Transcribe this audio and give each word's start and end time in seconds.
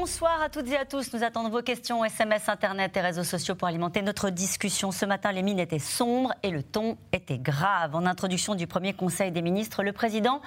Bonsoir 0.00 0.40
à 0.40 0.48
toutes 0.48 0.68
et 0.68 0.76
à 0.76 0.84
tous. 0.84 1.12
Nous 1.12 1.24
attendons 1.24 1.48
vos 1.48 1.60
questions, 1.60 2.04
SMS, 2.04 2.48
Internet 2.48 2.96
et 2.96 3.00
réseaux 3.00 3.24
sociaux 3.24 3.56
pour 3.56 3.66
alimenter 3.66 4.00
notre 4.00 4.30
discussion. 4.30 4.92
Ce 4.92 5.04
matin, 5.04 5.32
les 5.32 5.42
mines 5.42 5.58
étaient 5.58 5.80
sombres 5.80 6.32
et 6.44 6.50
le 6.50 6.62
ton 6.62 6.96
était 7.12 7.38
grave. 7.38 7.96
En 7.96 8.06
introduction 8.06 8.54
du 8.54 8.68
premier 8.68 8.92
Conseil 8.92 9.32
des 9.32 9.42
ministres, 9.42 9.82
le 9.82 9.92
président 9.92 10.40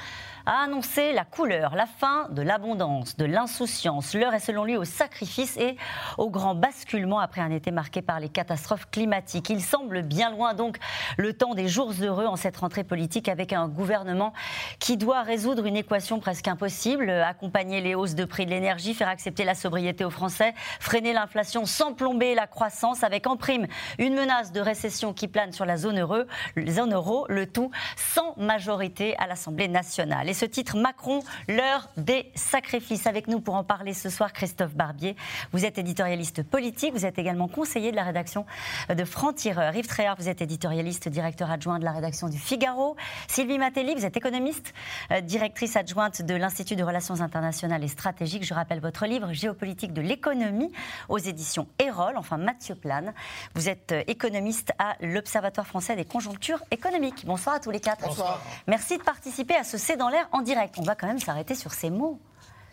a 0.45 0.63
annoncé 0.63 1.11
la 1.11 1.25
couleur, 1.25 1.75
la 1.75 1.85
fin 1.85 2.29
de 2.29 2.41
l'abondance, 2.41 3.17
de 3.17 3.25
l'insouciance. 3.25 4.13
L'heure 4.13 4.34
est 4.34 4.39
selon 4.39 4.63
lui 4.63 4.77
au 4.77 4.85
sacrifice 4.85 5.57
et 5.57 5.76
au 6.18 6.29
grand 6.29 6.55
basculement 6.55 7.20
après 7.20 7.41
un 7.41 7.52
été 7.52 7.71
marqué 7.71 8.02
par 8.02 8.21
les 8.21 8.29
catastrophes 8.29 8.90
climatiques. 8.90 9.49
Il 9.49 9.62
semble 9.62 10.02
bien 10.02 10.31
loin 10.31 10.54
donc 10.54 10.77
le 11.18 11.34
temps 11.34 11.55
des 11.55 11.68
jours 11.68 11.91
heureux 12.02 12.26
en 12.26 12.38
cette 12.38 12.55
rentrée 12.55 12.85
politique 12.85 13.27
avec 13.27 13.52
un 13.52 13.68
gouvernement 13.68 14.31
qui 14.79 14.95
doit 14.95 15.23
résoudre 15.23 15.65
une 15.65 15.76
équation 15.76 16.21
presque 16.21 16.48
impossible, 16.48 17.09
accompagner 17.09 17.81
les 17.81 17.95
hausses 17.95 18.15
de 18.15 18.23
prix 18.23 18.45
de 18.45 18.52
l'énergie, 18.52 18.93
faire 18.93 19.09
accepter 19.09 19.41
la 19.45 19.55
sobriété 19.55 20.05
aux 20.05 20.09
Français, 20.09 20.54
freiner 20.80 21.13
l'inflation 21.13 21.66
sans 21.66 21.94
plomber 21.94 22.36
la 22.36 22.48
croissance, 22.48 23.04
avec 23.04 23.27
en 23.27 23.38
prime 23.38 23.68
une 23.98 24.16
menace 24.16 24.52
de 24.52 24.59
récession 24.59 25.13
qui 25.13 25.27
plane 25.27 25.52
sur 25.52 25.66
la 25.66 25.77
zone 25.77 25.99
euro, 25.99 26.23
zone 26.68 26.94
euro 26.94 27.26
le 27.30 27.46
tout 27.46 27.72
sans 27.96 28.35
majorité 28.38 29.16
à 29.18 29.27
l'Assemblée 29.27 29.68
nationale. 29.68 30.30
Et 30.30 30.34
ce 30.34 30.46
titre 30.46 30.77
Macron, 30.77 31.23
l'heure 31.48 31.90
des 31.98 32.32
sacrifices. 32.35 33.08
Avec 33.08 33.27
nous 33.27 33.40
pour 33.40 33.55
en 33.55 33.63
parler 33.63 33.94
ce 33.94 34.09
soir, 34.09 34.34
Christophe 34.34 34.76
Barbier. 34.76 35.16
Vous 35.52 35.66
êtes 35.66 35.77
éditorialiste 35.77 36.44
politique, 36.44 36.93
vous 36.93 37.05
êtes 37.05 37.20
également 37.20 37.48
conseiller 37.48 37.91
de 37.91 37.96
la 37.96 38.04
rédaction 38.04 38.46
de 38.90 39.05
Franc-Tireur. 39.05 39.76
Yves 39.76 39.87
Tréhard, 39.87 40.15
vous 40.18 40.30
êtes 40.30 40.41
éditorialiste, 40.41 41.10
directeur 41.10 41.52
adjoint 41.52 41.80
de 41.80 41.85
la 41.85 41.91
rédaction 41.91 42.30
du 42.30 42.37
Figaro. 42.37 42.96
Sylvie 43.27 43.58
Matelli, 43.58 43.96
vous 43.96 44.05
êtes 44.05 44.18
économiste, 44.18 44.74
euh, 45.12 45.21
directrice 45.21 45.76
adjointe 45.76 46.21
de 46.21 46.35
l'Institut 46.35 46.76
de 46.76 46.84
relations 46.84 47.21
internationales 47.21 47.84
et 47.84 47.87
stratégiques. 47.87 48.43
Je 48.43 48.54
rappelle 48.54 48.80
votre 48.80 49.05
livre 49.05 49.30
géopolitique 49.34 49.93
de 49.93 50.01
l'économie 50.01 50.71
aux 51.10 51.18
éditions 51.18 51.68
Erol, 51.79 52.18
enfin 52.18 52.37
Mathieu 52.37 52.76
Plane. 52.76 53.13
Vous 53.55 53.70
êtes 53.70 53.91
euh, 53.91 54.04
économiste 54.07 54.71
à 54.79 54.96
l'Observatoire 55.01 55.68
français 55.68 55.96
des 55.96 56.05
conjonctures 56.05 56.62
économiques. 56.71 57.26
Bonsoir 57.26 57.55
à 57.55 57.59
tous 57.59 57.71
les 57.71 57.79
quatre. 57.79 58.05
Bonsoir. 58.05 58.41
Merci 58.68 58.98
de 58.98 59.04
participer 59.04 59.55
à 59.55 59.63
ce 59.63 59.77
C'est 59.77 59.98
dans 59.98 60.09
l'air 60.09 60.27
en 60.32 60.41
direct. 60.41 60.76
On 60.77 60.84
va 60.84 60.96
quand 60.96 61.07
même 61.07 61.20
s'arrêter 61.20 61.55
sur 61.55 61.74
ces 61.74 61.90
mots, 61.90 62.20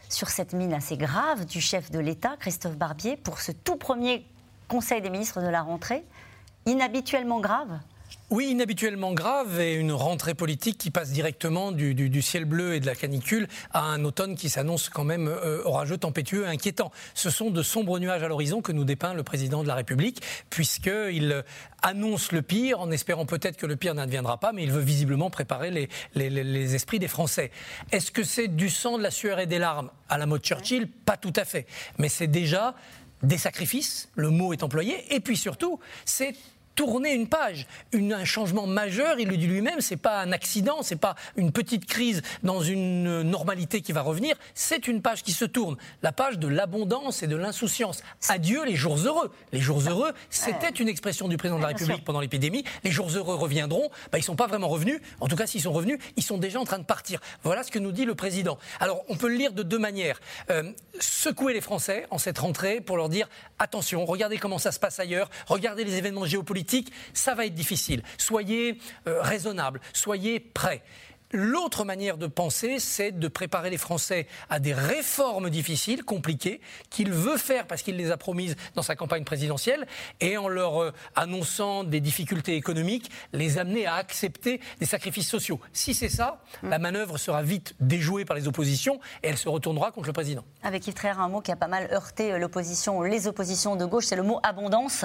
sur 0.09 0.29
cette 0.29 0.53
mine 0.53 0.73
assez 0.73 0.97
grave 0.97 1.45
du 1.45 1.61
chef 1.61 1.91
de 1.91 1.99
l'État, 1.99 2.37
Christophe 2.39 2.77
Barbier, 2.77 3.17
pour 3.17 3.41
ce 3.41 3.53
tout 3.53 3.77
premier 3.77 4.27
Conseil 4.69 5.01
des 5.01 5.09
ministres 5.09 5.41
de 5.41 5.49
la 5.49 5.63
rentrée, 5.63 6.05
inhabituellement 6.67 7.41
grave. 7.41 7.79
Oui, 8.31 8.51
inhabituellement 8.51 9.15
grave 9.15 9.59
et 9.59 9.73
une 9.73 9.91
rentrée 9.91 10.35
politique 10.35 10.77
qui 10.77 10.91
passe 10.91 11.13
directement 11.13 11.73
du, 11.73 12.21
ciel 12.21 12.45
bleu 12.45 12.75
et 12.75 12.81
de 12.81 12.85
la 12.85 12.95
canicule 12.95 13.49
à 13.73 13.81
un 13.81 14.05
automne 14.05 14.37
qui 14.37 14.51
s'annonce 14.51 14.91
quand 14.91 15.05
même 15.05 15.29
euh, 15.29 15.63
orageux, 15.65 15.97
tempétueux, 15.97 16.47
inquiétant. 16.47 16.93
Ce 17.15 17.31
sont 17.31 17.51
de 17.51 17.63
sombres 17.63 17.99
nuages 17.99 18.23
à 18.23 18.29
l'horizon 18.29 18.61
que 18.61 18.71
nous 18.71 18.85
dépeint 18.85 19.15
le 19.15 19.23
président 19.23 19.63
de 19.63 19.69
la 19.69 19.75
République, 19.75 20.21
puisqu'il 20.51 21.43
annonce 21.81 22.31
le 22.33 22.43
pire 22.43 22.81
en 22.81 22.91
espérant 22.91 23.25
peut-être 23.25 23.57
que 23.57 23.65
le 23.65 23.77
pire 23.77 23.95
n'adviendra 23.95 24.39
pas, 24.39 24.53
mais 24.53 24.63
il 24.63 24.73
veut 24.73 24.83
visiblement 24.83 25.31
préparer 25.31 25.71
les, 25.71 25.89
les 26.15 26.75
esprits 26.75 26.99
des 26.99 27.09
Français. 27.09 27.51
Est-ce 27.93 28.11
que 28.11 28.25
c'est 28.25 28.49
du 28.49 28.69
sang, 28.69 28.99
de 28.99 29.03
la 29.03 29.11
sueur 29.11 29.41
et 29.41 29.47
des 29.47 29.59
larmes? 29.59 29.91
À 30.11 30.19
la 30.19 30.27
mode 30.27 30.43
Churchill 30.43 30.87
Pas 30.87 31.17
tout 31.17 31.33
à 31.35 31.47
fait. 31.47 31.67
Mais 31.97 32.11
c'est 32.11 32.27
déjà 32.27 32.75
des 33.23 33.39
sacrifices, 33.39 34.11
le 34.17 34.29
mot 34.29 34.53
est 34.53 34.63
employé, 34.63 35.15
et 35.15 35.21
puis 35.21 35.39
surtout, 35.39 35.81
c'est 36.05 36.35
tourner 36.79 37.13
une 37.13 37.27
page, 37.27 37.67
un 37.93 38.25
changement 38.25 38.69
majeur. 38.69 39.19
Il 39.19 39.27
le 39.27 39.37
dit 39.37 39.49
lui-même, 39.49 39.81
c'est 39.81 39.97
pas 39.97 40.21
un 40.21 40.31
accident, 40.31 40.79
c'est 40.83 40.95
pas 40.95 41.17
une 41.35 41.51
petite 41.51 41.87
crise 41.87 42.23
dans 42.45 42.61
une 42.61 43.23
normalité 43.23 43.81
qui 43.81 43.91
va 43.91 44.03
revenir. 44.03 44.37
C'est 44.55 44.87
une 44.87 45.03
page 45.03 45.25
qui 45.25 45.33
se 45.33 45.45
tourne, 45.45 45.77
la 46.05 46.13
page 46.13 46.39
de 46.39 46.47
l'abondance 46.47 47.25
et 47.25 47.27
de 47.27 47.35
l'insouciance. 47.35 48.05
Adieu 48.29 48.65
les 48.65 48.77
jours 48.77 48.97
heureux. 48.97 49.33
Les 49.51 49.59
jours 49.59 49.81
heureux, 49.89 50.13
c'était 50.31 50.69
une 50.69 50.89
expression 50.89 51.27
du 51.27 51.37
président 51.37 51.57
de 51.57 51.63
la 51.63 51.69
République 51.69 52.05
pendant 52.05 52.21
l'épidémie. 52.21 52.63
Les 52.85 52.93
jours 52.93 53.11
heureux 53.11 53.35
reviendront. 53.35 53.91
Bah, 54.13 54.19
ils 54.19 54.23
sont 54.23 54.37
pas 54.37 54.47
vraiment 54.47 54.69
revenus. 54.69 55.01
En 55.19 55.27
tout 55.27 55.35
cas, 55.35 55.49
s'ils 55.49 55.63
sont 55.63 55.73
revenus, 55.73 55.99
ils 56.15 56.23
sont 56.23 56.39
déjà 56.39 56.61
en 56.61 56.65
train 56.65 56.79
de 56.79 56.85
partir. 56.85 57.19
Voilà 57.43 57.65
ce 57.65 57.73
que 57.73 57.81
nous 57.81 57.91
dit 57.91 58.05
le 58.05 58.15
président. 58.15 58.57
Alors, 58.79 59.03
on 59.09 59.17
peut 59.17 59.29
le 59.29 59.35
lire 59.35 59.53
de 59.53 59.65
deux 59.65 59.81
manières. 59.81 60.21
Euh, 60.51 60.71
secouer 61.01 61.55
les 61.55 61.61
Français 61.61 62.07
en 62.13 62.19
cette 62.19 62.39
rentrée 62.39 62.81
pour 62.81 62.97
leur 62.97 63.09
dire 63.09 63.29
attention, 63.59 64.05
regardez 64.05 64.39
comment 64.39 64.59
ça 64.59 64.71
se 64.71 64.79
passe 64.79 65.01
ailleurs, 65.01 65.29
regardez 65.49 65.83
les 65.83 65.97
événements 65.97 66.25
géopolitiques 66.25 66.68
ça 67.13 67.35
va 67.35 67.47
être 67.47 67.55
difficile. 67.55 68.03
Soyez 68.17 68.79
euh, 69.07 69.21
raisonnables, 69.23 69.81
soyez 69.93 70.41
prêts. 70.41 70.83
L'autre 71.33 71.85
manière 71.85 72.17
de 72.17 72.27
penser, 72.27 72.79
c'est 72.79 73.13
de 73.13 73.29
préparer 73.29 73.69
les 73.69 73.77
Français 73.77 74.27
à 74.49 74.61
des 74.61 74.73
réformes 74.73 75.51
difficiles, 75.51 76.03
compliquées, 76.03 76.63
qu'il 76.89 77.13
veut 77.13 77.37
faire 77.37 77.67
parce 77.67 77.83
qu'il 77.83 77.97
les 77.97 78.11
a 78.11 78.17
promises 78.17 78.57
dans 78.75 78.83
sa 78.83 78.97
campagne 78.97 79.25
présidentielle, 79.25 79.87
et 80.21 80.39
en 80.39 80.49
leur 80.49 80.83
euh, 80.83 80.93
annonçant 81.17 81.85
des 81.85 82.01
difficultés 82.01 82.57
économiques, 82.57 83.11
les 83.35 83.59
amener 83.59 83.85
à 83.85 83.97
accepter 83.97 84.59
des 84.81 84.87
sacrifices 84.87 85.29
sociaux. 85.29 85.61
Si 85.75 85.93
c'est 85.93 86.09
ça, 86.09 86.43
mm. 86.63 86.71
la 86.71 86.79
manœuvre 86.79 87.19
sera 87.19 87.43
vite 87.43 87.75
déjouée 87.79 88.25
par 88.25 88.35
les 88.35 88.49
oppositions 88.49 88.99
et 89.23 89.29
elle 89.29 89.37
se 89.37 89.51
retournera 89.51 89.91
contre 89.91 90.07
le 90.07 90.15
président. 90.15 90.45
Avec 90.63 90.87
Yves 90.87 90.95
Traire, 90.95 91.21
un 91.21 91.29
mot 91.29 91.43
qui 91.43 91.53
a 91.53 91.57
pas 91.57 91.69
mal 91.69 91.91
heurté 91.93 92.33
euh, 92.33 92.39
l'opposition, 92.39 93.03
les 93.03 93.27
oppositions 93.27 93.77
de 93.77 93.85
gauche, 93.85 94.07
c'est 94.07 94.17
le 94.17 94.23
mot 94.23 94.41
abondance. 94.43 95.05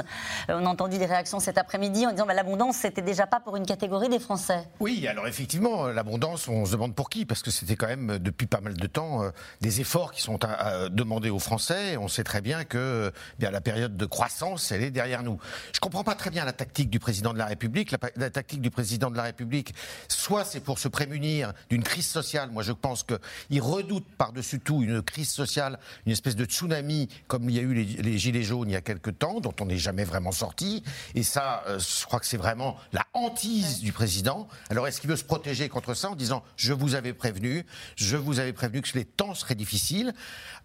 Euh, 0.49 0.57
on 0.61 0.65
a 0.65 0.69
entendu 0.69 0.97
des 0.97 1.05
réactions 1.05 1.41
cet 1.41 1.57
après-midi 1.57 2.07
en 2.07 2.11
disant 2.11 2.23
que 2.23 2.29
bah, 2.29 2.33
l'abondance, 2.33 2.77
c'était 2.77 3.01
déjà 3.01 3.27
pas 3.27 3.41
pour 3.41 3.57
une 3.57 3.65
catégorie 3.65 4.07
des 4.07 4.19
Français. 4.19 4.69
Oui, 4.79 5.05
alors 5.05 5.27
effectivement, 5.27 5.87
l'abondance 5.87 6.12
on 6.47 6.65
se 6.65 6.71
demande 6.71 6.95
pour 6.95 7.09
qui, 7.09 7.25
parce 7.25 7.41
que 7.41 7.51
c'était 7.51 7.75
quand 7.75 7.87
même 7.87 8.19
depuis 8.19 8.47
pas 8.47 8.61
mal 8.61 8.75
de 8.75 8.87
temps 8.87 9.23
euh, 9.23 9.31
des 9.61 9.81
efforts 9.81 10.11
qui 10.11 10.21
sont 10.21 10.43
à, 10.43 10.89
demander 10.89 11.29
aux 11.29 11.39
Français. 11.39 11.97
On 11.97 12.07
sait 12.07 12.23
très 12.23 12.41
bien 12.41 12.63
que 12.63 13.11
eh 13.13 13.39
bien 13.39 13.51
la 13.51 13.61
période 13.61 13.97
de 13.97 14.05
croissance, 14.05 14.71
elle 14.71 14.83
est 14.83 14.91
derrière 14.91 15.23
nous. 15.23 15.39
Je 15.73 15.79
comprends 15.79 16.03
pas 16.03 16.15
très 16.15 16.29
bien 16.29 16.45
la 16.45 16.53
tactique 16.53 16.89
du 16.89 16.99
président 16.99 17.33
de 17.33 17.37
la 17.37 17.45
République. 17.45 17.91
La, 18.15 18.29
tactique 18.29 18.61
du 18.61 18.71
président 18.71 19.11
de 19.11 19.17
la 19.17 19.23
République, 19.23 19.73
soit 20.07 20.45
c'est 20.45 20.59
pour 20.59 20.79
se 20.79 20.87
prémunir 20.87 21.53
d'une 21.69 21.83
crise 21.83 22.07
sociale. 22.07 22.49
Moi, 22.51 22.63
je 22.63 22.71
pense 22.71 23.03
qu'il 23.03 23.61
redoute 23.61 24.05
par-dessus 24.17 24.59
tout 24.59 24.81
une 24.83 25.01
crise 25.01 25.29
sociale, 25.29 25.79
une 26.05 26.11
espèce 26.11 26.35
de 26.35 26.45
tsunami 26.45 27.09
comme 27.27 27.49
il 27.49 27.55
y 27.55 27.59
a 27.59 27.61
eu 27.61 27.73
les, 27.73 28.17
gilets 28.17 28.43
jaunes 28.43 28.69
il 28.69 28.73
y 28.73 28.77
a 28.77 28.81
quelques 28.81 29.17
temps, 29.17 29.39
dont 29.39 29.53
on 29.59 29.65
n'est 29.65 29.77
jamais 29.77 30.03
vraiment 30.03 30.31
sorti. 30.31 30.83
Et 31.15 31.23
ça, 31.23 31.63
euh, 31.67 31.79
je 31.79 32.05
crois 32.05 32.19
que 32.19 32.25
c'est 32.25 32.37
vraiment 32.37 32.77
la 32.91 33.05
hantise 33.13 33.79
du 33.79 33.91
président. 33.91 34.47
Alors, 34.69 34.87
est-ce 34.87 35.01
qu'il 35.01 35.09
veut 35.09 35.15
se 35.15 35.23
protéger 35.23 35.69
contre 35.69 35.93
ça? 35.93 36.02
En 36.09 36.15
disant 36.15 36.43
je 36.57 36.73
vous 36.73 36.95
avais 36.95 37.13
prévenu, 37.13 37.65
je 37.95 38.17
vous 38.17 38.39
avais 38.39 38.53
prévenu 38.53 38.81
que 38.81 38.97
les 38.97 39.05
temps 39.05 39.33
seraient 39.33 39.55
difficiles, 39.55 40.13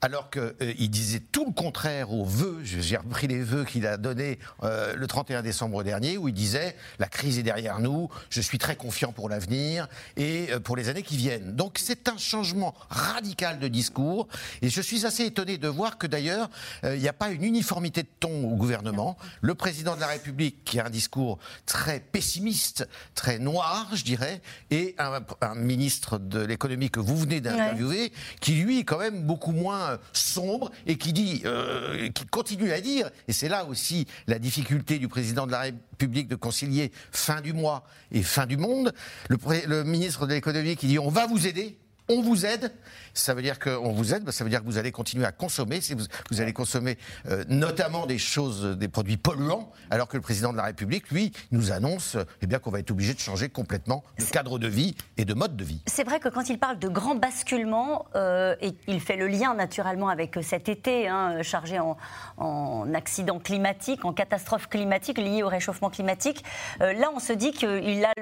alors 0.01 0.31
qu'il 0.31 0.55
euh, 0.63 0.89
disait 0.89 1.21
tout 1.21 1.45
le 1.47 1.53
contraire 1.53 2.13
aux 2.13 2.25
vœux. 2.25 2.59
J'ai 2.63 2.97
repris 2.97 3.27
les 3.27 3.43
vœux 3.43 3.65
qu'il 3.65 3.87
a 3.87 3.97
donnés 3.97 4.39
euh, 4.63 4.95
le 4.95 5.07
31 5.07 5.43
décembre 5.43 5.83
dernier, 5.83 6.19
où 6.19 6.29
il 6.29 6.35
disait 6.35 6.77
la 6.99 7.09
crise 7.09 7.39
est 7.39 7.43
derrière 7.43 7.81
nous, 7.81 8.09
je 8.31 8.41
suis 8.41 8.59
très 8.59 8.77
confiant 8.77 9.13
pour 9.13 9.29
l'avenir 9.29 9.89
et 10.17 10.49
euh, 10.51 10.61
pour 10.61 10.77
les 10.77 10.89
années 10.89 11.03
qui 11.03 11.17
viennent. 11.17 11.55
Donc 11.55 11.79
c'est 11.79 12.09
un 12.09 12.19
changement 12.19 12.75
radical 12.89 13.59
de 13.59 13.69
discours, 13.69 14.29
et 14.63 14.69
je 14.69 14.81
suis 14.81 15.07
assez 15.07 15.25
étonné 15.25 15.59
de 15.59 15.69
voir 15.69 15.99
que 15.99 16.07
d'ailleurs 16.07 16.49
il 16.85 16.99
n'y 16.99 17.09
a 17.09 17.13
pas 17.13 17.31
une 17.31 17.45
uniformité 17.45 18.03
de 18.03 18.09
ton 18.21 18.45
au 18.45 18.57
gouvernement. 18.57 19.17
Le 19.41 19.55
président 19.55 19.95
de 19.97 20.01
la 20.01 20.07
République 20.07 20.65
qui 20.65 20.81
a 20.81 20.87
un 20.87 20.91
discours 20.91 21.39
très 21.67 22.01
pessimiste, 22.01 22.89
très 23.15 23.39
noir, 23.39 23.89
je 23.95 24.05
dirais, 24.05 24.41
et 24.71 24.95
un, 24.99 25.21
un 25.41 25.55
ministre 25.55 26.19
de 26.19 26.41
l'économie 26.41 26.91
que 26.91 27.01
vous 27.01 27.17
venez 27.17 27.41
d'interviewer, 27.41 28.13
qui 28.41 28.53
lui 28.55 28.81
est 28.81 28.85
quand 28.85 28.99
même 28.99 29.23
beaucoup 29.23 29.53
moins 29.53 29.99
sombre 30.13 30.71
et 30.87 30.97
qui 30.97 31.13
dit, 31.13 31.43
euh, 31.45 32.09
qui 32.11 32.27
continue 32.27 32.73
à 32.73 32.81
dire, 32.81 33.11
et 33.27 33.33
c'est 33.33 33.49
là 33.49 33.65
aussi 33.65 34.07
la 34.27 34.39
difficulté 34.39 34.99
du 34.99 35.09
président 35.09 35.47
de 35.47 35.53
la 35.53 35.61
République 35.61 36.29
de 36.29 36.37
concilier 36.37 36.93
fin 37.13 37.41
du 37.41 37.53
mois 37.53 37.85
et 38.13 38.23
fin 38.23 38.47
du 38.47 38.57
monde. 38.57 38.93
Le, 39.29 39.39
le 39.67 39.85
ministre 39.85 40.27
de 40.27 40.35
l'économie 40.35 40.77
qui 40.77 40.87
dit 40.87 40.99
on 40.99 41.11
va 41.11 41.27
vous 41.27 41.47
aider, 41.47 41.79
on 42.09 42.23
vous 42.23 42.47
aide, 42.47 42.73
ça 43.15 43.35
veut 43.35 43.43
dire 43.43 43.59
qu'on 43.59 43.93
vous 43.93 44.15
aide, 44.15 44.31
ça 44.31 44.45
veut 44.45 44.51
dire 44.51 44.61
que 44.61 44.67
vous 44.67 44.79
allez 44.79 44.93
continuer 44.93 45.25
à 45.25 45.33
consommer, 45.33 45.81
si 45.81 45.95
vous, 45.95 46.41
allez 46.41 46.53
consommer 46.53 46.97
euh, 47.29 47.45
notamment 47.49 48.07
des 48.07 48.19
choses, 48.19 48.77
des 48.79 48.89
produits 48.89 49.17
polluants, 49.17 49.71
alors 49.91 50.09
que 50.09 50.17
le 50.17 50.23
président 50.23 50.53
de 50.53 50.57
la 50.57 50.65
République, 50.65 51.11
lui, 51.11 51.33
nous 51.51 51.73
annonce 51.73 52.17
eh 52.43 52.47
bien 52.47 52.59
qu'on 52.59 52.71
va 52.71 52.81
être 52.81 52.91
obligé 52.91 53.15
de 53.15 53.19
changer 53.19 53.49
complètement 53.49 54.05
de 54.19 54.25
cadre 54.25 54.59
de 54.59 54.69
vie 54.69 54.95
et 55.17 55.25
de 55.25 55.35
mode 55.35 55.57
de 55.57 55.65
vie. 55.65 55.83
C'est 55.87 56.05
vrai 56.05 56.21
que 56.21 56.29
quand 56.29 56.49
il 56.49 56.59
parle 56.59 56.79
de 56.79 56.89
grand 56.89 57.15
basculement, 57.15 58.07
euh, 58.15 58.57
et 58.61 58.75
il 58.87 59.01
fait 59.01 59.17
le 59.17 59.27
lien 59.27 59.55
naturellement 59.55 60.09
avec 60.09 60.39
cet 60.43 60.69
été 60.69 61.09
hein, 61.09 61.43
chargé 61.43 61.79
en, 61.79 61.97
en 62.37 62.95
accidents 62.95 63.39
climatiques, 63.39 64.05
en 64.05 64.13
catastrophes 64.13 64.69
climatiques 64.69 65.19
liées 65.19 65.43
au 65.43 65.49
réchauffement 65.49 65.91
climatique, 65.91 66.45
euh, 66.81 66.93
là 66.93 67.11
on 67.15 67.19
se 67.19 67.33
dit 67.33 67.53
qu'il 67.53 68.05
a 68.05 68.13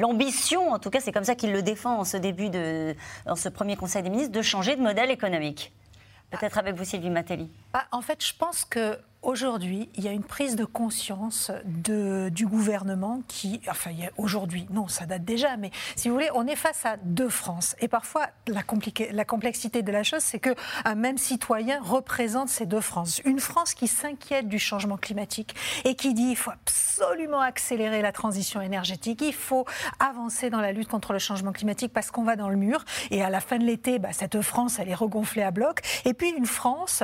l'ambition, 0.00 0.72
en 0.72 0.78
tout 0.78 0.90
cas 0.90 1.00
c'est 1.00 1.12
comme 1.12 1.24
ça 1.24 1.34
qu'il 1.34 1.52
le 1.52 1.62
défend 1.62 2.00
en 2.00 2.04
ce 2.04 2.16
début 2.16 2.50
de, 2.50 2.94
dans 3.28 3.36
ce 3.36 3.50
premier 3.50 3.76
Conseil 3.76 4.02
des 4.02 4.10
ministres, 4.10 4.32
de 4.32 4.42
changer 4.42 4.74
de 4.74 4.82
modèle 4.82 5.10
économique 5.10 5.72
Peut-être 6.30 6.58
avec 6.58 6.74
vous, 6.74 6.84
Sylvie 6.84 7.10
Matelli. 7.10 7.50
Ah, 7.72 7.86
en 7.92 8.02
fait, 8.02 8.24
je 8.24 8.34
pense 8.34 8.64
que 8.64 8.98
Aujourd'hui, 9.28 9.90
il 9.96 10.04
y 10.04 10.08
a 10.08 10.12
une 10.12 10.24
prise 10.24 10.56
de 10.56 10.64
conscience 10.64 11.50
du 11.66 12.46
gouvernement 12.46 13.20
qui, 13.28 13.60
enfin, 13.68 13.90
aujourd'hui, 14.16 14.66
non, 14.70 14.88
ça 14.88 15.04
date 15.04 15.26
déjà, 15.26 15.58
mais 15.58 15.70
si 15.96 16.08
vous 16.08 16.14
voulez, 16.14 16.30
on 16.34 16.46
est 16.46 16.56
face 16.56 16.86
à 16.86 16.96
deux 16.96 17.28
France. 17.28 17.76
Et 17.80 17.88
parfois, 17.88 18.28
la, 18.46 18.62
la 19.12 19.24
complexité 19.26 19.82
de 19.82 19.92
la 19.92 20.02
chose, 20.02 20.22
c'est 20.22 20.38
qu'un 20.38 20.94
même 20.94 21.18
citoyen 21.18 21.78
représente 21.82 22.48
ces 22.48 22.64
deux 22.64 22.80
France. 22.80 23.20
Une 23.26 23.38
France 23.38 23.74
qui 23.74 23.86
s'inquiète 23.86 24.48
du 24.48 24.58
changement 24.58 24.96
climatique 24.96 25.54
et 25.84 25.94
qui 25.94 26.14
dit 26.14 26.30
il 26.30 26.36
faut 26.36 26.52
absolument 26.52 27.42
accélérer 27.42 28.00
la 28.00 28.12
transition 28.12 28.62
énergétique, 28.62 29.20
il 29.20 29.34
faut 29.34 29.66
avancer 30.00 30.48
dans 30.48 30.62
la 30.62 30.72
lutte 30.72 30.88
contre 30.88 31.12
le 31.12 31.18
changement 31.18 31.52
climatique 31.52 31.92
parce 31.92 32.10
qu'on 32.10 32.24
va 32.24 32.36
dans 32.36 32.48
le 32.48 32.56
mur. 32.56 32.82
Et 33.10 33.22
à 33.22 33.28
la 33.28 33.40
fin 33.40 33.58
de 33.58 33.64
l'été, 33.64 33.98
bah, 33.98 34.12
cette 34.12 34.40
France, 34.40 34.78
elle 34.78 34.88
est 34.88 34.94
regonflée 34.94 35.42
à 35.42 35.50
bloc. 35.50 35.82
Et 36.06 36.14
puis 36.14 36.30
une 36.30 36.46
France 36.46 37.02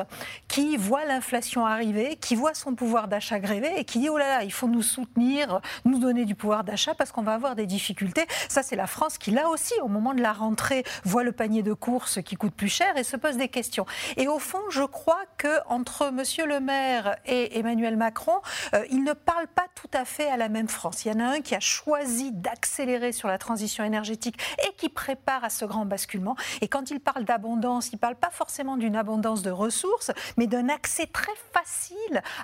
qui 0.48 0.78
voit 0.78 1.04
l'inflation 1.04 1.66
arriver 1.66 2.13
qui 2.16 2.34
voit 2.34 2.54
son 2.54 2.74
pouvoir 2.74 3.08
d'achat 3.08 3.38
grévé 3.38 3.72
et 3.76 3.84
qui 3.84 3.98
dit 3.98 4.08
oh 4.08 4.18
là 4.18 4.28
là, 4.28 4.44
il 4.44 4.52
faut 4.52 4.68
nous 4.68 4.82
soutenir, 4.82 5.60
nous 5.84 5.98
donner 5.98 6.24
du 6.24 6.34
pouvoir 6.34 6.64
d'achat 6.64 6.94
parce 6.94 7.12
qu'on 7.12 7.22
va 7.22 7.34
avoir 7.34 7.56
des 7.56 7.66
difficultés. 7.66 8.26
Ça, 8.48 8.62
c'est 8.62 8.76
la 8.76 8.86
France 8.86 9.18
qui, 9.18 9.30
là 9.30 9.48
aussi, 9.48 9.74
au 9.82 9.88
moment 9.88 10.14
de 10.14 10.22
la 10.22 10.32
rentrée, 10.32 10.84
voit 11.04 11.22
le 11.22 11.32
panier 11.32 11.62
de 11.62 11.72
courses 11.72 12.22
qui 12.22 12.36
coûte 12.36 12.54
plus 12.54 12.68
cher 12.68 12.96
et 12.96 13.04
se 13.04 13.16
pose 13.16 13.36
des 13.36 13.48
questions. 13.48 13.86
Et 14.16 14.28
au 14.28 14.38
fond, 14.38 14.60
je 14.70 14.82
crois 14.82 15.22
que 15.38 15.48
entre 15.68 16.10
Monsieur 16.10 16.46
le 16.46 16.60
Maire 16.60 17.16
et 17.26 17.58
Emmanuel 17.58 17.96
Macron, 17.96 18.40
euh, 18.74 18.84
ils 18.90 19.02
ne 19.02 19.12
parlent 19.12 19.48
pas 19.48 19.66
tout 19.74 19.90
à 19.92 20.04
fait 20.04 20.28
à 20.28 20.36
la 20.36 20.48
même 20.48 20.68
France. 20.68 21.04
Il 21.04 21.12
y 21.12 21.14
en 21.14 21.20
a 21.20 21.24
un 21.24 21.40
qui 21.40 21.54
a 21.54 21.60
choisi 21.60 22.32
d'accélérer 22.32 23.12
sur 23.12 23.28
la 23.28 23.38
transition 23.38 23.84
énergétique 23.84 24.40
et 24.66 24.74
qui 24.76 24.88
prépare 24.88 25.44
à 25.44 25.50
ce 25.50 25.64
grand 25.64 25.84
basculement. 25.84 26.36
Et 26.60 26.68
quand 26.68 26.90
il 26.90 27.00
parle 27.00 27.24
d'abondance, 27.24 27.90
il 27.90 27.96
ne 27.96 28.00
parle 28.00 28.16
pas 28.16 28.30
forcément 28.30 28.76
d'une 28.76 28.96
abondance 28.96 29.42
de 29.42 29.50
ressources, 29.50 30.10
mais 30.36 30.46
d'un 30.46 30.68
accès 30.68 31.06
très 31.06 31.34
facile 31.52 31.93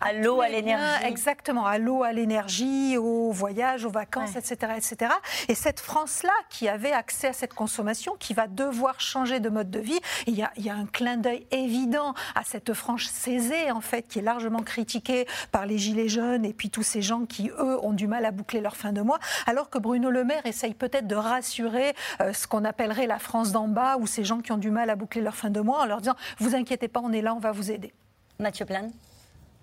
à, 0.00 0.12
l'eau, 0.12 0.40
à 0.40 0.48
l'énergie. 0.48 1.04
Exactement, 1.04 1.66
à 1.66 1.78
l'eau, 1.78 2.02
à 2.02 2.12
l'énergie, 2.12 2.96
au 2.96 3.30
voyage, 3.30 3.84
aux 3.84 3.90
vacances, 3.90 4.36
etc., 4.36 4.72
etc. 4.76 5.12
Et 5.48 5.54
cette 5.54 5.80
France-là, 5.80 6.32
qui 6.48 6.68
avait 6.68 6.92
accès 6.92 7.28
à 7.28 7.32
cette 7.32 7.54
consommation, 7.54 8.16
qui 8.18 8.34
va 8.34 8.46
devoir 8.46 9.00
changer 9.00 9.40
de 9.40 9.48
mode 9.48 9.70
de 9.70 9.80
vie, 9.80 10.00
il 10.26 10.34
y 10.34 10.42
a, 10.42 10.50
il 10.56 10.64
y 10.64 10.70
a 10.70 10.74
un 10.74 10.86
clin 10.86 11.16
d'œil 11.16 11.46
évident 11.50 12.14
à 12.34 12.44
cette 12.44 12.72
France 12.74 13.02
Césée, 13.02 13.70
en 13.70 13.80
fait, 13.80 14.02
qui 14.08 14.18
est 14.18 14.22
largement 14.22 14.62
critiquée 14.62 15.26
par 15.52 15.66
les 15.66 15.78
Gilets 15.78 16.08
jaunes 16.08 16.44
et 16.44 16.52
puis 16.52 16.70
tous 16.70 16.82
ces 16.82 17.02
gens 17.02 17.24
qui, 17.24 17.50
eux, 17.50 17.78
ont 17.84 17.92
du 17.92 18.06
mal 18.06 18.24
à 18.24 18.30
boucler 18.30 18.60
leur 18.60 18.76
fin 18.76 18.92
de 18.92 19.00
mois, 19.00 19.18
alors 19.46 19.70
que 19.70 19.78
Bruno 19.78 20.10
Le 20.10 20.24
Maire 20.24 20.44
essaye 20.46 20.74
peut-être 20.74 21.06
de 21.06 21.14
rassurer 21.14 21.94
euh, 22.20 22.32
ce 22.32 22.46
qu'on 22.46 22.64
appellerait 22.64 23.06
la 23.06 23.18
France 23.18 23.52
d'en 23.52 23.68
bas, 23.68 23.96
ou 23.98 24.06
ces 24.06 24.24
gens 24.24 24.40
qui 24.40 24.52
ont 24.52 24.58
du 24.58 24.70
mal 24.70 24.90
à 24.90 24.96
boucler 24.96 25.20
leur 25.20 25.34
fin 25.34 25.50
de 25.50 25.60
mois, 25.60 25.82
en 25.82 25.86
leur 25.86 25.98
disant, 25.98 26.16
vous 26.38 26.54
inquiétez 26.54 26.88
pas, 26.88 27.00
on 27.02 27.12
est 27.12 27.22
là, 27.22 27.34
on 27.34 27.38
va 27.38 27.52
vous 27.52 27.70
aider. 27.70 27.92
Mathieu 28.38 28.64
Plane 28.64 28.90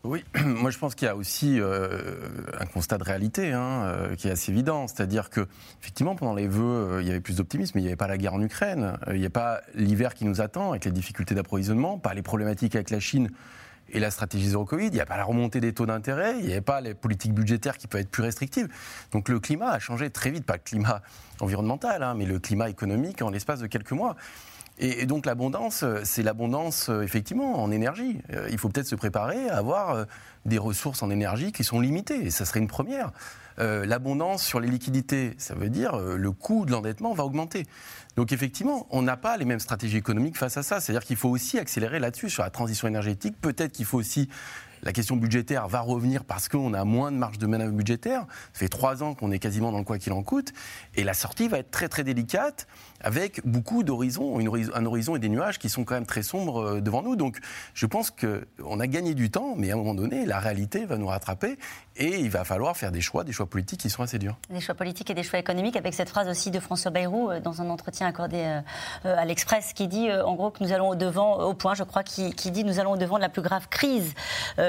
oui, 0.04 0.24
moi 0.46 0.72
je 0.72 0.78
pense 0.78 0.96
qu'il 0.96 1.08
y 1.08 1.10
a 1.10 1.16
aussi 1.16 1.60
euh, 1.60 2.16
un 2.60 2.66
constat 2.66 2.98
de 2.98 3.04
réalité 3.04 3.52
hein, 3.52 3.84
euh, 3.86 4.16
qui 4.16 4.28
est 4.28 4.32
assez 4.32 4.52
évident. 4.52 4.88
C'est-à-dire 4.88 5.30
que, 5.30 5.48
effectivement, 5.82 6.16
pendant 6.16 6.34
les 6.34 6.48
vœux, 6.48 6.64
euh, 6.64 7.02
il 7.02 7.08
y 7.08 7.12
avait 7.12 7.20
plus 7.20 7.38
d'optimisme, 7.38 7.74
mais 7.76 7.82
il 7.82 7.86
n'y 7.86 7.90
avait 7.90 7.98
pas 7.98 8.08
la 8.08 8.18
guerre 8.18 8.34
en 8.34 8.42
Ukraine, 8.42 8.98
il 9.12 9.20
n'y 9.20 9.26
a 9.26 9.32
pas 9.32 9.62
l'hiver 9.76 10.14
qui 10.14 10.26
nous 10.26 10.42
attend 10.42 10.72
avec 10.72 10.86
les 10.86 10.92
difficultés 10.92 11.36
d'approvisionnement, 11.36 11.98
pas 11.98 12.14
les 12.14 12.22
problématiques 12.22 12.76
avec 12.76 12.90
la 12.90 13.00
Chine 13.00 13.30
et 13.90 14.00
la 14.00 14.12
stratégie 14.12 14.50
zéro 14.50 14.66
Covid, 14.66 14.88
il 14.88 14.94
n'y 14.94 15.00
a 15.00 15.06
pas 15.06 15.18
la 15.18 15.24
remontée 15.24 15.62
des 15.62 15.74
taux 15.74 15.86
d'intérêt, 15.86 16.36
il 16.40 16.46
n'y 16.46 16.52
avait 16.52 16.62
pas 16.62 16.82
les 16.82 16.94
politiques 16.94 17.34
budgétaires 17.34 17.78
qui 17.78 17.88
peuvent 17.88 18.02
être 18.02 18.12
plus 18.12 18.24
restrictives. 18.24 18.68
Donc 19.12 19.30
le 19.30 19.40
climat 19.40 19.70
a 19.70 19.80
changé 19.80 20.10
très 20.10 20.30
vite, 20.30 20.46
pas 20.46 20.56
le 20.56 20.62
climat 20.64 21.02
environnemental, 21.40 22.04
hein, 22.04 22.14
mais 22.14 22.26
le 22.26 22.40
climat 22.40 22.70
économique 22.70 23.22
en 23.22 23.30
l'espace 23.30 23.60
de 23.60 23.68
quelques 23.68 23.92
mois. 23.92 24.16
Et, 24.80 25.06
donc 25.06 25.26
l'abondance, 25.26 25.84
euh, 25.84 26.02
c'est 26.04 26.24
l'abondance 26.24 26.90
euh, 26.90 27.02
effectivement 27.02 27.64
en 27.64 27.72
énergie. 27.72 28.20
Euh, 28.34 28.48
il 28.52 28.58
faut 28.58 28.70
peut-être 28.70 28.88
se 28.88 28.96
préparer 28.96 29.50
à 29.50 29.58
avoir 29.58 30.06
des 30.46 30.58
ressources 30.58 31.02
en 31.02 31.10
énergie 31.10 31.52
qui 31.52 31.64
sont 31.64 31.80
limitées, 31.80 32.26
et 32.26 32.30
ça 32.30 32.46
serait 32.46 32.60
une 32.60 32.68
première. 32.68 33.12
l'abondance 33.58 34.44
sur 34.44 34.60
les 34.60 34.68
liquidités, 34.70 35.34
ça 35.40 35.56
veut 35.56 35.70
dire 35.70 35.98
le 35.98 36.32
coût 36.32 36.66
de 36.66 36.72
l'endettement 36.72 37.14
va 37.14 37.26
augmenter. 37.26 37.66
Donc 38.16 38.32
effectivement, 38.32 38.88
on 38.92 39.02
n'a 39.02 39.18
pas 39.18 39.36
les 39.36 39.46
mêmes 39.46 39.60
stratégies 39.60 39.98
économiques 39.98 40.38
face 40.38 40.58
à 40.58 40.64
ça. 40.64 40.80
C'est-à-dire 40.80 41.04
qu'il 41.04 41.18
faut 41.18 41.30
aussi 41.30 41.58
accélérer 41.58 42.00
là-dessus 42.00 42.30
sur 42.30 42.44
la 42.44 42.52
transition 42.52 42.88
énergétique. 42.88 43.36
Peut-être 43.42 43.74
qu'il 43.74 43.86
faut 43.86 43.98
aussi 43.98 44.30
la 44.84 44.94
question 44.94 45.16
budgétaire 45.16 45.68
va 45.68 45.82
revenir 45.82 46.24
parce 46.24 46.50
qu'on 46.50 46.74
a 46.74 46.84
moins 46.86 47.12
de 47.12 47.18
marge 47.18 47.38
de 47.38 47.48
manœuvre 47.48 47.74
budgétaire. 47.74 48.26
Ça 48.54 48.60
fait 48.60 48.70
trois 48.70 49.04
ans 49.04 49.16
qu'on 49.16 49.32
est 49.32 49.40
quasiment 49.40 49.72
dans 49.72 49.80
le 49.80 49.84
quoi 49.84 49.98
qu'il 49.98 50.14
en 50.14 50.24
coûte. 50.24 50.54
Et 50.96 51.04
la 51.04 51.14
sortie 51.14 51.48
va 51.48 51.60
être 51.60 51.72
très 51.72 51.90
très 51.90 52.04
délicate 52.04 52.68
avec 53.02 53.46
beaucoup 53.46 53.84
d'horizons, 53.84 54.40
un 54.74 54.86
horizon 54.86 55.16
et 55.16 55.20
des 55.20 55.30
nuages 55.30 55.60
qui 55.60 55.70
sont 55.70 55.84
quand 55.84 55.96
même 55.96 56.06
très 56.06 56.24
sombres 56.24 56.62
euh, 56.62 56.82
devant 56.82 57.02
nous. 57.02 57.16
Donc 57.16 57.40
je 57.74 57.86
pense 57.86 58.12
qu'on 58.12 58.80
a 58.80 58.88
gagné 58.88 59.14
du 59.14 59.30
temps, 59.30 59.54
mais 59.56 59.72
à 59.72 59.74
un 59.74 59.78
moment 59.78 59.94
donné, 59.94 60.26
la 60.26 60.40
réalité 60.40 60.86
va 60.86 60.98
nous 60.98 61.08
rattraper 61.08 61.58
et 61.96 62.20
il 62.20 62.30
va 62.30 62.44
falloir 62.44 62.76
faire 62.76 62.92
des 62.92 63.02
choix, 63.02 63.24
des 63.24 63.32
choix 63.32 63.46
politiques 63.46 63.80
qui 63.80 63.90
sont 63.90 64.04
assez 64.04 64.20
durs. 64.20 64.38
Des 64.50 64.60
choix 64.60 64.76
politiques 64.76 65.10
et 65.10 65.14
des 65.14 65.24
choix 65.24 65.40
économiques, 65.40 65.76
avec 65.76 65.94
cette 65.94 66.10
phrase 66.10 66.28
aussi 66.28 66.52
de 66.52 66.60
François 66.60 66.92
Bayrou 66.92 67.30
euh, 67.30 67.40
dans 67.40 67.62
un 67.62 67.70
entretien 67.70 68.08
accordé 68.08 68.62
euh, 69.06 69.16
à 69.16 69.26
l'Express 69.26 69.74
qui 69.74 69.88
dit 69.88 70.12
en 70.12 70.36
gros 70.36 70.52
que 70.52 70.64
nous 70.64 70.72
allons 70.72 70.90
au 70.90 70.96
devant, 70.96 71.40
au 71.40 71.54
point 71.54 71.76
je 71.76 71.84
crois, 71.84 72.04
qui, 72.04 72.32
dit 72.52 72.64
nous 72.64 72.80
allons 72.80 72.92
au 72.92 72.98
devant 72.98 73.18
de 73.18 73.22
la 73.22 73.30
plus 73.30 73.42
grave 73.42 73.68
crise 73.70 74.14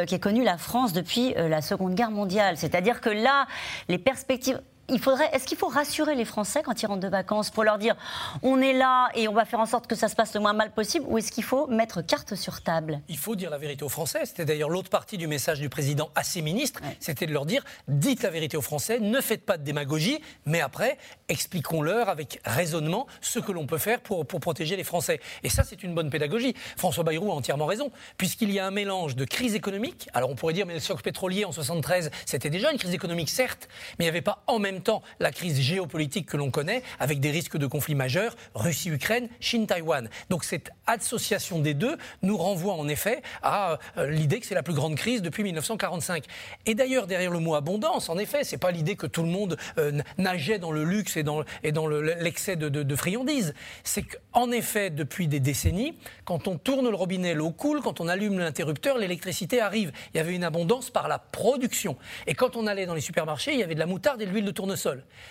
qui 0.07 0.15
est 0.15 0.19
connue 0.19 0.45
la 0.45 0.59
France 0.59 0.93
depuis 0.93 1.35
la 1.35 1.63
Seconde 1.63 1.95
Guerre 1.95 2.11
mondiale. 2.11 2.57
C'est-à-dire 2.57 3.01
que 3.01 3.11
là, 3.11 3.47
les 3.89 3.99
perspectives 3.99 4.61
faudrait, 4.97 5.29
est-ce 5.35 5.47
qu'il 5.47 5.59
faut 5.59 5.69
rassurer 5.69 6.15
les 6.15 6.25
Français 6.25 6.63
quand 6.65 6.83
ils 6.83 6.87
rentrent 6.87 7.01
de 7.01 7.09
vacances 7.09 7.51
pour 7.51 7.65
leur 7.65 7.77
dire 7.77 7.95
on 8.43 8.61
est 8.63 8.73
là 8.73 9.11
et 9.15 9.29
on 9.29 9.35
va 9.35 9.45
faire 9.45 9.61
en 9.61 9.67
sorte 9.67 9.87
que 9.87 9.95
ça 9.95 10.09
se 10.09 10.17
passe 10.17 10.33
le 10.35 10.41
moins 10.41 10.55
mal 10.55 10.73
possible 10.73 11.05
ou 11.09 11.19
est-ce 11.19 11.31
qu'il 11.31 11.45
faut 11.45 11.67
mettre 11.67 12.01
carte 12.01 12.35
sur 12.35 12.63
table? 12.63 13.01
Il 13.09 13.19
faut 13.19 13.37
dire 13.37 13.51
la 13.51 13.59
vérité 13.59 13.85
aux 13.85 13.91
Français. 13.91 14.21
C'était 14.25 14.47
d'ailleurs 14.47 14.71
l'autre 14.71 14.89
partie 14.89 15.19
du 15.19 15.27
message 15.27 15.61
du 15.61 15.69
président 15.69 16.11
à 16.15 16.23
ses 16.23 16.41
ministres, 16.41 16.81
c'était 17.01 17.27
de 17.27 17.33
leur 17.33 17.45
dire 17.45 17.65
dites 17.87 18.23
la 18.23 18.31
vérité 18.31 18.57
aux 18.57 18.63
Français, 18.63 18.99
ne 18.99 19.21
faites 19.21 19.45
pas 19.45 19.59
de 19.59 19.65
démagogie, 19.65 20.21
mais 20.47 20.61
après 20.61 20.97
expliquons-leur 21.29 22.09
avec 22.09 22.41
raisonnement 22.45 23.07
ce 23.21 23.39
que 23.39 23.53
l'on 23.53 23.67
peut 23.67 23.79
faire 23.79 24.01
pour, 24.01 24.27
pour 24.27 24.41
protéger 24.41 24.77
les 24.77 24.85
Français. 24.85 25.21
Et 25.43 25.49
ça, 25.49 25.65
c'est 25.65 25.83
une 25.83 25.95
bonne 25.95 26.11
pédagogie. 26.11 26.55
François 26.77 27.05
Bayrou 27.05 27.31
a 27.31 27.35
entièrement 27.35 27.67
raison, 27.67 27.91
puisqu'il 28.17 28.51
y 28.51 28.59
a 28.59 28.67
un 28.67 28.71
mélange 28.71 29.17
de 29.17 29.25
crise 29.25 29.55
économique. 29.55 30.09
Alors 30.15 30.31
on 30.31 30.35
pourrait 30.35 30.55
dire 30.55 30.67
mais 30.67 30.75
le 30.75 30.81
choc 30.81 31.03
pétrolier 31.03 31.45
en 31.45 31.53
73, 31.53 32.11
c'était 32.25 32.51
déjà 32.51 32.71
une 32.71 32.79
crise 32.79 32.95
économique 32.95 33.31
certes, 33.31 33.69
mais 33.99 34.05
il 34.05 34.07
n'y 34.07 34.11
avait 34.11 34.23
pas 34.23 34.43
en 34.47 34.59
même 34.59 34.78
temps 34.79 35.03
la 35.21 35.31
crise 35.31 35.61
géopolitique 35.61 36.27
que 36.27 36.37
l'on 36.37 36.51
connaît, 36.51 36.83
avec 36.99 37.21
des 37.21 37.31
risques 37.31 37.57
de 37.57 37.67
conflits 37.67 37.95
majeurs, 37.95 38.37
Russie-Ukraine, 38.55 39.29
Chine-Taïwan. 39.41 40.09
Donc 40.31 40.45
cette 40.45 40.71
association 40.87 41.59
des 41.59 41.75
deux 41.75 41.97
nous 42.23 42.37
renvoie 42.37 42.75
en 42.75 42.89
effet 42.89 43.23
à 43.43 43.79
euh, 43.97 44.11
l'idée 44.11 44.41
que 44.41 44.47
c'est 44.47 44.55
la 44.55 44.63
plus 44.63 44.75
grande 44.75 44.97
crise 44.97 45.23
depuis 45.23 45.43
1945. 45.43 46.25
Et 46.67 46.75
d'ailleurs, 46.75 47.07
derrière 47.07 47.31
le 47.31 47.39
mot 47.39 47.55
abondance, 47.55 48.09
en 48.09 48.19
effet, 48.19 48.45
c'est 48.45 48.59
pas 48.59 48.71
l'idée 48.71 48.97
que 48.97 49.07
tout 49.07 49.23
le 49.23 49.29
monde 49.29 49.57
euh, 49.79 49.93
nageait 50.17 50.59
dans 50.59 50.73
le 50.73 50.85
luxe 50.85 51.17
et 51.17 51.23
dans, 51.23 51.45
et 51.63 51.73
dans 51.73 51.89
l'excès 51.89 52.57
de, 52.57 52.69
de, 52.69 52.83
de 52.83 52.97
friandises. 52.97 53.55
C'est 53.85 54.03
qu'en 54.03 54.51
effet, 54.51 54.91
depuis 54.91 55.29
des 55.29 55.41
décennies, 55.41 55.97
quand 56.25 56.49
on 56.49 56.59
tourne 56.59 56.89
le 56.89 56.95
robinet, 56.95 57.35
l'eau 57.35 57.51
coule, 57.51 57.81
quand 57.83 58.01
on 58.01 58.09
allume 58.09 58.39
l'interrupteur, 58.39 58.99
l'électricité 58.99 59.61
arrive. 59.61 59.93
Il 60.15 60.19
y 60.19 60.21
avait 60.21 60.35
une 60.35 60.45
abondance 60.45 60.91
par 60.91 61.09
la 61.09 61.19
production. 61.19 61.97
Et 62.27 62.35
quand 62.35 62.57
on 62.57 62.67
allait 62.67 62.87
dans 62.87 62.95
les 62.95 63.01
supermarchés, 63.01 63.53
il 63.53 63.61
y 63.61 63.63
avait 63.63 63.75
de 63.75 63.81
la 63.81 63.87
moutarde 63.87 64.21
et 64.23 64.27
de 64.27 64.31
l'huile 64.31 64.45
de 64.45 64.51
tournesol. 64.51 64.68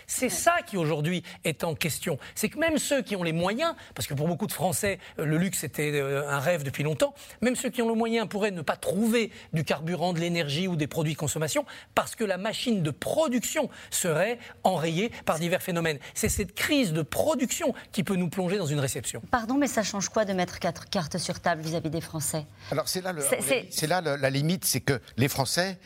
C'est 0.07 0.29
ça 0.29 0.55
qui 0.65 0.77
aujourd'hui 0.77 1.23
est 1.43 1.63
en 1.63 1.75
question. 1.75 2.17
C'est 2.35 2.49
que 2.49 2.59
même 2.59 2.77
ceux 2.77 3.01
qui 3.01 3.15
ont 3.15 3.23
les 3.23 3.33
moyens, 3.33 3.75
parce 3.95 4.07
que 4.07 4.13
pour 4.13 4.27
beaucoup 4.27 4.47
de 4.47 4.51
Français, 4.51 4.99
euh, 5.19 5.25
le 5.25 5.37
luxe 5.37 5.63
était 5.63 5.91
euh, 5.93 6.29
un 6.29 6.39
rêve 6.39 6.63
depuis 6.63 6.83
longtemps, 6.83 7.13
même 7.41 7.55
ceux 7.55 7.69
qui 7.69 7.81
ont 7.81 7.87
le 7.87 7.95
moyen 7.95 8.27
pourraient 8.27 8.51
ne 8.51 8.61
pas 8.61 8.75
trouver 8.75 9.31
du 9.53 9.63
carburant, 9.63 10.13
de 10.13 10.19
l'énergie 10.19 10.67
ou 10.67 10.75
des 10.75 10.87
produits 10.87 11.13
de 11.13 11.17
consommation, 11.17 11.65
parce 11.95 12.15
que 12.15 12.23
la 12.23 12.37
machine 12.37 12.83
de 12.83 12.91
production 12.91 13.69
serait 13.89 14.39
enrayée 14.63 15.11
par 15.25 15.39
divers 15.39 15.61
phénomènes. 15.61 15.99
C'est 16.13 16.29
cette 16.29 16.53
crise 16.53 16.93
de 16.93 17.01
production 17.01 17.73
qui 17.91 18.03
peut 18.03 18.15
nous 18.15 18.29
plonger 18.29 18.57
dans 18.57 18.65
une 18.65 18.79
réception. 18.79 19.21
Pardon, 19.31 19.55
mais 19.55 19.67
ça 19.67 19.83
change 19.83 20.09
quoi 20.09 20.25
de 20.25 20.33
mettre 20.33 20.59
quatre 20.59 20.89
cartes 20.89 21.17
sur 21.17 21.39
table 21.39 21.61
vis-à-vis 21.61 21.89
des 21.89 22.01
Français? 22.01 22.45
Alors 22.71 22.87
c'est 22.87 23.01
là, 23.01 23.13
là 24.01 24.17
la 24.17 24.29
limite, 24.29 24.65
c'est 24.65 24.81
que 24.81 24.99
les 25.17 25.27
Français, 25.27 25.77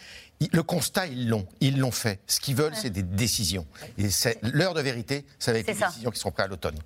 le 0.52 0.64
constat, 0.64 1.08
ils 1.08 1.30
l'ont. 1.30 1.48
Ils 1.60 1.78
l'ont 1.80 1.92
fait. 1.92 2.20
Ce 2.28 2.40
qu'ils 2.40 2.56
veulent, 2.56 2.76
c'est 2.76 2.90
des 2.90 3.04
décisions. 3.04 3.66
Et 3.98 4.08
l'heure 4.42 4.74
de 4.74 4.82
vérité, 4.82 5.26
ça 5.40 5.52
va 5.52 5.60
être 5.60 5.68
les 5.68 5.74
décisions 5.74 6.12
qui 6.12 6.20
seront 6.20 6.32
prises 6.32 6.46
à 6.46 6.48
l'automne 6.48 6.78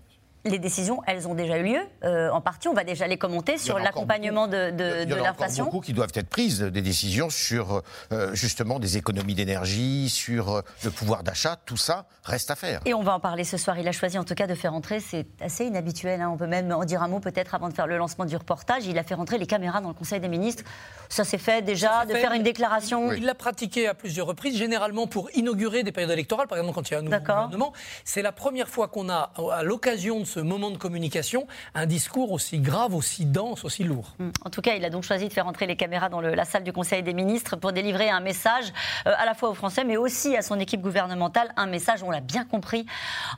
les 0.46 0.60
décisions, 0.60 1.02
elles 1.08 1.28
ont 1.28 1.34
déjà 1.34 1.58
eu 1.58 1.64
lieu. 1.64 1.80
Euh, 2.04 2.30
en 2.30 2.40
partie, 2.40 2.68
on 2.68 2.74
va 2.74 2.84
déjà 2.84 3.08
les 3.08 3.18
commenter 3.18 3.58
sur 3.58 3.80
l'accompagnement 3.80 4.48
de, 4.48 4.70
de, 4.72 5.04
il 5.04 5.10
y 5.10 5.14
en 5.14 5.18
a 5.18 5.24
l'inflation. 5.24 5.66
beaucoup 5.66 5.82
qui 5.82 5.94
doivent 5.94 6.12
être 6.14 6.30
prises, 6.30 6.62
des 6.62 6.82
décisions 6.84 7.30
sur 7.32 7.82
euh, 8.12 8.34
justement 8.34 8.80
des 8.80 8.98
économies 8.98 9.34
d'énergie, 9.34 10.10
sur 10.10 10.50
euh, 10.50 10.62
le 10.84 10.92
pouvoir 10.92 11.24
d'achat. 11.24 11.58
Tout 11.66 11.78
ça 11.78 12.06
reste 12.24 12.52
à 12.52 12.56
faire. 12.56 12.82
Et 12.86 12.94
on 12.94 13.02
va 13.02 13.16
en 13.16 13.20
parler 13.20 13.44
ce 13.44 13.58
soir. 13.58 13.80
Il 13.80 13.88
a 13.88 13.92
choisi 13.92 14.20
en 14.20 14.24
tout 14.24 14.36
cas 14.36 14.46
de 14.46 14.54
faire 14.54 14.74
entrer, 14.74 15.00
c'est 15.00 15.26
assez 15.42 15.66
inhabituel. 15.66 16.22
Hein. 16.22 16.30
On 16.32 16.38
peut 16.38 16.48
même 16.48 16.72
en 16.72 16.86
dire 16.86 17.02
un 17.02 17.08
mot 17.08 17.20
peut-être 17.20 17.56
avant 17.56 17.70
de 17.70 17.74
faire 17.74 17.88
le 17.88 17.98
lancement 17.98 18.26
du 18.26 18.36
reportage. 18.36 18.86
Il 18.86 19.00
a 19.00 19.04
fait 19.04 19.16
rentrer 19.16 19.40
les 19.40 19.48
caméras 19.48 19.82
dans 19.82 19.90
le 19.90 19.96
Conseil 19.96 20.20
des 20.20 20.30
ministres. 20.30 20.64
Ça 21.10 21.24
s'est 21.24 21.38
fait 21.40 21.64
déjà, 21.64 22.06
de 22.06 22.14
faire 22.14 22.34
une 22.34 22.44
déclaration. 22.44 23.12
Il 23.14 23.26
l'a 23.26 23.36
pratiqué 23.36 23.88
à 23.88 23.94
plusieurs 23.96 24.28
reprises, 24.28 24.58
généralement 24.58 25.08
pour 25.08 25.30
inaugurer 25.36 25.84
des 25.84 25.92
périodes 25.92 26.12
électorales, 26.12 26.48
par 26.48 26.58
exemple 26.58 26.76
quand 26.76 26.90
il 26.90 26.94
y 26.94 26.96
a 26.96 27.00
un 27.00 27.04
nouveau 27.04 27.18
gouvernement. 27.18 27.74
C'est 28.04 28.22
la 28.22 28.32
première 28.32 28.70
fois 28.70 28.88
qu'on 28.88 29.10
a 29.10 29.32
à 29.52 29.64
l'occasion 29.64 30.20
de 30.20 30.26
ce 30.26 30.35
moment 30.40 30.72
de 30.72 30.78
communication 30.78 31.48
un 31.74 31.86
discours 31.86 32.32
aussi 32.32 32.60
grave, 32.60 32.94
aussi 32.94 33.26
dense, 33.26 33.64
aussi 33.66 33.84
lourd. 33.84 34.14
Hmm. 34.20 34.30
En 34.44 34.50
tout 34.50 34.62
cas, 34.62 34.76
il 34.76 34.86
a 34.86 34.90
donc 34.90 35.04
choisi 35.04 35.28
de 35.28 35.34
faire 35.34 35.48
entrer 35.48 35.68
les 35.68 35.76
caméras 35.76 36.10
dans 36.10 36.22
la 36.22 36.46
salle 36.46 36.64
du 36.64 36.74
Conseil 36.74 37.04
des 37.04 37.14
ministres 37.14 37.56
pour 37.56 37.72
délivrer 37.72 38.10
un 38.10 38.20
message 38.20 38.66
euh, 39.08 39.14
à 39.18 39.26
la 39.26 39.34
fois 39.34 39.50
aux 39.50 39.54
Français, 39.54 39.84
mais 39.84 39.98
aussi 39.98 40.36
à 40.36 40.42
son 40.42 40.60
équipe 40.60 40.82
gouvernementale. 40.82 41.52
Un 41.58 41.68
message, 41.68 42.04
on 42.04 42.12
l'a 42.12 42.22
bien 42.22 42.46
compris, 42.46 42.86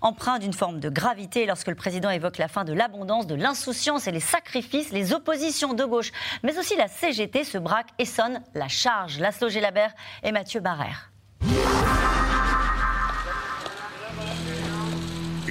empreint 0.02 0.40
d'une 0.40 0.54
forme 0.54 0.80
de 0.80 0.90
gravité 0.90 1.46
lorsque 1.46 1.68
le 1.68 1.76
président 1.76 2.10
évoque 2.10 2.38
la 2.38 2.48
fin 2.48 2.64
de 2.64 2.74
l'abondance, 2.74 3.28
de 3.28 3.36
l'insouciance 3.36 4.08
et 4.08 4.12
les 4.12 4.20
sacrifices. 4.20 4.92
Les 4.92 5.14
oppositions 5.14 5.74
de 5.74 5.86
gauche, 5.86 6.12
mais 6.44 6.58
aussi 6.58 6.76
la 6.76 6.88
CGT 6.88 7.44
se 7.44 7.58
braquent 7.58 7.94
et 8.00 8.06
sonnent 8.06 8.42
la 8.54 8.68
charge. 8.68 9.20
Laszlo 9.20 9.50
Gélabert 9.50 9.94
et 10.24 10.32
Mathieu 10.32 10.60
Barrère. 10.60 11.12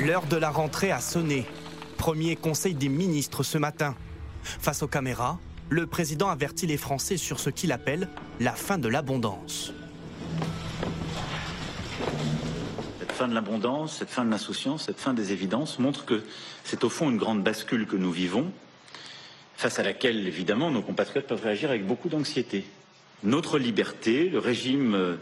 L'heure 0.07 0.27
de 0.27 0.37
la 0.37 0.51
rentrée 0.51 0.93
a 0.93 1.01
sonné. 1.01 1.45
Premier 1.99 2.37
conseil 2.37 2.75
des 2.75 2.89
ministres 2.89 3.43
ce 3.43 3.59
matin. 3.59 3.97
Face 4.45 4.85
aux 4.85 4.87
caméras, 4.87 5.41
le 5.69 5.89
président 5.89 6.29
avertit 6.29 6.69
les 6.69 6.77
Français 6.77 7.17
sur 7.17 7.41
ce 7.41 7.51
qu'il 7.51 7.73
appelle 7.73 8.09
la 8.39 8.53
fin 8.53 8.79
de 8.79 8.87
l'abondance. 8.87 9.73
Cette 13.01 13.11
fin 13.11 13.27
de 13.27 13.35
l'abondance, 13.35 13.97
cette 13.97 14.11
fin 14.11 14.25
de 14.25 14.31
l'insouciance, 14.31 14.85
cette 14.85 15.01
fin 15.01 15.13
des 15.13 15.33
évidences 15.33 15.81
montre 15.81 16.05
que 16.05 16.23
c'est 16.63 16.85
au 16.85 16.89
fond 16.89 17.11
une 17.11 17.19
grande 17.19 17.43
bascule 17.43 17.89
que 17.89 17.97
nous 17.97 18.13
vivons, 18.13 18.53
face 19.57 19.81
à 19.81 19.83
laquelle, 19.83 20.29
évidemment, 20.29 20.71
nos 20.71 20.83
compatriotes 20.83 21.27
peuvent 21.27 21.43
réagir 21.43 21.71
avec 21.71 21.85
beaucoup 21.85 22.09
d'anxiété. 22.09 22.65
Notre 23.25 23.59
liberté, 23.59 24.29
le 24.29 24.39
régime 24.39 25.19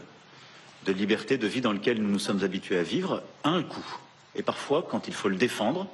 de 0.85 0.91
liberté 0.93 1.39
de 1.39 1.47
vie 1.47 1.61
dans 1.61 1.73
lequel 1.73 1.99
nous 1.99 2.11
nous 2.11 2.19
sommes 2.19 2.43
habitués 2.43 2.77
à 2.77 2.83
vivre, 2.83 3.23
a 3.43 3.49
un 3.49 3.63
coût. 3.63 3.97
Et 4.35 4.43
parfois, 4.43 4.85
quand 4.89 5.07
il 5.07 5.13
faut 5.13 5.29
le 5.29 5.37
défendre, 5.37 5.87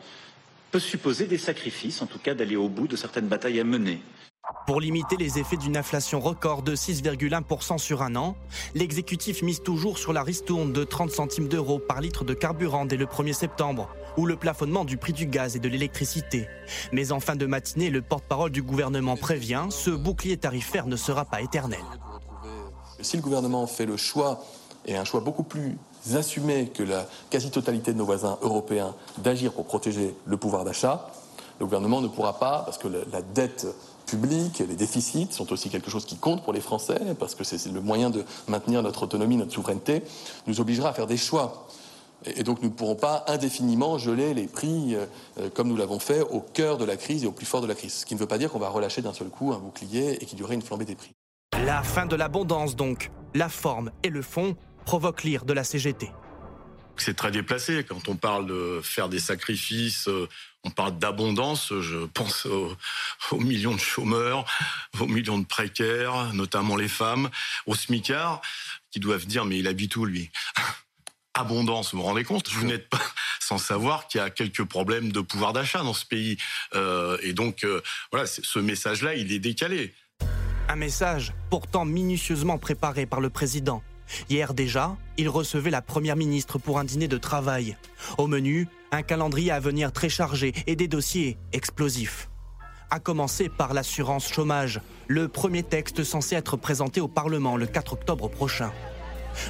peut 0.71 0.79
supposer 0.79 1.27
des 1.27 1.37
sacrifices, 1.37 2.01
en 2.01 2.07
tout 2.07 2.19
cas 2.19 2.33
d'aller 2.33 2.55
au 2.55 2.69
bout 2.69 2.87
de 2.87 2.95
certaines 2.95 3.27
batailles 3.27 3.59
à 3.59 3.63
mener. 3.63 4.01
Pour 4.65 4.81
limiter 4.81 5.17
les 5.17 5.37
effets 5.37 5.57
d'une 5.57 5.77
inflation 5.77 6.19
record 6.19 6.63
de 6.63 6.75
6,1% 6.75 7.77
sur 7.77 8.01
un 8.01 8.15
an, 8.15 8.35
l'exécutif 8.73 9.43
mise 9.43 9.61
toujours 9.61 9.97
sur 9.97 10.13
la 10.13 10.23
ristourne 10.23 10.73
de 10.73 10.83
30 10.83 11.11
centimes 11.11 11.47
d'euros 11.47 11.79
par 11.79 12.01
litre 12.01 12.23
de 12.23 12.33
carburant 12.33 12.85
dès 12.85 12.97
le 12.97 13.05
1er 13.05 13.33
septembre, 13.33 13.89
ou 14.17 14.25
le 14.25 14.35
plafonnement 14.35 14.83
du 14.83 14.97
prix 14.97 15.13
du 15.13 15.25
gaz 15.25 15.55
et 15.55 15.59
de 15.59 15.69
l'électricité. 15.69 16.47
Mais 16.91 17.11
en 17.11 17.19
fin 17.19 17.35
de 17.35 17.45
matinée, 17.45 17.89
le 17.89 18.01
porte-parole 18.01 18.51
du 18.51 18.63
gouvernement 18.63 19.15
prévient, 19.15 19.67
ce 19.69 19.91
bouclier 19.91 20.37
tarifaire 20.37 20.87
ne 20.87 20.95
sera 20.95 21.25
pas 21.25 21.41
éternel. 21.41 21.83
Si 22.99 23.17
le 23.17 23.23
gouvernement 23.23 23.67
fait 23.67 23.85
le 23.85 23.97
choix, 23.97 24.43
et 24.85 24.95
un 24.95 25.05
choix 25.05 25.21
beaucoup 25.21 25.43
plus 25.43 25.77
assumé 26.13 26.67
que 26.67 26.83
la 26.83 27.05
quasi-totalité 27.29 27.93
de 27.93 27.97
nos 27.97 28.05
voisins 28.05 28.37
européens, 28.41 28.95
d'agir 29.17 29.53
pour 29.53 29.65
protéger 29.65 30.15
le 30.25 30.37
pouvoir 30.37 30.63
d'achat, 30.63 31.11
le 31.59 31.65
gouvernement 31.65 32.01
ne 32.01 32.07
pourra 32.07 32.39
pas, 32.39 32.63
parce 32.65 32.77
que 32.77 32.87
la 32.87 33.21
dette 33.21 33.67
publique, 34.07 34.59
les 34.67 34.75
déficits 34.75 35.29
sont 35.31 35.53
aussi 35.53 35.69
quelque 35.69 35.89
chose 35.89 36.05
qui 36.05 36.17
compte 36.17 36.43
pour 36.43 36.53
les 36.53 36.59
Français, 36.59 36.99
parce 37.19 37.35
que 37.35 37.43
c'est 37.43 37.71
le 37.71 37.81
moyen 37.81 38.09
de 38.09 38.25
maintenir 38.47 38.83
notre 38.83 39.03
autonomie, 39.03 39.37
notre 39.37 39.53
souveraineté, 39.53 40.03
nous 40.47 40.59
obligera 40.59 40.89
à 40.89 40.93
faire 40.93 41.07
des 41.07 41.17
choix. 41.17 41.67
Et 42.25 42.43
donc 42.43 42.61
nous 42.61 42.69
ne 42.69 42.73
pourrons 42.73 42.95
pas 42.95 43.23
indéfiniment 43.27 43.97
geler 43.97 44.33
les 44.33 44.47
prix 44.47 44.95
euh, 44.95 45.49
comme 45.55 45.69
nous 45.69 45.75
l'avons 45.75 45.99
fait 45.99 46.21
au 46.21 46.39
cœur 46.39 46.77
de 46.77 46.85
la 46.85 46.95
crise 46.95 47.23
et 47.23 47.27
au 47.27 47.31
plus 47.31 47.47
fort 47.47 47.61
de 47.61 47.67
la 47.67 47.73
crise. 47.73 47.93
Ce 47.93 48.05
qui 48.05 48.13
ne 48.13 48.19
veut 48.19 48.27
pas 48.27 48.37
dire 48.37 48.51
qu'on 48.51 48.59
va 48.59 48.69
relâcher 48.69 49.01
d'un 49.01 49.13
seul 49.13 49.29
coup 49.29 49.53
un 49.53 49.57
bouclier 49.57 50.21
et 50.21 50.25
qu'il 50.25 50.39
y 50.39 50.43
aurait 50.43 50.55
une 50.55 50.61
flambée 50.61 50.85
des 50.85 50.95
prix. 50.95 51.13
La 51.65 51.81
fin 51.81 52.05
de 52.05 52.15
l'abondance 52.15 52.75
donc. 52.75 53.11
La 53.33 53.49
forme 53.49 53.91
et 54.03 54.09
le 54.09 54.21
fond 54.21 54.55
provoquent 54.85 55.23
l'ire 55.23 55.45
de 55.45 55.53
la 55.53 55.63
CGT. 55.63 56.11
C'est 56.97 57.15
très 57.15 57.31
déplacé. 57.31 57.83
Quand 57.83 58.09
on 58.09 58.15
parle 58.15 58.45
de 58.45 58.79
faire 58.83 59.09
des 59.09 59.19
sacrifices, 59.19 60.07
euh, 60.07 60.27
on 60.63 60.69
parle 60.69 60.99
d'abondance. 60.99 61.73
Je 61.79 62.05
pense 62.05 62.45
aux, 62.45 62.75
millions 63.39 63.73
de 63.73 63.79
chômeurs, 63.79 64.45
aux 64.99 65.07
millions 65.07 65.39
de 65.39 65.45
précaires, 65.45 66.33
notamment 66.33 66.75
les 66.75 66.87
femmes, 66.87 67.29
aux 67.65 67.75
smicards, 67.75 68.41
qui 68.91 68.99
doivent 68.99 69.25
dire 69.25 69.45
mais 69.45 69.57
il 69.57 69.67
habite 69.67 69.95
où 69.95 70.05
lui? 70.05 70.29
Abondance, 71.33 71.93
vous 71.93 72.01
vous 72.01 72.05
rendez 72.05 72.25
compte? 72.25 72.49
Vous 72.51 72.65
n'êtes 72.65 72.89
pas 72.89 73.01
sans 73.39 73.57
savoir 73.57 74.07
qu'il 74.07 74.19
y 74.19 74.23
a 74.23 74.29
quelques 74.29 74.65
problèmes 74.65 75.11
de 75.11 75.21
pouvoir 75.21 75.53
d'achat 75.53 75.81
dans 75.81 75.93
ce 75.93 76.05
pays. 76.05 76.37
Euh, 76.75 77.17
et 77.23 77.33
donc, 77.33 77.63
euh, 77.63 77.81
voilà, 78.11 78.27
ce 78.27 78.59
message-là, 78.59 79.15
il 79.15 79.31
est 79.31 79.39
décalé. 79.39 79.93
Un 80.67 80.75
message 80.75 81.33
pourtant 81.49 81.85
minutieusement 81.85 82.57
préparé 82.57 83.05
par 83.05 83.21
le 83.21 83.29
président. 83.29 83.81
Hier 84.29 84.53
déjà, 84.53 84.97
il 85.17 85.29
recevait 85.29 85.69
la 85.69 85.81
Première 85.81 86.15
ministre 86.15 86.57
pour 86.57 86.79
un 86.79 86.83
dîner 86.83 87.07
de 87.07 87.17
travail. 87.17 87.77
Au 88.17 88.27
menu, 88.27 88.67
un 88.91 89.01
calendrier 89.01 89.51
à 89.51 89.59
venir 89.59 89.91
très 89.91 90.09
chargé 90.09 90.53
et 90.67 90.75
des 90.75 90.87
dossiers 90.87 91.37
explosifs. 91.53 92.29
À 92.89 92.99
commencer 92.99 93.47
par 93.47 93.73
l'assurance 93.73 94.27
chômage, 94.27 94.81
le 95.07 95.27
premier 95.27 95.63
texte 95.63 96.03
censé 96.03 96.35
être 96.35 96.57
présenté 96.57 96.99
au 96.99 97.07
Parlement 97.07 97.55
le 97.55 97.65
4 97.65 97.93
octobre 97.93 98.29
prochain. 98.29 98.71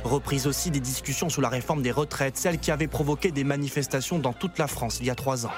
Reprise 0.04 0.46
aussi 0.46 0.70
des 0.70 0.80
discussions 0.80 1.30
sur 1.30 1.42
la 1.42 1.50
réforme 1.50 1.82
des 1.82 1.92
retraites, 1.92 2.38
celle 2.38 2.60
qui 2.60 2.70
avait 2.70 2.88
provoqué 2.88 3.32
des 3.32 3.44
manifestations 3.44 4.20
dans 4.20 4.34
toute 4.34 4.60
la 4.60 4.68
France 4.68 5.00
il 5.00 5.08
y 5.08 5.10
a 5.10 5.16
trois 5.16 5.48
ans. 5.48 5.52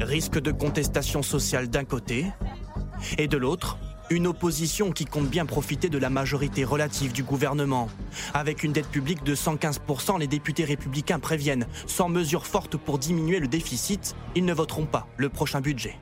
Risque 0.00 0.40
de 0.40 0.52
contestation 0.52 1.22
sociale 1.22 1.68
d'un 1.68 1.84
côté, 1.84 2.24
et 3.18 3.28
de 3.28 3.36
l'autre, 3.36 3.78
une 4.10 4.26
opposition 4.26 4.90
qui 4.90 5.04
compte 5.04 5.28
bien 5.28 5.44
profiter 5.44 5.88
de 5.88 5.98
la 5.98 6.10
majorité 6.10 6.64
relative 6.64 7.12
du 7.12 7.22
gouvernement. 7.22 7.88
Avec 8.32 8.62
une 8.62 8.72
dette 8.72 8.88
publique 8.88 9.22
de 9.22 9.34
115%, 9.34 10.18
les 10.18 10.26
députés 10.26 10.64
républicains 10.64 11.18
préviennent, 11.18 11.66
sans 11.86 12.08
mesures 12.08 12.46
fortes 12.46 12.76
pour 12.76 12.98
diminuer 12.98 13.38
le 13.38 13.48
déficit, 13.48 14.14
ils 14.34 14.44
ne 14.44 14.54
voteront 14.54 14.86
pas 14.86 15.06
le 15.16 15.28
prochain 15.28 15.60
budget. 15.60 15.96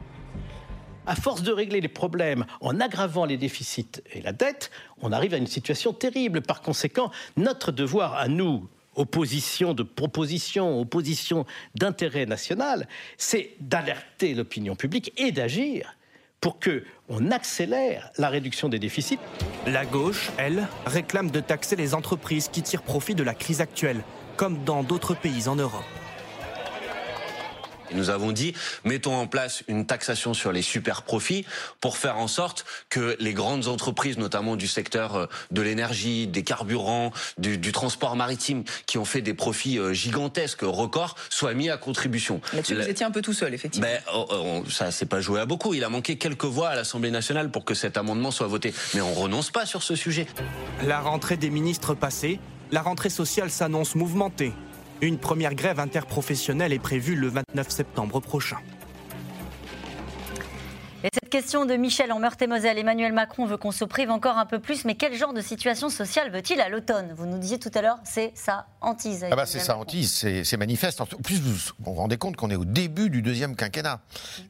À 1.07 1.15
force 1.15 1.43
de 1.43 1.53
régler 1.53 1.81
les 1.81 1.89
problèmes 1.89 2.47
en 2.61 2.81
aggravant 2.81 3.25
les 3.25 3.37
déficits 3.37 4.03
et 4.13 4.21
la 4.23 4.33
dette, 4.33 4.71
on 5.01 5.13
arrive 5.13 5.35
à 5.35 5.37
une 5.37 5.47
situation 5.47 5.93
terrible. 5.93 6.43
Par 6.43 6.63
conséquent, 6.63 7.11
notre 7.37 7.71
devoir 7.71 8.15
à 8.15 8.27
nous, 8.29 8.69
opposition 8.97 9.73
de 9.73 9.83
proposition, 9.83 10.81
opposition 10.81 11.45
d'intérêt 11.75 12.27
national, 12.27 12.89
c'est 13.19 13.51
d'alerter 13.61 14.35
l'opinion 14.35 14.75
publique 14.75 15.13
et 15.17 15.31
d'agir 15.31 15.97
pour 16.41 16.59
que 16.59 16.85
on 17.09 17.31
accélère 17.31 18.11
la 18.19 18.29
réduction 18.29 18.69
des 18.69 18.79
déficits. 18.79 19.19
La 19.67 19.85
gauche, 19.85 20.31
elle, 20.39 20.67
réclame 20.87 21.31
de 21.31 21.41
taxer 21.41 21.77
les 21.77 21.95
entreprises 21.95 22.49
qui 22.49 22.63
tirent 22.63 22.83
profit 22.83 23.15
de 23.15 23.23
la 23.23 23.35
crise 23.35 23.61
actuelle, 23.61 24.03
comme 24.37 24.65
dans 24.65 24.83
d'autres 24.83 25.15
pays 25.15 25.49
en 25.49 25.57
Europe. 25.57 25.85
Nous 27.93 28.11
avons 28.11 28.33
dit, 28.33 28.55
mettons 28.85 29.15
en 29.15 29.27
place 29.27 29.63
une 29.69 29.87
taxation 29.87 30.35
sur 30.35 30.53
les 30.53 30.63
super 30.63 31.03
profits 31.03 31.45
pour 31.81 31.97
faire 31.97 32.19
en 32.19 32.29
sorte 32.29 32.65
que 32.91 33.17
les 33.21 33.33
grandes 33.33 33.69
entreprises, 33.69 34.19
notamment 34.19 34.57
du 34.57 34.67
secteur 34.67 35.17
euh, 35.17 35.27
de 35.51 35.63
l'énergie, 35.63 36.27
des 36.27 36.43
carburants, 36.43 37.13
du, 37.39 37.73
transport 37.73 38.17
maritime, 38.17 38.65
qui 38.87 38.99
ont 38.99 39.05
fait 39.05 39.23
des 39.23 39.35
profits 39.35 39.79
euh, 39.79 39.93
gigantesques, 39.93 40.63
records, 40.63 41.17
soient 41.31 41.55
mis 41.55 41.71
à 41.71 41.77
contribution. 41.77 42.41
Là-dessus, 42.53 42.75
vous 42.75 42.89
étiez 42.89 43.07
un 43.07 43.11
peu 43.11 43.23
tout 43.23 43.33
seul, 43.33 43.55
effectivement. 43.55 43.87
Ben, 43.87 44.01
oh, 44.15 44.27
oh, 44.31 44.65
ça 44.71 44.91
s'est 44.91 45.07
pas 45.07 45.21
joué 45.21 45.41
à 45.41 45.47
beaucoup. 45.47 45.75
Il 45.75 45.85
a 45.85 45.89
manqué 45.89 46.17
quelques 46.17 46.45
voix 46.45 46.71
à 46.71 46.75
l'Assemblée 46.75 47.11
nationale 47.11 47.51
pour 47.51 47.65
que 47.65 47.75
cet 47.75 47.97
amendement 47.97 48.31
soit 48.31 48.47
voté. 48.47 48.75
Mais 48.95 49.01
on 49.01 49.15
renonce 49.15 49.51
pas 49.51 49.67
sur 49.67 49.83
ce 49.83 49.95
sujet. 49.95 50.27
La 50.85 51.01
rentrée 51.01 51.37
des 51.37 51.51
ministres 51.51 51.95
passée, 51.95 52.39
la 52.71 52.83
rentrée 52.83 53.11
sociale 53.11 53.51
s'annonce 53.51 53.95
mouvementée. 53.95 54.53
Une 55.03 55.19
première 55.19 55.55
grève 55.55 55.79
interprofessionnelle 55.79 56.73
est 56.73 56.79
prévue 56.79 57.17
le 57.17 57.29
29 57.29 57.69
septembre 57.69 58.21
prochain. 58.21 58.57
Et 61.05 61.09
cette 61.13 61.29
question 61.29 61.67
de 61.67 61.75
Michel 61.75 62.11
en 62.11 62.19
Meurthe-et-Moselle, 62.19 62.79
Emmanuel 62.79 63.13
Macron 63.13 63.45
veut 63.45 63.59
qu'on 63.59 63.71
se 63.71 63.85
prive 63.85 64.11
encore 64.11 64.39
un 64.39 64.47
peu 64.47 64.59
plus, 64.59 64.87
mais 64.87 64.95
quel 64.95 65.15
genre 65.15 65.35
de 65.35 65.43
situation 65.43 65.91
sociale 65.91 66.33
veut-il 66.33 66.61
à 66.63 66.71
l'automne? 66.71 67.13
Vous 67.15 67.27
nous 67.27 67.37
disiez 67.37 67.59
tout 67.59 67.71
à 67.75 67.83
l'heure, 67.83 67.99
c'est 68.05 68.33
sa 68.35 68.67
hantise. 68.81 69.27
Ah 69.31 69.37
bah 69.37 69.45
c'est 69.45 69.61
sa 69.61 69.77
hantise, 69.77 70.27
c'est 70.43 70.57
manifeste. 70.57 71.03
En 71.03 71.07
plus, 71.07 71.39
vous 71.39 71.55
vous 71.79 71.93
rendez 71.93 72.17
compte 72.17 72.37
qu'on 72.37 72.51
est 72.51 72.57
au 72.57 72.65
début 72.65 73.11
du 73.11 73.21
deuxième 73.21 73.55
quinquennat. 73.55 74.01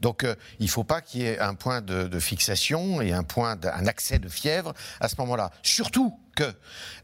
Donc 0.00 0.22
euh, 0.22 0.36
il 0.60 0.66
ne 0.66 0.70
faut 0.70 0.84
pas 0.84 1.00
qu'il 1.00 1.22
y 1.22 1.26
ait 1.26 1.40
un 1.40 1.54
point 1.54 1.80
de, 1.80 2.04
de 2.06 2.20
fixation 2.20 3.02
et 3.02 3.12
un 3.12 3.24
point, 3.24 3.56
d'un 3.56 3.86
accès 3.86 4.20
de 4.20 4.28
fièvre 4.28 4.72
à 5.00 5.08
ce 5.08 5.16
moment-là. 5.18 5.50
Surtout 5.62 6.16
que 6.36 6.54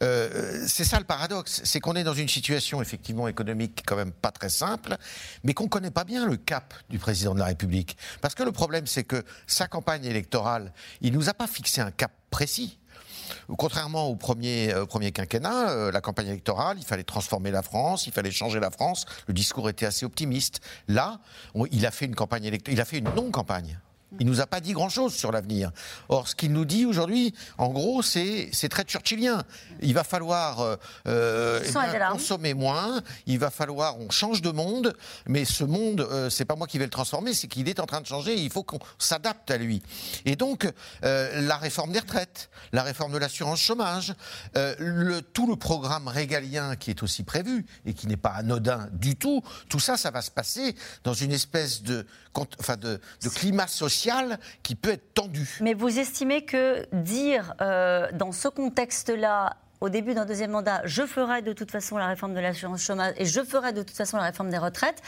euh, 0.02 0.64
c'est 0.68 0.84
ça 0.84 0.98
le 0.98 1.04
paradoxe, 1.04 1.62
c'est 1.64 1.80
qu'on 1.80 1.96
est 1.96 2.04
dans 2.04 2.14
une 2.14 2.28
situation 2.28 2.80
effectivement 2.80 3.26
économique 3.26 3.82
quand 3.84 3.96
même 3.96 4.12
pas 4.12 4.30
très 4.30 4.50
simple, 4.50 4.96
mais 5.42 5.54
qu'on 5.54 5.66
connaît 5.66 5.90
pas 5.90 6.04
bien 6.04 6.26
le 6.26 6.36
cap 6.36 6.74
du 6.90 7.00
président 7.00 7.34
de 7.34 7.40
la 7.40 7.46
République. 7.46 7.96
Parce 8.20 8.36
que 8.36 8.44
le 8.44 8.52
problème, 8.52 8.86
c'est 8.86 9.04
que 9.04 9.24
sa 9.48 9.66
campagne 9.66 10.04
électorale, 10.04 10.72
il 11.00 11.12
nous 11.12 11.28
a 11.28 11.34
pas 11.34 11.48
fixé 11.48 11.80
un 11.80 11.90
cap 11.90 12.12
précis. 12.30 12.78
Contrairement 13.56 14.08
au 14.08 14.16
premier, 14.16 14.72
euh, 14.74 14.86
quinquennat, 14.86 15.70
euh, 15.70 15.90
la 15.90 16.00
campagne 16.00 16.28
électorale, 16.28 16.76
il 16.78 16.84
fallait 16.84 17.02
transformer 17.02 17.50
la 17.50 17.62
France, 17.62 18.06
il 18.06 18.12
fallait 18.12 18.30
changer 18.30 18.60
la 18.60 18.70
France. 18.70 19.06
Le 19.26 19.34
discours 19.34 19.68
était 19.70 19.86
assez 19.86 20.04
optimiste. 20.04 20.60
Là, 20.86 21.20
il 21.70 21.86
a 21.86 21.90
fait 21.90 22.04
une 22.04 22.14
campagne 22.14 22.44
électorale, 22.44 22.76
il 22.76 22.80
a 22.80 22.84
fait 22.84 22.98
une 22.98 23.12
non-campagne 23.14 23.80
Il 24.20 24.26
nous 24.26 24.40
a 24.40 24.46
pas 24.46 24.60
dit 24.60 24.72
grand-chose 24.72 25.14
sur 25.14 25.32
l'avenir. 25.32 25.70
Or, 26.08 26.28
ce 26.28 26.34
qu'il 26.34 26.52
nous 26.52 26.64
dit 26.64 26.86
aujourd'hui, 26.86 27.34
en 27.58 27.68
gros, 27.68 28.02
c'est 28.02 28.50
c'est 28.52 28.68
très 28.68 28.84
churchillien. 28.86 29.42
Il 29.80 29.94
va 29.94 30.04
falloir 30.04 30.60
euh, 30.60 30.76
euh, 31.06 31.60
eh 31.64 31.72
bien, 31.72 32.10
consommer 32.10 32.54
moins. 32.54 33.02
Il 33.26 33.38
va 33.38 33.50
falloir, 33.50 33.98
on 33.98 34.10
change 34.10 34.42
de 34.42 34.50
monde, 34.50 34.94
mais 35.26 35.44
ce 35.44 35.64
monde, 35.64 36.00
euh, 36.00 36.30
c'est 36.30 36.44
pas 36.44 36.56
moi 36.56 36.66
qui 36.66 36.78
vais 36.78 36.84
le 36.84 36.90
transformer, 36.90 37.34
c'est 37.34 37.48
qu'il 37.48 37.68
est 37.68 37.80
en 37.80 37.86
train 37.86 38.00
de 38.00 38.06
changer. 38.06 38.34
Il 38.34 38.50
faut 38.50 38.62
qu'on 38.62 38.78
s'adapte 38.98 39.50
à 39.50 39.56
lui. 39.56 39.82
Et 40.24 40.36
donc, 40.36 40.70
euh, 41.04 41.40
la 41.42 41.56
réforme 41.56 41.92
des 41.92 42.00
retraites, 42.00 42.50
la 42.72 42.82
réforme 42.82 43.12
de 43.12 43.18
l'assurance 43.18 43.60
chômage, 43.60 44.14
euh, 44.56 44.74
le, 44.78 45.22
tout 45.22 45.46
le 45.46 45.56
programme 45.56 46.08
régalien 46.08 46.76
qui 46.76 46.90
est 46.90 47.02
aussi 47.02 47.22
prévu 47.22 47.64
et 47.86 47.94
qui 47.94 48.06
n'est 48.06 48.16
pas 48.16 48.30
anodin 48.30 48.88
du 48.92 49.16
tout, 49.16 49.42
tout 49.68 49.80
ça, 49.80 49.96
ça 49.96 50.10
va 50.10 50.22
se 50.22 50.30
passer 50.30 50.74
dans 51.04 51.14
une 51.14 51.32
espèce 51.32 51.82
de, 51.82 52.06
enfin 52.34 52.76
de, 52.76 53.00
climat 53.34 53.66
social 53.66 54.38
qui 54.62 54.74
peut 54.74 54.90
être 54.90 55.14
tendu. 55.14 55.58
Mais 55.60 55.74
vous 55.74 55.98
estimez 55.98 56.44
que 56.44 56.86
dire 56.92 57.54
euh, 57.60 58.08
dans 58.12 58.32
ce 58.32 58.48
contexte-là, 58.48 59.56
au 59.80 59.88
début 59.88 60.14
d'un 60.14 60.24
deuxième 60.24 60.52
mandat, 60.52 60.80
je 60.84 61.06
ferai 61.06 61.42
de 61.42 61.52
toute 61.52 61.70
façon 61.70 61.96
la 61.96 62.06
réforme 62.06 62.34
de 62.34 62.40
l'assurance 62.40 62.82
chômage 62.82 63.14
et 63.16 63.24
je 63.24 63.42
ferai 63.42 63.72
de 63.72 63.82
toute 63.82 63.96
façon 63.96 64.16
la 64.16 64.24
réforme 64.24 64.50
des 64.50 64.58
retraites, 64.58 65.02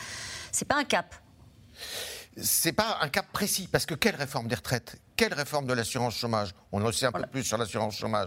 c'est 0.52 0.66
pas 0.66 0.76
un 0.76 0.84
cap. 0.84 1.14
C'est 2.36 2.72
pas 2.72 2.98
un 3.00 3.08
cap 3.08 3.26
précis, 3.32 3.68
parce 3.70 3.86
que 3.86 3.94
quelle 3.94 4.16
réforme 4.16 4.48
des 4.48 4.56
retraites 4.56 4.96
Quelle 5.16 5.32
réforme 5.34 5.66
de 5.66 5.72
l'assurance 5.72 6.16
chômage 6.16 6.50
On 6.72 6.84
en 6.84 6.90
sait 6.90 7.06
un 7.06 7.12
peu 7.12 7.22
plus 7.30 7.44
sur 7.44 7.56
l'assurance 7.56 7.96
chômage. 7.96 8.26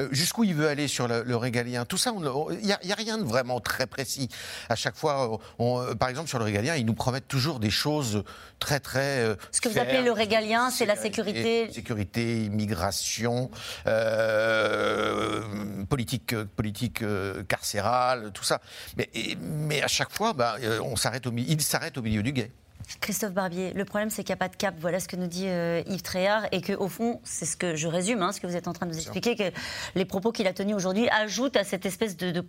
Euh, 0.00 0.08
Jusqu'où 0.10 0.42
il 0.42 0.54
veut 0.56 0.66
aller 0.66 0.88
sur 0.88 1.06
le, 1.06 1.22
le 1.22 1.36
régalien? 1.36 1.84
Tout 1.84 1.96
ça, 1.96 2.12
il 2.16 2.66
n'y 2.66 2.72
a, 2.72 2.94
rien 2.96 3.16
de 3.16 3.22
vraiment 3.22 3.60
très 3.60 3.86
précis. 3.86 4.28
À 4.68 4.74
chaque 4.74 4.96
fois, 4.96 5.38
on- 5.60 5.80
euh, 5.80 5.94
par 5.94 6.08
exemple, 6.08 6.28
sur 6.28 6.40
le 6.40 6.44
régalien, 6.44 6.74
ils 6.74 6.84
nous 6.84 6.94
promettent 6.94 7.28
toujours 7.28 7.60
des 7.60 7.70
choses 7.70 8.24
très, 8.58 8.80
très. 8.80 9.20
euh, 9.20 9.36
Ce 9.52 9.60
que 9.60 9.68
vous 9.68 9.78
appelez 9.78 10.02
le 10.02 10.10
régalien, 10.12 10.70
c'est 10.70 10.86
la 10.86 10.96
sécurité. 10.96 11.70
Sécurité, 11.72 12.44
immigration, 12.46 13.52
euh, 13.86 15.84
politique, 15.88 16.34
politique 16.56 17.02
euh, 17.02 17.42
carcérale, 17.44 18.32
tout 18.32 18.44
ça. 18.44 18.60
Mais, 18.96 19.08
et- 19.14 19.36
mais 19.36 19.80
à 19.82 19.88
chaque 19.88 20.10
fois, 20.10 20.32
bah, 20.32 20.56
euh, 20.60 20.80
on 20.82 20.96
s'arrête 20.96 21.26
au, 21.26 21.32
il 21.36 21.62
s'arrête 21.62 21.96
au 21.98 22.02
milieu 22.02 22.22
du 22.24 22.32
guet. 22.32 22.50
Christophe 23.00 23.32
Barbier, 23.32 23.72
le 23.74 23.84
problème 23.84 24.10
c'est 24.10 24.22
qu'il 24.24 24.30
n'y 24.32 24.38
a 24.38 24.44
pas 24.44 24.48
de 24.48 24.56
cap, 24.56 24.74
voilà 24.78 25.00
ce 25.00 25.08
que 25.08 25.16
nous 25.16 25.26
dit 25.26 25.46
euh, 25.48 25.82
Yves 25.86 26.02
Tréhard, 26.02 26.46
et 26.52 26.60
qu'au 26.60 26.88
fond, 26.88 27.20
c'est 27.24 27.46
ce 27.46 27.56
que 27.56 27.76
je 27.76 27.88
résume, 27.88 28.22
hein, 28.22 28.32
ce 28.32 28.40
que 28.40 28.46
vous 28.46 28.56
êtes 28.56 28.68
en 28.68 28.72
train 28.72 28.86
de 28.86 28.92
nous 28.92 28.98
expliquer, 28.98 29.36
que 29.36 29.50
les 29.94 30.04
propos 30.04 30.32
qu'il 30.32 30.46
a 30.46 30.52
tenus 30.52 30.76
aujourd'hui 30.76 31.08
ajoutent 31.10 31.56
à 31.56 31.64
cette 31.64 31.86
espèce 31.86 32.16
de, 32.16 32.30
de- 32.30 32.44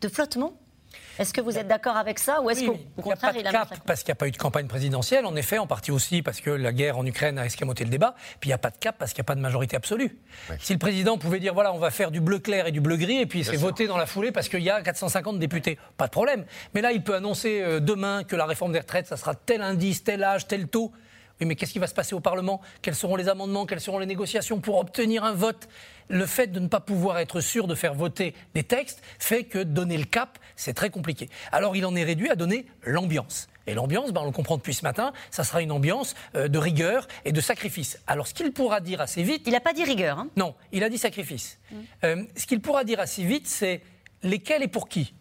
de 0.00 0.08
flottement. 0.08 0.52
Est-ce 1.18 1.32
que 1.32 1.40
vous 1.40 1.58
êtes 1.58 1.66
d'accord 1.66 1.96
avec 1.96 2.18
ça, 2.18 2.40
ou 2.40 2.50
est-ce 2.50 2.60
Oui, 2.60 2.66
qu'au 2.66 2.72
au 2.72 2.76
il 2.76 3.04
n'y 3.04 3.12
a 3.12 3.14
contraire, 3.14 3.32
pas 3.32 3.32
de 3.32 3.40
il 3.40 3.46
a 3.46 3.52
cap 3.52 3.74
parce 3.86 4.00
qu'il 4.02 4.10
n'y 4.10 4.12
a 4.12 4.16
pas 4.16 4.28
eu 4.28 4.30
de 4.30 4.36
campagne 4.36 4.66
présidentielle, 4.66 5.26
en 5.26 5.34
effet, 5.36 5.58
en 5.58 5.66
partie 5.66 5.90
aussi 5.90 6.22
parce 6.22 6.40
que 6.40 6.50
la 6.50 6.72
guerre 6.72 6.98
en 6.98 7.04
Ukraine 7.04 7.38
a 7.38 7.46
escamoté 7.46 7.84
le 7.84 7.90
débat. 7.90 8.14
Puis 8.40 8.48
il 8.48 8.50
n'y 8.50 8.54
a 8.54 8.58
pas 8.58 8.70
de 8.70 8.78
cap 8.78 8.96
parce 8.98 9.12
qu'il 9.12 9.20
n'y 9.22 9.26
a 9.26 9.30
pas 9.30 9.34
de 9.34 9.40
majorité 9.40 9.76
absolue. 9.76 10.16
Si 10.60 10.72
le 10.72 10.78
président 10.78 11.18
pouvait 11.18 11.40
dire 11.40 11.54
voilà, 11.54 11.72
on 11.72 11.78
va 11.78 11.90
faire 11.90 12.10
du 12.10 12.20
bleu 12.20 12.38
clair 12.38 12.66
et 12.66 12.72
du 12.72 12.80
bleu 12.80 12.96
gris, 12.96 13.18
et 13.18 13.26
puis 13.26 13.44
c'est 13.44 13.56
voté 13.56 13.86
dans 13.86 13.96
la 13.96 14.06
foulée 14.06 14.32
parce 14.32 14.48
qu'il 14.48 14.62
y 14.62 14.70
a 14.70 14.80
450 14.80 15.38
députés, 15.38 15.78
pas 15.96 16.06
de 16.06 16.12
problème. 16.12 16.44
Mais 16.74 16.80
là, 16.80 16.92
il 16.92 17.02
peut 17.02 17.14
annoncer 17.14 17.60
euh, 17.62 17.80
demain 17.80 18.22
que 18.24 18.36
la 18.36 18.46
réforme 18.46 18.72
des 18.72 18.80
retraites, 18.80 19.06
ça 19.06 19.16
sera 19.16 19.34
tel 19.34 19.62
indice, 19.62 20.04
tel 20.04 20.22
âge, 20.22 20.46
tel 20.46 20.68
taux. 20.68 20.92
Oui, 21.40 21.46
mais 21.46 21.54
qu'est-ce 21.54 21.72
qui 21.72 21.78
va 21.78 21.86
se 21.86 21.94
passer 21.94 22.14
au 22.14 22.20
Parlement? 22.20 22.60
Quels 22.82 22.96
seront 22.96 23.14
les 23.14 23.28
amendements? 23.28 23.64
Quelles 23.64 23.80
seront 23.80 23.98
les 24.00 24.06
négociations 24.06 24.58
pour 24.60 24.78
obtenir 24.78 25.22
un 25.24 25.34
vote? 25.34 25.68
Le 26.08 26.26
fait 26.26 26.48
de 26.48 26.60
ne 26.60 26.68
pas 26.68 26.80
pouvoir 26.80 27.18
être 27.18 27.40
sûr 27.40 27.66
de 27.66 27.74
faire 27.74 27.94
voter 27.94 28.34
des 28.54 28.64
textes 28.64 29.02
fait 29.18 29.44
que 29.44 29.58
donner 29.58 29.98
le 29.98 30.04
cap, 30.04 30.38
c'est 30.56 30.74
très 30.74 30.90
compliqué. 30.90 31.28
Alors 31.52 31.76
il 31.76 31.84
en 31.84 31.94
est 31.94 32.04
réduit 32.04 32.30
à 32.30 32.34
donner 32.36 32.66
l'ambiance. 32.82 33.48
Et 33.66 33.74
l'ambiance, 33.74 34.12
ben, 34.12 34.22
on 34.22 34.24
le 34.24 34.30
comprend 34.32 34.56
depuis 34.56 34.72
ce 34.72 34.82
matin, 34.82 35.12
ça 35.30 35.44
sera 35.44 35.60
une 35.60 35.72
ambiance 35.72 36.14
euh, 36.34 36.48
de 36.48 36.58
rigueur 36.58 37.06
et 37.26 37.32
de 37.32 37.40
sacrifice. 37.42 37.98
Alors 38.06 38.26
ce 38.26 38.32
qu'il 38.32 38.50
pourra 38.52 38.80
dire 38.80 39.02
assez 39.02 39.22
vite... 39.22 39.42
Il 39.46 39.52
n'a 39.52 39.60
pas 39.60 39.74
dit 39.74 39.84
rigueur. 39.84 40.18
hein. 40.18 40.28
Non, 40.36 40.54
il 40.72 40.82
a 40.82 40.88
dit 40.88 40.96
sacrifice. 40.96 41.58
Euh, 42.04 42.24
ce 42.34 42.46
qu'il 42.46 42.60
pourra 42.60 42.84
dire 42.84 42.98
assez 42.98 43.24
vite, 43.24 43.46
c'est 43.46 43.82
lesquels 44.22 44.62
et 44.62 44.68
pour 44.68 44.88
qui 44.88 45.12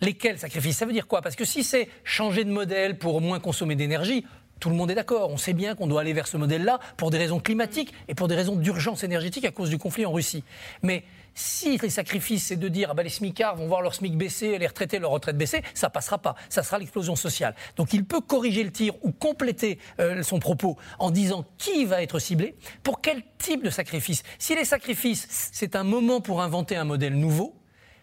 Lesquels 0.00 0.38
sacrifices 0.38 0.78
Ça 0.78 0.86
veut 0.86 0.92
dire 0.94 1.06
quoi? 1.06 1.20
Parce 1.22 1.36
que 1.36 1.44
si 1.44 1.62
c'est 1.62 1.88
changer 2.02 2.44
de 2.44 2.50
modèle 2.50 2.98
pour 2.98 3.20
moins 3.20 3.38
consommer 3.38 3.76
d'énergie, 3.76 4.24
tout 4.60 4.70
le 4.70 4.76
monde 4.76 4.90
est 4.90 4.94
d'accord. 4.94 5.30
On 5.30 5.36
sait 5.36 5.52
bien 5.52 5.74
qu'on 5.74 5.86
doit 5.86 6.00
aller 6.00 6.12
vers 6.12 6.26
ce 6.26 6.36
modèle-là 6.36 6.78
pour 6.96 7.10
des 7.10 7.18
raisons 7.18 7.40
climatiques 7.40 7.92
et 8.08 8.14
pour 8.14 8.28
des 8.28 8.34
raisons 8.34 8.56
d'urgence 8.56 9.02
énergétique 9.04 9.44
à 9.44 9.50
cause 9.50 9.70
du 9.70 9.78
conflit 9.78 10.06
en 10.06 10.12
Russie. 10.12 10.44
Mais 10.82 11.04
si 11.34 11.78
les 11.78 11.90
sacrifices, 11.90 12.46
c'est 12.46 12.56
de 12.56 12.68
dire 12.68 12.88
ah 12.90 12.94
ben, 12.94 13.02
les 13.02 13.08
smicards 13.08 13.56
vont 13.56 13.66
voir 13.66 13.82
leur 13.82 13.94
SMIC 13.94 14.16
baisser, 14.16 14.58
les 14.58 14.66
retraités 14.66 14.98
leur 14.98 15.10
retraite 15.10 15.36
baisser, 15.36 15.62
ça 15.74 15.90
passera 15.90 16.18
pas. 16.18 16.36
Ça 16.48 16.62
sera 16.62 16.78
l'explosion 16.78 17.16
sociale. 17.16 17.54
Donc 17.76 17.92
il 17.92 18.04
peut 18.04 18.20
corriger 18.20 18.62
le 18.62 18.70
tir 18.70 18.94
ou 19.02 19.12
compléter 19.12 19.78
euh, 19.98 20.22
son 20.22 20.38
propos 20.38 20.76
en 20.98 21.10
disant 21.10 21.44
qui 21.58 21.84
va 21.84 22.02
être 22.02 22.18
ciblé, 22.18 22.54
pour 22.82 23.00
quel 23.00 23.22
type 23.38 23.64
de 23.64 23.70
sacrifice. 23.70 24.22
Si 24.38 24.54
les 24.54 24.64
sacrifices, 24.64 25.50
c'est 25.52 25.76
un 25.76 25.84
moment 25.84 26.20
pour 26.20 26.42
inventer 26.42 26.76
un 26.76 26.84
modèle 26.84 27.14
nouveau, 27.14 27.56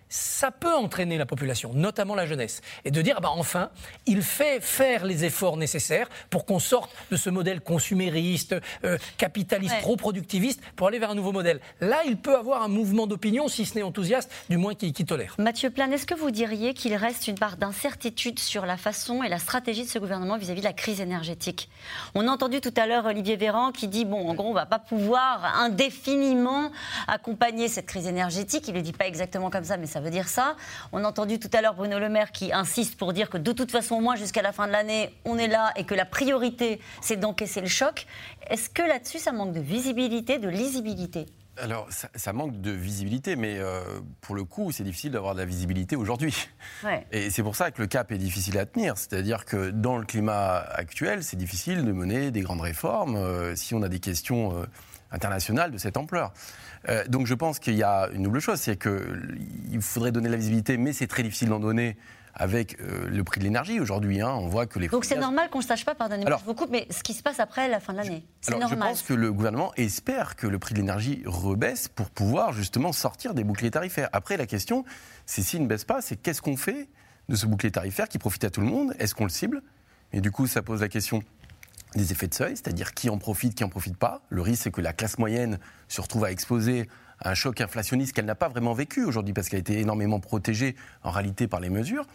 ça 0.10 0.52
peut 0.52 0.74
entraîner 0.74 1.18
la 1.18 1.26
population, 1.26 1.72
notamment 1.74 2.16
la 2.16 2.26
jeunesse, 2.26 2.62
et 2.84 2.92
de 2.92 3.02
dire 3.02 3.16
ah 3.18 3.22
bah 3.22 3.30
enfin, 3.32 3.70
il 4.08 4.22
fait 4.24 4.60
faire 4.60 5.06
les 5.06 5.24
efforts 5.24 5.56
nécessaires 5.58 6.10
pour 6.30 6.46
qu'on 6.46 6.60
sorte 6.60 6.92
de 7.12 7.16
ce 7.16 7.30
modèle 7.30 7.62
consumériste, 7.62 8.56
euh, 8.84 8.98
capitaliste, 9.18 9.76
Ouais. 9.76 9.82
trop 9.82 9.96
productiviste, 9.98 10.62
pour 10.76 10.88
aller 10.88 10.98
vers 11.00 11.12
un 11.12 11.16
nouveau 11.16 11.32
modèle. 11.32 11.60
Là, 11.80 12.00
il 12.08 12.18
peut 12.18 12.36
avoir 12.36 12.64
un 12.64 12.68
mouvement 12.68 13.06
d'opinion, 13.08 13.48
si 13.48 13.66
ce 13.66 13.76
n'est 13.76 13.84
enthousiaste, 13.84 14.32
du 14.50 14.58
moins 14.58 14.74
qui, 14.74 14.94
qui 14.94 15.06
tolère. 15.06 15.36
Mathieu 15.38 15.70
Plan, 15.70 15.92
est-ce 15.92 16.08
que 16.08 16.16
vous 16.16 16.32
diriez 16.32 16.74
qu'il 16.74 16.96
reste 16.96 17.28
une 17.28 17.38
part 17.38 17.58
d'incertitude 17.58 18.40
sur 18.40 18.66
la 18.66 18.78
façon 18.78 19.22
et 19.22 19.30
la 19.30 19.38
stratégie 19.38 19.84
de 19.84 19.90
ce 19.90 20.00
gouvernement 20.00 20.38
vis-à-vis 20.38 20.62
de 20.62 20.66
la 20.66 20.74
crise 20.74 21.02
énergétique? 21.02 21.70
On 22.16 22.28
a 22.28 22.32
entendu 22.32 22.62
tout 22.62 22.74
à 22.78 22.88
l'heure 22.88 23.06
Olivier 23.06 23.36
Véran 23.36 23.72
qui 23.72 23.88
dit 23.88 24.06
bon, 24.06 24.28
en 24.28 24.34
gros, 24.34 24.50
on 24.50 24.54
va 24.54 24.66
pas 24.66 24.80
pouvoir 24.80 25.46
indéfiniment 25.60 26.72
accompagner 27.08 27.68
cette 27.68 27.86
crise 27.86 28.08
énergétique. 28.08 28.64
Il 28.68 28.72
ne 28.74 28.78
le 28.78 28.84
dit 28.84 28.94
pas 28.94 29.06
exactement 29.08 29.50
comme 29.50 29.64
ça, 29.64 29.78
mais 29.78 29.86
ça 29.88 29.99
veut 30.00 30.10
dire 30.10 30.28
ça. 30.28 30.56
On 30.92 31.04
a 31.04 31.08
entendu 31.08 31.40
tout 31.40 31.50
à 31.54 31.62
l'heure 31.62 31.76
Bruno 31.76 32.00
Le 32.00 32.10
Maire 32.10 32.32
qui 32.32 32.52
insiste 32.54 32.98
pour 32.98 33.14
dire 33.14 33.30
que 33.30 33.38
de 33.38 33.52
toute 33.52 33.72
façon, 33.72 33.96
au 33.96 34.02
moins 34.02 34.16
jusqu'à 34.16 34.42
la 34.42 34.52
fin 34.52 34.68
de 34.68 34.72
l'année, 34.72 35.14
on 35.26 35.38
est 35.38 35.48
là 35.48 35.72
et 35.76 35.86
que 35.86 35.96
la 35.96 36.06
priorité, 36.06 36.80
c'est 37.02 37.18
d'encaisser 37.18 37.62
le 37.62 37.68
choc. 37.68 38.06
Est-ce 38.50 38.70
que 38.70 38.82
là-dessus, 38.82 39.20
ça 39.20 39.32
manque 39.32 39.54
de 39.54 39.60
visibilité, 39.60 40.40
de 40.40 40.50
lisibilité? 40.50 41.26
Alors, 41.62 41.88
ça, 41.90 42.10
ça 42.16 42.32
manque 42.34 42.62
de 42.62 42.72
visibilité, 42.72 43.36
mais 43.36 43.58
euh, 43.58 43.82
pour 44.22 44.36
le 44.36 44.44
coup, 44.44 44.72
c'est 44.72 44.84
difficile 44.84 45.12
d'avoir 45.12 45.34
de 45.36 45.40
la 45.40 45.46
visibilité 45.46 45.96
aujourd'hui. 45.96 46.34
Ouais. 46.84 47.06
Et 47.12 47.30
c'est 47.30 47.44
pour 47.44 47.56
ça 47.56 47.72
que 47.72 47.82
le 47.82 47.88
cap 47.88 48.12
est 48.12 48.18
difficile 48.18 48.58
à 48.58 48.66
tenir. 48.66 48.98
C'est-à-dire 48.98 49.46
que 49.46 49.70
dans 49.70 49.98
le 49.98 50.06
climat 50.06 50.58
actuel, 50.58 51.24
c'est 51.24 51.36
difficile 51.36 51.84
de 51.84 51.92
mener 51.92 52.32
des 52.32 52.42
grandes 52.42 52.62
réformes 52.62 53.18
euh, 53.18 53.56
si 53.56 53.76
on 53.76 53.82
a 53.82 53.90
des 53.90 54.00
questions 54.00 54.58
euh, 54.58 54.66
internationales 55.12 55.72
de 55.72 55.78
cette 55.78 55.98
ampleur. 55.98 56.32
Euh, 56.88 57.06
donc 57.08 57.28
je 57.28 57.34
pense 57.34 57.60
qu'il 57.60 57.76
y 57.76 57.84
a 57.84 58.08
une 58.14 58.24
double 58.24 58.40
chose, 58.40 58.60
c'est 58.60 58.78
qu'il 58.78 59.82
faudrait 59.82 60.12
donner 60.12 60.30
la 60.30 60.38
visibilité, 60.38 60.78
mais 60.78 60.94
c'est 60.94 61.08
très 61.08 61.24
difficile 61.24 61.50
d'en 61.50 61.60
donner 61.60 61.98
avec 62.36 62.80
euh, 62.80 63.10
le 63.10 63.24
prix 63.26 63.40
de 63.40 63.44
l'énergie 63.46 63.80
aujourd'hui. 63.82 64.22
hein. 64.22 64.30
On 64.34 64.48
voit 64.48 64.66
que 64.66 64.80
les 64.80 64.88
Donc 64.88 65.04
c'est 65.04 65.16
gaz- 65.16 65.22
normal 65.22 65.50
qu'on 65.50 65.58
ne 65.60 65.64
sache 65.64 65.84
pas, 65.84 65.94
pardonnez-moi, 65.96 66.38
je 66.40 66.46
vous 66.46 66.54
coupe, 66.54 66.70
mais 66.72 66.88
ce 66.90 67.04
qui 67.04 67.14
se 67.14 67.22
passe 67.22 67.40
après 67.42 67.68
la 67.68 67.82
fin 67.82 67.92
de 67.92 67.98
l'année, 67.98 68.24
c'est 68.40 68.52
normal. 68.58 68.70
Je 68.70 68.76
pense 68.76 69.02
que 69.02 69.14
le 69.14 69.34
gouvernement 69.34 69.74
espère 69.76 70.36
que 70.38 70.48
le 70.48 70.58
prix 70.58 70.74
de 70.74 70.80
l'énergie 70.80 71.22
rebaisse 71.26 71.90
pour 71.90 72.10
pouvoir 72.10 72.54
justement 72.54 72.94
sortir 72.94 73.34
des 73.34 73.44
boucliers 73.44 73.72
tarifaires. 73.72 74.08
Après, 74.14 74.38
la 74.38 74.46
question, 74.46 74.86
c'est 75.26 75.42
s'il 75.42 75.62
ne 75.64 75.68
baisse 75.68 75.84
pas, 75.84 76.02
c'est 76.02 76.16
qu'est-ce 76.16 76.42
qu'on 76.42 76.56
fait 76.56 76.88
de 77.28 77.36
ce 77.36 77.46
bouclier 77.46 77.72
tarifaire 77.72 78.08
qui 78.08 78.20
profite 78.20 78.44
à 78.46 78.50
tout 78.52 78.62
le 78.62 78.68
monde? 78.68 78.94
Est-ce 79.00 79.14
qu'on 79.16 79.26
le 79.26 79.30
cible? 79.32 79.62
Et 80.14 80.22
du 80.22 80.32
coup, 80.32 80.48
ça 80.48 80.62
pose 80.62 80.82
la 80.82 80.88
question 80.88 81.22
des 81.96 82.12
effets 82.12 82.28
de 82.28 82.34
seuil, 82.34 82.56
c'est-à-dire 82.56 82.94
qui 82.94 83.10
en 83.10 83.18
profite, 83.18 83.56
qui 83.56 83.64
en 83.64 83.70
profite 83.70 83.98
pas. 83.98 84.22
Le 84.30 84.42
risque, 84.42 84.64
c'est 84.64 84.72
que 84.72 84.82
la 84.82 84.94
classe 84.94 85.18
moyenne 85.18 85.60
se 85.88 86.02
retrouve 86.02 86.26
à 86.26 86.32
exposer 86.32 86.88
à 87.22 87.32
un 87.32 87.34
choc 87.34 87.60
inflationniste 87.62 88.14
qu'elle 88.14 88.26
n'a 88.26 88.36
pas 88.36 88.48
vraiment 88.48 88.74
vécu 88.74 89.04
aujourd'hui 89.04 89.34
parce 89.34 89.50
qu'elle 89.50 89.58
a 89.58 89.62
été 89.62 89.80
énormément 89.80 90.20
protégée 90.20 90.76
en 91.04 91.12
réalité 91.12 91.48
par 91.48 91.60
les 91.60 91.70
mesures. 91.70 92.06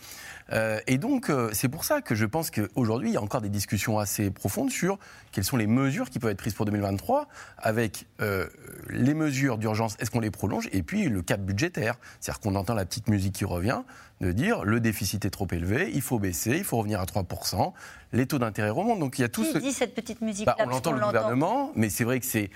Euh, 0.53 0.81
et 0.87 0.99
donc, 0.99 1.31
euh, 1.31 1.51
c'est 1.53 1.69
pour 1.69 1.85
ça 1.85 2.01
que 2.01 2.15
je 2.15 2.27
pense 2.27 2.51
qu'aujourd'hui, 2.51 3.11
il 3.11 3.15
y 3.15 3.17
a 3.17 3.23
encore 3.23 3.41
des 3.41 3.49
discussions 3.49 3.99
assez 3.99 4.31
profondes 4.31 4.71
sur 4.71 4.99
quelles 5.33 5.45
sont 5.45 5.57
les 5.57 5.67
mesures 5.67 6.11
qui 6.11 6.19
peuvent 6.19 6.31
être 6.31 6.39
prises 6.39 6.55
pour 6.55 6.67
2023 6.67 7.29
avec 7.59 8.07
euh, 8.21 8.47
les 8.91 9.15
mesures 9.15 9.59
d'urgence, 9.59 9.97
est-ce 9.99 10.11
qu'on 10.11 10.21
les 10.21 10.31
prolonge 10.31 10.69
Et 10.73 10.83
puis 10.83 11.09
le 11.09 11.23
cap 11.23 11.41
budgétaire. 11.41 11.97
C'est-à-dire 12.21 12.41
qu'on 12.41 12.55
entend 12.55 12.75
la 12.75 12.85
petite 12.85 13.09
musique 13.09 13.35
qui 13.35 13.45
revient 13.45 13.83
de 14.21 14.31
dire 14.31 14.65
le 14.65 14.79
déficit 14.79 15.25
est 15.25 15.31
trop 15.31 15.49
élevé, 15.51 15.91
il 15.93 16.03
faut 16.03 16.19
baisser, 16.19 16.53
il 16.53 16.65
faut 16.65 16.77
revenir 16.77 17.01
à 17.01 17.05
3%, 17.05 17.73
les 18.13 18.27
taux 18.27 18.39
d'intérêt 18.39 18.71
remontent. 18.71 19.01
Donc 19.01 19.19
il 19.19 19.23
y 19.23 19.25
a 19.25 19.29
tout 19.29 19.43
Qui 19.43 19.53
ce... 19.53 19.59
dit 19.59 19.73
cette 19.73 19.95
petite 19.95 20.21
musique 20.21 20.47
Bah, 20.47 20.57
on 20.61 20.69
l'entend 20.69 20.93
le 20.93 21.01
gouvernement, 21.01 21.73
mais 21.75 21.89
c'est 21.91 22.05
vrai 22.05 22.21
que 22.21 22.27
c'est 22.27 22.51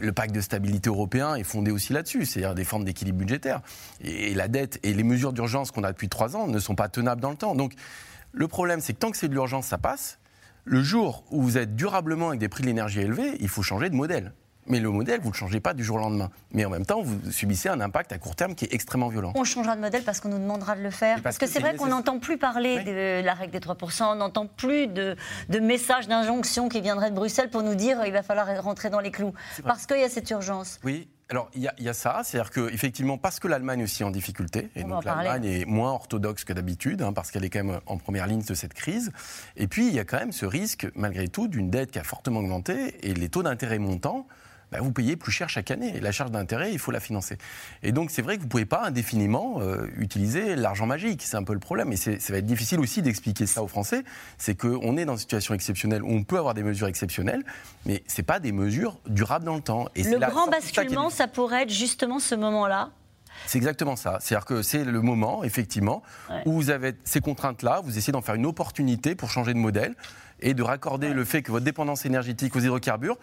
le 0.00 0.12
pacte 0.12 0.34
de 0.34 0.40
stabilité 0.40 0.90
européen 0.90 1.36
est 1.36 1.44
fondé 1.44 1.70
aussi 1.70 1.92
là-dessus, 1.92 2.26
c'est-à-dire 2.26 2.54
des 2.54 2.64
formes 2.64 2.84
d'équilibre 2.84 3.18
budgétaire. 3.18 3.60
Et, 4.02 4.34
la 4.34 4.48
dette 4.48 4.78
et 4.82 4.92
les 4.92 5.02
mesures 5.02 5.32
d'urgence 5.32 5.70
qu'on 5.70 5.84
a 5.84 5.92
depuis 5.92 6.08
trois 6.08 6.36
ans 6.36 6.46
ne 6.48 6.58
sont 6.58 6.74
pas 6.74 6.88
tenables 6.88 7.19
dans 7.20 7.30
le 7.30 7.36
temps. 7.36 7.54
Donc 7.54 7.74
le 8.32 8.48
problème, 8.48 8.80
c'est 8.80 8.92
que 8.92 8.98
tant 8.98 9.10
que 9.10 9.16
c'est 9.16 9.28
de 9.28 9.34
l'urgence, 9.34 9.66
ça 9.66 9.78
passe. 9.78 10.18
Le 10.64 10.82
jour 10.82 11.24
où 11.30 11.42
vous 11.42 11.58
êtes 11.58 11.74
durablement 11.74 12.28
avec 12.28 12.40
des 12.40 12.48
prix 12.48 12.62
de 12.62 12.68
l'énergie 12.68 13.00
élevés, 13.00 13.36
il 13.40 13.48
faut 13.48 13.62
changer 13.62 13.90
de 13.90 13.94
modèle. 13.94 14.32
mais 14.66 14.78
le 14.78 14.90
modèle, 14.90 15.20
vous 15.20 15.28
ne 15.28 15.32
le 15.32 15.38
changez 15.38 15.58
pas 15.58 15.74
du 15.74 15.82
jour 15.82 15.96
au 15.96 16.00
lendemain. 16.00 16.30
Mais 16.52 16.64
en 16.64 16.70
même 16.70 16.86
temps, 16.86 17.02
vous 17.02 17.18
subissez 17.32 17.68
un 17.68 17.80
impact 17.80 18.12
à 18.12 18.18
court 18.18 18.36
terme 18.36 18.54
qui 18.54 18.66
est 18.66 18.74
extrêmement 18.74 19.08
violent. 19.08 19.32
On 19.34 19.42
changera 19.42 19.74
de 19.74 19.80
modèle 19.80 20.04
parce 20.04 20.20
qu'on 20.20 20.28
nous 20.28 20.38
demandera 20.38 20.76
de 20.76 20.82
le 20.82 20.90
faire. 20.90 21.22
Parce, 21.22 21.38
que, 21.38 21.46
c'est 21.46 21.60
vrai 21.60 21.74
qu'on 21.74 21.88
n'entend 21.88 22.20
plus 22.20 22.38
parler 22.38 22.84
de 22.84 23.24
la 23.24 23.34
règle 23.34 23.52
des 23.52 23.58
3%, 23.58 24.04
on 24.04 24.14
n'entend 24.16 24.46
plus 24.46 24.86
de, 24.86 25.16
de 25.48 25.58
messages 25.58 26.06
d'injonction 26.06 26.68
qui 26.68 26.80
viendraient 26.82 27.10
de 27.10 27.16
Bruxelles 27.16 27.50
pour 27.50 27.62
nous 27.62 27.74
dire 27.74 28.04
il 28.06 28.12
va 28.12 28.22
falloir 28.22 28.46
rentrer 28.62 28.90
dans 28.90 29.00
les 29.00 29.10
clous. 29.10 29.32
Parce 29.64 29.86
qu'il 29.86 29.98
y 29.98 30.04
a 30.04 30.08
cette 30.08 30.30
urgence. 30.30 30.78
Oui, 30.84 31.08
alors, 31.30 31.48
il 31.54 31.62
y, 31.62 31.88
a 31.88 31.92
ça, 31.92 32.22
c'est-à-dire 32.24 32.50
qu'effectivement, 32.50 33.16
parce 33.16 33.38
que 33.38 33.46
l'Allemagne 33.46 33.84
aussi 33.84 34.02
est 34.02 34.04
en 34.04 34.10
difficulté, 34.10 34.68
et 34.74 34.82
donc 34.82 35.04
l'Allemagne 35.04 35.44
est 35.44 35.64
moins 35.64 35.92
orthodoxe 35.92 36.42
que 36.42 36.52
d'habitude, 36.52 37.02
hein, 37.02 37.12
parce 37.12 37.30
qu'elle 37.30 37.44
est 37.44 37.50
quand 37.50 37.62
même 37.62 37.80
en 37.86 37.98
première 37.98 38.26
ligne 38.26 38.42
de 38.42 38.54
cette 38.54 38.74
crise, 38.74 39.12
et 39.56 39.68
puis 39.68 39.86
il 39.86 39.94
y 39.94 40.00
a 40.00 40.04
quand 40.04 40.18
même 40.18 40.32
ce 40.32 40.44
risque, 40.44 40.88
malgré 40.96 41.28
tout, 41.28 41.46
d'une 41.46 41.70
dette 41.70 41.92
qui 41.92 42.00
a 42.00 42.02
fortement 42.02 42.40
augmenté, 42.40 43.08
et 43.08 43.14
les 43.14 43.28
taux 43.28 43.44
d'intérêt 43.44 43.78
montants, 43.78 44.26
bah, 44.70 44.78
vous 44.80 44.92
payez 44.92 45.16
plus 45.16 45.32
cher 45.32 45.48
chaque 45.48 45.70
année. 45.70 45.96
Et 45.96 46.00
la 46.00 46.12
charge 46.12 46.30
d'intérêt, 46.30 46.72
il 46.72 46.78
faut 46.78 46.92
la 46.92 47.00
financer. 47.00 47.36
Et 47.82 47.92
donc, 47.92 48.10
c'est 48.10 48.22
vrai 48.22 48.36
que 48.36 48.40
vous 48.40 48.46
ne 48.46 48.50
pouvez 48.50 48.66
pas 48.66 48.84
indéfiniment 48.84 49.60
euh, 49.60 49.86
utiliser 49.96 50.56
l'argent 50.56 50.86
magique. 50.86 51.22
C'est 51.22 51.36
un 51.36 51.44
peu 51.44 51.52
le 51.54 51.58
problème. 51.58 51.92
Et 51.92 51.96
ça 51.96 52.10
va 52.28 52.38
être 52.38 52.46
difficile 52.46 52.80
aussi 52.80 53.02
d'expliquer 53.02 53.46
ça 53.46 53.62
aux 53.62 53.68
Français. 53.68 54.04
C'est 54.38 54.54
qu'on 54.54 54.96
est 54.96 55.04
dans 55.04 55.14
une 55.14 55.18
situation 55.18 55.54
exceptionnelle 55.54 56.02
où 56.02 56.10
on 56.10 56.22
peut 56.22 56.38
avoir 56.38 56.54
des 56.54 56.62
mesures 56.62 56.86
exceptionnelles, 56.86 57.44
mais 57.86 58.02
ce 58.06 58.22
pas 58.22 58.38
des 58.38 58.52
mesures 58.52 58.98
durables 59.06 59.46
dans 59.46 59.54
le 59.54 59.62
temps. 59.62 59.88
Et 59.94 60.02
le 60.02 60.18
grand 60.18 60.46
basculement, 60.46 61.10
ça 61.10 61.26
pourrait 61.26 61.62
être 61.62 61.72
justement 61.72 62.18
ce 62.18 62.34
moment-là 62.34 62.90
c'est 63.46 63.58
exactement 63.58 63.96
ça. 63.96 64.18
C'est-à-dire 64.20 64.44
que 64.44 64.60
c'est 64.60 64.84
le 64.84 65.00
moment, 65.00 65.44
effectivement, 65.44 66.02
où 66.44 66.52
vous 66.52 66.70
avez 66.70 66.94
ces 67.04 67.20
contraintes-là, 67.20 67.80
vous 67.82 67.96
essayez 67.96 68.12
d'en 68.12 68.20
faire 68.20 68.34
une 68.34 68.44
opportunité 68.44 69.14
pour 69.14 69.30
changer 69.30 69.54
de 69.54 69.58
modèle 69.58 69.94
et 70.42 70.54
de 70.54 70.62
raccorder 70.62 71.12
le 71.12 71.24
fait 71.24 71.42
que 71.42 71.50
votre 71.50 71.64
dépendance 71.64 72.04
énergétique 72.06 72.56
aux 72.56 72.60
hydrocarbures, 72.60 73.18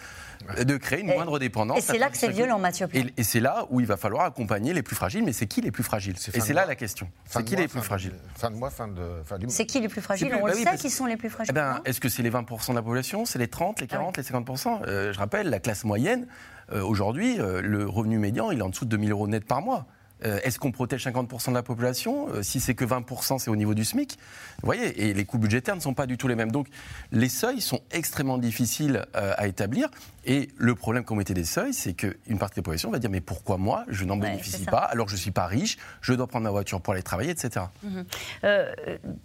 de 0.64 0.78
créer 0.78 1.02
une 1.02 1.14
moindre 1.14 1.40
dépendance. 1.40 1.80
Et 1.80 1.82
c'est 1.82 1.98
là 1.98 2.10
que 2.10 2.18
c'est 2.18 2.30
violent, 2.30 2.60
Mathieu. 2.60 2.88
Et, 2.94 3.06
et 3.18 3.24
c'est 3.24 3.40
là 3.40 3.66
où 3.70 3.80
il 3.80 3.86
va 3.86 3.98
falloir 3.98 4.26
accompagner 4.26 4.74
les 4.74 4.84
plus 4.84 4.96
fragiles. 4.96 5.24
Mais 5.24 5.34
c'est 5.34 5.48
qui 5.48 5.62
les 5.62 5.72
plus 5.72 5.84
fragiles? 5.84 6.16
Et 6.34 6.40
c'est 6.40 6.54
là 6.54 6.66
la 6.66 6.76
question. 6.76 7.10
C'est 7.26 7.44
qui 7.44 7.56
les 7.56 7.68
plus 7.68 7.82
fragiles? 7.82 8.16
Fin 8.36 8.52
de 8.52 8.56
mois, 8.56 8.70
fin 8.70 8.88
de 8.88 9.22
fin 9.26 9.38
C'est 9.48 9.66
qui 9.66 9.80
les 9.80 9.88
plus 9.88 10.02
fragiles? 10.02 10.34
On 10.42 10.46
le 10.46 10.54
bah 10.54 10.72
sait 10.72 10.78
qui 10.78 10.90
sont 10.90 11.06
les 11.06 11.18
plus 11.18 11.30
fragiles. 11.30 11.52
Eh 11.52 11.54
ben, 11.54 11.82
Est-ce 11.86 12.00
que 12.00 12.10
c'est 12.10 12.24
les 12.24 12.32
20% 12.32 12.70
de 12.70 12.76
la 12.76 12.82
population? 12.82 13.26
C'est 13.26 13.40
les 13.40 13.48
30, 13.48 13.82
les 13.82 13.88
40, 13.88 14.18
les 14.18 14.24
50% 14.24 14.82
euh, 14.88 15.14
Je 15.14 15.18
rappelle, 15.18 15.50
la 15.50 15.60
classe 15.60 15.84
moyenne, 15.84 16.28
euh, 16.72 16.82
aujourd'hui, 16.84 17.40
euh, 17.40 17.62
le 17.62 17.88
revenu 17.88 18.18
médian, 18.18 18.52
il 18.52 18.60
est 18.60 18.64
en 18.64 18.70
dessous 18.70 18.86
de 18.86 18.92
2000 18.92 19.12
euros 19.12 19.28
net 19.28 19.46
par 19.46 19.62
mois. 19.62 19.86
Euh, 20.26 20.40
est-ce 20.44 20.60
qu'on 20.60 20.72
protège 20.72 21.06
50% 21.06 21.50
de 21.50 21.54
la 21.54 21.64
population? 21.64 22.30
Euh, 22.30 22.42
Si 22.42 22.60
c'est 22.60 22.74
que 22.74 22.86
20%, 22.86 23.40
c'est 23.40 23.50
au 23.50 23.56
niveau 23.56 23.74
du 23.74 23.86
SMIC. 23.86 24.18
Vous 24.62 24.66
voyez, 24.66 25.08
et 25.08 25.14
les 25.14 25.26
coûts 25.26 25.38
budgétaires 25.38 25.76
ne 25.76 25.82
sont 25.82 25.94
pas 25.94 26.08
du 26.08 26.18
tout 26.18 26.28
les 26.28 26.36
mêmes. 26.36 26.52
Donc 26.52 26.68
les 27.12 27.30
seuils 27.30 27.62
sont 27.62 27.82
extrêmement 27.92 28.38
difficiles 28.38 29.06
euh, 29.16 29.34
à 29.38 29.48
établir. 29.48 29.90
Et 30.26 30.50
le 30.58 30.76
problème 30.76 31.06
qu'on 31.06 31.16
mettait 31.16 31.34
des 31.34 31.46
seuils, 31.46 31.74
c'est 31.74 31.94
qu'une 31.94 32.38
partie 32.38 32.56
de 32.56 32.60
la 32.60 32.64
population 32.64 32.92
va 32.92 33.00
dire 33.00 33.10
mais 33.10 33.22
pourquoi 33.22 33.58
moi, 33.58 33.86
je 33.88 34.04
n'en 34.04 34.18
bénéficie 34.18 34.66
pas, 34.66 34.80
alors 34.80 35.08
je 35.08 35.14
ne 35.14 35.20
suis 35.20 35.32
pas 35.32 35.46
riche, 35.46 35.78
je 36.02 36.14
dois 36.14 36.28
prendre 36.28 36.44
ma 36.44 36.50
voiture 36.50 36.82
pour 36.82 36.94
aller 36.94 37.04
travailler, 37.04 37.32
etc. 37.32 37.68
Mhm. 37.82 38.06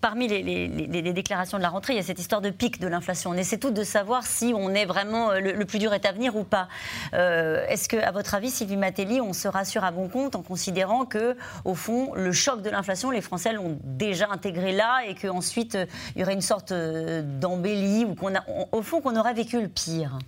parmi 0.01 0.29
les, 0.29 1.13
déclarations 1.13 1.59
de 1.59 1.63
la 1.63 1.71
rentrée, 1.71 1.95
il 1.95 1.97
y 1.97 1.99
a 1.99 2.05
cette 2.05 2.21
histoire 2.21 2.41
de 2.41 2.51
pic 2.51 2.79
de 2.79 2.87
l'inflation. 2.87 3.31
On 3.31 3.35
essaie 3.35 3.59
tous 3.59 3.73
de 3.73 3.83
savoir 3.83 4.25
si 4.25 4.53
on 4.55 4.71
est 4.75 4.85
vraiment 4.85 5.33
le, 5.33 5.65
plus 5.65 5.81
dur 5.81 5.93
est 5.93 6.07
à 6.07 6.13
venir 6.13 6.37
ou 6.37 6.45
pas. 6.45 6.69
Est-ce 7.13 7.89
que, 7.89 7.97
à 7.97 8.13
votre 8.13 8.37
avis, 8.37 8.51
Sylvie 8.51 8.77
Matelli, 8.77 9.21
on 9.21 9.33
se 9.33 9.49
rassure 9.49 9.83
à 9.83 9.91
bon 9.91 10.09
compte 10.09 10.37
en 10.37 10.43
considérant 10.43 10.82
que, 11.09 11.37
au 11.65 11.75
fond, 11.75 12.13
le 12.15 12.33
choc 12.33 12.63
de 12.63 12.71
l'inflation, 12.71 13.11
les 13.11 13.21
Français 13.21 13.53
l'ont 13.53 13.79
déjà 13.85 14.29
intégré 14.31 14.73
là 14.73 15.01
et 15.07 15.15
qu'ensuite, 15.15 15.79
il 16.15 16.21
y 16.21 16.25
aurait 16.25 16.35
une 16.35 16.41
sorte 16.41 16.73
euh, 16.73 17.23
d'embellie 17.23 18.05
ou 18.05 18.15
qu'on 18.15 18.33
au 18.73 18.83
fond, 18.83 19.01
qu'on 19.01 19.17
aurait 19.17 19.35
vécu 19.35 19.61
le 19.61 19.69
pire 19.69 20.19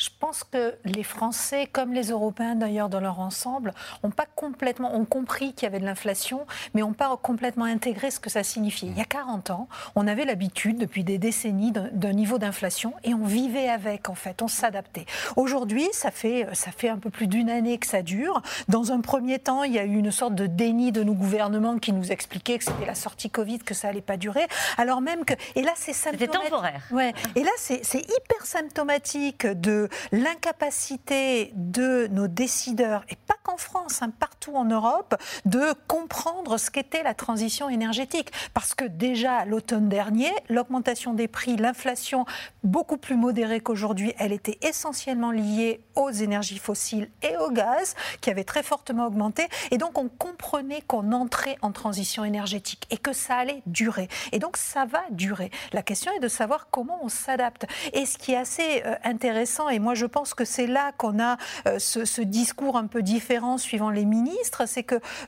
je 0.00 0.08
pense 0.18 0.44
que 0.44 0.74
les 0.86 1.02
Français, 1.02 1.68
comme 1.70 1.92
les 1.92 2.08
Européens 2.08 2.54
d'ailleurs 2.54 2.88
dans 2.88 3.00
leur 3.00 3.20
ensemble, 3.20 3.74
ont 4.02 4.10
pas 4.10 4.24
complètement, 4.34 4.94
ont 4.94 5.04
compris 5.04 5.52
qu'il 5.52 5.64
y 5.64 5.66
avait 5.66 5.78
de 5.78 5.84
l'inflation, 5.84 6.46
mais 6.72 6.80
n'ont 6.80 6.94
pas 6.94 7.14
complètement 7.18 7.66
intégré 7.66 8.10
ce 8.10 8.18
que 8.18 8.30
ça 8.30 8.42
signifiait. 8.42 8.88
Il 8.88 8.96
y 8.96 9.02
a 9.02 9.04
40 9.04 9.50
ans, 9.50 9.68
on 9.96 10.06
avait 10.06 10.24
l'habitude, 10.24 10.78
depuis 10.78 11.04
des 11.04 11.18
décennies, 11.18 11.72
d'un 11.72 12.12
niveau 12.14 12.38
d'inflation 12.38 12.94
et 13.04 13.12
on 13.12 13.24
vivait 13.24 13.68
avec, 13.68 14.08
en 14.08 14.14
fait, 14.14 14.40
on 14.40 14.48
s'adaptait. 14.48 15.04
Aujourd'hui, 15.36 15.86
ça 15.92 16.10
fait, 16.10 16.48
ça 16.54 16.72
fait 16.72 16.88
un 16.88 16.96
peu 16.96 17.10
plus 17.10 17.26
d'une 17.26 17.50
année 17.50 17.76
que 17.76 17.86
ça 17.86 18.00
dure. 18.00 18.40
Dans 18.68 18.92
un 18.92 19.02
premier 19.02 19.38
temps, 19.38 19.64
il 19.64 19.74
y 19.74 19.78
a 19.78 19.84
eu 19.84 19.98
une 19.98 20.10
sorte 20.10 20.34
de 20.34 20.46
déni 20.46 20.92
de 20.92 21.02
nos 21.02 21.14
gouvernements 21.14 21.78
qui 21.78 21.92
nous 21.92 22.10
expliquaient 22.10 22.56
que 22.56 22.64
c'était 22.64 22.86
la 22.86 22.94
sortie 22.94 23.28
Covid, 23.28 23.58
que 23.58 23.74
ça 23.74 23.88
allait 23.88 24.00
pas 24.00 24.16
durer, 24.16 24.46
alors 24.78 25.02
même 25.02 25.26
que... 25.26 25.34
Et 25.56 25.62
là, 25.62 25.72
c'est 25.74 25.92
symptomatique. 25.92 26.32
C'était 26.32 26.48
temporaire. 26.48 26.82
Ouais. 26.90 27.12
Et 27.36 27.42
là, 27.42 27.50
c'est 27.58 27.82
hyper 27.94 28.46
symptomatique 28.46 29.46
de 29.46 29.89
l'incapacité 30.12 31.52
de 31.54 32.08
nos 32.10 32.28
décideurs, 32.28 33.04
et 33.08 33.16
pas 33.16 33.34
qu'en 33.42 33.56
France, 33.56 34.02
hein, 34.02 34.10
partout 34.18 34.54
en 34.54 34.64
Europe, 34.64 35.16
de 35.44 35.74
comprendre 35.86 36.58
ce 36.58 36.70
qu'était 36.70 37.02
la 37.02 37.14
transition 37.14 37.68
énergétique. 37.68 38.32
Parce 38.54 38.74
que 38.74 38.84
déjà, 38.84 39.44
l'automne 39.44 39.88
dernier, 39.88 40.30
l'augmentation 40.48 41.14
des 41.14 41.28
prix, 41.28 41.56
l'inflation 41.56 42.24
beaucoup 42.62 42.96
plus 42.96 43.16
modérée 43.16 43.60
qu'aujourd'hui, 43.60 44.14
elle 44.18 44.32
était 44.32 44.58
essentiellement 44.62 45.30
liée 45.30 45.80
aux 45.96 46.10
énergies 46.10 46.58
fossiles 46.58 47.10
et 47.22 47.36
au 47.36 47.50
gaz, 47.50 47.94
qui 48.20 48.30
avaient 48.30 48.44
très 48.44 48.62
fortement 48.62 49.06
augmenté. 49.06 49.48
Et 49.70 49.78
donc, 49.78 49.98
on 49.98 50.08
comprenait 50.08 50.82
qu'on 50.82 51.12
entrait 51.12 51.56
en 51.62 51.72
transition 51.72 52.24
énergétique 52.24 52.86
et 52.90 52.96
que 52.96 53.12
ça 53.12 53.36
allait 53.36 53.62
durer. 53.66 54.08
Et 54.32 54.38
donc, 54.38 54.56
ça 54.56 54.84
va 54.84 55.02
durer. 55.10 55.50
La 55.72 55.82
question 55.82 56.12
est 56.12 56.20
de 56.20 56.28
savoir 56.28 56.68
comment 56.70 56.98
on 57.02 57.08
s'adapte. 57.08 57.66
Et 57.92 58.06
ce 58.06 58.18
qui 58.18 58.32
est 58.32 58.36
assez 58.36 58.82
euh, 58.84 58.94
intéressant, 59.04 59.68
et 59.68 59.78
moi 59.80 59.94
je 59.94 60.06
pense 60.06 60.34
que 60.34 60.44
c'est 60.44 60.66
là 60.66 60.92
qu'on 60.96 61.18
a 61.20 61.36
euh, 61.66 61.78
ce, 61.78 62.20
discours 62.20 62.76
un 62.76 62.86
peu 62.86 63.02
différent 63.02 63.58
suivant 63.58 63.90
les 63.90 64.04
ministres, 64.04 64.62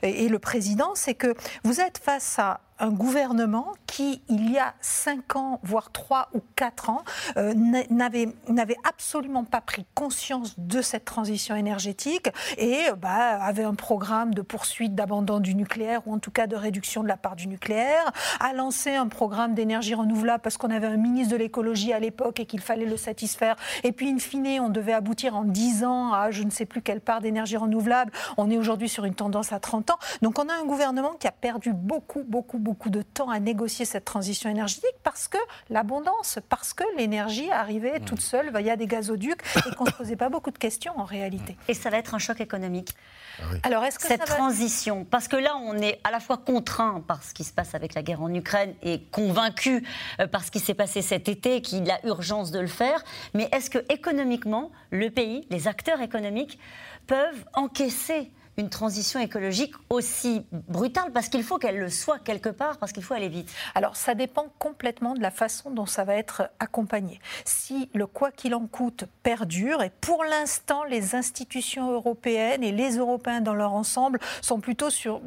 et 0.03 0.29
le 0.29 0.39
président, 0.39 0.91
c'est 0.95 1.15
que 1.15 1.33
vous 1.63 1.81
êtes 1.81 1.97
face 1.97 2.37
à 2.39 2.61
un 2.79 2.91
gouvernement 2.91 3.67
qui, 3.87 4.21
il 4.29 4.51
y 4.51 4.57
a 4.57 4.73
cinq 4.81 5.35
ans, 5.35 5.59
voire 5.63 5.91
trois 5.91 6.29
ou 6.33 6.41
quatre 6.55 6.89
ans, 6.89 7.03
euh, 7.37 7.53
n'avait 7.53 8.77
absolument 8.83 9.43
pas 9.43 9.61
pris 9.61 9.85
conscience 9.93 10.55
de 10.57 10.81
cette 10.81 11.05
transition 11.05 11.55
énergétique 11.55 12.29
et 12.57 12.85
bah, 12.97 13.41
avait 13.41 13.63
un 13.63 13.75
programme 13.75 14.33
de 14.33 14.41
poursuite 14.41 14.95
d'abandon 14.95 15.39
du 15.39 15.55
nucléaire 15.55 16.01
ou 16.07 16.13
en 16.13 16.19
tout 16.19 16.31
cas 16.31 16.47
de 16.47 16.55
réduction 16.55 17.03
de 17.03 17.07
la 17.07 17.17
part 17.17 17.35
du 17.35 17.47
nucléaire, 17.47 18.11
a 18.39 18.53
lancé 18.53 18.95
un 18.95 19.07
programme 19.07 19.53
d'énergie 19.53 19.93
renouvelable 19.93 20.41
parce 20.41 20.57
qu'on 20.57 20.69
avait 20.69 20.87
un 20.87 20.97
ministre 20.97 21.33
de 21.33 21.37
l'écologie 21.37 21.93
à 21.93 21.99
l'époque 21.99 22.39
et 22.39 22.45
qu'il 22.45 22.61
fallait 22.61 22.85
le 22.85 22.97
satisfaire. 22.97 23.55
Et 23.83 23.91
puis, 23.91 24.09
in 24.09 24.19
fine, 24.19 24.59
on 24.59 24.69
devait 24.69 24.93
aboutir 24.93 25.35
en 25.35 25.43
dix 25.43 25.83
ans 25.83 26.13
à 26.13 26.31
je 26.31 26.43
ne 26.43 26.49
sais 26.49 26.65
plus 26.65 26.81
quelle 26.81 27.01
part 27.01 27.21
d'énergie 27.21 27.57
renouvelable. 27.57 28.11
On 28.37 28.49
est 28.49 28.57
aujourd'hui 28.57 28.89
sur 28.89 29.05
une 29.05 29.15
tendance 29.15 29.53
à 29.53 29.59
30 29.59 29.91
ans. 29.91 29.99
Donc, 30.21 30.39
on 30.39 30.49
a 30.49 30.53
un 30.53 30.65
gouvernement 30.65 31.13
qui 31.19 31.27
a 31.27 31.31
perdu 31.31 31.73
beaucoup, 31.73 32.23
beaucoup, 32.23 32.57
beaucoup 32.63 32.89
de 32.89 33.01
temps 33.01 33.29
à 33.29 33.39
négocier 33.39 33.85
cette 33.85 34.05
transition 34.05 34.49
énergétique 34.49 34.95
parce 35.03 35.27
que 35.27 35.37
l'abondance, 35.69 36.39
parce 36.49 36.73
que 36.73 36.83
l'énergie 36.97 37.51
arrivait 37.51 37.99
toute 37.99 38.21
seule 38.21 38.55
via 38.55 38.75
des 38.75 38.87
gazoducs 38.87 39.41
et 39.67 39.75
qu'on 39.75 39.83
ne 39.83 39.89
se 39.89 39.95
posait 39.95 40.15
pas 40.15 40.29
beaucoup 40.29 40.51
de 40.51 40.57
questions 40.57 40.97
en 40.97 41.03
réalité. 41.03 41.57
Et 41.67 41.73
ça 41.73 41.89
va 41.89 41.97
être 41.97 42.15
un 42.15 42.19
choc 42.19 42.39
économique. 42.41 42.95
Ah 43.39 43.43
Alors, 43.63 43.83
est-ce 43.83 43.99
que 43.99 44.07
cette 44.07 44.25
transition, 44.25 45.05
parce 45.05 45.27
que 45.27 45.35
là, 45.35 45.55
on 45.57 45.77
est 45.77 45.99
à 46.03 46.11
la 46.11 46.19
fois 46.19 46.37
contraint 46.37 47.03
par 47.05 47.23
ce 47.23 47.33
qui 47.33 47.43
se 47.43 47.51
passe 47.51 47.75
avec 47.75 47.93
la 47.95 48.03
guerre 48.03 48.21
en 48.21 48.33
Ukraine 48.33 48.73
et 48.81 49.01
convaincu 49.11 49.85
euh, 50.19 50.27
par 50.27 50.43
ce 50.43 50.51
qui 50.51 50.59
s'est 50.59 50.73
passé 50.73 51.01
cet 51.01 51.27
été, 51.27 51.61
qu'il 51.61 51.89
a 51.91 51.99
urgence 52.05 52.51
de 52.51 52.59
le 52.59 52.67
faire, 52.67 53.03
mais 53.33 53.49
est-ce 53.51 53.69
que 53.69 53.79
économiquement, 53.91 54.71
le 54.91 55.09
pays, 55.09 55.45
les 55.49 55.67
acteurs 55.67 56.01
économiques 56.01 56.59
peuvent 57.07 57.45
encaisser 57.53 58.31
une 58.57 58.69
transition 58.69 59.19
écologique 59.19 59.73
aussi 59.89 60.45
brutale 60.51 61.11
Parce 61.11 61.29
qu'il 61.29 61.43
faut 61.43 61.57
qu'elle 61.57 61.79
le 61.79 61.89
soit 61.89 62.19
quelque 62.19 62.49
part, 62.49 62.77
parce 62.77 62.91
qu'il 62.91 63.03
faut 63.03 63.13
aller 63.13 63.29
vite. 63.29 63.51
Alors 63.75 63.95
ça 63.95 64.15
dépend 64.15 64.47
complètement 64.59 65.13
de 65.13 65.21
la 65.21 65.31
façon 65.31 65.71
dont 65.71 65.85
ça 65.85 66.03
va 66.03 66.15
être 66.15 66.49
accompagné. 66.59 67.19
Si 67.45 67.89
le 67.93 68.07
quoi 68.07 68.31
qu'il 68.31 68.55
en 68.55 68.67
coûte 68.67 69.05
perdure, 69.23 69.81
et 69.81 69.91
pour 70.01 70.23
l'instant 70.23 70.83
les 70.83 71.15
institutions 71.15 71.91
européennes 71.91 72.63
et 72.63 72.71
les 72.71 72.97
Européens 72.97 73.41
dans 73.41 73.55
leur 73.55 73.73
ensemble 73.73 74.19
sont 74.41 74.59
plutôt 74.59 74.89
sur 74.89 75.21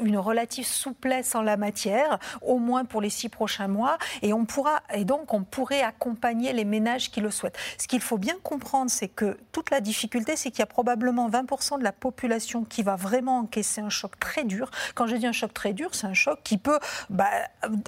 une 0.00 0.18
relative 0.18 0.66
souplesse 0.66 1.34
en 1.34 1.42
la 1.42 1.56
matière, 1.56 2.18
au 2.42 2.58
moins 2.58 2.84
pour 2.84 3.00
les 3.00 3.10
six 3.10 3.28
prochains 3.28 3.68
mois, 3.68 3.98
et, 4.22 4.32
on 4.32 4.44
pourra, 4.44 4.82
et 4.92 5.04
donc 5.04 5.32
on 5.32 5.44
pourrait 5.44 5.82
accompagner 5.82 6.52
les 6.52 6.64
ménages 6.64 7.10
qui 7.10 7.20
le 7.20 7.30
souhaitent. 7.30 7.58
Ce 7.78 7.86
qu'il 7.86 8.00
faut 8.00 8.18
bien 8.18 8.36
comprendre, 8.42 8.90
c'est 8.90 9.08
que 9.08 9.38
toute 9.52 9.70
la 9.70 9.80
difficulté, 9.80 10.36
c'est 10.36 10.50
qu'il 10.50 10.60
y 10.60 10.62
a 10.62 10.66
probablement 10.66 11.28
20% 11.28 11.78
de 11.78 11.84
la 11.84 11.92
population 11.92 12.55
qui 12.64 12.82
va 12.82 12.96
vraiment 12.96 13.38
encaisser 13.38 13.80
un 13.80 13.90
choc 13.90 14.18
très 14.18 14.44
dur. 14.44 14.70
Quand 14.94 15.06
je 15.06 15.16
dis 15.16 15.26
un 15.26 15.32
choc 15.32 15.52
très 15.52 15.72
dur, 15.72 15.94
c'est 15.94 16.06
un 16.06 16.14
choc 16.14 16.40
qui 16.44 16.58
peut 16.58 16.78
bah, 17.10 17.30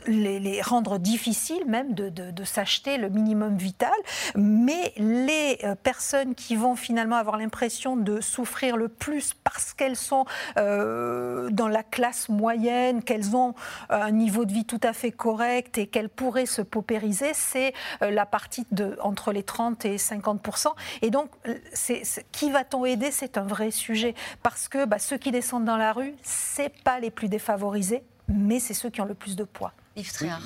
les, 0.06 0.60
rendre 0.62 0.98
difficiles 0.98 1.64
même 1.66 1.94
de, 1.94 2.08
de 2.08 2.44
s'acheter 2.44 2.98
le 2.98 3.08
minimum 3.08 3.56
vital. 3.56 3.92
Mais 4.34 4.92
les 4.96 5.58
euh, 5.64 5.74
personnes 5.74 6.34
qui 6.34 6.56
vont 6.56 6.76
finalement 6.76 7.16
avoir 7.16 7.36
l'impression 7.36 7.96
de 7.96 8.20
souffrir 8.20 8.76
le 8.76 8.88
plus 8.88 9.34
parce 9.44 9.72
qu'elles 9.72 9.96
sont 9.96 10.24
euh, 10.56 11.48
dans 11.50 11.68
la 11.68 11.82
classe 11.82 12.28
moyenne, 12.28 13.02
qu'elles 13.02 13.36
ont 13.36 13.54
un 13.90 14.10
niveau 14.10 14.44
de 14.44 14.52
vie 14.52 14.64
tout 14.64 14.80
à 14.82 14.92
fait 14.92 15.12
correct 15.12 15.78
et 15.78 15.86
qu'elles 15.86 16.08
pourraient 16.08 16.46
se 16.46 16.62
paupériser, 16.62 17.32
c'est 17.34 17.72
euh, 18.02 18.10
la 18.10 18.26
partie 18.26 18.66
de, 18.72 18.96
entre 19.00 19.32
les 19.32 19.42
30 19.42 19.84
et 19.84 19.96
50% 19.96 20.68
Et 21.02 21.10
donc, 21.10 21.30
c'est, 21.72 22.02
qui 22.32 22.50
va-t-on 22.50 22.84
aider? 22.84 23.10
C'est 23.10 23.38
un 23.38 23.44
vrai 23.44 23.70
sujet. 23.70 24.14
Parce 24.42 24.57
que 24.66 24.84
bah, 24.84 24.98
ceux 24.98 25.18
qui 25.18 25.30
descendent 25.30 25.66
dans 25.66 25.76
la 25.76 25.92
rue, 25.92 26.14
c'est 26.22 26.72
pas 26.82 26.98
les 26.98 27.12
plus 27.12 27.28
défavorisés, 27.28 28.02
mais 28.26 28.58
c'est 28.58 28.74
ceux 28.74 28.90
qui 28.90 29.00
ont 29.00 29.06
le 29.06 29.14
plus 29.14 29.36
de 29.36 29.44
poids. 29.44 29.72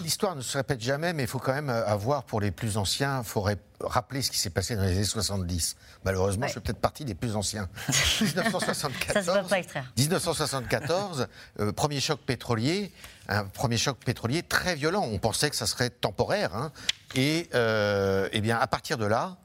L'histoire 0.03 0.35
ne 0.35 0.41
se 0.41 0.57
répète 0.57 0.81
jamais, 0.81 1.13
mais 1.13 1.25
il 1.25 1.29
faut 1.29 1.39
quand 1.39 1.53
même 1.53 1.69
avoir 1.69 2.25
pour 2.25 2.41
les 2.41 2.51
plus 2.51 2.79
anciens, 2.79 3.19
il 3.23 3.29
faudrait 3.29 3.59
rappeler 3.81 4.23
ce 4.23 4.31
qui 4.31 4.39
s'est 4.39 4.51
passé 4.51 4.77
dans 4.77 4.83
les 4.83 4.93
années 4.93 5.05
70. 5.05 5.77
Malheureusement, 6.05 6.47
je 6.47 6.55
fais 6.55 6.61
peut-être 6.61 6.81
partie 6.81 7.05
des 7.05 7.15
plus 7.15 7.37
anciens. 7.37 7.69
1974, 9.99 11.29
euh, 11.61 11.73
premier 11.73 12.01
choc 12.01 12.21
pétrolier, 12.21 12.93
un 13.29 13.45
premier 13.45 13.77
choc 13.77 13.99
pétrolier 13.99 14.43
très 14.43 14.75
violent. 14.75 15.07
On 15.11 15.19
pensait 15.19 15.51
que 15.51 15.57
ça 15.57 15.67
serait 15.67 15.91
temporaire. 15.91 16.57
Hein. 16.57 16.73
Et 17.15 17.51
euh, 17.55 18.29
eh 18.33 18.41
bien, 18.41 18.59
à 18.59 18.67
partir 18.67 18.97
de 18.97 19.05
là, 19.05 19.37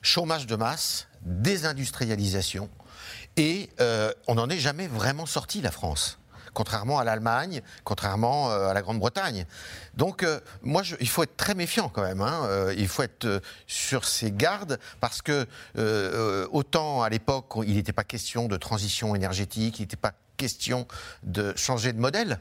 chômage 0.00 0.46
de 0.46 0.54
masse, 0.54 1.08
désindustrialisation, 1.22 2.68
et 3.36 3.70
euh, 3.80 4.12
on 4.26 4.34
n'en 4.36 4.48
est 4.48 4.58
jamais 4.58 4.86
vraiment 4.86 5.26
sorti, 5.26 5.60
la 5.60 5.70
France 5.70 6.18
contrairement 6.54 6.98
à 6.98 7.04
l'Allemagne, 7.04 7.60
contrairement 7.82 8.50
euh, 8.50 8.68
à 8.68 8.74
la 8.74 8.80
Grande-Bretagne. 8.80 9.44
Donc, 9.94 10.22
euh, 10.22 10.40
moi, 10.62 10.82
il 11.00 11.08
faut 11.08 11.24
être 11.24 11.36
très 11.36 11.54
méfiant 11.54 11.90
quand 11.90 12.02
même. 12.02 12.22
Hein. 12.22 12.46
Euh, 12.46 12.74
il 12.78 12.88
faut 12.88 13.02
être 13.02 13.42
sur 13.66 14.06
ses 14.06 14.30
gardes 14.30 14.78
parce 15.00 15.20
que 15.20 15.46
autant 16.52 17.02
à 17.02 17.08
l'époque, 17.10 17.46
il 17.66 17.74
n'était 17.74 17.92
pas 17.92 18.04
question 18.04 18.46
de 18.46 18.56
transition 18.56 19.14
énergétique, 19.14 19.80
il 19.80 19.82
n'était 19.82 19.96
pas 19.96 20.12
question 20.36 20.86
de 21.24 21.52
changer 21.56 21.92
de 21.92 21.98
modèle. 21.98 22.40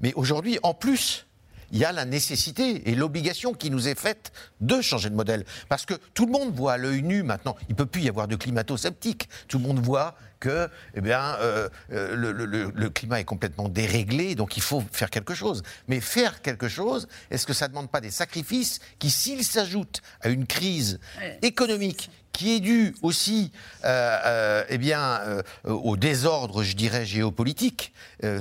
Mais 0.00 0.12
aujourd'hui, 0.14 0.58
en 0.62 0.74
plus, 0.74 1.26
il 1.72 1.78
y 1.78 1.84
a 1.84 1.92
la 1.92 2.04
nécessité 2.04 2.88
et 2.88 2.94
l'obligation 2.94 3.54
qui 3.54 3.70
nous 3.70 3.88
est 3.88 3.98
faite 3.98 4.32
de 4.60 4.80
changer 4.80 5.10
de 5.10 5.14
modèle. 5.14 5.44
Parce 5.68 5.86
que 5.86 5.94
tout 6.14 6.26
le 6.26 6.32
monde 6.32 6.54
voit 6.54 6.74
à 6.74 6.76
l'œil 6.76 7.02
nu 7.02 7.22
maintenant, 7.22 7.56
il 7.68 7.72
ne 7.72 7.76
peut 7.76 7.86
plus 7.86 8.02
y 8.02 8.08
avoir 8.08 8.28
de 8.28 8.36
climato-sceptique. 8.36 9.28
Tout 9.48 9.58
le 9.58 9.64
monde 9.64 9.80
voit 9.80 10.14
que 10.42 10.68
eh 10.94 11.00
bien, 11.00 11.36
euh, 11.40 11.68
euh, 11.92 12.72
le, 12.74 12.90
climat 12.90 13.20
est 13.20 13.24
complètement 13.24 13.68
déréglé, 13.68 14.34
donc 14.34 14.56
il 14.56 14.62
faut 14.62 14.82
faire 14.90 15.08
quelque 15.08 15.34
chose. 15.34 15.62
Mais 15.86 16.00
faire 16.00 16.42
quelque 16.42 16.68
chose, 16.68 17.06
est-ce 17.30 17.46
que 17.46 17.52
ça 17.52 17.66
ne 17.66 17.70
demande 17.70 17.90
pas 17.90 18.00
des 18.00 18.10
sacrifices 18.10 18.80
qui, 18.98 19.08
s'ils 19.08 19.44
s'ajoutent 19.44 20.02
à 20.20 20.28
une 20.28 20.46
crise 20.46 20.98
économique 21.42 22.10
qui 22.32 22.56
est 22.56 22.60
dû 22.60 22.94
aussi 23.02 23.52
euh, 23.84 24.18
euh, 24.24 24.64
eh 24.68 24.78
bien, 24.78 25.20
au 25.64 25.96
désordre, 25.96 26.62
je 26.62 26.74
dirais, 26.74 27.04
géopolitique. 27.04 27.92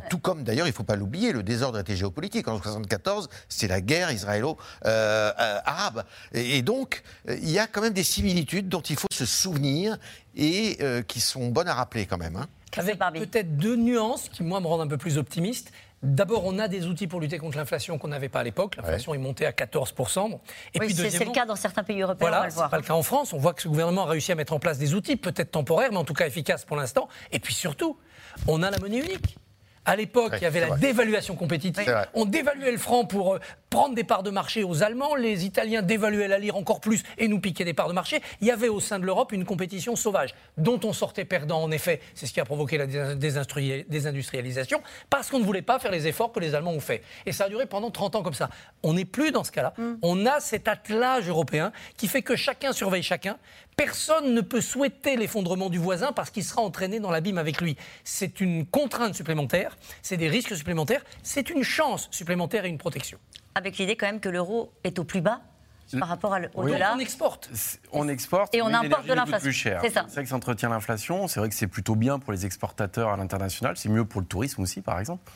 Tout 0.10 0.20
comme 0.20 0.44
d'ailleurs, 0.44 0.68
il 0.68 0.70
ne 0.70 0.76
faut 0.76 0.84
pas 0.84 0.96
l'oublier, 0.96 1.32
le 1.32 1.44
désordre 1.44 1.80
était 1.80 1.96
géopolitique. 1.96 2.48
En 2.48 2.54
1974, 2.54 3.30
c'est 3.50 3.68
la 3.68 3.82
guerre 3.82 4.12
israélo-arabe. 4.12 6.06
Et, 6.34 6.62
donc, 6.62 7.04
il 7.28 7.50
y 7.50 7.60
a 7.60 7.68
quand 7.68 7.82
même 7.82 7.94
des 7.94 8.04
similitudes 8.04 8.70
dont 8.70 8.82
il 8.82 8.96
faut 8.96 9.08
se 9.12 9.26
souvenir 9.26 9.98
et 10.36 10.78
qui 11.08 11.20
sont 11.20 11.48
bonnes 11.50 11.68
à 11.68 11.74
rappeler 11.74 12.06
quand 12.06 12.18
même. 12.18 12.36
Hein. 12.36 12.48
Avec 12.78 12.98
peut-être 13.00 13.58
deux 13.58 13.76
nuances 13.76 14.30
qui, 14.30 14.44
moi, 14.44 14.60
me 14.62 14.68
rendent 14.68 14.82
un 14.82 14.88
peu 14.88 14.98
plus 14.98 15.18
optimiste. 15.18 15.72
D'abord, 16.04 16.46
on 16.46 16.58
a 16.58 16.68
des 16.68 16.88
outils 16.88 17.06
pour 17.06 17.20
lutter 17.20 17.38
contre 17.38 17.58
l'inflation 17.58 18.00
qu'on 18.00 18.08
n'avait 18.08 18.30
pas 18.30 18.40
à 18.40 18.44
l'époque. 18.44 18.76
L'inflation 18.78 19.14
est 19.14 19.20
montée 19.20 19.46
à 19.46 19.52
14%. 19.52 20.40
Et 20.74 20.80
oui, 20.80 20.96
c'est 20.96 21.26
le 21.26 21.32
cas 21.32 21.46
dans 21.46 21.56
certains 21.56 21.84
pays 21.84 22.02
européens. 22.02 22.30
Voilà, 22.30 22.50
c'est 22.50 22.70
pas 22.70 22.78
le 22.78 22.84
cas 22.84 22.94
en 22.94 23.04
France. 23.04 23.34
On 23.34 23.38
voit 23.38 23.54
que 23.54 23.62
ce 23.62 23.68
gouvernement 23.68 24.06
a 24.06 24.10
réussi 24.10 24.32
à 24.32 24.36
mettre 24.36 24.54
en 24.54 24.60
place 24.60 24.80
des 24.80 24.96
outils, 24.96 25.16
peut-être 25.16 25.52
temporaires, 25.52 25.90
mais 25.92 25.98
en 25.98 26.04
tout 26.04 26.16
cas 26.16 26.26
efficaces 26.26 26.66
pour 26.66 26.76
l'instant. 26.76 27.08
Et 27.32 27.40
puis 27.40 27.54
surtout, 27.54 27.98
on 28.48 28.64
a 28.64 28.72
la 28.72 28.80
monnaie 28.80 29.00
unique. 29.00 29.38
À 29.86 29.96
l'époque, 29.96 30.34
il 30.38 30.44
y 30.44 30.46
avait 30.46 30.60
la 30.60 30.78
dévaluation 30.78 31.36
compétitive. 31.36 31.92
On 32.14 32.26
dévaluait 32.26 32.72
le 32.72 32.78
franc 32.78 33.06
pour 33.06 33.36
euh, 33.36 33.40
prendre 33.70 33.96
des 33.96 34.04
parts 34.04 34.22
de 34.22 34.30
marché 34.30 34.64
aux 34.64 34.84
Allemands. 34.84 35.16
Les 35.16 35.46
Italiens 35.46 35.82
dévaluaient 35.82 36.28
la 36.28 36.38
lire 36.38 36.56
encore 36.56 36.82
plus 36.82 37.02
et 37.18 37.28
nous 37.28 37.40
piquaient 37.40 37.66
des 37.66 37.74
parts 37.74 37.88
de 37.88 37.94
marché. 37.94 38.22
Il 38.42 38.48
y 38.48 38.52
avait 38.52 38.68
au 38.68 38.80
sein 38.80 39.00
de 39.00 39.06
l'Europe 39.06 39.32
une 39.32 39.44
compétition 39.44 39.96
sauvage 39.96 40.36
dont 40.58 40.80
on 40.84 40.94
sortait 40.94 41.26
perdant, 41.26 41.64
en 41.64 41.72
effet. 41.72 42.00
C'est 42.14 42.28
ce 42.28 42.34
qui 42.34 42.40
a 42.40 42.46
provoqué 42.46 42.78
la 42.78 42.86
désindustrialisation 42.86 44.82
parce 45.10 45.30
qu'on 45.32 45.40
ne 45.40 45.46
voulait 45.46 45.64
pas 45.64 45.80
faire 45.80 45.92
les 45.92 46.08
efforts 46.08 46.32
que 46.32 46.40
les 46.40 46.54
Allemands 46.54 46.74
ont 46.74 46.80
fait. 46.80 47.02
Et 47.26 47.32
ça 47.32 47.46
a 47.46 47.50
duré 47.50 47.66
pendant 47.66 47.90
30 47.90 48.18
ans 48.18 48.24
comme 48.24 48.36
ça. 48.36 48.50
On 48.84 48.94
n'est 48.94 49.06
plus 49.06 49.32
dans 49.32 49.44
ce 49.44 49.52
cas-là. 49.52 49.74
Mm. 49.78 49.94
On 50.04 50.26
a 50.28 50.40
cet 50.40 50.68
attelage 50.68 51.28
européen 51.28 51.72
qui 51.98 52.08
fait 52.08 52.22
que 52.22 52.36
chacun 52.36 52.72
surveille 52.72 53.04
chacun. 53.04 53.38
Personne 53.78 54.34
ne 54.34 54.42
peut 54.42 54.62
souhaiter 54.62 55.16
l'effondrement 55.16 55.70
du 55.70 55.80
voisin 55.80 56.12
parce 56.12 56.30
qu'il 56.30 56.44
sera 56.44 56.62
entraîné 56.62 57.00
dans 57.00 57.12
l'abîme 57.12 57.38
avec 57.38 57.62
lui. 57.62 57.78
C'est 58.04 58.40
une 58.42 58.66
contrainte 58.66 59.16
supplémentaire, 59.16 59.78
c'est 60.02 60.18
des 60.18 60.30
risques 60.30 60.56
supplémentaires, 60.56 61.04
c'est 61.24 61.50
une 61.50 61.64
chance 61.64 62.08
supplémentaire 62.12 62.66
et 62.66 62.70
une 62.70 62.78
protection. 62.78 63.18
Avec 63.56 63.78
l'idée 63.78 63.96
quand 63.96 64.06
même 64.06 64.20
que 64.20 64.30
l'euro 64.30 64.72
est 64.84 65.00
au 65.00 65.04
plus 65.04 65.22
bas 65.22 65.42
par 66.00 66.08
rapport 66.08 66.38
au 66.56 66.68
dollar. 66.68 66.94
On 66.96 67.00
exporte. 67.00 67.50
On 67.92 68.08
exporte. 68.08 68.56
Et 68.56 68.62
on 68.62 68.68
importe 68.68 69.08
de 69.08 69.14
l'inflation. 69.14 69.52
C'est 69.82 69.90
ça. 69.90 70.06
C'est 70.08 70.16
vrai 70.16 70.24
que 70.24 70.30
ça 70.30 70.36
entretient 70.36 70.70
l'inflation. 70.70 71.28
C'est 71.28 71.40
vrai 71.40 71.50
que 71.50 71.56
c'est 71.56 71.68
plutôt 71.68 71.96
bien 71.96 72.20
pour 72.20 72.32
les 72.32 72.46
exportateurs 72.46 73.10
à 73.10 73.18
l'international. 73.18 73.78
C'est 73.78 73.90
mieux 73.90 74.06
pour 74.06 74.22
le 74.22 74.28
tourisme 74.28 74.62
aussi, 74.62 74.82
par 74.82 75.00
exemple. 75.00 75.30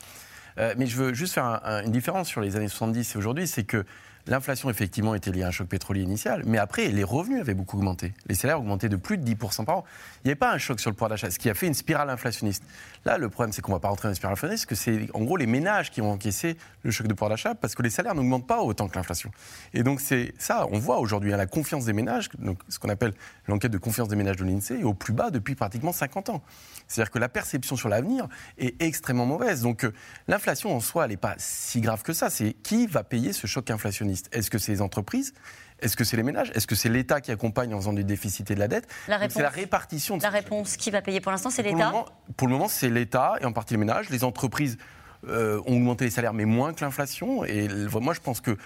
Euh, 0.58 0.74
mais 0.78 0.86
je 0.86 0.96
veux 0.96 1.12
juste 1.12 1.34
faire 1.34 1.60
une 1.84 1.92
différence 1.92 2.28
sur 2.28 2.40
les 2.40 2.56
années 2.56 2.68
70 2.68 3.14
et 3.14 3.18
aujourd'hui. 3.18 3.46
C'est 3.46 3.64
que 3.64 3.84
L'inflation, 4.28 4.68
effectivement, 4.70 5.14
était 5.14 5.30
liée 5.30 5.44
à 5.44 5.48
un 5.48 5.52
choc 5.52 5.68
pétrolier 5.68 6.02
initial, 6.02 6.42
mais 6.46 6.58
après, 6.58 6.88
les 6.88 7.04
revenus 7.04 7.40
avaient 7.40 7.54
beaucoup 7.54 7.76
augmenté. 7.76 8.12
Les 8.26 8.34
salaires 8.34 8.58
augmentaient 8.58 8.88
de 8.88 8.96
plus 8.96 9.18
de 9.18 9.24
10% 9.24 9.64
par 9.64 9.78
an. 9.78 9.84
Il 10.24 10.26
n'y 10.26 10.30
avait 10.32 10.36
pas 10.36 10.52
un 10.52 10.58
choc 10.58 10.80
sur 10.80 10.90
le 10.90 10.94
pouvoir 10.94 11.10
d'achat, 11.10 11.30
ce 11.30 11.38
qui 11.38 11.48
a 11.48 11.54
fait 11.54 11.68
une 11.68 11.74
spirale 11.74 12.10
inflationniste. 12.10 12.64
Là, 13.04 13.18
le 13.18 13.28
problème, 13.28 13.52
c'est 13.52 13.62
qu'on 13.62 13.70
ne 13.70 13.76
va 13.76 13.80
pas 13.80 13.88
rentrer 13.88 14.08
dans 14.08 14.10
une 14.10 14.16
spirale 14.16 14.32
inflationniste, 14.32 14.66
que 14.66 14.74
c'est 14.74 15.06
en 15.14 15.22
gros 15.22 15.36
les 15.36 15.46
ménages 15.46 15.92
qui 15.92 16.00
ont 16.00 16.10
encaissé 16.10 16.56
le 16.82 16.90
choc 16.90 17.06
de 17.06 17.12
pouvoir 17.12 17.30
d'achat 17.30 17.54
parce 17.54 17.76
que 17.76 17.82
les 17.82 17.90
salaires 17.90 18.16
n'augmentent 18.16 18.48
pas 18.48 18.62
autant 18.62 18.88
que 18.88 18.96
l'inflation. 18.96 19.30
Et 19.74 19.84
donc, 19.84 20.00
c'est 20.00 20.34
ça, 20.38 20.66
on 20.72 20.78
voit 20.80 20.98
aujourd'hui 20.98 21.32
hein, 21.32 21.36
la 21.36 21.46
confiance 21.46 21.84
des 21.84 21.92
ménages, 21.92 22.28
ce 22.68 22.78
qu'on 22.80 22.88
appelle 22.88 23.12
l'enquête 23.46 23.70
de 23.70 23.78
confiance 23.78 24.08
des 24.08 24.16
ménages 24.16 24.36
de 24.36 24.44
l'INSEE, 24.44 24.80
est 24.80 24.84
au 24.84 24.94
plus 24.94 25.12
bas 25.12 25.30
depuis 25.30 25.54
pratiquement 25.54 25.92
50 25.92 26.30
ans. 26.30 26.42
C'est-à-dire 26.88 27.12
que 27.12 27.18
la 27.20 27.28
perception 27.28 27.76
sur 27.76 27.88
l'avenir 27.88 28.28
est 28.58 28.80
extrêmement 28.82 29.26
mauvaise. 29.26 29.62
Donc, 29.62 29.84
euh, 29.84 29.92
l'inflation 30.26 30.74
en 30.74 30.80
soi, 30.80 31.04
elle 31.04 31.10
n'est 31.10 31.16
pas 31.16 31.34
si 31.38 31.80
grave 31.80 32.02
que 32.02 32.12
ça. 32.12 32.28
C'est 32.28 32.54
qui 32.54 32.88
va 32.88 33.04
payer 33.04 33.32
ce 33.32 33.46
choc 33.46 33.70
inflationniste? 33.70 34.15
Est-ce 34.32 34.50
que 34.50 34.58
c'est 34.58 34.72
les 34.72 34.82
entreprises? 34.82 35.34
Est-ce 35.80 35.96
que 35.96 36.04
c'est 36.04 36.16
les 36.16 36.22
ménages? 36.22 36.50
Est-ce 36.54 36.66
que 36.66 36.74
c'est 36.74 36.88
l'État 36.88 37.20
qui 37.20 37.30
accompagne 37.30 37.74
en 37.74 37.78
faisant 37.78 37.92
du 37.92 38.04
déficit 38.04 38.50
et 38.50 38.54
de 38.54 38.60
la 38.60 38.68
dette? 38.68 38.88
C'est 39.28 39.42
la 39.42 39.48
répartition. 39.48 40.16
De 40.16 40.22
la 40.22 40.30
réponse, 40.30 40.76
qui 40.76 40.90
va 40.90 41.02
payer 41.02 41.20
pour 41.20 41.32
l'instant, 41.32 41.50
c'est 41.50 41.62
l'État. 41.62 41.92
Pour 42.36 42.48
le 42.48 42.52
moment, 42.54 42.68
c'est 42.68 42.88
l'État 42.88 43.34
et 43.40 43.44
en 43.44 43.52
partie 43.52 43.74
les 43.74 43.78
ménages. 43.78 44.08
Les 44.10 44.24
entreprises 44.24 44.78
euh, 45.28 45.60
ont 45.66 45.76
augmenté 45.76 46.04
les 46.04 46.10
salaires, 46.10 46.32
mais 46.32 46.44
moins 46.44 46.72
que 46.72 46.84
l'inflation. 46.84 47.44
Et 47.44 47.68
moi, 48.00 48.14
je 48.14 48.20
pense 48.20 48.40
que 48.40 48.56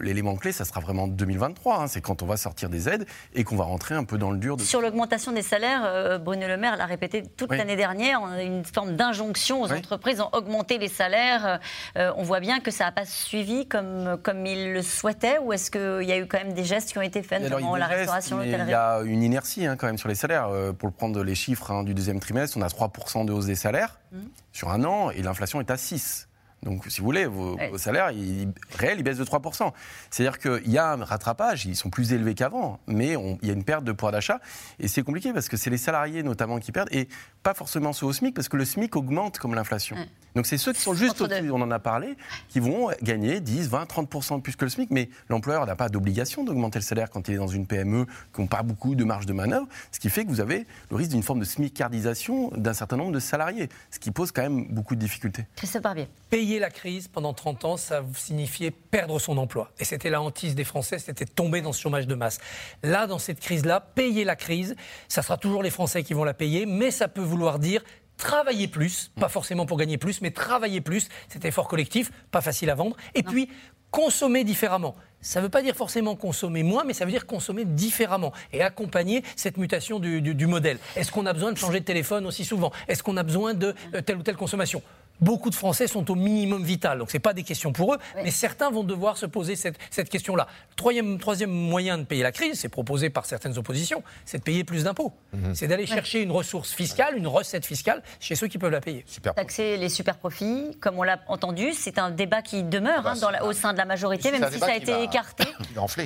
l'élément 0.00 0.36
clé, 0.36 0.52
ça 0.52 0.64
sera 0.64 0.80
vraiment 0.80 1.06
2023. 1.08 1.80
Hein. 1.80 1.86
c'est 1.86 2.00
quand 2.00 2.22
on 2.22 2.26
va 2.26 2.36
sortir 2.36 2.68
des 2.68 2.88
aides 2.88 3.06
et 3.34 3.44
qu'on 3.44 3.56
va 3.56 3.64
rentrer 3.64 3.94
un 3.94 4.04
peu 4.04 4.18
dans 4.18 4.30
le 4.30 4.38
dur. 4.38 4.56
De... 4.56 4.62
Sur 4.62 4.80
l'augmentation 4.80 5.32
des 5.32 5.42
salaires, 5.42 5.82
euh, 5.84 6.18
Bruno 6.18 6.46
Le 6.46 6.56
Maire 6.56 6.76
l'a 6.76 6.86
répété 6.86 7.22
toute 7.22 7.50
l'année 7.50 7.76
dernière. 7.76 8.20
On 8.22 8.26
a 8.26 8.42
une 8.42 8.64
forme 8.64 8.96
d'injonction 8.96 9.62
aux 9.62 9.72
entreprises 9.72 10.20
à 10.20 10.28
augmenter 10.34 10.78
les 10.78 10.88
salaires. 10.88 11.60
Euh, 11.96 12.12
on 12.16 12.22
voit 12.22 12.40
bien 12.40 12.60
que 12.60 12.70
ça 12.70 12.84
n'a 12.84 12.92
pas 12.92 13.06
suivi 13.06 13.66
comme, 13.66 14.18
comme 14.22 14.44
il 14.46 14.72
le 14.72 14.82
souhaitait. 14.82 15.38
Ou 15.38 15.52
est-ce 15.52 15.70
qu'il 15.70 16.08
y 16.08 16.12
a 16.12 16.18
eu 16.18 16.26
quand 16.26 16.38
même 16.38 16.52
des 16.52 16.64
gestes 16.64 16.90
qui 16.90 16.98
ont 16.98 17.02
été 17.02 17.22
faits, 17.22 17.42
notamment 17.42 17.76
la 17.76 17.86
restauration, 17.86 18.42
Il 18.42 18.50
y 18.50 18.74
a 18.74 19.00
une 19.04 19.22
inertie 19.22 19.66
hein, 19.66 19.76
quand 19.76 19.86
même 19.86 19.98
sur 19.98 20.08
les 20.08 20.14
salaires. 20.14 20.50
pour 20.78 20.92
prendre 20.92 21.22
les 21.22 21.34
chiffres 21.34 21.70
hein, 21.70 21.82
du 21.82 21.94
deuxième 21.94 22.20
trimestre, 22.20 22.56
on 22.56 22.62
a 22.62 22.68
3% 22.68 23.24
de 23.24 23.32
hausse 23.32 23.46
des 23.46 23.54
salaires. 23.54 23.98
Mmh. 24.12 24.18
Sur 24.56 24.70
un 24.70 24.84
an 24.84 25.10
et 25.10 25.20
l'inflation 25.20 25.60
est 25.60 25.70
à 25.70 25.76
6. 25.76 26.28
Donc, 26.62 26.86
si 26.88 27.00
vous 27.00 27.04
voulez, 27.04 27.26
vos, 27.26 27.58
salaires 27.76 28.10
ils, 28.10 28.48
réels, 28.78 28.98
ils 28.98 29.02
baissent 29.02 29.18
de 29.18 29.24
3%. 29.24 29.72
C'est-à-dire 30.10 30.38
qu'il 30.38 30.72
y 30.72 30.78
a 30.78 30.92
un 30.92 31.04
rattrapage, 31.04 31.66
ils 31.66 31.76
sont 31.76 31.90
plus 31.90 32.14
élevés 32.14 32.34
qu'avant, 32.34 32.80
mais 32.86 33.14
il 33.42 33.46
y 33.46 33.50
a 33.50 33.52
une 33.52 33.64
perte 33.64 33.84
de 33.84 33.92
pouvoir 33.92 34.12
d'achat. 34.12 34.40
Et 34.80 34.88
c'est 34.88 35.02
compliqué 35.02 35.34
parce 35.34 35.48
que 35.48 35.58
c'est 35.58 35.68
les 35.68 35.76
salariés 35.76 36.22
notamment 36.22 36.58
qui 36.58 36.72
perdent, 36.72 36.88
et 36.90 37.08
pas 37.46 37.54
forcément 37.54 37.92
ceux 37.92 38.06
au 38.06 38.12
SMIC, 38.12 38.34
parce 38.34 38.48
que 38.48 38.56
le 38.56 38.64
SMIC 38.64 38.96
augmente 38.96 39.38
comme 39.38 39.54
l'inflation. 39.54 39.94
Donc 40.34 40.46
c'est 40.46 40.58
ceux 40.58 40.72
qui 40.72 40.80
sont 40.80 40.94
juste 40.94 41.20
au-dessus, 41.20 41.52
on 41.52 41.62
en 41.62 41.70
a 41.70 41.78
parlé, 41.78 42.16
qui 42.48 42.58
vont 42.58 42.90
gagner 43.02 43.38
10, 43.40 43.68
20, 43.68 43.84
30% 43.84 44.42
plus 44.42 44.56
que 44.56 44.64
le 44.64 44.70
SMIC, 44.70 44.90
mais 44.90 45.08
l'employeur 45.28 45.64
n'a 45.64 45.76
pas 45.76 45.88
d'obligation 45.88 46.42
d'augmenter 46.42 46.80
le 46.80 46.84
salaire 46.84 47.08
quand 47.08 47.28
il 47.28 47.34
est 47.34 47.38
dans 47.38 47.46
une 47.46 47.66
PME 47.66 48.04
qui 48.34 48.42
n'a 48.42 48.48
pas 48.48 48.64
beaucoup 48.64 48.96
de 48.96 49.04
marge 49.04 49.26
de 49.26 49.32
manœuvre, 49.32 49.68
ce 49.92 50.00
qui 50.00 50.10
fait 50.10 50.24
que 50.24 50.28
vous 50.28 50.40
avez 50.40 50.66
le 50.90 50.96
risque 50.96 51.12
d'une 51.12 51.22
forme 51.22 51.38
de 51.38 51.44
SMICardisation 51.44 52.50
d'un 52.56 52.74
certain 52.74 52.96
nombre 52.96 53.12
de 53.12 53.20
salariés, 53.20 53.68
ce 53.92 54.00
qui 54.00 54.10
pose 54.10 54.32
quand 54.32 54.42
même 54.42 54.66
beaucoup 54.66 54.96
de 54.96 55.00
difficultés. 55.00 55.46
Christophe 55.54 55.82
Barbier. 55.82 56.08
Payer 56.28 56.46
payer 56.46 56.58
la 56.58 56.70
crise 56.70 57.08
pendant 57.08 57.32
30 57.32 57.64
ans, 57.64 57.76
ça 57.76 58.02
signifiait 58.14 58.72
perdre 58.72 59.18
son 59.18 59.38
emploi. 59.38 59.70
Et 59.78 59.84
c'était 59.84 60.10
la 60.10 60.20
hantise 60.20 60.54
des 60.54 60.64
Français, 60.64 60.98
c'était 60.98 61.24
tomber 61.24 61.62
dans 61.62 61.72
ce 61.72 61.80
chômage 61.80 62.06
de 62.06 62.14
masse. 62.14 62.40
Là, 62.82 63.06
dans 63.06 63.18
cette 63.18 63.40
crise-là, 63.40 63.80
payer 63.80 64.24
la 64.24 64.36
crise, 64.36 64.76
ça 65.08 65.22
sera 65.22 65.38
toujours 65.38 65.62
les 65.62 65.70
Français 65.70 66.02
qui 66.02 66.12
vont 66.12 66.24
la 66.24 66.34
payer, 66.34 66.66
mais 66.66 66.90
ça 66.90 67.08
peut 67.08 67.22
vouloir 67.36 67.58
dire 67.58 67.82
travailler 68.16 68.66
plus, 68.66 69.10
pas 69.20 69.28
forcément 69.28 69.66
pour 69.66 69.76
gagner 69.76 69.98
plus, 69.98 70.22
mais 70.22 70.30
travailler 70.30 70.80
plus, 70.80 71.08
cet 71.28 71.44
effort 71.44 71.68
collectif, 71.68 72.10
pas 72.30 72.40
facile 72.40 72.70
à 72.70 72.74
vendre, 72.74 72.96
et 73.14 73.22
puis 73.22 73.50
consommer 73.90 74.42
différemment. 74.42 74.96
Ça 75.20 75.40
ne 75.40 75.44
veut 75.44 75.50
pas 75.50 75.60
dire 75.62 75.74
forcément 75.76 76.16
consommer 76.16 76.62
moins, 76.62 76.84
mais 76.84 76.94
ça 76.94 77.04
veut 77.04 77.10
dire 77.10 77.26
consommer 77.26 77.64
différemment 77.66 78.32
et 78.54 78.62
accompagner 78.62 79.22
cette 79.36 79.58
mutation 79.58 79.98
du, 79.98 80.22
du- 80.22 80.34
du 80.34 80.46
modèle. 80.46 80.78
Est-ce 80.96 81.12
qu'on 81.12 81.26
a 81.26 81.32
besoin 81.34 81.52
de 81.52 81.58
changer 81.58 81.80
de 81.80 81.84
téléphone 81.84 82.26
aussi 82.26 82.44
souvent? 82.44 82.72
Est-ce 82.88 83.02
qu'on 83.02 83.16
a 83.18 83.22
besoin 83.22 83.52
de 83.52 83.74
euh, 83.94 84.00
telle 84.00 84.16
ou 84.16 84.22
telle 84.22 84.36
consommation? 84.36 84.82
Beaucoup 85.20 85.50
de 85.50 85.54
Français 85.54 85.86
sont 85.86 86.10
au 86.10 86.14
minimum 86.14 86.62
vital, 86.62 86.98
donc 86.98 87.10
ce 87.10 87.16
n'est 87.16 87.20
pas 87.20 87.32
des 87.32 87.42
questions 87.42 87.72
pour 87.72 87.94
eux, 87.94 87.98
mais 88.22 88.30
certains 88.30 88.70
vont 88.70 88.84
devoir 88.84 89.16
se 89.16 89.26
poser 89.26 89.56
cette, 89.56 89.76
cette 89.90 90.08
question-là. 90.08 90.46
Troisième, 90.76 91.18
troisième 91.18 91.50
moyen 91.50 91.96
de 91.98 92.04
payer 92.04 92.22
la 92.22 92.32
crise, 92.32 92.60
c'est 92.60 92.68
proposé 92.68 93.08
par 93.10 93.24
certaines 93.26 93.56
oppositions, 93.58 94.02
c'est 94.24 94.38
de 94.38 94.42
payer 94.42 94.62
plus 94.64 94.84
d'impôts. 94.84 95.12
C'est 95.54 95.68
d'aller 95.68 95.86
chercher 95.86 96.22
une 96.22 96.30
ressource 96.32 96.72
fiscale, 96.72 97.16
une 97.16 97.26
recette 97.26 97.64
fiscale 97.66 98.02
chez 98.20 98.34
ceux 98.34 98.46
qui 98.48 98.58
peuvent 98.58 98.70
la 98.72 98.80
payer. 98.80 99.04
Taxer 99.34 99.76
les 99.76 99.88
super 99.88 100.16
profits, 100.18 100.76
comme 100.80 100.98
on 100.98 101.02
l'a 101.02 101.18
entendu, 101.28 101.72
c'est 101.72 101.98
un 101.98 102.10
débat 102.10 102.42
qui 102.42 102.62
demeure 102.62 103.02
bah, 103.02 103.12
hein, 103.14 103.20
dans 103.20 103.30
la- 103.30 103.44
au 103.44 103.52
sein 103.52 103.72
de 103.72 103.78
la 103.78 103.84
majorité, 103.84 104.30
même 104.30 104.50
si 104.52 104.58
ça 104.58 104.66
a 104.66 104.76
été 104.76 104.92
va- 104.92 105.00
écarté 105.02 105.44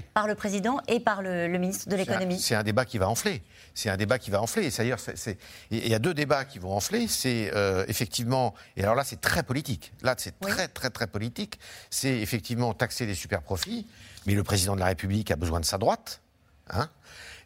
par 0.15 0.27
le 0.27 0.35
président 0.35 0.81
et 0.89 1.01
par 1.01 1.23
le, 1.23 1.49
le 1.49 1.59
ministre 1.59 1.89
de 1.89 1.97
l'économie. 1.97 2.39
C'est 2.39 2.55
un 2.55 2.63
débat 2.63 2.85
qui 2.85 2.99
va 2.99 3.09
enfler. 3.09 3.43
C'est 3.75 3.89
un 3.91 3.97
débat 3.97 4.19
qui 4.19 4.31
va 4.31 4.41
enfler. 4.41 4.71
C'est- 4.71 5.39
il 5.71 5.89
y 5.89 5.95
a 5.95 5.99
deux 5.99 6.15
débats 6.15 6.45
qui 6.45 6.59
vont 6.59 6.73
enfler. 6.73 7.07
C'est 7.09 7.51
euh, 7.55 7.85
effectivement, 7.89 8.55
et 8.77 8.83
alors 8.83 8.95
là, 8.95 9.00
c'est 9.05 9.21
très 9.21 9.43
politique. 9.43 9.93
Là, 10.03 10.15
c'est 10.19 10.39
très, 10.41 10.69
très, 10.69 10.91
très 10.91 11.07
politique. 11.07 11.59
C'est 11.91 12.19
effectivement 12.21 12.73
taxer 12.75 13.07
les 13.07 13.15
super 13.15 13.43
profits. 13.43 13.87
Mais 14.27 14.35
le 14.35 14.43
président 14.43 14.75
de 14.75 14.81
la 14.81 14.87
République 14.87 15.31
a 15.31 15.37
besoin 15.37 15.61
de 15.61 15.65
sa 15.65 15.79
droite. 15.79 16.21
hein. 16.71 16.89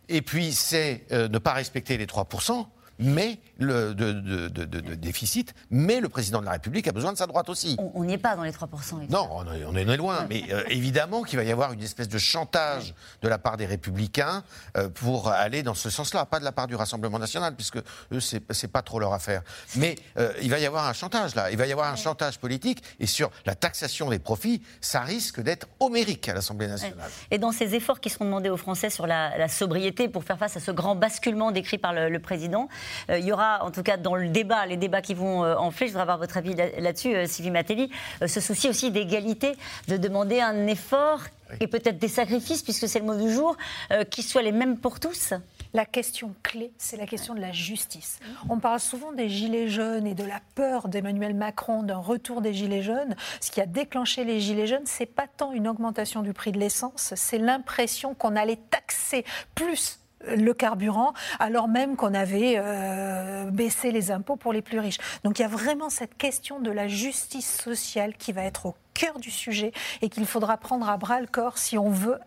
et 0.09 0.23
puis, 0.23 0.53
c'est 0.53 1.07
euh, 1.13 1.29
ne 1.29 1.39
pas 1.39 1.53
respecter 1.53 1.97
les 1.97 2.07
3%. 2.07 2.67
Mais 2.99 3.39
le 3.59 3.95
de, 3.95 4.13
de- 4.13 4.49
de- 4.49 4.65
de- 4.65 4.81
de 4.81 4.95
déficit, 4.95 5.55
mais 5.71 6.01
le 6.01 6.09
président 6.09 6.41
de 6.41 6.45
la 6.47 6.53
République 6.53 6.87
a 6.89 6.93
besoin 6.93 7.13
de 7.13 7.19
sa 7.19 7.27
droite 7.27 7.49
aussi. 7.49 7.77
On 7.79 7.91
on 7.95 8.05
n'y 8.05 8.15
est 8.15 8.19
pas 8.19 8.37
dans 8.37 8.43
les 8.45 8.51
3%. 8.53 8.99
évidemment. 9.03 9.45
Non, 9.45 9.45
on 9.69 9.77
est, 9.77 9.97
loin. 9.97 10.27
Mais 10.29 10.45
euh, 10.51 10.63
évidemment 10.69 11.23
qu'il 11.23 11.39
va 11.39 11.45
y 11.45 11.51
avoir 11.53 11.73
une 11.73 11.83
espèce 11.83 12.09
de 12.09 12.19
chantage 12.19 12.95
de 13.23 13.29
la 13.29 13.39
part 13.39 13.57
des 13.57 13.67
Républicains 13.67 14.45
euh, 14.77 14.89
pour 14.89 15.29
aller 15.31 15.63
dans 15.63 15.75
ce 15.75 15.91
sens-là. 15.91 16.25
Pas 16.27 16.39
de 16.41 16.45
la 16.45 16.53
part 16.53 16.67
du 16.67 16.75
Rassemblement 16.77 17.19
national, 17.19 17.55
puisque 17.55 17.79
eux, 17.79 18.21
c'est 18.21 18.69
pas 18.69 18.83
trop 18.83 18.99
leur 19.01 19.13
affaire. 19.13 19.43
Mais 19.77 19.97
euh, 20.19 20.33
il 20.43 20.51
va 20.51 20.59
y 20.59 20.67
avoir 20.67 20.87
un 20.87 20.93
chantage 20.93 21.35
là. 21.35 21.51
Il 21.51 21.57
va 21.57 21.67
y 21.67 21.73
avoir 21.73 21.93
un 21.93 21.97
chantage 21.97 22.39
politique. 22.39 22.83
Et 23.01 23.07
sur 23.07 23.31
la 23.47 23.55
taxation 23.55 24.11
des 24.11 24.19
profits, 24.19 24.63
ça 24.81 25.01
risque 25.01 25.41
d'être 25.41 25.67
homérique 25.81 26.29
à 26.29 26.35
l'Assemblée 26.35 26.69
nationale. 26.69 27.11
Et 27.31 27.39
dans 27.39 27.53
ces 27.53 27.75
efforts 27.75 28.01
qui 28.01 28.11
seront 28.11 28.25
demandés 28.27 28.51
aux 28.51 28.57
Français 28.57 28.91
sur 28.91 29.07
la, 29.07 29.37
la 29.39 29.49
sobriété 29.49 30.09
pour 30.09 30.25
faire 30.25 30.39
face 30.39 30.57
à 30.57 30.61
ce 30.61 30.71
grand 30.71 30.95
basculement 30.95 31.51
décrit 31.53 31.79
par 31.79 31.93
le, 31.93 32.09
le 32.09 32.19
président, 32.19 32.69
il 33.09 33.25
y 33.25 33.33
aura 33.33 33.65
en 33.65 33.71
tout 33.71 33.83
cas 33.83 33.97
dans 33.97 34.15
le 34.15 34.29
débat, 34.29 34.67
les 34.67 34.77
débats 34.77 35.03
qui 35.03 35.15
vont 35.15 35.45
euh, 35.45 35.57
enfler, 35.57 35.87
je 35.87 35.93
voudrais 35.93 36.03
avoir 36.03 36.19
votre 36.19 36.37
avis 36.37 36.55
là- 36.55 36.79
là-dessus, 36.79 37.15
euh, 37.15 37.27
Sylvie 37.27 37.51
Matelli, 37.51 37.91
euh, 38.23 38.27
ce 38.27 38.41
souci 38.41 38.69
aussi 38.69 38.91
d'égalité, 38.91 39.57
de 39.89 39.97
demander 39.97 40.41
un 40.41 40.67
effort 40.67 41.21
et 41.61 41.67
peut-être 41.67 41.99
des 41.99 42.09
sacrifices, 42.09 42.63
puisque 42.63 42.89
c'est 42.89 42.99
le 42.99 43.05
mot 43.05 43.15
du 43.15 43.33
jour, 43.33 43.57
euh, 43.93 44.05
qui 44.05 44.23
soient 44.23 44.43
les 44.43 44.53
mêmes 44.53 44.79
pour 44.79 44.99
tous? 44.99 45.35
La 45.73 45.85
question 45.85 46.35
clé, 46.43 46.73
c'est 46.79 46.97
la 46.97 47.07
question 47.07 47.35
de 47.35 47.41
la 47.41 47.53
justice. 47.53 48.21
On 48.49 48.59
parle 48.59 48.81
souvent 48.81 49.13
des 49.13 49.29
gilets 49.29 49.69
jaunes 49.69 50.07
et 50.07 50.15
de 50.15 50.25
la 50.25 50.41
peur 50.55 50.89
d'Emmanuel 50.89 51.35
Macron 51.35 51.83
d'un 51.83 51.99
retour 51.99 52.41
des 52.41 52.55
gilets 52.55 52.83
jaunes. 52.83 53.17
Ce 53.41 53.51
qui 53.51 53.61
a 53.61 53.67
déclenché 53.67 54.25
les 54.25 54.41
gilets 54.41 54.69
jaunes, 54.69 54.87
c'est 54.87 55.07
pas 55.07 55.27
tant 55.27 55.53
une 55.53 55.67
augmentation 55.67 56.23
du 56.23 56.33
prix 56.33 56.53
de 56.53 56.61
l'essence, 56.61 57.13
c'est 57.17 57.39
l'impression 57.39 58.15
qu'on 58.15 58.37
allait 58.37 58.61
taxer 58.71 59.25
plus 59.55 59.99
le 60.27 60.55
carburant, 60.55 61.13
alors 61.39 61.69
même 61.69 61.97
qu'on 61.97 62.15
avait 62.15 62.55
euh, 62.57 63.51
baissé 63.51 63.91
les 63.91 64.11
impôts 64.11 64.37
pour 64.37 64.53
les 64.53 64.63
plus 64.63 64.79
riches. 64.79 64.99
Donc 65.23 65.39
il 65.39 65.43
y 65.43 65.45
a 65.45 65.49
vraiment 65.49 65.91
cette 65.91 66.17
question 66.17 66.61
de 66.61 66.71
la 66.71 66.89
justice 66.89 67.61
sociale 67.63 68.15
qui 68.17 68.33
va 68.33 68.43
être 68.43 68.67
au 68.67 68.75
cœur 68.95 69.19
du 69.19 69.31
sujet 69.31 69.73
et 70.03 70.09
qu'il 70.09 70.27
faudra 70.27 70.57
prendre 70.57 70.89
à 70.89 70.97
bras 70.97 71.21
le 71.21 71.27
corps 71.27 71.59
si 71.59 71.77
on 71.77 71.91
veut 71.91 72.19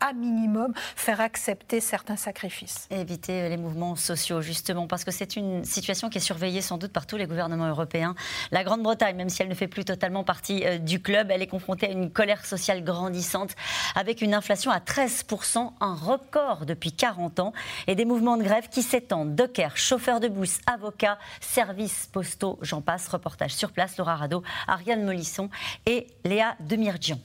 à 0.00 0.12
minimum 0.12 0.72
faire 0.94 1.20
accepter 1.20 1.80
certains 1.80 2.16
sacrifices. 2.16 2.86
Éviter 2.90 3.42
euh, 3.42 3.48
les 3.48 3.56
mouvements 3.56 3.96
sociaux, 3.96 4.40
justement, 4.40 4.86
parce 4.86 5.04
que 5.04 5.10
c'est 5.10 5.36
une 5.36 5.64
situation 5.64 6.10
qui 6.10 6.18
est 6.18 6.20
surveillée 6.20 6.60
sans 6.60 6.78
doute 6.78 6.92
par 6.92 7.06
tous 7.06 7.16
les 7.16 7.26
gouvernements 7.26 7.68
européens. 7.68 8.14
La 8.50 8.64
Grande-Bretagne, 8.64 9.16
même 9.16 9.28
si 9.28 9.42
elle 9.42 9.48
ne 9.48 9.54
fait 9.54 9.68
plus 9.68 9.84
totalement 9.84 10.24
partie 10.24 10.64
euh, 10.64 10.78
du 10.78 11.00
club, 11.00 11.30
elle 11.30 11.42
est 11.42 11.46
confrontée 11.46 11.86
à 11.86 11.90
une 11.90 12.10
colère 12.10 12.44
sociale 12.44 12.84
grandissante, 12.84 13.54
avec 13.94 14.22
une 14.22 14.34
inflation 14.34 14.70
à 14.70 14.78
13%, 14.78 15.72
un 15.80 15.94
record 15.94 16.66
depuis 16.66 16.92
40 16.92 17.40
ans, 17.40 17.52
et 17.86 17.94
des 17.94 18.04
mouvements 18.04 18.36
de 18.36 18.42
grève 18.42 18.68
qui 18.68 18.82
s'étendent. 18.82 19.34
Dockers, 19.34 19.76
chauffeurs 19.76 20.20
de 20.20 20.28
bus, 20.28 20.58
avocats, 20.66 21.18
services 21.40 22.08
postaux, 22.12 22.58
j'en 22.62 22.80
passe. 22.80 23.08
Reportage 23.08 23.54
sur 23.54 23.72
place, 23.72 23.96
Laura 23.96 24.16
Rado, 24.16 24.42
Ariane 24.66 25.04
Molisson 25.04 25.48
et 25.86 26.06
Léa 26.24 26.56
Demirjian. 26.60 27.18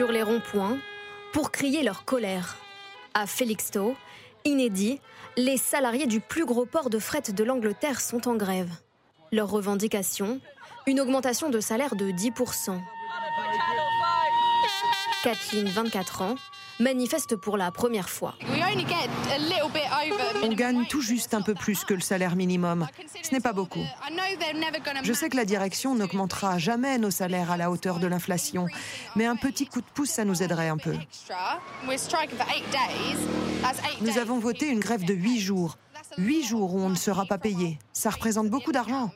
Sur 0.00 0.12
les 0.12 0.22
ronds-points 0.22 0.78
pour 1.34 1.50
crier 1.50 1.82
leur 1.82 2.06
colère. 2.06 2.56
À 3.12 3.26
Felixstowe, 3.26 3.94
inédit, 4.46 4.98
les 5.36 5.58
salariés 5.58 6.06
du 6.06 6.20
plus 6.20 6.46
gros 6.46 6.64
port 6.64 6.88
de 6.88 6.98
fret 6.98 7.20
de 7.20 7.44
l'Angleterre 7.44 8.00
sont 8.00 8.26
en 8.26 8.34
grève. 8.34 8.70
Leur 9.30 9.50
revendication 9.50 10.40
Une 10.86 11.00
augmentation 11.00 11.50
de 11.50 11.60
salaire 11.60 11.96
de 11.96 12.06
10%. 12.12 12.80
Kathleen, 15.22 15.66
24 15.66 16.22
ans, 16.22 16.36
manifeste 16.78 17.36
pour 17.36 17.58
la 17.58 17.70
première 17.70 18.08
fois. 18.08 18.36
On 20.42 20.52
gagne 20.52 20.86
tout 20.86 21.00
juste 21.00 21.34
un 21.34 21.42
peu 21.42 21.54
plus 21.54 21.84
que 21.84 21.94
le 21.94 22.00
salaire 22.00 22.36
minimum. 22.36 22.86
Ce 23.22 23.32
n'est 23.32 23.40
pas 23.40 23.52
beaucoup. 23.52 23.84
Je 25.02 25.12
sais 25.12 25.28
que 25.28 25.36
la 25.36 25.44
direction 25.44 25.94
n'augmentera 25.94 26.58
jamais 26.58 26.98
nos 26.98 27.10
salaires 27.10 27.50
à 27.50 27.56
la 27.56 27.70
hauteur 27.70 27.98
de 27.98 28.06
l'inflation, 28.06 28.66
mais 29.16 29.26
un 29.26 29.36
petit 29.36 29.66
coup 29.66 29.80
de 29.80 29.86
pouce, 29.94 30.10
ça 30.10 30.24
nous 30.24 30.42
aiderait 30.42 30.68
un 30.68 30.78
peu. 30.78 30.94
Nous 34.00 34.18
avons 34.18 34.38
voté 34.38 34.68
une 34.68 34.80
grève 34.80 35.04
de 35.04 35.14
8 35.14 35.40
jours. 35.40 35.76
8 36.18 36.44
jours 36.44 36.74
où 36.74 36.80
on 36.80 36.88
ne 36.88 36.96
sera 36.96 37.24
pas 37.24 37.38
payé. 37.38 37.78
Ça 37.92 38.10
représente 38.10 38.48
beaucoup 38.48 38.72
d'argent. 38.72 39.10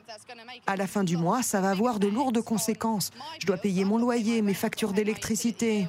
À 0.67 0.75
la 0.75 0.87
fin 0.87 1.03
du 1.03 1.17
mois, 1.17 1.43
ça 1.43 1.61
va 1.61 1.69
avoir 1.69 1.99
de 1.99 2.07
lourdes 2.07 2.41
conséquences. 2.41 3.11
Je 3.39 3.47
dois 3.47 3.57
payer 3.57 3.85
mon 3.85 3.97
loyer, 3.97 4.41
mes 4.41 4.53
factures 4.53 4.93
d'électricité. 4.93 5.87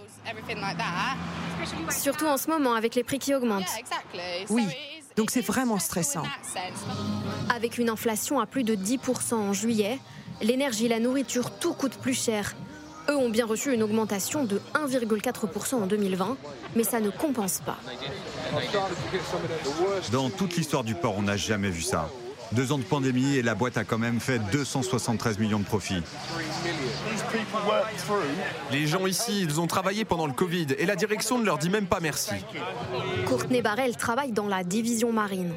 Surtout 1.90 2.26
en 2.26 2.36
ce 2.36 2.48
moment 2.48 2.74
avec 2.74 2.94
les 2.94 3.04
prix 3.04 3.18
qui 3.18 3.34
augmentent. 3.34 3.64
Oui, 4.50 4.66
donc 5.16 5.30
c'est 5.30 5.40
vraiment 5.40 5.78
stressant. 5.78 6.24
Avec 7.54 7.78
une 7.78 7.88
inflation 7.88 8.40
à 8.40 8.46
plus 8.46 8.64
de 8.64 8.74
10% 8.74 9.34
en 9.34 9.52
juillet, 9.52 9.98
l'énergie, 10.42 10.88
la 10.88 11.00
nourriture, 11.00 11.58
tout 11.58 11.74
coûte 11.74 11.96
plus 11.96 12.14
cher. 12.14 12.54
Eux 13.08 13.16
ont 13.16 13.28
bien 13.28 13.46
reçu 13.46 13.72
une 13.72 13.82
augmentation 13.82 14.44
de 14.44 14.60
1,4% 14.74 15.74
en 15.76 15.86
2020, 15.86 16.36
mais 16.74 16.84
ça 16.84 17.00
ne 17.00 17.10
compense 17.10 17.60
pas. 17.64 17.78
Dans 20.12 20.30
toute 20.30 20.56
l'histoire 20.56 20.84
du 20.84 20.94
port, 20.94 21.14
on 21.16 21.22
n'a 21.22 21.36
jamais 21.36 21.70
vu 21.70 21.82
ça. 21.82 22.08
Deux 22.52 22.70
ans 22.72 22.78
de 22.78 22.84
pandémie 22.84 23.36
et 23.36 23.42
la 23.42 23.54
boîte 23.54 23.76
a 23.76 23.84
quand 23.84 23.98
même 23.98 24.20
fait 24.20 24.38
273 24.52 25.38
millions 25.38 25.58
de 25.58 25.64
profits. 25.64 26.02
Les 28.70 28.86
gens 28.86 29.06
ici, 29.06 29.42
ils 29.42 29.60
ont 29.60 29.66
travaillé 29.66 30.04
pendant 30.04 30.26
le 30.26 30.32
Covid 30.32 30.66
et 30.78 30.86
la 30.86 30.96
direction 30.96 31.38
ne 31.38 31.44
leur 31.44 31.58
dit 31.58 31.70
même 31.70 31.86
pas 31.86 31.98
merci. 32.00 32.34
Courtney 33.26 33.62
Barrel 33.62 33.96
travaille 33.96 34.32
dans 34.32 34.46
la 34.46 34.62
division 34.62 35.12
marine. 35.12 35.54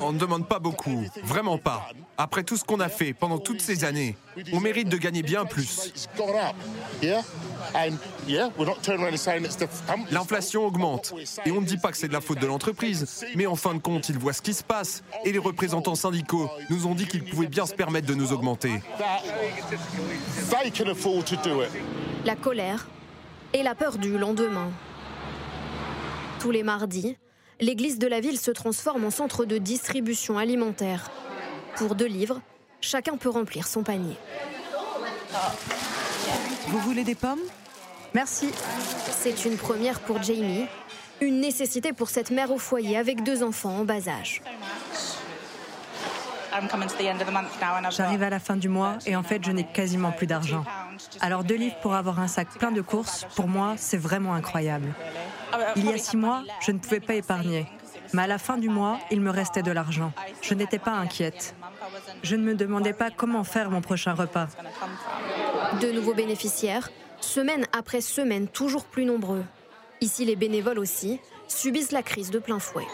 On 0.00 0.12
ne 0.12 0.18
demande 0.18 0.46
pas 0.46 0.58
beaucoup, 0.58 1.04
vraiment 1.22 1.58
pas. 1.58 1.88
Après 2.16 2.42
tout 2.42 2.56
ce 2.56 2.64
qu'on 2.64 2.80
a 2.80 2.88
fait 2.88 3.12
pendant 3.12 3.38
toutes 3.38 3.60
ces 3.60 3.84
années, 3.84 4.16
on 4.52 4.60
mérite 4.60 4.88
de 4.88 4.96
gagner 4.96 5.22
bien 5.22 5.44
plus. 5.44 5.92
L'inflation 10.10 10.66
augmente 10.66 11.14
et 11.44 11.50
on 11.50 11.60
ne 11.60 11.66
dit 11.66 11.78
pas 11.78 11.90
que 11.90 11.96
c'est 11.96 12.08
de 12.08 12.12
la 12.12 12.20
faute 12.20 12.40
de 12.40 12.46
l'entreprise, 12.46 13.24
mais 13.36 13.46
en 13.46 13.56
fin 13.56 13.74
de 13.74 13.78
compte, 13.78 14.08
ils 14.08 14.18
voient 14.18 14.32
ce 14.32 14.42
qui 14.42 14.54
se 14.54 14.64
passe 14.64 15.02
et 15.24 15.32
les 15.32 15.38
représentants 15.38 15.94
syndicaux 15.94 16.50
nous 16.68 16.86
ont 16.86 16.94
dit 16.94 17.06
qu'ils 17.06 17.24
pouvaient 17.24 17.46
bien 17.46 17.66
se 17.66 17.74
permettre 17.74 18.06
de 18.06 18.14
nous 18.14 18.32
augmenter. 18.32 18.82
La 22.24 22.36
colère 22.36 22.86
et 23.52 23.62
la 23.62 23.74
peur 23.74 23.98
du 23.98 24.18
lendemain. 24.18 24.70
Tous 26.38 26.50
les 26.50 26.62
mardis, 26.62 27.16
l'église 27.60 27.98
de 27.98 28.06
la 28.06 28.20
ville 28.20 28.38
se 28.38 28.50
transforme 28.50 29.04
en 29.04 29.10
centre 29.10 29.44
de 29.44 29.58
distribution 29.58 30.38
alimentaire. 30.38 31.10
Pour 31.76 31.94
deux 31.94 32.06
livres, 32.06 32.40
chacun 32.80 33.16
peut 33.16 33.28
remplir 33.28 33.66
son 33.66 33.82
panier. 33.82 34.16
Vous 36.68 36.78
voulez 36.78 37.04
des 37.04 37.14
pommes? 37.14 37.40
Merci. 38.14 38.50
C'est 39.10 39.44
une 39.44 39.56
première 39.56 40.00
pour 40.00 40.22
Jamie, 40.22 40.66
une 41.20 41.40
nécessité 41.40 41.92
pour 41.92 42.08
cette 42.08 42.30
mère 42.30 42.50
au 42.50 42.58
foyer 42.58 42.96
avec 42.96 43.22
deux 43.22 43.42
enfants 43.42 43.78
en 43.78 43.84
bas 43.84 44.08
âge. 44.08 44.42
J'arrive 47.90 48.22
à 48.22 48.30
la 48.30 48.40
fin 48.40 48.56
du 48.56 48.68
mois 48.68 48.98
et 49.06 49.16
en 49.16 49.22
fait, 49.22 49.44
je 49.44 49.52
n'ai 49.52 49.64
quasiment 49.64 50.12
plus 50.12 50.26
d'argent. 50.26 50.64
Alors, 51.20 51.44
deux 51.44 51.54
livres 51.56 51.76
pour 51.82 51.94
avoir 51.94 52.20
un 52.20 52.28
sac 52.28 52.48
plein 52.58 52.72
de 52.72 52.80
courses, 52.80 53.26
pour 53.36 53.48
moi, 53.48 53.74
c'est 53.76 53.96
vraiment 53.96 54.34
incroyable. 54.34 54.92
Il 55.76 55.86
y 55.86 55.92
a 55.92 55.98
six 55.98 56.16
mois, 56.16 56.42
je 56.60 56.72
ne 56.72 56.78
pouvais 56.78 57.00
pas 57.00 57.14
épargner. 57.14 57.66
Mais 58.12 58.22
à 58.22 58.26
la 58.26 58.38
fin 58.38 58.58
du 58.58 58.68
mois, 58.68 58.98
il 59.10 59.20
me 59.20 59.30
restait 59.30 59.62
de 59.62 59.70
l'argent. 59.70 60.12
Je 60.42 60.54
n'étais 60.54 60.78
pas 60.78 60.92
inquiète. 60.92 61.54
Je 62.22 62.36
ne 62.36 62.42
me 62.42 62.54
demandais 62.54 62.92
pas 62.92 63.10
comment 63.10 63.44
faire 63.44 63.70
mon 63.70 63.80
prochain 63.80 64.14
repas. 64.14 64.48
De 65.80 65.92
nouveaux 65.92 66.14
bénéficiaires, 66.14 66.90
semaine 67.20 67.66
après 67.76 68.00
semaine, 68.00 68.48
toujours 68.48 68.84
plus 68.84 69.04
nombreux. 69.04 69.44
Ici, 70.00 70.24
les 70.24 70.36
bénévoles 70.36 70.78
aussi 70.78 71.20
subissent 71.46 71.92
la 71.92 72.02
crise 72.02 72.30
de 72.30 72.38
plein 72.38 72.58
fouet. 72.58 72.86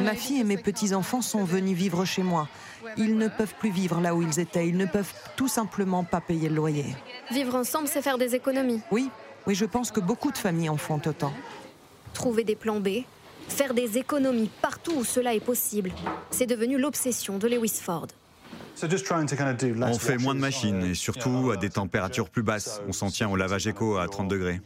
Ma 0.00 0.14
fille 0.14 0.40
et 0.40 0.44
mes 0.44 0.56
petits-enfants 0.56 1.22
sont 1.22 1.44
venus 1.44 1.76
vivre 1.76 2.04
chez 2.04 2.22
moi. 2.22 2.48
Ils 2.96 3.16
ne 3.16 3.28
peuvent 3.28 3.54
plus 3.58 3.70
vivre 3.70 4.00
là 4.00 4.14
où 4.14 4.22
ils 4.22 4.40
étaient. 4.40 4.68
Ils 4.68 4.76
ne 4.76 4.86
peuvent 4.86 5.12
tout 5.36 5.48
simplement 5.48 6.04
pas 6.04 6.20
payer 6.20 6.48
le 6.48 6.56
loyer. 6.56 6.86
Vivre 7.30 7.54
ensemble, 7.54 7.88
c'est 7.88 8.02
faire 8.02 8.18
des 8.18 8.34
économies. 8.34 8.80
Oui, 8.90 9.10
oui, 9.46 9.54
je 9.54 9.64
pense 9.64 9.90
que 9.90 10.00
beaucoup 10.00 10.32
de 10.32 10.38
familles 10.38 10.68
en 10.68 10.76
font 10.76 11.00
autant. 11.06 11.32
Trouver 12.12 12.44
des 12.44 12.56
plans 12.56 12.80
B, 12.80 13.04
faire 13.48 13.74
des 13.74 13.98
économies 13.98 14.50
partout 14.60 14.92
où 14.96 15.04
cela 15.04 15.34
est 15.34 15.40
possible, 15.40 15.92
c'est 16.30 16.46
devenu 16.46 16.78
l'obsession 16.78 17.38
de 17.38 17.48
Lewis 17.48 17.80
Ford. 17.80 18.08
On 19.82 19.98
fait 19.98 20.18
moins 20.18 20.34
de 20.36 20.40
machines 20.40 20.82
et 20.84 20.94
surtout 20.94 21.50
à 21.52 21.56
des 21.56 21.70
températures 21.70 22.30
plus 22.30 22.44
basses. 22.44 22.80
On 22.86 22.92
s'en 22.92 23.10
tient 23.10 23.28
au 23.28 23.34
lavage 23.34 23.66
éco 23.66 23.96
à 23.96 24.06
30 24.06 24.28
degrés. 24.28 24.60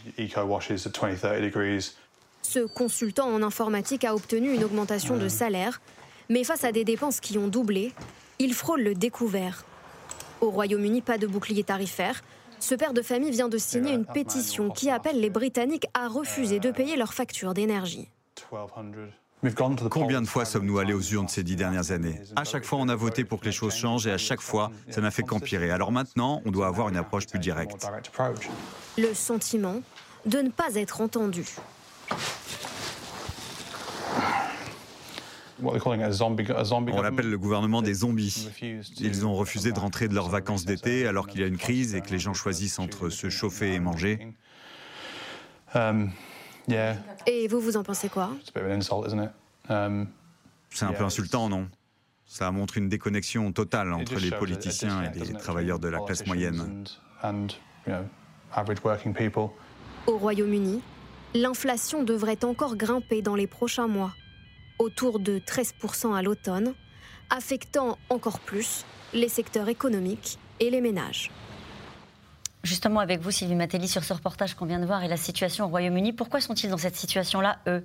Ce 2.42 2.60
consultant 2.60 3.28
en 3.28 3.42
informatique 3.42 4.04
a 4.04 4.14
obtenu 4.14 4.52
une 4.52 4.64
augmentation 4.64 5.16
de 5.16 5.28
salaire, 5.28 5.80
mais 6.28 6.44
face 6.44 6.64
à 6.64 6.72
des 6.72 6.84
dépenses 6.84 7.20
qui 7.20 7.38
ont 7.38 7.48
doublé, 7.48 7.92
il 8.38 8.52
frôle 8.52 8.82
le 8.82 8.94
découvert. 8.94 9.64
Au 10.40 10.50
Royaume-Uni, 10.50 11.02
pas 11.02 11.18
de 11.18 11.26
bouclier 11.26 11.62
tarifaire. 11.62 12.22
Ce 12.58 12.74
père 12.74 12.92
de 12.92 13.02
famille 13.02 13.30
vient 13.30 13.48
de 13.48 13.58
signer 13.58 13.92
une 13.92 14.04
pétition 14.04 14.70
qui 14.70 14.90
appelle 14.90 15.20
les 15.20 15.30
Britanniques 15.30 15.86
à 15.94 16.08
refuser 16.08 16.58
de 16.60 16.70
payer 16.70 16.96
leurs 16.96 17.14
factures 17.14 17.54
d'énergie. 17.54 18.08
Combien 19.90 20.22
de 20.22 20.26
fois 20.26 20.44
sommes-nous 20.44 20.78
allés 20.78 20.92
aux 20.92 21.00
urnes 21.00 21.28
ces 21.28 21.42
dix 21.42 21.56
dernières 21.56 21.90
années? 21.90 22.20
À 22.36 22.44
chaque 22.44 22.64
fois, 22.64 22.78
on 22.80 22.88
a 22.88 22.94
voté 22.94 23.24
pour 23.24 23.40
que 23.40 23.46
les 23.46 23.52
choses 23.52 23.74
changent 23.74 24.06
et 24.06 24.12
à 24.12 24.18
chaque 24.18 24.40
fois, 24.40 24.70
ça 24.90 25.00
n'a 25.00 25.10
fait 25.10 25.22
qu'empirer. 25.22 25.70
Alors 25.70 25.90
maintenant, 25.90 26.42
on 26.44 26.50
doit 26.50 26.66
avoir 26.66 26.88
une 26.88 26.96
approche 26.96 27.26
plus 27.26 27.38
directe. 27.40 27.86
Le 28.98 29.14
sentiment 29.14 29.80
de 30.26 30.38
ne 30.38 30.50
pas 30.50 30.74
être 30.74 31.00
entendu. 31.00 31.44
On 35.64 37.02
l'appelle 37.02 37.30
le 37.30 37.38
gouvernement 37.38 37.82
des 37.82 37.94
zombies. 37.94 38.48
Ils 38.98 39.24
ont 39.24 39.34
refusé 39.34 39.72
de 39.72 39.78
rentrer 39.78 40.08
de 40.08 40.14
leurs 40.14 40.28
vacances 40.28 40.64
d'été 40.64 41.06
alors 41.06 41.28
qu'il 41.28 41.40
y 41.40 41.44
a 41.44 41.46
une 41.46 41.58
crise 41.58 41.94
et 41.94 42.00
que 42.00 42.10
les 42.10 42.18
gens 42.18 42.34
choisissent 42.34 42.80
entre 42.80 43.10
se 43.10 43.30
chauffer 43.30 43.74
et 43.74 43.78
manger. 43.78 44.34
Et 47.26 47.48
vous, 47.48 47.60
vous 47.60 47.76
en 47.76 47.84
pensez 47.84 48.08
quoi? 48.08 48.30
C'est 50.70 50.84
un 50.84 50.92
peu 50.92 51.04
insultant, 51.04 51.48
non? 51.48 51.68
Ça 52.26 52.50
montre 52.50 52.78
une 52.78 52.88
déconnexion 52.88 53.52
totale 53.52 53.92
entre 53.92 54.18
les 54.18 54.30
politiciens 54.30 55.02
et 55.02 55.18
les 55.18 55.34
travailleurs 55.34 55.78
de 55.78 55.88
la 55.88 56.00
classe 56.00 56.26
moyenne. 56.26 56.84
Au 60.06 60.16
Royaume-Uni, 60.16 60.82
l'inflation 61.34 62.02
devrait 62.02 62.44
encore 62.44 62.76
grimper 62.76 63.22
dans 63.22 63.34
les 63.34 63.46
prochains 63.46 63.88
mois, 63.88 64.12
autour 64.78 65.18
de 65.18 65.38
13% 65.38 66.14
à 66.14 66.22
l'automne, 66.22 66.74
affectant 67.30 67.98
encore 68.10 68.40
plus 68.40 68.84
les 69.12 69.28
secteurs 69.28 69.68
économiques 69.68 70.38
et 70.60 70.70
les 70.70 70.80
ménages. 70.80 71.30
Justement, 72.62 73.00
avec 73.00 73.20
vous, 73.20 73.30
Sylvie 73.30 73.54
Matelli, 73.54 73.88
sur 73.88 74.04
ce 74.04 74.12
reportage 74.12 74.54
qu'on 74.54 74.66
vient 74.66 74.78
de 74.78 74.86
voir 74.86 75.02
et 75.02 75.08
la 75.08 75.16
situation 75.16 75.64
au 75.64 75.68
Royaume-Uni, 75.68 76.12
pourquoi 76.12 76.40
sont-ils 76.40 76.70
dans 76.70 76.78
cette 76.78 76.96
situation-là, 76.96 77.58
eux? 77.66 77.84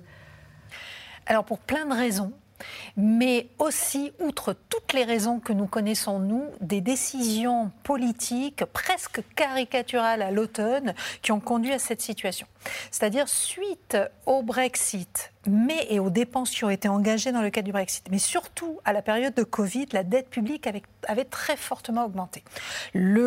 Alors, 1.26 1.44
pour 1.44 1.58
plein 1.58 1.84
de 1.86 1.94
raisons 1.94 2.32
mais 2.96 3.48
aussi, 3.58 4.12
outre 4.18 4.54
toutes 4.68 4.92
les 4.92 5.04
raisons 5.04 5.40
que 5.40 5.52
nous 5.52 5.66
connaissons, 5.66 6.18
nous, 6.18 6.44
des 6.60 6.80
décisions 6.80 7.70
politiques 7.82 8.64
presque 8.72 9.22
caricaturales 9.34 10.22
à 10.22 10.30
l'automne 10.30 10.94
qui 11.22 11.32
ont 11.32 11.40
conduit 11.40 11.72
à 11.72 11.78
cette 11.78 12.02
situation. 12.02 12.46
C'est-à-dire, 12.90 13.28
suite 13.28 13.96
au 14.26 14.42
Brexit, 14.42 15.32
mais 15.46 15.86
et 15.90 15.98
aux 15.98 16.10
dépenses 16.10 16.50
qui 16.50 16.64
ont 16.64 16.70
été 16.70 16.88
engagées 16.88 17.32
dans 17.32 17.42
le 17.42 17.50
cadre 17.50 17.66
du 17.66 17.72
Brexit, 17.72 18.06
mais 18.10 18.18
surtout 18.18 18.80
à 18.84 18.92
la 18.92 19.02
période 19.02 19.34
de 19.34 19.42
Covid, 19.42 19.86
la 19.92 20.02
dette 20.02 20.28
publique 20.28 20.66
avait, 20.66 21.24
très 21.24 21.56
fortement 21.56 22.04
augmenté. 22.04 22.42
Le 22.94 23.20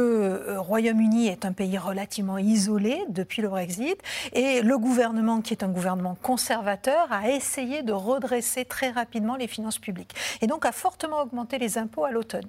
euh, 0.48 0.60
Royaume-Uni 0.60 1.28
est 1.28 1.46
un 1.46 1.54
pays 1.54 1.78
relativement 1.78 2.38
isolé 2.38 3.04
depuis 3.10 3.42
le 3.42 3.50
Brexit, 3.50 3.98
et 4.34 4.62
le 4.62 4.78
gouvernement, 4.78 5.42
qui 5.42 5.54
est 5.54 5.64
un 5.64 5.70
gouvernement 5.70 6.16
conservateur, 6.22 7.12
a 7.12 7.30
essayé 7.30 7.84
de 7.84 7.94
redresser 7.94 8.66
très 8.66 8.92
rapidement 8.92 9.36
les 9.36 9.48
finances 9.48 9.80
publiques, 9.80 10.16
et 10.42 10.48
donc 10.48 10.66
a 10.66 10.72
fortement 10.72 11.22
augmenté 11.22 11.58
les 11.58 11.78
impôts 11.78 12.06
à 12.06 12.12
l'automne 12.12 12.48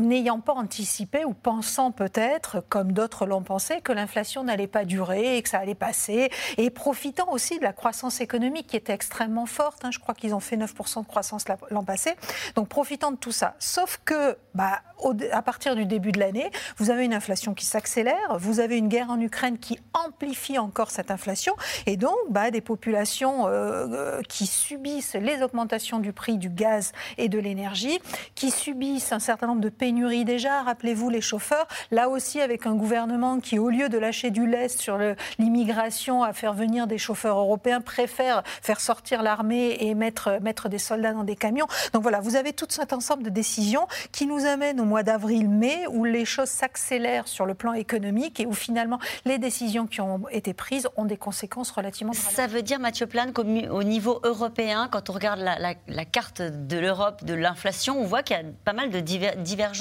n'ayant 0.00 0.40
pas 0.40 0.54
anticipé 0.54 1.24
ou 1.24 1.34
pensant 1.34 1.90
peut-être, 1.92 2.64
comme 2.68 2.92
d'autres 2.92 3.26
l'ont 3.26 3.42
pensé, 3.42 3.80
que 3.80 3.92
l'inflation 3.92 4.44
n'allait 4.44 4.66
pas 4.66 4.84
durer 4.84 5.36
et 5.36 5.42
que 5.42 5.48
ça 5.48 5.58
allait 5.58 5.74
passer, 5.74 6.30
et 6.58 6.70
profitant 6.70 7.30
aussi 7.32 7.58
de 7.58 7.64
la 7.64 7.72
croissance 7.72 8.20
économique 8.20 8.66
qui 8.66 8.76
était 8.76 8.92
extrêmement 8.92 9.46
forte. 9.46 9.84
Hein. 9.84 9.90
je 9.90 9.98
crois 9.98 10.14
qu'ils 10.14 10.34
ont 10.34 10.40
fait 10.40 10.56
9% 10.56 11.02
de 11.02 11.06
croissance 11.06 11.44
l'an 11.70 11.84
passé. 11.84 12.14
Donc 12.54 12.68
profitant 12.68 13.10
de 13.12 13.16
tout 13.16 13.32
ça. 13.32 13.54
Sauf 13.58 14.00
que, 14.04 14.36
bah, 14.54 14.80
à 15.32 15.42
partir 15.42 15.76
du 15.76 15.86
début 15.86 16.12
de 16.12 16.18
l'année, 16.18 16.50
vous 16.76 16.90
avez 16.90 17.04
une 17.04 17.14
inflation 17.14 17.54
qui 17.54 17.64
s'accélère, 17.64 18.38
vous 18.38 18.60
avez 18.60 18.76
une 18.76 18.88
guerre 18.88 19.10
en 19.10 19.20
Ukraine 19.20 19.58
qui 19.58 19.78
amplifie 19.94 20.58
encore 20.58 20.90
cette 20.90 21.10
inflation, 21.10 21.54
et 21.86 21.96
donc 21.96 22.16
bah, 22.28 22.50
des 22.50 22.60
populations 22.60 23.46
euh, 23.46 23.86
euh, 23.90 24.22
qui 24.28 24.46
subissent 24.46 25.14
les 25.14 25.42
augmentations 25.42 25.98
du 25.98 26.12
prix 26.12 26.38
du 26.38 26.50
gaz 26.50 26.92
et 27.18 27.28
de 27.28 27.38
l'énergie, 27.38 28.00
qui 28.34 28.50
subissent 28.50 29.12
un 29.12 29.18
certain 29.18 29.46
nombre 29.46 29.60
de 29.60 29.68
pénuries 29.90 30.24
déjà, 30.24 30.62
rappelez-vous 30.62 31.10
les 31.10 31.20
chauffeurs, 31.20 31.66
là 31.90 32.08
aussi 32.08 32.40
avec 32.40 32.64
un 32.64 32.76
gouvernement 32.76 33.40
qui, 33.40 33.58
au 33.58 33.70
lieu 33.70 33.88
de 33.88 33.98
lâcher 33.98 34.30
du 34.30 34.46
lest 34.46 34.80
sur 34.80 34.96
l'immigration, 35.40 36.22
à 36.22 36.32
faire 36.32 36.52
venir 36.52 36.86
des 36.86 36.96
chauffeurs 36.96 37.36
européens, 37.36 37.80
préfère 37.80 38.44
faire 38.62 38.80
sortir 38.80 39.24
l'armée 39.24 39.78
et 39.80 39.94
mettre, 39.94 40.38
des 40.68 40.78
soldats 40.78 41.12
dans 41.12 41.24
des 41.24 41.34
camions. 41.34 41.66
Donc 41.92 42.02
voilà, 42.02 42.20
vous 42.20 42.36
avez 42.36 42.52
tout 42.52 42.68
cet 42.68 42.92
ensemble 42.92 43.24
de 43.24 43.30
décisions 43.30 43.88
qui 44.12 44.26
nous 44.26 44.46
amènent 44.46 44.80
au 44.80 44.84
mois 44.84 45.02
d'avril-mai, 45.02 45.88
où 45.88 46.04
les 46.04 46.24
choses 46.24 46.50
s'accélèrent 46.50 47.26
sur 47.26 47.44
le 47.44 47.54
plan 47.54 47.72
économique 47.72 48.38
et 48.38 48.46
où 48.46 48.52
finalement 48.52 49.00
les 49.24 49.38
décisions 49.38 49.88
qui 49.88 50.00
ont 50.00 50.22
été 50.30 50.54
prises 50.54 50.88
ont 50.96 51.04
des 51.04 51.16
conséquences 51.16 51.72
relativement 51.72 52.12
Ça 52.12 52.46
veut 52.46 52.62
dire, 52.62 52.78
Mathieu 52.78 53.08
Plane, 53.08 53.32
qu'au 53.32 53.82
niveau 53.82 54.20
européen, 54.22 54.88
quand 54.88 55.10
on 55.10 55.14
regarde 55.14 55.40
la, 55.40 56.04
carte 56.04 56.42
de 56.42 56.78
l'Europe, 56.78 57.24
de 57.24 57.34
l'inflation, 57.34 58.00
on 58.00 58.04
voit 58.04 58.22
qu'il 58.22 58.36
y 58.36 58.38
a 58.38 58.44
pas 58.64 58.72
mal 58.72 58.90
de 58.90 59.00
divergences, 59.00 59.79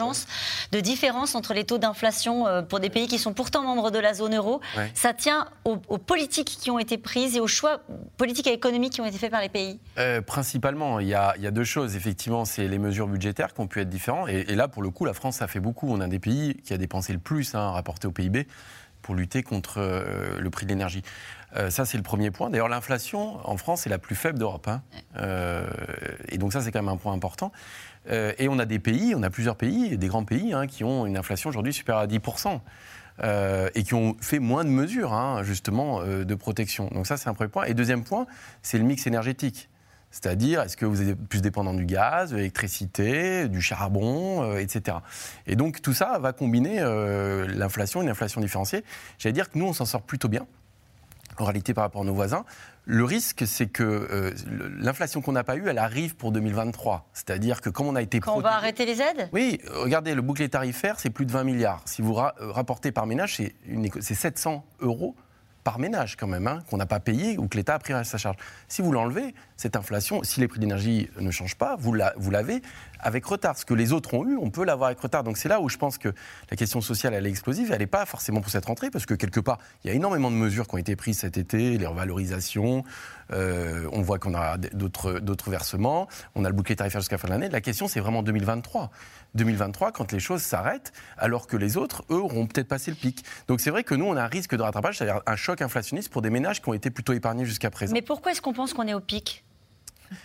de 0.72 0.80
différences 0.80 1.36
entre 1.36 1.54
les 1.54 1.64
taux 1.64 1.78
d'inflation 1.78 2.48
euh, 2.48 2.62
pour 2.62 2.80
des 2.80 2.90
pays 2.90 3.08
qui 3.08 3.20
sont 3.20 3.34
pourtant 3.34 3.64
membres 3.64 3.92
de 3.92 4.00
la 4.00 4.14
zone 4.14 4.36
euro. 4.36 4.62
Ça 4.94 5.14
tient 5.14 5.48
aux, 5.66 5.78
politiques 5.98 6.58
qui 6.60 6.72
ont 6.72 6.80
été 6.80 6.98
prises 6.98 7.36
et 7.36 7.40
aux 7.40 7.48
choix 7.48 7.82
politiques 8.18 8.48
et 8.48 8.54
économiques 8.54 8.94
qui 8.94 9.02
ont 9.02 9.06
été 9.06 9.18
faits 9.18 9.32
par 9.32 9.42
les 9.42 9.50
pays 9.50 9.80
euh, 9.98 10.22
Principalement, 10.22 11.00
il 11.00 11.08
y, 11.08 11.16
a, 11.16 11.34
deux 11.52 11.64
choses. 11.64 11.96
Effectivement, 11.96 12.46
c'est 12.46 12.68
les 12.68 12.80
mesures 12.80 13.08
budgétaires 13.08 13.54
qui 13.54 13.62
ont 13.62 13.68
pu 13.68 13.82
être 13.82 13.90
différentes. 13.90 14.30
Et, 14.30 14.52
et 14.52 14.56
là, 14.56 14.68
pour 14.68 14.82
le 14.82 14.90
coup, 14.90 15.06
la 15.06 15.14
France, 15.14 15.42
a 15.42 15.48
fait 15.48 15.60
beaucoup. 15.60 15.90
On 15.90 16.02
a 16.02 16.08
des 16.08 16.20
pays 16.20 16.56
qui 16.64 16.74
a 16.74 16.78
dépensé 16.78 17.14
le 17.14 17.20
plus, 17.20 17.56
hein, 17.56 17.72
rapporté 17.72 18.08
au 18.08 18.12
PIB, 18.12 18.48
pour 19.02 19.16
lutter 19.16 19.44
contre 19.44 19.76
euh, 19.78 20.40
le 20.40 20.50
prix 20.50 20.66
de 20.66 20.72
l'énergie. 20.72 21.04
Euh, 21.56 21.70
ça, 21.70 21.86
c'est 21.86 21.98
le 21.98 22.04
premier 22.04 22.32
point. 22.32 22.50
D'ailleurs, 22.50 22.70
l'inflation 22.70 23.40
en 23.48 23.58
France 23.58 23.88
est 23.88 23.90
la 23.90 23.98
plus 23.98 24.16
faible 24.16 24.38
d'Europe. 24.38 24.68
Hein. 24.68 24.82
Euh, 25.18 25.68
et 26.28 26.38
donc 26.38 26.54
ça, 26.54 26.62
c'est 26.62 26.72
quand 26.72 26.82
même 26.82 26.94
un 26.94 26.98
point 26.98 27.14
important. 27.14 27.52
Et 28.10 28.48
on 28.50 28.60
a 28.60 28.66
des 28.66 28.80
pays, 28.80 29.14
on 29.16 29.24
a 29.24 29.30
plusieurs 29.30 29.56
pays, 29.56 29.98
des 29.98 30.08
grands 30.08 30.26
pays, 30.26 30.54
hein, 30.54 30.68
qui 30.68 30.84
ont 30.84 31.06
une 31.06 31.18
inflation 31.18 31.50
aujourd'hui 31.50 31.74
supérieure 31.74 32.04
à 32.04 32.08
10%. 32.08 32.60
et 33.76 33.84
qui 33.84 33.94
ont 33.94 34.16
fait 34.22 34.40
moins 34.40 34.64
de 34.64 34.70
mesures, 34.70 35.14
justement, 35.44 36.04
de 36.04 36.36
protection. 36.36 36.90
Donc 36.94 37.06
ça, 37.06 37.18
c'est 37.18 37.30
un 37.30 37.34
premier 37.34 37.50
point. 37.50 37.66
Et 37.66 37.74
deuxième 37.74 38.04
point, 38.04 38.26
c'est 38.62 38.78
le 38.78 38.84
mix 38.84 39.06
énergétique. 39.08 39.70
C'est-à-dire, 40.12 40.62
est-ce 40.62 40.76
que 40.76 40.86
vous 40.86 41.08
êtes 41.08 41.16
plus 41.16 41.42
dépendant 41.42 41.74
du 41.74 41.86
gaz, 41.86 42.32
de 42.32 42.38
l'électricité, 42.38 43.48
du 43.48 43.62
charbon, 43.62 44.44
euh, 44.44 44.58
etc. 44.58 44.98
Et 45.46 45.56
donc 45.56 45.82
tout 45.82 45.94
ça 45.94 46.18
va 46.20 46.34
combiner 46.34 46.78
euh, 46.80 47.46
l'inflation, 47.48 48.02
une 48.02 48.10
inflation 48.10 48.42
différenciée. 48.42 48.84
J'allais 49.20 49.34
dire 49.34 49.52
que 49.52 49.58
nous, 49.58 49.66
on 49.66 49.74
s'en 49.74 49.86
sort 49.86 50.02
plutôt 50.02 50.28
bien. 50.28 50.48
En 51.42 51.46
réalité 51.46 51.74
par 51.74 51.84
rapport 51.84 52.02
à 52.02 52.06
nos 52.06 52.14
voisins. 52.14 52.46
Le 52.86 53.04
risque, 53.04 53.44
c'est 53.46 53.68
que 53.68 53.84
euh, 53.84 54.32
l'inflation 54.80 55.22
qu'on 55.22 55.34
n'a 55.34 55.44
pas 55.44 55.56
eue, 55.56 55.68
elle 55.68 55.78
arrive 55.78 56.16
pour 56.16 56.32
2023. 56.32 57.08
C'est-à-dire 57.14 57.62
que 57.62 57.70
comme 57.70 57.88
on 57.88 57.96
a 57.96 58.02
été... 58.02 58.20
Quand 58.20 58.36
on 58.36 58.42
va 58.42 58.56
arrêter 58.56 58.86
les 58.86 59.02
aides? 59.02 59.30
Oui, 59.32 59.60
regardez, 59.72 60.16
le 60.16 60.22
bouclier 60.22 60.50
tarifaire, 60.50 61.00
c'est 61.00 61.10
plus 61.12 61.26
de 61.26 61.32
20 61.32 61.44
milliards. 61.44 61.82
Si 61.86 62.02
vous 62.02 62.14
ra 62.14 62.34
rapportez 62.40 62.92
par 62.92 63.06
ménage, 63.06 63.38
c'est 63.38 64.16
700 64.16 64.66
euros 64.80 65.16
par 65.64 65.80
ménage 65.80 66.16
quand 66.16 66.28
même, 66.28 66.48
hein, 66.48 66.60
qu'on 66.70 66.78
n'a 66.78 66.86
pas 66.86 67.00
payé 67.00 67.38
ou 67.38 67.48
que 67.48 67.58
l'État 67.58 67.76
a 67.76 67.80
pris 67.80 67.94
à 67.94 68.04
sa 68.04 68.18
charge. 68.18 68.38
Si 68.68 68.82
vous 68.82 68.92
l'enlevez, 68.92 69.34
cette 69.58 69.76
inflation, 69.76 70.24
si 70.24 70.40
les 70.40 70.48
prix 70.48 70.60
d'énergie 70.60 71.10
ne 71.20 71.32
changent 71.32 71.58
pas, 71.58 71.76
vous 71.78 71.94
l'avez 71.94 72.62
avec 73.00 73.26
retard. 73.26 73.58
Ce 73.58 73.66
que 73.66 73.74
les 73.74 73.94
autres 73.94 74.14
ont 74.14 74.26
eu, 74.26 74.38
on 74.38 74.50
peut 74.50 74.64
l'avoir 74.64 74.88
avec 74.88 75.00
retard. 75.00 75.24
Donc 75.24 75.38
c'est 75.38 75.50
là 75.50 75.62
où 75.62 75.70
je 75.70 75.78
pense 75.78 75.98
que 75.98 76.10
la 76.50 76.58
question 76.58 76.82
sociale, 76.82 77.14
elle 77.14 77.26
est 77.26 77.30
explosive. 77.30 77.72
Elle 77.72 77.80
n'est 77.80 77.88
pas 77.88 78.06
forcément 78.06 78.42
pour 78.42 78.52
cette 78.52 78.66
rentrée, 78.66 78.90
parce 78.90 79.06
que 79.06 79.14
quelque 79.14 79.40
part, 79.40 79.60
il 79.84 79.88
y 79.88 79.92
a 79.92 79.94
énormément 79.94 80.32
de 80.32 80.36
mesures 80.36 80.68
qui 80.68 80.76
ont 80.76 80.78
été 80.78 80.96
prises 80.96 81.20
cet 81.20 81.38
été, 81.38 81.78
les 81.78 81.86
revalorisations, 81.86 82.84
euh, 83.32 83.88
on 83.92 84.02
voit 84.02 84.20
qu'on 84.20 84.34
a 84.34 84.58
d'autres 84.58 85.50
versements, 85.50 86.08
on 86.36 86.46
a 86.46 86.50
le 86.50 86.56
bouclier 86.56 86.76
tarifaire 86.76 87.02
jusqu'à 87.02 87.16
la 87.16 87.20
fin 87.20 87.28
de 87.28 87.34
l'année. 87.34 87.50
La 87.50 87.62
question, 87.62 87.88
c'est 87.88 88.00
vraiment 88.00 88.24
2023. 88.24 88.90
2023, 89.36 89.92
quand 89.92 90.12
les 90.12 90.20
choses 90.20 90.42
s'arrêtent, 90.42 90.92
alors 91.18 91.48
que 91.48 91.58
les 91.58 91.78
autres, 91.78 92.04
eux, 92.10 92.16
auront 92.16 92.48
peut-être 92.48 92.68
passé 92.68 92.92
le 92.92 92.98
pic. 92.98 93.24
Donc 93.48 93.62
c'est 93.62 93.70
vrai 93.70 93.84
que 93.84 93.96
nous, 93.96 94.06
on 94.06 94.16
a 94.16 94.24
un 94.24 94.28
risque 94.28 94.56
de 94.56 94.62
rattrapage, 94.62 94.98
c'est-à-dire 94.98 95.22
un 95.26 95.36
choc 95.36 95.62
inflationniste 95.62 96.10
pour 96.10 96.22
des 96.22 96.30
ménages 96.30 96.62
qui 96.62 96.70
ont 96.70 96.74
été 96.74 96.90
plutôt 96.90 97.14
épargnés 97.14 97.46
jusqu'à 97.46 97.70
présent. 97.70 97.94
Mais 97.94 98.02
pourquoi 98.02 98.32
est-ce 98.32 98.42
qu'on 98.42 98.54
pense 98.54 98.74
qu'on 98.74 98.88
est 98.88 98.94
au 98.94 99.00
pic? 99.00 99.44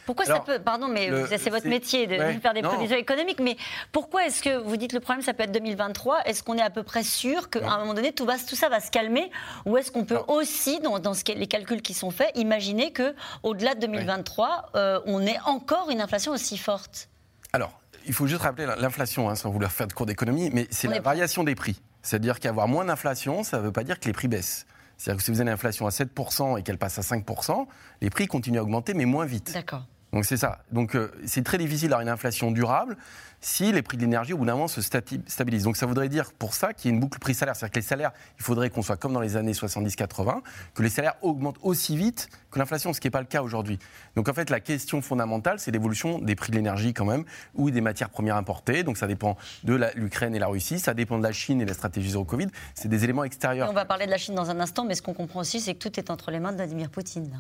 Pourquoi 0.07 0.25
ça 0.25 0.41
peut. 0.41 0.59
Pardon, 0.59 0.89
mais 0.89 1.11
c'est 1.39 1.51
votre 1.51 1.67
métier 1.67 2.07
de, 2.07 2.17
faire 2.41 2.55
des 2.55 2.63
prévisions 2.63 2.97
économiques, 2.97 3.41
mais 3.41 3.57
pourquoi 3.93 4.27
est-ce 4.27 4.43
que 4.43 4.57
vous 4.57 4.77
dites 4.77 4.93
le 4.93 5.01
problème, 5.01 5.23
ça 5.23 5.35
peut 5.35 5.43
être 5.43 5.53
2023 5.53 6.23
Est-ce 6.25 6.43
qu'on 6.43 6.57
est 6.57 6.63
à 6.63 6.71
peu 6.71 6.83
près 6.83 7.03
sûr 7.03 7.51
qu'à 7.51 7.71
un 7.71 7.79
moment 7.79 7.95
donné, 7.95 8.13
tout, 8.13 8.25
va, 8.25 8.39
tout 8.39 8.57
ça 8.57 8.69
va 8.69 8.81
se 8.81 8.91
calmer? 8.91 9.31
Ou 9.67 9.77
est-ce 9.77 9.91
qu'on 9.91 10.05
peut 10.05 10.21
aussi, 10.29 10.81
dans, 10.81 10.99
dans 10.99 11.15
ce, 11.15 11.25
les 11.35 11.47
calculs 11.47 11.83
qui 11.83 11.95
sont 11.95 12.11
faits, 12.11 12.31
imaginer 12.35 12.93
qu'au-delà 12.93 13.75
de 13.75 13.81
2023, 13.81 14.71
euh, 14.75 15.01
on 15.07 15.21
ait 15.27 15.39
encore 15.47 15.91
une 15.91 16.01
inflation 16.01 16.33
aussi 16.33 16.57
forte? 16.57 17.09
Alors, 17.53 17.81
il 18.07 18.13
faut 18.13 18.27
juste 18.27 18.43
rappeler 18.43 18.67
l'inflation, 18.79 19.29
hein, 19.29 19.35
sans 19.35 19.51
vouloir 19.51 19.73
faire 19.73 19.87
de 19.87 19.93
cours 19.93 20.07
d'économie, 20.07 20.51
mais 20.53 20.67
c'est 20.71 20.89
la 20.89 21.01
variation 21.01 21.45
des 21.45 21.55
prix. 21.55 21.81
C'est-à-dire 22.03 22.39
qu'avoir 22.39 22.69
moins 22.69 22.85
d'inflation, 22.85 23.45
ça 23.45 23.59
ne 23.59 23.63
veut 23.63 23.73
pas 23.73 23.85
dire 23.85 23.99
que 23.99 24.07
les 24.07 24.13
prix 24.13 24.29
baissent. 24.29 24.67
C'est-à-dire 24.97 25.19
que 25.19 25.25
si 25.25 25.31
vous 25.31 25.41
avez 25.41 25.49
une 25.49 25.55
inflation 25.55 25.87
à 25.87 25.91
7% 25.91 26.59
et 26.59 26.63
qu'elle 26.63 26.79
passe 26.79 26.99
à 26.99 27.03
5%, 27.03 27.67
les 28.01 28.11
prix 28.11 28.27
continuent 28.27 28.59
à 28.59 28.63
augmenter, 28.63 28.95
mais 28.95 29.07
moins 29.07 29.25
vite. 29.25 29.53
D'accord. 29.53 29.87
Donc 30.13 30.25
c'est 30.25 30.37
ça. 30.37 30.63
Donc 30.71 30.95
euh, 30.95 31.11
c'est 31.27 31.43
très 31.43 31.59
difficile 31.59 31.89
d'avoir 31.89 32.03
une 32.03 32.09
inflation 32.09 32.53
durable 32.53 32.97
si 33.45 33.73
les 33.73 33.83
prix 33.83 33.99
de 33.99 34.03
l'énergie 34.03 34.33
au 34.33 34.39
bout 34.39 34.47
d'un 34.47 34.55
moment 34.55 34.69
se 34.69 34.81
stabilisent. 34.81 35.65
Donc 35.65 35.77
ça 35.77 35.85
voudrait 35.85 36.09
dire 36.09 36.33
pour 36.33 36.55
ça 36.55 36.73
qu'il 36.73 36.91
y 36.91 36.93
ait 36.93 36.95
une 36.95 37.01
boucle 37.01 37.19
prix-salaire. 37.19 37.55
C'est-à-dire 37.55 37.73
que 37.73 37.79
les 37.79 37.85
salaires, 37.85 38.13
il 38.39 38.43
faudrait 38.43 38.71
qu'on 38.71 38.81
soit 38.81 38.97
comme 38.97 39.13
dans 39.13 39.21
les 39.21 39.37
années 39.37 39.53
70-80, 39.53 40.41
que 40.73 40.83
les 40.83 40.89
salaires 40.89 41.15
augmentent 41.21 41.59
aussi 41.63 41.95
vite 41.95 42.31
que 42.51 42.59
l'inflation, 42.59 42.95
ce 42.95 43.01
qui 43.01 43.07
n'est 43.07 43.13
pas 43.13 43.21
le 43.21 43.27
cas 43.27 43.43
aujourd'hui. 43.43 43.79
Donc 44.17 44.31
en 44.31 44.33
fait 44.33 44.49
la 44.49 44.61
question 44.61 45.03
fondamentale, 45.03 45.59
c'est 45.59 45.71
l'évolution 45.71 46.21
des 46.21 46.37
prix 46.37 46.53
de 46.53 46.57
l'énergie 46.57 46.95
quand 46.95 47.05
même, 47.05 47.25
ou 47.55 47.71
des 47.71 47.83
matières 47.83 48.09
premières 48.09 48.37
importées. 48.37 48.83
Donc 48.83 48.97
ça 48.97 49.07
dépend 49.07 49.37
de 49.65 49.79
l'Ukraine 49.95 50.35
et 50.35 50.39
la 50.39 50.47
Russie, 50.47 50.79
ça 50.79 50.95
dépend 50.95 51.19
de 51.19 51.23
la 51.23 51.33
Chine 51.33 51.61
et 51.61 51.67
la 51.67 51.75
stratégie 51.75 52.11
zéro 52.11 52.25
Covid. 52.25 52.49
C'est 52.75 52.89
des 52.89 53.05
éléments 53.05 53.25
extérieurs. 53.25 53.69
on 53.69 53.75
va 53.75 53.85
parler 53.85 54.07
de 54.07 54.11
la 54.11 54.19
Chine 54.19 54.35
dans 54.35 54.49
un 54.51 54.61
instant, 54.61 54.85
mais 54.85 54.95
ce 54.95 55.03
qu'on 55.03 55.15
comprend 55.15 55.41
aussi, 55.41 55.61
c'est 55.61 55.75
que 55.75 55.87
tout 55.87 56.01
est 56.01 56.09
entre 56.11 56.31
les 56.31 56.41
mains 56.41 56.53
de 56.53 56.57
Vladimir 56.57 56.89
Poutine. 56.89 57.31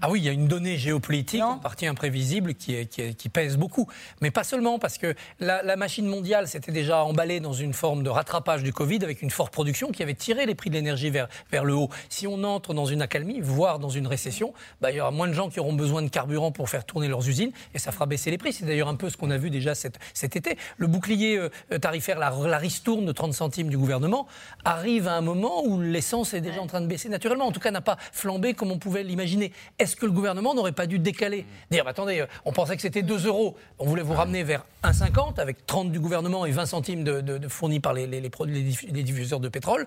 Ah 0.00 0.10
oui, 0.10 0.20
il 0.20 0.24
y 0.24 0.28
a 0.28 0.32
une 0.32 0.48
donnée 0.48 0.78
géopolitique, 0.78 1.42
en 1.42 1.58
partie 1.58 1.86
imprévisible, 1.86 2.54
qui, 2.54 2.86
qui, 2.88 3.28
pèse 3.28 3.56
beaucoup. 3.56 3.86
Mais 4.20 4.30
pas 4.30 4.44
seulement, 4.44 4.78
parce 4.78 4.98
que 4.98 5.14
la, 5.40 5.76
machine 5.76 6.06
mondiale 6.06 6.48
s'était 6.48 6.72
déjà 6.72 7.04
emballée 7.04 7.40
dans 7.40 7.52
une 7.52 7.72
forme 7.72 8.02
de 8.02 8.10
rattrapage 8.10 8.62
du 8.62 8.72
Covid 8.72 8.98
avec 9.02 9.22
une 9.22 9.30
forte 9.30 9.52
production 9.52 9.90
qui 9.90 10.02
avait 10.02 10.14
tiré 10.14 10.46
les 10.46 10.54
prix 10.54 10.70
de 10.70 10.74
l'énergie 10.74 11.10
vers, 11.10 11.28
vers 11.50 11.64
le 11.64 11.74
haut. 11.74 11.88
Si 12.08 12.26
on 12.26 12.42
entre 12.44 12.74
dans 12.74 12.86
une 12.86 13.02
accalmie, 13.02 13.40
voire 13.40 13.78
dans 13.78 13.88
une 13.88 14.06
récession, 14.06 14.52
bah, 14.80 14.90
il 14.90 14.96
y 14.96 15.00
aura 15.00 15.10
moins 15.10 15.28
de 15.28 15.32
gens 15.32 15.48
qui 15.48 15.60
auront 15.60 15.72
besoin 15.72 16.02
de 16.02 16.08
carburant 16.08 16.50
pour 16.50 16.68
faire 16.68 16.84
tourner 16.84 17.08
leurs 17.08 17.28
usines 17.28 17.52
et 17.74 17.78
ça 17.78 17.92
fera 17.92 18.06
baisser 18.06 18.30
les 18.30 18.38
prix. 18.38 18.52
C'est 18.52 18.66
d'ailleurs 18.66 18.88
un 18.88 18.96
peu 18.96 19.10
ce 19.10 19.16
qu'on 19.16 19.30
a 19.30 19.38
vu 19.38 19.50
déjà 19.50 19.74
cet, 19.74 19.98
cet 20.14 20.36
été. 20.36 20.56
Le 20.76 20.86
bouclier 20.86 21.38
euh, 21.38 21.78
tarifaire, 21.78 22.18
la, 22.18 22.30
la, 22.30 22.58
ristourne 22.58 23.06
de 23.06 23.12
30 23.12 23.32
centimes 23.32 23.68
du 23.68 23.78
gouvernement 23.78 24.26
arrive 24.64 25.08
à 25.08 25.14
un 25.14 25.20
moment 25.20 25.64
où 25.64 25.80
l'essence 25.80 26.34
est 26.34 26.40
déjà 26.40 26.60
en 26.60 26.66
train 26.66 26.80
de 26.80 26.86
baisser 26.86 27.08
naturellement. 27.08 27.46
En 27.46 27.52
tout 27.52 27.60
cas, 27.60 27.70
n'a 27.70 27.80
pas 27.80 27.98
flambé 28.12 28.54
comme 28.54 28.70
on 28.70 28.78
pouvait 28.78 29.02
l'imaginer. 29.02 29.52
Est-ce 29.78 29.96
que 29.96 30.06
le 30.06 30.12
gouvernement 30.12 30.54
n'aurait 30.54 30.72
pas 30.72 30.86
dû 30.86 30.98
décaler 30.98 31.46
Dire, 31.70 31.84
bah, 31.84 31.90
attendez, 31.90 32.20
euh, 32.20 32.26
on 32.44 32.52
pensait 32.52 32.76
que 32.76 32.82
c'était 32.82 33.02
2 33.02 33.26
euros, 33.26 33.56
on 33.78 33.86
voulait 33.86 34.02
vous 34.02 34.14
ramener 34.14 34.42
vers 34.42 34.64
1,50 34.84 35.17
avec 35.38 35.66
30 35.66 35.90
du 35.90 36.00
gouvernement 36.00 36.46
et 36.46 36.50
20 36.50 36.66
centimes 36.66 37.04
de, 37.04 37.48
fournis 37.48 37.80
par 37.80 37.92
les, 37.92 38.06
les, 38.06 38.20
les, 38.20 39.02
diffuseurs 39.02 39.40
de 39.40 39.48
pétrole. 39.48 39.86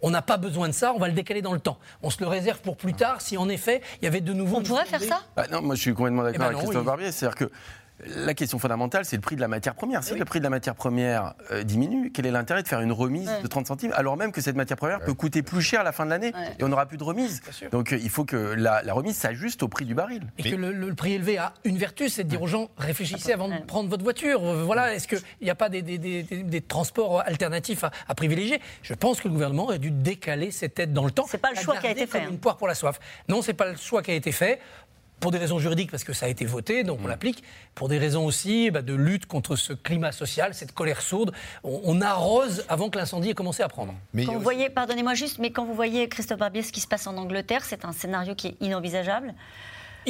On 0.00 0.10
n'a 0.10 0.22
pas 0.22 0.36
besoin 0.36 0.68
de 0.68 0.72
ça, 0.74 0.92
on 0.94 0.98
va 0.98 1.06
le 1.08 1.14
décaler 1.14 1.42
dans 1.42 1.52
le 1.52 1.60
temps. 1.60 1.78
On 2.02 2.10
se 2.10 2.20
le 2.20 2.26
réserve 2.26 2.60
pour 2.60 2.76
plus 2.76 2.94
tard 2.94 3.20
si 3.20 3.36
en 3.36 3.48
effet 3.48 3.80
il 4.00 4.04
y 4.04 4.08
avait 4.08 4.20
de 4.20 4.32
nouveaux. 4.32 4.58
On 4.58 4.62
pourrait 4.62 4.84
faire 4.84 5.02
ça 5.02 5.22
bah 5.36 5.46
Non, 5.50 5.62
moi 5.62 5.74
je 5.74 5.80
suis 5.80 5.94
complètement 5.94 6.22
d'accord 6.22 6.36
eh 6.36 6.38
ben 6.38 6.46
avec 6.46 6.58
Christophe 6.58 6.84
Barbier. 6.84 7.12
C'est-à-dire 7.12 7.36
que 7.36 7.52
la 8.04 8.34
question 8.34 8.58
fondamentale, 8.58 9.04
c'est 9.04 9.16
le 9.16 9.22
prix 9.22 9.36
de 9.36 9.40
la 9.40 9.48
matière 9.48 9.74
première. 9.74 10.02
Si 10.02 10.14
le 10.14 10.24
prix 10.24 10.40
de 10.40 10.44
la 10.44 10.50
matière 10.50 10.74
première 10.74 11.34
euh, 11.50 11.62
diminue, 11.62 12.10
quel 12.12 12.26
est 12.26 12.30
l'intérêt 12.30 12.62
de 12.62 12.68
faire 12.68 12.80
une 12.80 12.92
remise 12.92 13.30
de 13.42 13.46
30 13.46 13.66
centimes 13.66 13.92
alors 13.94 14.16
même 14.16 14.32
que 14.32 14.40
cette 14.40 14.56
matière 14.56 14.76
première 14.76 15.00
peut 15.00 15.14
coûter 15.14 15.42
plus 15.42 15.62
cher 15.62 15.80
à 15.80 15.84
la 15.84 15.92
fin 15.92 16.04
de 16.04 16.10
l'année 16.10 16.32
et 16.58 16.64
on 16.64 16.68
n'aura 16.68 16.86
plus 16.86 16.96
de 16.96 17.04
remise 17.04 17.42
Donc 17.70 17.92
euh, 17.92 17.98
il 18.02 18.10
faut 18.10 18.24
que 18.24 18.36
la, 18.36 18.82
remise 18.92 19.16
s'ajuste 19.16 19.62
au 19.62 19.68
prix 19.68 19.84
du 19.84 19.94
baril. 19.94 20.22
Et 20.38 20.50
que 20.50 20.56
le, 20.56 20.94
prix 20.94 21.14
élevé 21.14 21.38
a 21.38 21.54
une 21.64 21.78
vertu, 21.78 22.08
c'est 22.08 22.24
de 22.24 22.28
dire 22.28 22.42
aux 22.42 22.46
gens 22.46 22.70
réfléchissez 22.76 23.32
avant 23.32 23.48
de 23.48 23.58
prendre 23.66 23.88
votre 23.88 24.02
voiture. 24.02 24.44
Euh, 24.44 24.64
voilà, 24.64 24.94
est-ce 24.94 25.08
qu'il 25.08 25.20
n'y 25.40 25.50
a 25.50 25.54
pas 25.54 25.68
des, 25.68 26.64
transports 26.66 27.20
alternatifs 27.20 27.84
à, 27.84 28.14
privilégier? 28.14 28.60
Je 28.82 28.94
pense 28.94 29.20
que 29.20 29.28
le 29.28 29.34
gouvernement 29.34 29.70
a 29.70 29.78
dû 29.78 29.90
décaler 29.90 30.50
cette 30.50 30.78
aide 30.78 30.92
dans 30.92 31.04
le 31.04 31.10
temps. 31.10 31.26
C'est 31.28 31.38
pas 31.38 31.50
le 31.50 31.60
choix 31.60 31.76
qui 31.76 31.86
a 31.86 31.90
été 31.90 32.06
fait. 32.06 32.20
Comme 32.20 32.28
une 32.28 32.34
hein. 32.34 32.38
poire 32.40 32.56
pour 32.56 32.68
la 32.68 32.74
soif. 32.74 32.98
Non, 33.28 33.42
c'est 33.42 33.54
pas 33.54 33.70
le 33.70 33.76
choix 33.76 34.02
qui 34.02 34.10
a 34.10 34.14
été 34.14 34.32
fait 34.32 34.60
pour 35.22 35.30
des 35.30 35.38
raisons 35.38 35.60
juridiques, 35.60 35.90
parce 35.90 36.02
que 36.02 36.12
ça 36.12 36.26
a 36.26 36.28
été 36.28 36.44
voté, 36.44 36.82
donc 36.82 36.98
on 37.00 37.06
mm. 37.06 37.08
l'applique, 37.08 37.44
pour 37.76 37.88
des 37.88 37.96
raisons 37.96 38.26
aussi 38.26 38.72
bah, 38.72 38.82
de 38.82 38.92
lutte 38.92 39.26
contre 39.26 39.54
ce 39.54 39.72
climat 39.72 40.10
social, 40.10 40.52
cette 40.52 40.72
colère 40.72 41.00
sourde. 41.00 41.32
On, 41.62 42.00
arrose 42.02 42.64
avant 42.68 42.90
que 42.90 42.98
l'incendie 42.98 43.30
ait 43.30 43.34
commencé 43.34 43.62
à 43.62 43.68
prendre. 43.68 43.94
Mais 44.12 44.26
quand 44.26 44.32
vous 44.32 44.40
voyez, 44.40 44.68
pardonnez-moi 44.68 45.14
juste, 45.14 45.38
mais 45.38 45.52
quand 45.52 45.64
vous 45.64 45.74
voyez, 45.74 46.08
Christophe 46.08 46.40
Barbier, 46.40 46.62
ce 46.62 46.72
qui 46.72 46.80
se 46.80 46.88
passe 46.88 47.06
en 47.06 47.16
Angleterre, 47.16 47.64
c'est 47.64 47.84
un 47.84 47.92
scénario 47.92 48.34
qui 48.34 48.48
est 48.48 48.56
inenvisageable. 48.60 49.32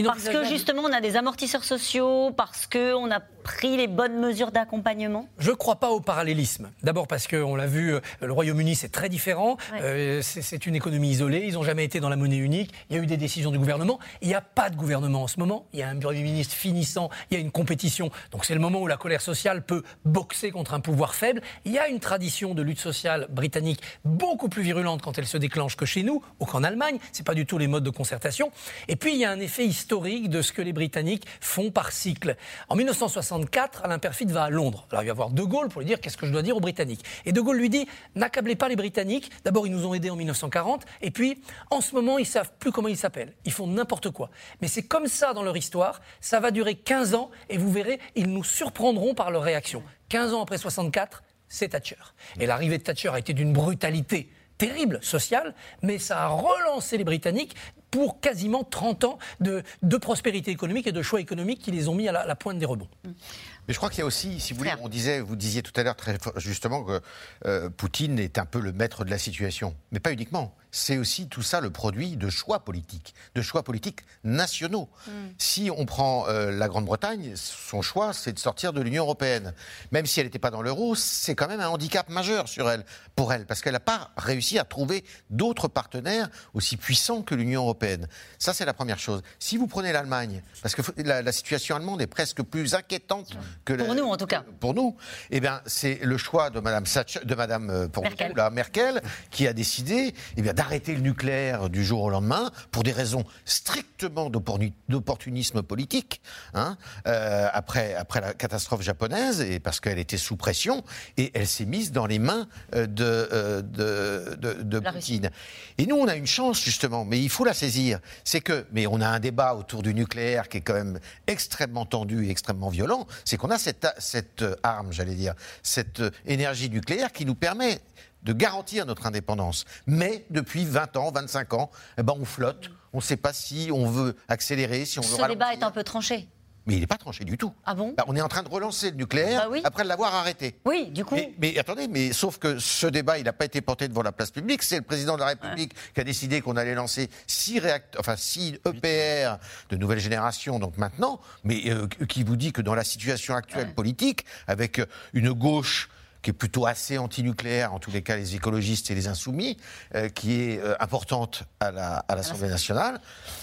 Parce 0.05 0.29
que 0.29 0.45
justement, 0.45 0.83
on 0.83 0.93
a 0.93 1.01
des 1.01 1.17
amortisseurs 1.17 1.65
sociaux, 1.65 2.31
parce 2.37 2.67
qu'on 2.67 3.11
a 3.11 3.21
pris 3.43 3.77
les 3.77 3.89
bonnes 3.89 4.21
mesures 4.21 4.53
d'accompagnement 4.53 5.29
Je 5.39 5.51
ne 5.51 5.57
crois 5.57 5.77
pas 5.77 5.91
au 5.91 6.01
parallélisme. 6.01 6.71
D'abord 6.83 7.09
parce 7.09 7.27
qu'on 7.27 7.57
l'a 7.57 7.67
vu, 7.67 7.95
euh, 7.95 8.01
le 8.21 8.33
Royaume-Uni, 8.33 8.77
c'est 8.77 8.89
très 8.89 9.09
différent. 9.09 9.57
Euh, 9.81 10.21
c'est 10.23 10.67
une 10.67 10.77
économie 10.77 11.11
isolée. 11.11 11.45
Ils 11.47 11.55
n'ont 11.55 11.65
jamais 11.65 11.85
été 11.85 11.99
dans 11.99 12.09
la 12.09 12.17
monnaie 12.17 12.37
unique. 12.37 12.73
Il 12.89 12.97
y 12.97 12.99
a 13.01 13.03
eu 13.03 13.07
des 13.07 13.17
décisions 13.17 13.51
du 13.51 13.59
gouvernement. 13.59 13.99
Il 14.21 14.29
n'y 14.29 14.35
a 14.35 14.41
pas 14.41 14.71
de 14.71 14.77
gouvernement 14.77 15.25
en 15.25 15.27
ce 15.27 15.41
moment. 15.41 15.67
Il 15.73 15.81
y 15.81 15.83
a 15.83 15.89
un 15.89 15.97
Premier 15.97 16.23
ministre 16.23 16.55
finissant. 16.55 17.11
Il 17.31 17.35
y 17.35 17.37
a 17.37 17.41
une 17.41 17.51
compétition. 17.51 18.11
Donc 18.31 18.45
c'est 18.45 18.55
le 18.55 18.61
moment 18.61 18.81
où 18.81 18.87
la 18.87 18.97
colère 18.97 19.21
sociale 19.21 19.63
peut 19.65 19.83
boxer 20.05 20.51
contre 20.51 20.75
un 20.75 20.81
pouvoir 20.81 21.15
faible. 21.15 21.43
Il 21.65 21.73
y 21.73 21.79
a 21.79 21.89
une 21.89 22.01
tradition 22.01 22.55
de 22.55 22.63
lutte 22.63 22.81
sociale 22.81 23.27
britannique 23.31 23.81
beaucoup 24.05 24.49
plus 24.49 24.63
virulente 24.63 25.03
quand 25.03 25.19
elle 25.19 25.27
se 25.27 25.37
déclenche 25.37 25.77
que 25.77 25.87
chez 25.87 26.03
nous 26.03 26.23
ou 26.39 26.45
qu'en 26.45 26.63
Allemagne. 26.63 26.99
Ce 27.13 27.19
n'est 27.19 27.25
pas 27.25 27.35
du 27.35 27.45
tout 27.45 27.59
les 27.59 27.67
modes 27.67 27.85
de 27.85 27.91
concertation. 27.91 28.53
Et 28.89 28.97
puis 28.97 29.15
il 29.15 29.19
y 29.19 29.25
a 29.25 29.31
un 29.31 29.41
effet 29.41 29.65
historique 29.65 29.82
de 29.87 30.43
ce 30.43 30.53
que 30.53 30.63
les 30.63 30.73
Britanniques 30.73 31.27
font 31.41 31.71
par 31.71 31.93
cycle. 31.93 32.37
En 32.69 32.77
1964, 32.77 33.85
Alain 33.85 33.99
Perfit 33.99 34.27
va 34.27 34.45
à 34.45 34.51
Londres. 34.51 34.87
Alors 34.91 35.03
il 35.03 35.07
va 35.07 35.13
voir 35.13 35.31
De 35.31 35.43
Gaulle 35.43 35.69
pour 35.69 35.81
lui 35.81 35.87
dire 35.87 36.01
qu'est-ce 36.01 36.17
que 36.17 36.27
je 36.27 36.33
dois 36.33 36.43
dire 36.43 36.57
aux 36.57 36.61
Britanniques? 36.61 37.05
Et 37.27 37.33
De 37.33 37.41
Gaulle 37.41 37.59
lui 37.59 37.69
dit 37.69 37.87
n'accablez 38.15 38.57
pas 38.57 38.69
les 38.69 38.77
Britanniques. 38.77 39.31
D'abord, 39.45 39.67
ils 39.67 39.73
nous 39.73 39.87
ont 39.87 39.95
aidés 39.95 40.11
en 40.11 40.17
1940. 40.17 40.85
Et 41.03 41.11
puis, 41.11 41.43
en 41.71 41.81
ce 41.81 41.95
moment, 41.95 42.19
ils 42.19 42.27
savent 42.27 42.53
plus 42.59 42.73
comment 42.73 42.89
ils 42.89 42.97
s'appellent. 42.97 43.35
Ils 43.45 43.53
font 43.53 43.67
n'importe 43.67 44.11
quoi. 44.11 44.31
Mais 44.61 44.69
c'est 44.69 44.83
comme 44.83 45.07
ça 45.07 45.35
dans 45.35 45.43
leur 45.43 45.57
histoire. 45.57 46.01
Ça 46.21 46.41
va 46.41 46.51
durer 46.51 46.75
15 46.75 47.15
ans 47.15 47.31
et 47.51 47.59
vous 47.59 47.71
verrez, 47.71 48.01
ils 48.15 48.29
nous 48.29 48.45
surprendront 48.45 49.15
par 49.15 49.31
leur 49.31 49.43
réaction. 49.43 49.83
15 50.09 50.35
ans 50.35 50.43
après 50.43 50.59
64, 50.59 51.23
c'est 51.49 51.69
Thatcher. 51.69 51.97
Et 52.41 52.47
l'arrivée 52.47 52.79
de 52.79 52.83
Thatcher 52.83 53.11
a 53.11 53.19
été 53.19 53.35
d'une 53.35 53.53
brutalité 53.53 54.31
terrible 54.59 54.99
sociale, 55.03 55.55
mais 55.83 55.99
ça 55.99 56.25
a 56.25 56.29
relancé 56.29 56.99
les 56.99 57.05
Britanniques 57.05 57.57
pour 57.91 58.21
quasiment 58.21 58.65
30 58.65 59.05
ans 59.05 59.19
de, 59.41 59.63
prospérité 59.99 60.51
économique 60.51 60.87
et 60.87 60.93
de 60.93 61.03
choix 61.03 61.21
économiques 61.21 61.61
qui 61.61 61.71
les 61.71 61.89
ont 61.89 61.95
mis 61.95 62.09
à 62.09 62.13
la, 62.13 62.35
pointe 62.35 62.59
des 62.59 62.67
rebonds. 62.67 62.89
Mais 63.05 63.75
je 63.75 63.77
crois 63.77 63.91
qu'il 63.91 63.99
y 63.99 64.03
a 64.03 64.07
aussi, 64.07 64.41
si 64.41 64.53
vous 64.53 64.59
voulez, 64.59 64.73
on 64.81 64.89
disait, 64.89 65.21
vous 65.21 65.37
disiez 65.37 65.63
tout 65.63 65.73
à 65.77 65.83
l'heure 65.83 65.95
très 65.95 66.17
justement 66.37 66.83
que 66.83 67.01
euh, 67.45 67.69
Poutine 67.69 68.19
est 68.19 68.39
un 68.39 68.47
peu 68.47 68.61
le 68.61 68.73
maître 68.73 69.05
de 69.05 69.11
la 69.11 69.19
situation, 69.19 69.77
mais 69.93 70.01
pas 70.01 70.13
uniquement 70.13 70.57
c'est 70.73 70.97
aussi 70.97 71.29
tout 71.29 71.43
ça 71.43 71.61
le 71.61 71.71
produit 71.71 72.17
de 72.17 72.31
choix 72.31 72.61
politiques, 72.61 73.15
de 73.35 73.43
choix 73.43 73.63
politiques 73.63 74.01
nationaux. 74.25 74.89
Mm. 75.07 75.11
Si 75.37 75.71
on 75.71 75.85
prend 75.85 76.27
euh, 76.29 76.51
la 76.51 76.67
Grande-Bretagne, 76.67 77.35
son 77.37 77.83
choix, 77.83 78.15
c'est 78.15 78.33
de 78.33 78.39
sortir 78.39 78.73
de 78.73 78.81
l'Union 78.81 79.05
européenne. 79.05 79.53
Même 79.93 80.07
si 80.07 80.19
elle 80.19 80.27
n'était 80.27 80.39
pas 80.39 80.51
dans 80.51 80.63
l'euro, 80.63 80.95
c'est 80.95 81.35
quand 81.35 81.47
même 81.47 81.61
un 81.61 81.69
handicap 81.69 82.09
majeur 82.09 82.49
sur 82.49 82.71
elle, 82.71 82.85
pour 83.15 83.35
elle, 83.35 83.45
parce 83.45 83.61
qu'elle 83.61 83.75
n'a 83.75 83.81
pas 83.81 84.11
réussi 84.17 84.59
à 84.59 84.65
trouver 84.65 85.05
d'autres 85.29 85.69
partenaires 85.69 86.29
aussi 86.55 86.79
puissants 86.79 87.23
que 87.23 87.35
l'Union 87.35 87.63
européenne. 87.63 88.09
Ça, 88.39 88.55
c'est 88.55 88.65
la 88.65 88.75
première 88.75 88.99
chose. 88.99 89.23
Si 89.39 89.59
vous 89.59 89.67
prenez 89.67 89.93
l'Allemagne, 89.93 90.43
parce 90.63 90.75
que 90.75 90.83
la, 91.03 91.33
situation 91.33 91.77
allemande 91.77 92.01
est 92.01 92.07
presque 92.07 92.43
plus 92.43 92.75
inquiétante 92.75 93.37
que 93.65 93.75
pour 93.75 93.95
nous, 93.95 94.05
en 94.05 94.17
tout 94.17 94.27
cas. 94.27 94.45
Pour 94.61 94.75
nous, 94.75 94.97
eh 95.31 95.41
bien, 95.41 95.61
c'est 95.67 95.99
le 96.03 96.17
choix 96.17 96.51
de 96.51 96.61
Madame 96.61 96.85
de 97.25 97.35
Madame 97.35 97.71
euh, 97.71 97.89
Merkel. 98.03 98.35
Merkel 98.53 99.03
qui 99.31 99.47
a 99.47 99.53
décidé, 99.53 100.15
eh 100.37 100.43
bien 100.43 100.53
d'arrêter 100.63 100.95
le 100.95 101.01
nucléaire 101.01 101.69
du 101.69 101.85
jour 101.85 102.03
au 102.03 102.11
lendemain 102.11 102.53
pour 102.71 102.85
des 102.85 102.93
raisons 102.93 103.25
strictement 103.45 104.31
d'opportunisme 104.31 105.61
politique, 105.61 106.21
hein, 106.55 106.77
euh, 107.09 107.49
après, 107.53 107.97
après 107.97 108.21
la 108.21 108.33
catastrophe 108.33 108.83
japonaise, 108.83 109.41
et 109.41 109.59
parce 109.59 109.81
qu'elle 109.81 109.99
était 109.99 110.17
sous 110.17 110.37
pression, 110.37 110.85
et 111.17 111.33
elle 111.35 111.49
s'est 111.49 111.65
mise 111.65 111.91
dans 111.91 112.07
les 112.07 112.21
mains 112.21 112.47
euh, 112.77 112.87
de, 112.87 113.61
de, 113.63 114.37
de, 114.37 114.63
de 114.63 114.79
Poutine. 114.79 115.31
Et 115.79 115.87
nous, 115.87 115.97
on 115.97 116.07
a 116.07 116.15
une 116.15 116.29
chance, 116.29 116.63
justement, 116.63 117.05
mais 117.05 117.21
il 117.21 117.29
faut 117.29 117.45
la 117.45 117.55
saisir. 117.55 117.99
C'est 118.23 118.41
que, 118.41 118.65
mais 118.71 118.87
on 118.87 119.01
a 119.01 119.09
un 119.09 119.19
débat 119.19 119.57
autour 119.57 119.83
du 119.83 119.93
nucléaire 119.93 120.49
qui 120.49 120.59
est 120.59 120.61
quand 120.61 120.75
même 120.75 121.01
extrêmement 121.27 121.87
tendu 121.87 122.27
et 122.27 122.31
extrêmement 122.31 122.69
violent, 122.69 123.09
c'est 123.25 123.37
qu'on 123.37 123.51
a 123.51 123.59
cette, 123.59 123.89
cette 123.99 124.45
arme, 124.63 124.93
j'allais 124.93 125.17
dire, 125.17 125.35
cette 125.65 126.03
énergie 126.25 126.71
nucléaire 126.71 127.11
qui 127.11 127.27
nous 127.27 127.35
permet 127.35 127.81
de 128.23 128.33
garantir 128.33 128.87
notre 128.87 129.07
indépendance. 129.07 129.65
Mais 129.87 130.25
depuis 130.31 130.65
20 130.65 130.97
ans, 130.97 131.11
25 131.13 131.55
ans, 131.55 131.71
eh 131.99 132.03
ben 132.03 132.15
on 132.19 132.25
flotte. 132.25 132.71
On 132.93 132.99
ne 132.99 133.03
sait 133.03 133.17
pas 133.17 133.33
si 133.33 133.71
on 133.73 133.87
veut 133.87 134.17
accélérer, 134.29 134.85
si 134.85 134.99
on 134.99 135.03
veut 135.03 135.17
Ce 135.17 135.29
débat 135.29 135.55
est 135.55 135.63
un 135.63 135.71
peu 135.71 135.83
tranché. 135.83 136.29
Mais 136.67 136.75
il 136.75 136.81
n'est 136.81 136.87
pas 136.87 136.99
tranché 136.99 137.25
du 137.25 137.37
tout. 137.37 137.53
Ah 137.65 137.75
bon 137.75 137.95
bah, 137.97 138.05
On 138.07 138.15
est 138.15 138.21
en 138.21 138.29
train 138.29 138.43
de 138.43 138.49
relancer 138.49 138.91
le 138.91 138.97
nucléaire 138.97 139.51
bah 139.51 139.57
après 139.65 139.83
l'avoir 139.83 140.15
arrêté. 140.15 140.55
Oui, 140.65 140.91
du 140.91 141.05
coup. 141.05 141.19
Mais, 141.39 141.59
attendez, 141.59 141.89
mais 141.89 142.13
sauf 142.13 142.39
que 142.39 142.59
ce 142.59 142.87
débat, 142.87 143.19
il 143.19 143.25
n'a 143.25 143.33
pas 143.33 143.47
été 143.47 143.61
porté 143.61 143.89
devant 143.89 144.03
la 144.03 144.13
place 144.13 144.31
publique. 144.31 144.63
C'est 144.63 144.77
le 144.77 144.83
président 144.83 145.15
de 145.15 145.21
la 145.21 145.27
République 145.27 145.75
qui 145.93 146.01
a 146.01 146.05
décidé 146.05 146.41
qu'on 146.41 146.57
allait 146.57 146.75
lancer 146.75 147.11
six 147.27 147.59
réacteurs, 147.59 148.01
enfin 148.01 148.17
six 148.17 148.61
EPR 148.65 149.39
de 149.71 149.77
nouvelle 149.77 149.99
génération, 149.99 150.61
donc 150.61 150.79
maintenant, 150.79 151.21
mais 151.43 151.63
euh, 151.67 151.89
qui 152.09 152.23
vous 152.23 152.37
dit 152.37 152.53
que 152.53 152.63
dans 152.63 152.77
la 152.77 152.85
situation 152.85 153.35
actuelle 153.35 153.75
politique, 153.75 154.25
avec 154.47 154.81
une 155.15 155.33
gauche 155.33 155.89
qui 156.23 156.31
est 156.31 156.35
plutôt 156.35 156.67
assez 156.67 156.99
antinucléaire, 156.99 157.75
en 157.75 157.79
tous 157.79 157.91
les 157.91 158.03
cas 158.03 158.17
les 158.17 158.35
écologistes 158.35 158.91
et 158.91 158.95
les 158.95 159.09
insoumis, 159.09 159.57
euh, 159.95 160.09
qui 160.09 160.41
est 160.41 160.61
euh, 160.61 160.75
importante 160.81 161.45
à 161.61 161.71
l'Assemblée 162.09 162.47
la, 162.47 162.53
nationale, 162.53 163.01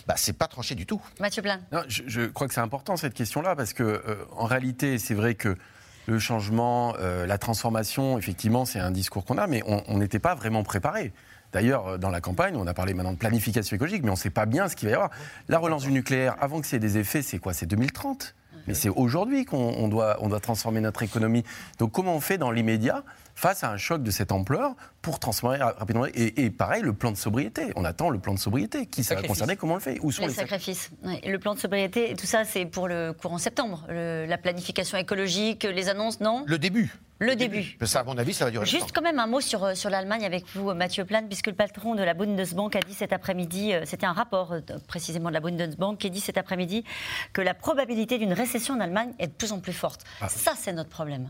bah, 0.07 0.15
c'est 0.17 0.33
pas 0.33 0.47
tranché 0.47 0.75
du 0.75 0.85
tout. 0.85 1.01
Mathieu 1.19 1.41
Plan. 1.41 1.59
je, 1.87 2.25
crois 2.27 2.47
que 2.47 2.53
c'est 2.53 2.61
important 2.61 2.97
cette 2.97 3.13
question-là, 3.13 3.55
parce 3.55 3.73
que 3.73 3.83
euh, 3.83 4.25
en 4.31 4.45
réalité, 4.45 4.97
c'est 4.97 5.13
vrai 5.13 5.35
que 5.35 5.57
le 6.07 6.17
changement, 6.17 6.95
la 6.97 7.37
transformation, 7.37 8.17
effectivement, 8.17 8.65
c'est 8.65 8.79
un 8.79 8.89
discours 8.89 9.25
qu'on 9.25 9.37
a, 9.37 9.45
mais 9.45 9.61
on 9.67 9.99
n'était 9.99 10.17
pas 10.17 10.33
vraiment 10.33 10.63
préparé. 10.63 11.13
D'ailleurs, 11.53 11.99
dans 11.99 12.09
la 12.09 12.19
campagne, 12.19 12.55
on 12.55 12.65
a 12.65 12.73
parlé 12.73 12.95
maintenant 12.95 13.13
de 13.13 13.17
planification 13.19 13.75
écologique, 13.75 14.01
mais 14.01 14.09
on 14.09 14.13
ne 14.13 14.17
sait 14.17 14.31
pas 14.31 14.47
bien 14.47 14.67
ce 14.67 14.75
qu'il 14.75 14.87
va 14.87 14.91
y 14.91 14.95
avoir. 14.95 15.11
La 15.49 15.59
relance 15.59 15.83
du 15.83 15.91
nucléaire, 15.91 16.35
avant 16.39 16.61
que 16.61 16.65
c'est 16.65 16.79
des 16.79 16.97
effets, 16.97 17.21
c'est 17.21 17.37
quoi? 17.37 17.53
C'est 17.53 17.67
2030 17.67 18.33
mais 18.69 18.75
c'est 18.75 18.89
aujourd'hui 18.89 19.45
qu'on 19.45 19.87
doit, 19.87 20.15
transformer 20.41 20.79
notre 20.79 21.01
économie. 21.01 21.43
Donc 21.79 21.91
comment 21.91 22.15
on 22.15 22.19
fait 22.19 22.37
dans 22.37 22.51
l'immédiat? 22.51 23.03
Face 23.39 23.63
à 23.63 23.71
un 23.71 23.77
choc 23.77 24.03
de 24.03 24.11
cette 24.11 24.31
ampleur 24.31 24.75
pour 25.01 25.19
transformer 25.19 25.57
rapidement 25.57 26.05
et, 26.13 26.49
pareil, 26.49 26.81
le 26.81 26.93
plan 26.93 27.11
de 27.11 27.17
sobriété. 27.17 27.71
On 27.77 27.85
attend 27.85 28.09
le 28.09 28.19
plan 28.19 28.33
de 28.33 28.39
sobriété. 28.39 28.85
Qui 28.85 29.03
ça 29.03 29.15
va 29.15 29.23
concerner 29.23 29.55
Comment 29.55 29.73
on 29.73 29.77
le 29.77 29.81
fait 29.81 29.97
Où 30.01 30.11
sont 30.11 30.27
les, 30.27 30.33
sacrifices 30.33 30.91
Le 31.03 31.37
plan 31.37 31.53
de 31.53 31.59
sobriété, 31.59 32.13
tout 32.17 32.25
ça, 32.25 32.43
c'est 32.43 32.65
pour 32.65 32.87
le 32.87 33.13
courant 33.13 33.37
septembre. 33.37 33.85
la 33.89 34.37
planification 34.37 34.97
écologique, 34.97 35.63
les 35.63 35.87
annonces, 35.89 36.19
non? 36.19 36.43
Le 36.47 36.57
début. 36.57 36.93
Le 37.19 37.35
début. 37.35 37.77
Ça, 37.83 37.99
à 37.99 38.03
mon 38.03 38.17
avis, 38.17 38.33
ça 38.33 38.45
va 38.45 38.51
durer 38.51 38.65
Juste 38.65 38.91
quand 38.93 39.01
même 39.01 39.19
un 39.19 39.27
mot 39.27 39.41
sur, 39.41 39.75
sur 39.75 39.89
l'Allemagne 39.89 40.25
avec 40.25 40.45
vous, 40.55 40.73
Mathieu 40.73 41.03
Plan, 41.05 41.23
puisque 41.27 41.47
le 41.47 41.53
patron 41.53 41.95
de 41.95 42.03
la 42.03 42.13
Bundesbank 42.13 42.75
a 42.75 42.79
dit 42.79 42.93
cet 42.93 43.11
après-midi, 43.11 43.73
euh, 43.73 43.81
c'était 43.85 44.05
un 44.05 44.13
rapport 44.13 44.53
euh, 44.53 44.61
précisément 44.87 45.27
de 45.27 45.33
la 45.33 45.41
Bundesbank, 45.41 45.97
qui 45.97 46.07
a 46.07 46.09
dit 46.09 46.21
cet 46.21 46.37
après-midi 46.37 46.85
que 47.33 47.41
la 47.41 47.53
probabilité 47.53 48.17
d'une 48.17 48.31
récession 48.31 48.75
en 48.75 48.79
Allemagne 48.79 49.11
est 49.19 49.27
de 49.27 49.33
plus 49.33 49.51
en 49.51 49.59
plus 49.59 49.73
forte. 49.73 50.05
Ah. 50.21 50.29
Ça, 50.29 50.53
c'est 50.57 50.71
notre 50.71 50.89
problème. 50.89 51.29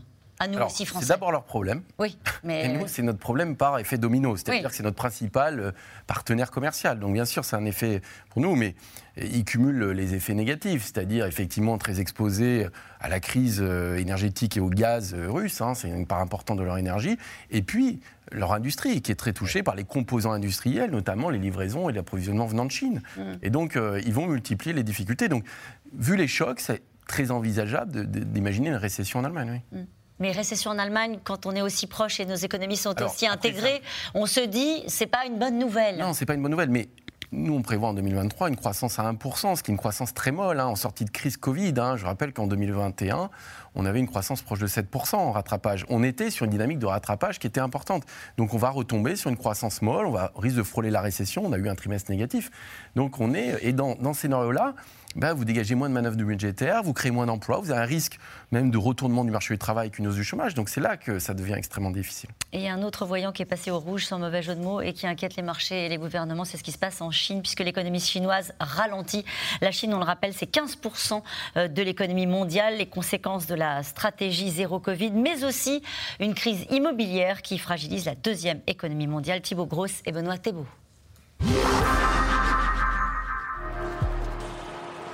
C'est 1.02 1.08
d'abord 1.08 1.32
leur 1.32 1.44
problème. 1.44 1.82
Oui, 1.98 2.16
mais... 2.44 2.64
Et 2.64 2.68
nous, 2.68 2.86
c'est 2.86 3.02
notre 3.02 3.18
problème 3.18 3.56
par 3.56 3.78
effet 3.78 3.98
domino. 3.98 4.36
C'est-à-dire 4.36 4.70
que 4.70 4.74
c'est 4.74 4.82
notre 4.82 4.96
principal 4.96 5.60
euh, 5.60 5.72
partenaire 6.06 6.50
commercial. 6.50 6.98
Donc, 6.98 7.12
bien 7.12 7.26
sûr, 7.26 7.44
c'est 7.44 7.56
un 7.56 7.64
effet 7.66 8.00
pour 8.30 8.40
nous, 8.40 8.56
mais 8.56 8.74
ils 9.18 9.44
cumulent 9.44 9.90
les 9.90 10.14
effets 10.14 10.32
négatifs. 10.32 10.84
C'est-à-dire, 10.84 11.26
effectivement, 11.26 11.76
très 11.76 12.00
exposés 12.00 12.66
à 13.00 13.10
la 13.10 13.20
crise 13.20 13.60
euh, 13.60 13.98
énergétique 13.98 14.56
et 14.56 14.60
au 14.60 14.70
gaz 14.70 15.14
euh, 15.14 15.30
russe. 15.30 15.60
Hein, 15.60 15.74
c'est 15.74 15.88
une 15.88 16.06
part 16.06 16.20
importante 16.20 16.58
de 16.58 16.64
leur 16.64 16.78
énergie. 16.78 17.18
Et 17.50 17.60
puis, 17.60 18.00
leur 18.32 18.54
industrie, 18.54 19.02
qui 19.02 19.12
est 19.12 19.16
très 19.16 19.34
touchée 19.34 19.62
par 19.62 19.74
les 19.74 19.84
composants 19.84 20.32
industriels, 20.32 20.90
notamment 20.90 21.28
les 21.28 21.38
livraisons 21.38 21.90
et 21.90 21.92
l'approvisionnement 21.92 22.46
venant 22.46 22.64
de 22.64 22.70
Chine. 22.70 23.02
Mm. 23.18 23.22
Et 23.42 23.50
donc, 23.50 23.78
ils 24.06 24.14
vont 24.14 24.26
multiplier 24.26 24.72
les 24.72 24.84
difficultés. 24.84 25.28
Donc, 25.28 25.44
vu 25.92 26.16
les 26.16 26.28
chocs, 26.28 26.60
c'est 26.60 26.82
très 27.06 27.30
envisageable 27.30 28.06
d'imaginer 28.06 28.68
une 28.68 28.76
récession 28.76 29.18
en 29.18 29.24
Allemagne. 29.24 29.62
Oui. 29.72 29.80
Mm. 29.80 29.86
Mais 30.20 30.32
récession 30.32 30.70
en 30.70 30.78
Allemagne, 30.78 31.18
quand 31.24 31.46
on 31.46 31.52
est 31.52 31.62
aussi 31.62 31.86
proche 31.86 32.20
et 32.20 32.26
nos 32.26 32.36
économies 32.36 32.76
sont 32.76 32.94
aussi 33.02 33.26
intégrées, 33.26 33.82
on 34.14 34.26
se 34.26 34.40
dit 34.40 34.84
c'est 34.86 35.06
pas 35.06 35.26
une 35.26 35.38
bonne 35.38 35.58
nouvelle. 35.58 35.98
Non, 35.98 36.12
c'est 36.12 36.26
pas 36.26 36.34
une 36.34 36.42
bonne 36.42 36.52
nouvelle, 36.52 36.70
mais 36.70 36.88
nous, 37.32 37.54
on 37.54 37.62
prévoit 37.62 37.90
en 37.90 37.94
2023 37.94 38.48
une 38.48 38.56
croissance 38.56 38.98
à 38.98 39.04
1%, 39.10 39.54
ce 39.54 39.62
qui 39.62 39.70
est 39.70 39.72
une 39.72 39.78
croissance 39.78 40.12
très 40.14 40.32
molle, 40.32 40.58
hein, 40.58 40.66
en 40.66 40.74
sortie 40.74 41.04
de 41.04 41.10
crise 41.10 41.36
Covid. 41.36 41.74
Hein. 41.78 41.96
Je 41.96 42.04
rappelle 42.04 42.32
qu'en 42.32 42.48
2021, 42.48 43.30
on 43.74 43.86
avait 43.86 44.00
une 44.00 44.08
croissance 44.08 44.42
proche 44.42 44.58
de 44.58 44.66
7% 44.66 45.16
en 45.16 45.32
rattrapage. 45.32 45.84
On 45.88 46.02
était 46.02 46.30
sur 46.30 46.44
une 46.44 46.50
dynamique 46.50 46.78
de 46.78 46.86
rattrapage 46.86 47.38
qui 47.38 47.46
était 47.46 47.60
importante. 47.60 48.04
Donc 48.36 48.54
on 48.54 48.58
va 48.58 48.70
retomber 48.70 49.16
sur 49.16 49.30
une 49.30 49.36
croissance 49.36 49.82
molle, 49.82 50.06
on 50.06 50.12
va 50.12 50.32
risque 50.36 50.56
de 50.56 50.62
frôler 50.62 50.90
la 50.90 51.00
récession, 51.00 51.42
on 51.44 51.52
a 51.52 51.58
eu 51.58 51.68
un 51.68 51.74
trimestre 51.74 52.10
négatif. 52.10 52.50
Donc 52.96 53.20
on 53.20 53.34
est, 53.34 53.58
et 53.62 53.72
dans, 53.72 53.96
ce 54.12 54.20
scénario-là, 54.20 54.74
ben, 55.16 55.32
vous 55.32 55.44
dégagez 55.44 55.74
moins 55.74 55.88
de 55.88 55.94
manœuvres 55.94 56.16
budgétaires, 56.16 56.84
vous 56.84 56.92
créez 56.92 57.10
moins 57.10 57.26
d'emplois, 57.26 57.58
vous 57.58 57.72
avez 57.72 57.80
un 57.80 57.84
risque 57.84 58.18
même 58.52 58.70
de 58.70 58.78
retournement 58.78 59.24
du 59.24 59.32
marché 59.32 59.54
du 59.54 59.58
travail 59.58 59.86
avec 59.86 59.98
une 59.98 60.06
hausse 60.06 60.14
du 60.14 60.24
chômage. 60.24 60.54
Donc 60.54 60.68
c'est 60.68 60.80
là 60.80 60.96
que 60.96 61.18
ça 61.18 61.34
devient 61.34 61.54
extrêmement 61.54 61.90
difficile. 61.90 62.30
Et 62.52 62.58
il 62.58 62.62
y 62.62 62.68
a 62.68 62.74
un 62.74 62.82
autre 62.82 63.06
voyant 63.06 63.32
qui 63.32 63.42
est 63.42 63.46
passé 63.46 63.70
au 63.70 63.78
rouge, 63.78 64.06
sans 64.06 64.18
mauvais 64.18 64.42
jeu 64.42 64.54
de 64.54 64.60
mots, 64.60 64.80
et 64.80 64.92
qui 64.92 65.06
inquiète 65.06 65.36
les 65.36 65.42
marchés 65.42 65.86
et 65.86 65.88
les 65.88 65.98
gouvernements, 65.98 66.44
c'est 66.44 66.56
ce 66.56 66.62
qui 66.62 66.72
se 66.72 66.78
passe 66.78 67.00
en 67.00 67.10
Chine, 67.10 67.42
puisque 67.42 67.60
l'économie 67.60 68.00
chinoise 68.00 68.52
ralentit. 68.60 69.24
La 69.60 69.72
Chine, 69.72 69.94
on 69.94 69.98
le 69.98 70.04
rappelle, 70.04 70.32
c'est 70.32 70.50
15% 70.50 71.22
euh, 71.56 71.68
de 71.68 71.82
l'économie 71.82 72.26
mondiale, 72.26 72.76
les 72.78 72.86
conséquences 72.86 73.46
de 73.46 73.54
la 73.60 73.82
stratégie 73.82 74.50
zéro 74.50 74.80
Covid, 74.80 75.10
mais 75.10 75.44
aussi 75.44 75.82
une 76.18 76.34
crise 76.34 76.64
immobilière 76.70 77.42
qui 77.42 77.58
fragilise 77.58 78.06
la 78.06 78.14
deuxième 78.14 78.62
économie 78.66 79.06
mondiale. 79.06 79.42
Thibaut 79.42 79.66
Grosse 79.66 80.00
et 80.06 80.12
Benoît 80.12 80.38
Thébault. 80.38 80.66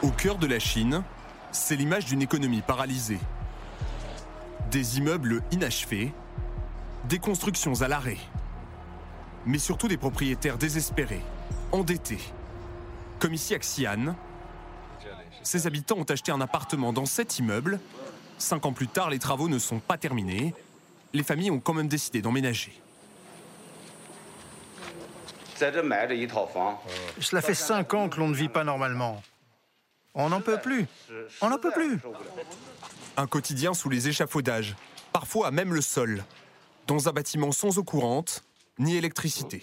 Au 0.00 0.10
cœur 0.10 0.38
de 0.38 0.46
la 0.46 0.60
Chine, 0.60 1.02
c'est 1.50 1.74
l'image 1.74 2.04
d'une 2.04 2.22
économie 2.22 2.62
paralysée. 2.62 3.18
Des 4.70 4.98
immeubles 4.98 5.42
inachevés, 5.50 6.12
des 7.08 7.18
constructions 7.18 7.82
à 7.82 7.88
l'arrêt, 7.88 8.18
mais 9.44 9.58
surtout 9.58 9.88
des 9.88 9.96
propriétaires 9.96 10.56
désespérés, 10.56 11.22
endettés. 11.72 12.20
Comme 13.18 13.34
ici 13.34 13.54
à 13.54 13.58
Xi'an, 13.58 14.14
ses 15.42 15.66
habitants 15.66 15.96
ont 15.98 16.04
acheté 16.04 16.30
un 16.30 16.40
appartement 16.40 16.92
dans 16.92 17.06
cet 17.06 17.38
immeuble. 17.38 17.80
Cinq 18.38 18.66
ans 18.66 18.72
plus 18.72 18.88
tard, 18.88 19.10
les 19.10 19.18
travaux 19.18 19.48
ne 19.48 19.58
sont 19.58 19.78
pas 19.78 19.96
terminés. 19.96 20.54
Les 21.12 21.22
familles 21.22 21.50
ont 21.50 21.60
quand 21.60 21.74
même 21.74 21.88
décidé 21.88 22.20
d'emménager. 22.20 22.72
Cela 27.20 27.40
fait 27.40 27.54
cinq 27.54 27.94
ans 27.94 28.08
que 28.08 28.20
l'on 28.20 28.28
ne 28.28 28.34
vit 28.34 28.48
pas 28.48 28.64
normalement. 28.64 29.22
On 30.14 30.28
n'en 30.28 30.40
peut 30.40 30.58
plus. 30.58 30.86
On 31.40 31.48
n'en 31.48 31.58
peut 31.58 31.70
plus. 31.70 31.98
Un 33.16 33.26
quotidien 33.26 33.72
sous 33.72 33.88
les 33.88 34.08
échafaudages, 34.08 34.76
parfois 35.12 35.48
à 35.48 35.50
même 35.50 35.72
le 35.72 35.80
sol, 35.80 36.24
dans 36.86 37.08
un 37.08 37.12
bâtiment 37.12 37.52
sans 37.52 37.78
eau 37.78 37.84
courante 37.84 38.44
ni 38.78 38.96
électricité. 38.96 39.62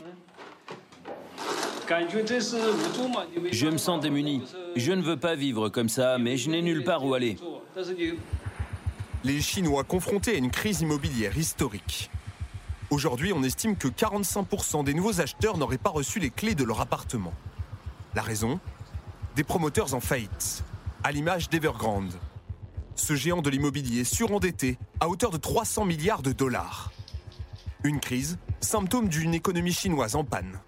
Je 3.51 3.67
me 3.67 3.77
sens 3.77 3.99
démuni. 3.99 4.41
Je 4.75 4.93
ne 4.93 5.01
veux 5.01 5.17
pas 5.17 5.35
vivre 5.35 5.69
comme 5.69 5.89
ça, 5.89 6.17
mais 6.17 6.37
je 6.37 6.49
n'ai 6.49 6.63
nulle 6.63 6.83
part 6.83 7.05
où 7.05 7.13
aller. 7.13 7.37
Les 9.25 9.39
Chinois 9.39 9.85
confrontés 9.85 10.35
à 10.35 10.37
une 10.37 10.51
crise 10.51 10.81
immobilière 10.81 11.37
historique. 11.37 12.11
Aujourd'hui, 12.89 13.31
on 13.31 13.41
estime 13.41 13.77
que 13.77 13.87
45% 13.87 14.83
des 14.83 14.93
nouveaux 14.93 15.21
acheteurs 15.21 15.57
n'auraient 15.57 15.77
pas 15.77 15.91
reçu 15.91 16.19
les 16.19 16.29
clés 16.29 16.55
de 16.55 16.65
leur 16.65 16.81
appartement. 16.81 17.33
La 18.15 18.21
raison? 18.21 18.59
Des 19.37 19.45
promoteurs 19.45 19.93
en 19.93 20.01
faillite, 20.01 20.65
à 21.05 21.13
l'image 21.13 21.49
d'Evergrande. 21.49 22.11
Ce 22.95 23.15
géant 23.15 23.41
de 23.41 23.49
l'immobilier 23.49 24.03
surendetté 24.03 24.77
à 24.99 25.07
hauteur 25.07 25.31
de 25.31 25.37
300 25.37 25.85
milliards 25.85 26.21
de 26.21 26.33
dollars. 26.33 26.91
Une 27.85 28.01
crise, 28.01 28.37
symptôme 28.59 29.07
d'une 29.07 29.33
économie 29.33 29.71
chinoise 29.71 30.17
en 30.17 30.25
panne. 30.25 30.59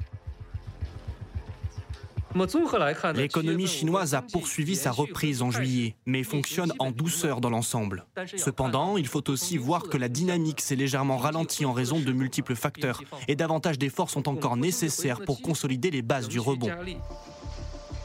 L'économie 3.15 3.67
chinoise 3.67 4.13
a 4.13 4.21
poursuivi 4.21 4.75
sa 4.75 4.91
reprise 4.91 5.41
en 5.41 5.51
juillet, 5.51 5.95
mais 6.05 6.23
fonctionne 6.23 6.73
en 6.79 6.91
douceur 6.91 7.39
dans 7.39 7.49
l'ensemble. 7.49 8.05
Cependant, 8.35 8.97
il 8.97 9.07
faut 9.07 9.29
aussi 9.29 9.57
voir 9.57 9.83
que 9.83 9.97
la 9.97 10.09
dynamique 10.09 10.59
s'est 10.59 10.75
légèrement 10.75 11.17
ralentie 11.17 11.65
en 11.65 11.71
raison 11.71 11.99
de 11.99 12.11
multiples 12.11 12.55
facteurs, 12.55 13.01
et 13.29 13.37
davantage 13.37 13.79
d'efforts 13.79 14.09
sont 14.09 14.27
encore 14.27 14.57
nécessaires 14.57 15.21
pour 15.21 15.41
consolider 15.41 15.91
les 15.91 16.01
bases 16.01 16.27
du 16.27 16.39
rebond. 16.39 16.71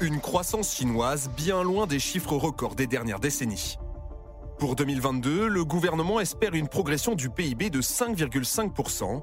Une 0.01 0.21
croissance 0.21 0.77
chinoise 0.77 1.29
bien 1.37 1.63
loin 1.65 1.89
des 1.89 1.99
chiffres 1.99 2.37
records 2.37 2.77
des 2.77 2.87
dernières 2.87 3.21
décennies. 3.21 3.79
Pour 4.61 4.77
2022, 4.77 5.49
le 5.49 5.65
gouvernement 5.65 6.21
espère 6.21 6.55
une 6.55 6.69
progression 6.69 7.15
du 7.15 7.31
PIB 7.31 7.71
de 7.71 7.81
5,5%. 7.81 9.23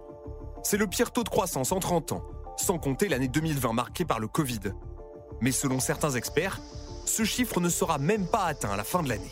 C'est 0.64 0.78
le 0.78 0.88
pire 0.88 1.12
taux 1.12 1.24
de 1.24 1.30
croissance 1.30 1.72
en 1.72 1.80
30 1.80 2.12
ans, 2.12 2.24
sans 2.58 2.78
compter 2.78 3.08
l'année 3.08 3.28
2020 3.28 3.72
marquée 3.72 4.03
par 4.03 4.20
le 4.20 4.28
Covid. 4.28 4.60
Mais 5.41 5.51
selon 5.51 5.79
certains 5.79 6.11
experts, 6.11 6.59
ce 7.05 7.23
chiffre 7.23 7.59
ne 7.59 7.69
sera 7.69 7.97
même 7.97 8.27
pas 8.27 8.45
atteint 8.45 8.71
à 8.71 8.77
la 8.77 8.83
fin 8.83 9.03
de 9.03 9.09
l'année. 9.09 9.31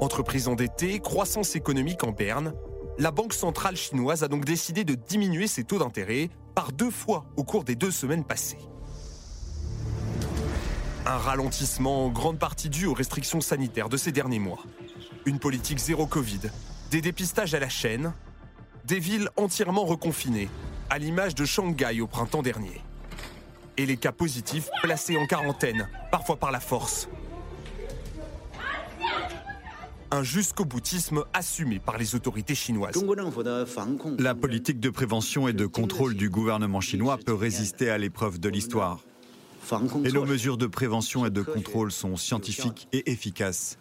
Entreprise 0.00 0.46
endettée, 0.46 1.00
croissance 1.00 1.56
économique 1.56 2.04
en 2.04 2.12
berne, 2.12 2.54
la 2.98 3.10
Banque 3.10 3.32
centrale 3.32 3.76
chinoise 3.76 4.22
a 4.22 4.28
donc 4.28 4.44
décidé 4.44 4.84
de 4.84 4.94
diminuer 4.94 5.46
ses 5.46 5.64
taux 5.64 5.78
d'intérêt 5.78 6.30
par 6.54 6.72
deux 6.72 6.90
fois 6.90 7.26
au 7.36 7.44
cours 7.44 7.64
des 7.64 7.76
deux 7.76 7.90
semaines 7.90 8.24
passées. 8.24 8.58
Un 11.06 11.16
ralentissement 11.16 12.06
en 12.06 12.08
grande 12.10 12.38
partie 12.38 12.68
dû 12.68 12.86
aux 12.86 12.94
restrictions 12.94 13.40
sanitaires 13.40 13.88
de 13.88 13.96
ces 13.96 14.12
derniers 14.12 14.40
mois. 14.40 14.58
Une 15.26 15.38
politique 15.38 15.78
zéro 15.78 16.06
Covid, 16.06 16.40
des 16.90 17.00
dépistages 17.00 17.54
à 17.54 17.60
la 17.60 17.68
chaîne, 17.68 18.12
des 18.84 18.98
villes 18.98 19.30
entièrement 19.36 19.84
reconfinées, 19.84 20.48
à 20.90 20.98
l'image 20.98 21.34
de 21.34 21.44
Shanghai 21.44 22.00
au 22.00 22.06
printemps 22.06 22.42
dernier. 22.42 22.82
Et 23.78 23.86
les 23.86 23.96
cas 23.96 24.10
positifs 24.10 24.68
placés 24.82 25.16
en 25.16 25.26
quarantaine, 25.26 25.88
parfois 26.10 26.36
par 26.36 26.50
la 26.50 26.58
force. 26.58 27.08
Un 30.10 30.24
jusqu'au 30.24 30.64
boutisme 30.64 31.24
assumé 31.32 31.78
par 31.78 31.96
les 31.96 32.16
autorités 32.16 32.56
chinoises. 32.56 33.00
La 34.18 34.34
politique 34.34 34.80
de 34.80 34.90
prévention 34.90 35.46
et 35.46 35.52
de 35.52 35.66
contrôle 35.66 36.14
du 36.14 36.28
gouvernement 36.28 36.80
chinois 36.80 37.18
peut 37.24 37.34
résister 37.34 37.88
à 37.88 37.98
l'épreuve 37.98 38.40
de 38.40 38.48
l'histoire. 38.48 39.00
Et 40.04 40.12
nos 40.12 40.24
mesures 40.24 40.56
de 40.56 40.66
prévention 40.66 41.24
et 41.24 41.30
de 41.30 41.42
contrôle 41.42 41.92
sont 41.92 42.16
scientifiques 42.16 42.88
et 42.92 43.10
efficaces. 43.12 43.78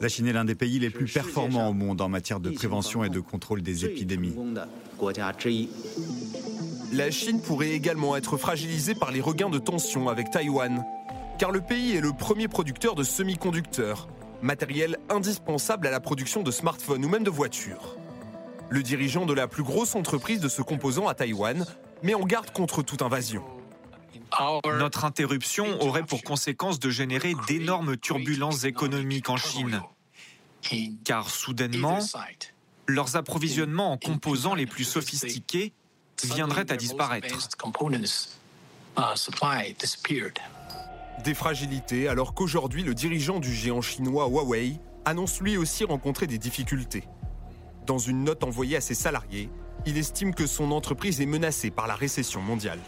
La 0.00 0.08
Chine 0.08 0.26
est 0.26 0.32
l'un 0.32 0.44
des 0.44 0.54
pays 0.54 0.78
les 0.78 0.90
plus 0.90 1.06
performants 1.06 1.68
au 1.68 1.72
monde 1.72 2.00
en 2.00 2.08
matière 2.08 2.40
de 2.40 2.50
prévention 2.50 3.04
et 3.04 3.08
de 3.08 3.20
contrôle 3.20 3.62
des 3.62 3.84
épidémies. 3.84 4.34
La 6.92 7.10
Chine 7.10 7.40
pourrait 7.40 7.70
également 7.70 8.16
être 8.16 8.36
fragilisée 8.36 8.94
par 8.94 9.10
les 9.12 9.20
regains 9.20 9.50
de 9.50 9.58
tension 9.58 10.08
avec 10.08 10.30
Taïwan, 10.30 10.84
car 11.38 11.50
le 11.50 11.60
pays 11.60 11.96
est 11.96 12.00
le 12.00 12.12
premier 12.12 12.48
producteur 12.48 12.94
de 12.94 13.02
semi-conducteurs, 13.02 14.08
matériel 14.42 14.98
indispensable 15.08 15.86
à 15.86 15.90
la 15.90 16.00
production 16.00 16.42
de 16.42 16.50
smartphones 16.50 17.04
ou 17.04 17.08
même 17.08 17.24
de 17.24 17.30
voitures. 17.30 17.96
Le 18.68 18.82
dirigeant 18.82 19.26
de 19.26 19.34
la 19.34 19.48
plus 19.48 19.62
grosse 19.62 19.94
entreprise 19.94 20.40
de 20.40 20.48
ce 20.48 20.62
composant 20.62 21.08
à 21.08 21.14
Taïwan 21.14 21.66
met 22.02 22.14
en 22.14 22.24
garde 22.24 22.50
contre 22.52 22.82
toute 22.82 23.02
invasion. 23.02 23.42
Notre 24.78 25.04
interruption 25.04 25.80
aurait 25.82 26.04
pour 26.04 26.22
conséquence 26.22 26.78
de 26.78 26.90
générer 26.90 27.34
d'énormes 27.48 27.96
turbulences 27.96 28.64
économiques 28.64 29.30
en 29.30 29.36
Chine. 29.36 29.82
Car 31.04 31.30
soudainement, 31.30 31.98
leurs 32.86 33.16
approvisionnements 33.16 33.92
en 33.92 33.96
composants 33.96 34.54
les 34.54 34.66
plus 34.66 34.84
sophistiqués 34.84 35.72
viendraient 36.22 36.70
à 36.70 36.76
disparaître. 36.76 37.48
Des 41.24 41.34
fragilités 41.34 42.08
alors 42.08 42.34
qu'aujourd'hui 42.34 42.82
le 42.82 42.94
dirigeant 42.94 43.40
du 43.40 43.54
géant 43.54 43.82
chinois 43.82 44.26
Huawei 44.26 44.78
annonce 45.04 45.40
lui 45.40 45.56
aussi 45.56 45.84
rencontrer 45.84 46.26
des 46.26 46.38
difficultés. 46.38 47.04
Dans 47.86 47.98
une 47.98 48.24
note 48.24 48.44
envoyée 48.44 48.76
à 48.76 48.80
ses 48.80 48.94
salariés, 48.94 49.50
il 49.86 49.96
estime 49.96 50.34
que 50.34 50.46
son 50.46 50.72
entreprise 50.72 51.20
est 51.20 51.26
menacée 51.26 51.70
par 51.70 51.86
la 51.86 51.94
récession 51.94 52.40
mondiale. 52.40 52.78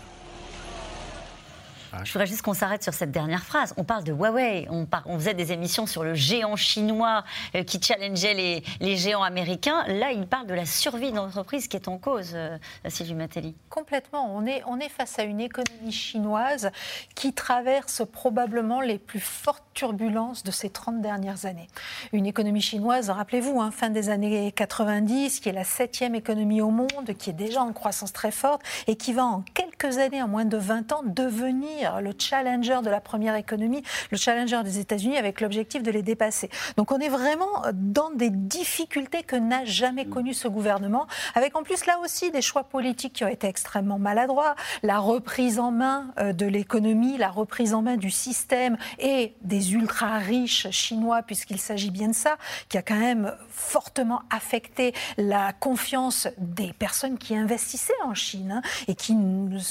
Je 2.05 2.12
voudrais 2.12 2.26
juste 2.26 2.43
qu'on 2.43 2.55
s'arrête 2.55 2.82
sur 2.82 2.95
cette 2.95 3.11
dernière 3.11 3.45
phrase. 3.45 3.74
On 3.76 3.84
parle 3.84 4.05
de 4.05 4.12
Huawei, 4.12 4.66
on, 4.70 4.86
on 5.07 5.18
faisait 5.18 5.34
des 5.34 5.53
émissions 5.53 5.86
sur 5.86 6.05
le 6.05 6.14
géant 6.14 6.57
chinois 6.57 7.24
euh, 7.55 7.64
qui 7.64 7.80
challengeait 7.82 8.34
les, 8.34 8.62
les, 8.80 8.97
géants 8.97 9.22
américains. 9.22 9.84
Là, 9.86 10.12
il 10.12 10.26
parle 10.26 10.47
de 10.47 10.55
la 10.55 10.64
survie 10.64 11.11
de 11.11 11.16
l'entreprise 11.16 11.68
qui 11.68 11.76
est 11.76 11.88
en 11.88 11.99
cause, 11.99 12.32
euh, 12.34 12.57
Sylvie 12.88 13.14
Matelli. 13.14 13.55
Complètement. 13.68 14.34
On 14.34 14.47
est, 14.47 14.62
on 14.66 14.78
est 14.78 14.88
face 14.88 15.18
à 15.18 15.24
une 15.24 15.40
économie 15.40 15.93
chinoise 15.93 16.70
qui 17.14 17.34
traverse 17.34 18.03
probablement 18.11 18.80
les 18.80 18.99
plus 18.99 19.20
fortes 19.20 19.64
turbulences 19.74 20.43
de 20.45 20.51
ces 20.51 20.70
30 20.70 21.01
dernières 21.01 21.47
années. 21.47 21.68
Une 22.12 22.26
économie 22.26 22.61
chinoise, 22.61 23.11
rappelez-vous, 23.11 23.61
hein, 23.61 23.70
fin 23.70 23.90
des 23.90 24.09
années 24.09 24.53
90, 24.53 25.40
qui 25.40 25.49
est 25.49 25.53
la 25.53 25.64
septième 25.64 26.14
économie 26.14 26.61
au 26.61 26.70
monde, 26.70 27.14
qui 27.18 27.30
est 27.30 27.34
déjà 27.34 27.62
en 27.62 27.72
croissance 27.72 28.12
très 28.12 28.30
forte 28.30 28.62
et 28.86 28.97
qui 28.97 29.12
va 29.12 29.24
en 29.24 29.43
quelques 29.55 29.72
années, 29.87 30.22
en 30.22 30.28
moins 30.28 30.45
de 30.45 30.57
20 30.57 30.93
ans, 30.93 31.03
devenir 31.05 32.01
le 32.01 32.12
challenger 32.18 32.80
de 32.83 32.91
la 32.91 33.01
première 33.01 33.35
économie, 33.37 33.83
le 34.11 34.16
challenger 34.16 34.62
des 34.64 34.78
États-Unis, 34.78 35.16
avec 35.16 35.41
l'objectif 35.41 35.83
de 35.83 35.91
les 35.91 36.03
dépasser. 36.03 36.51
Donc 36.76 36.93
on 36.93 36.99
est 36.99 37.09
vraiment 37.09 37.62
dans 37.72 38.11
des 38.11 38.30
difficultés 38.30 39.22
que 39.22 39.37
n'a 39.37 39.64
jamais 39.64 40.07
connues 40.07 40.35
ce 40.35 40.49
gouvernement, 40.49 41.07
avec 41.35 41.57
en 41.57 41.62
plus 41.62 41.87
là 41.87 41.99
aussi 42.03 42.30
des 42.30 42.43
choix 42.43 42.64
politiques 42.64 43.14
qui 43.14 43.24
ont 43.24 43.28
été 43.28 43.47
extrêmement 43.47 43.99
maladroits, 43.99 44.55
la 44.83 44.99
reprise 44.99 45.59
en 45.59 45.70
main 45.70 46.12
euh, 46.18 46.33
de 46.33 46.47
l'économie, 46.47 47.16
la 47.18 47.30
reprise 47.30 47.74
en 47.74 47.83
main 47.83 47.97
du 47.97 48.11
système 48.11 48.76
et 48.99 49.35
des 49.43 49.74
ultra 49.74 50.18
riches 50.18 50.70
chinois, 50.70 51.22
puisqu'il 51.22 51.59
s'agit 51.59 51.91
bien 51.91 52.09
de 52.09 52.14
ça, 52.14 52.37
qui 52.68 52.78
a 52.78 52.83
quand 52.83 52.99
même 52.99 53.35
fortement 53.49 54.22
affecté 54.30 54.95
la 55.18 55.53
confiance 55.53 56.28
des 56.39 56.72
personnes 56.72 57.18
qui 57.18 57.37
investissaient 57.37 57.93
en 58.05 58.14
Chine 58.14 58.53
hein, 58.53 58.62
et 58.89 58.95
qui 58.95 59.14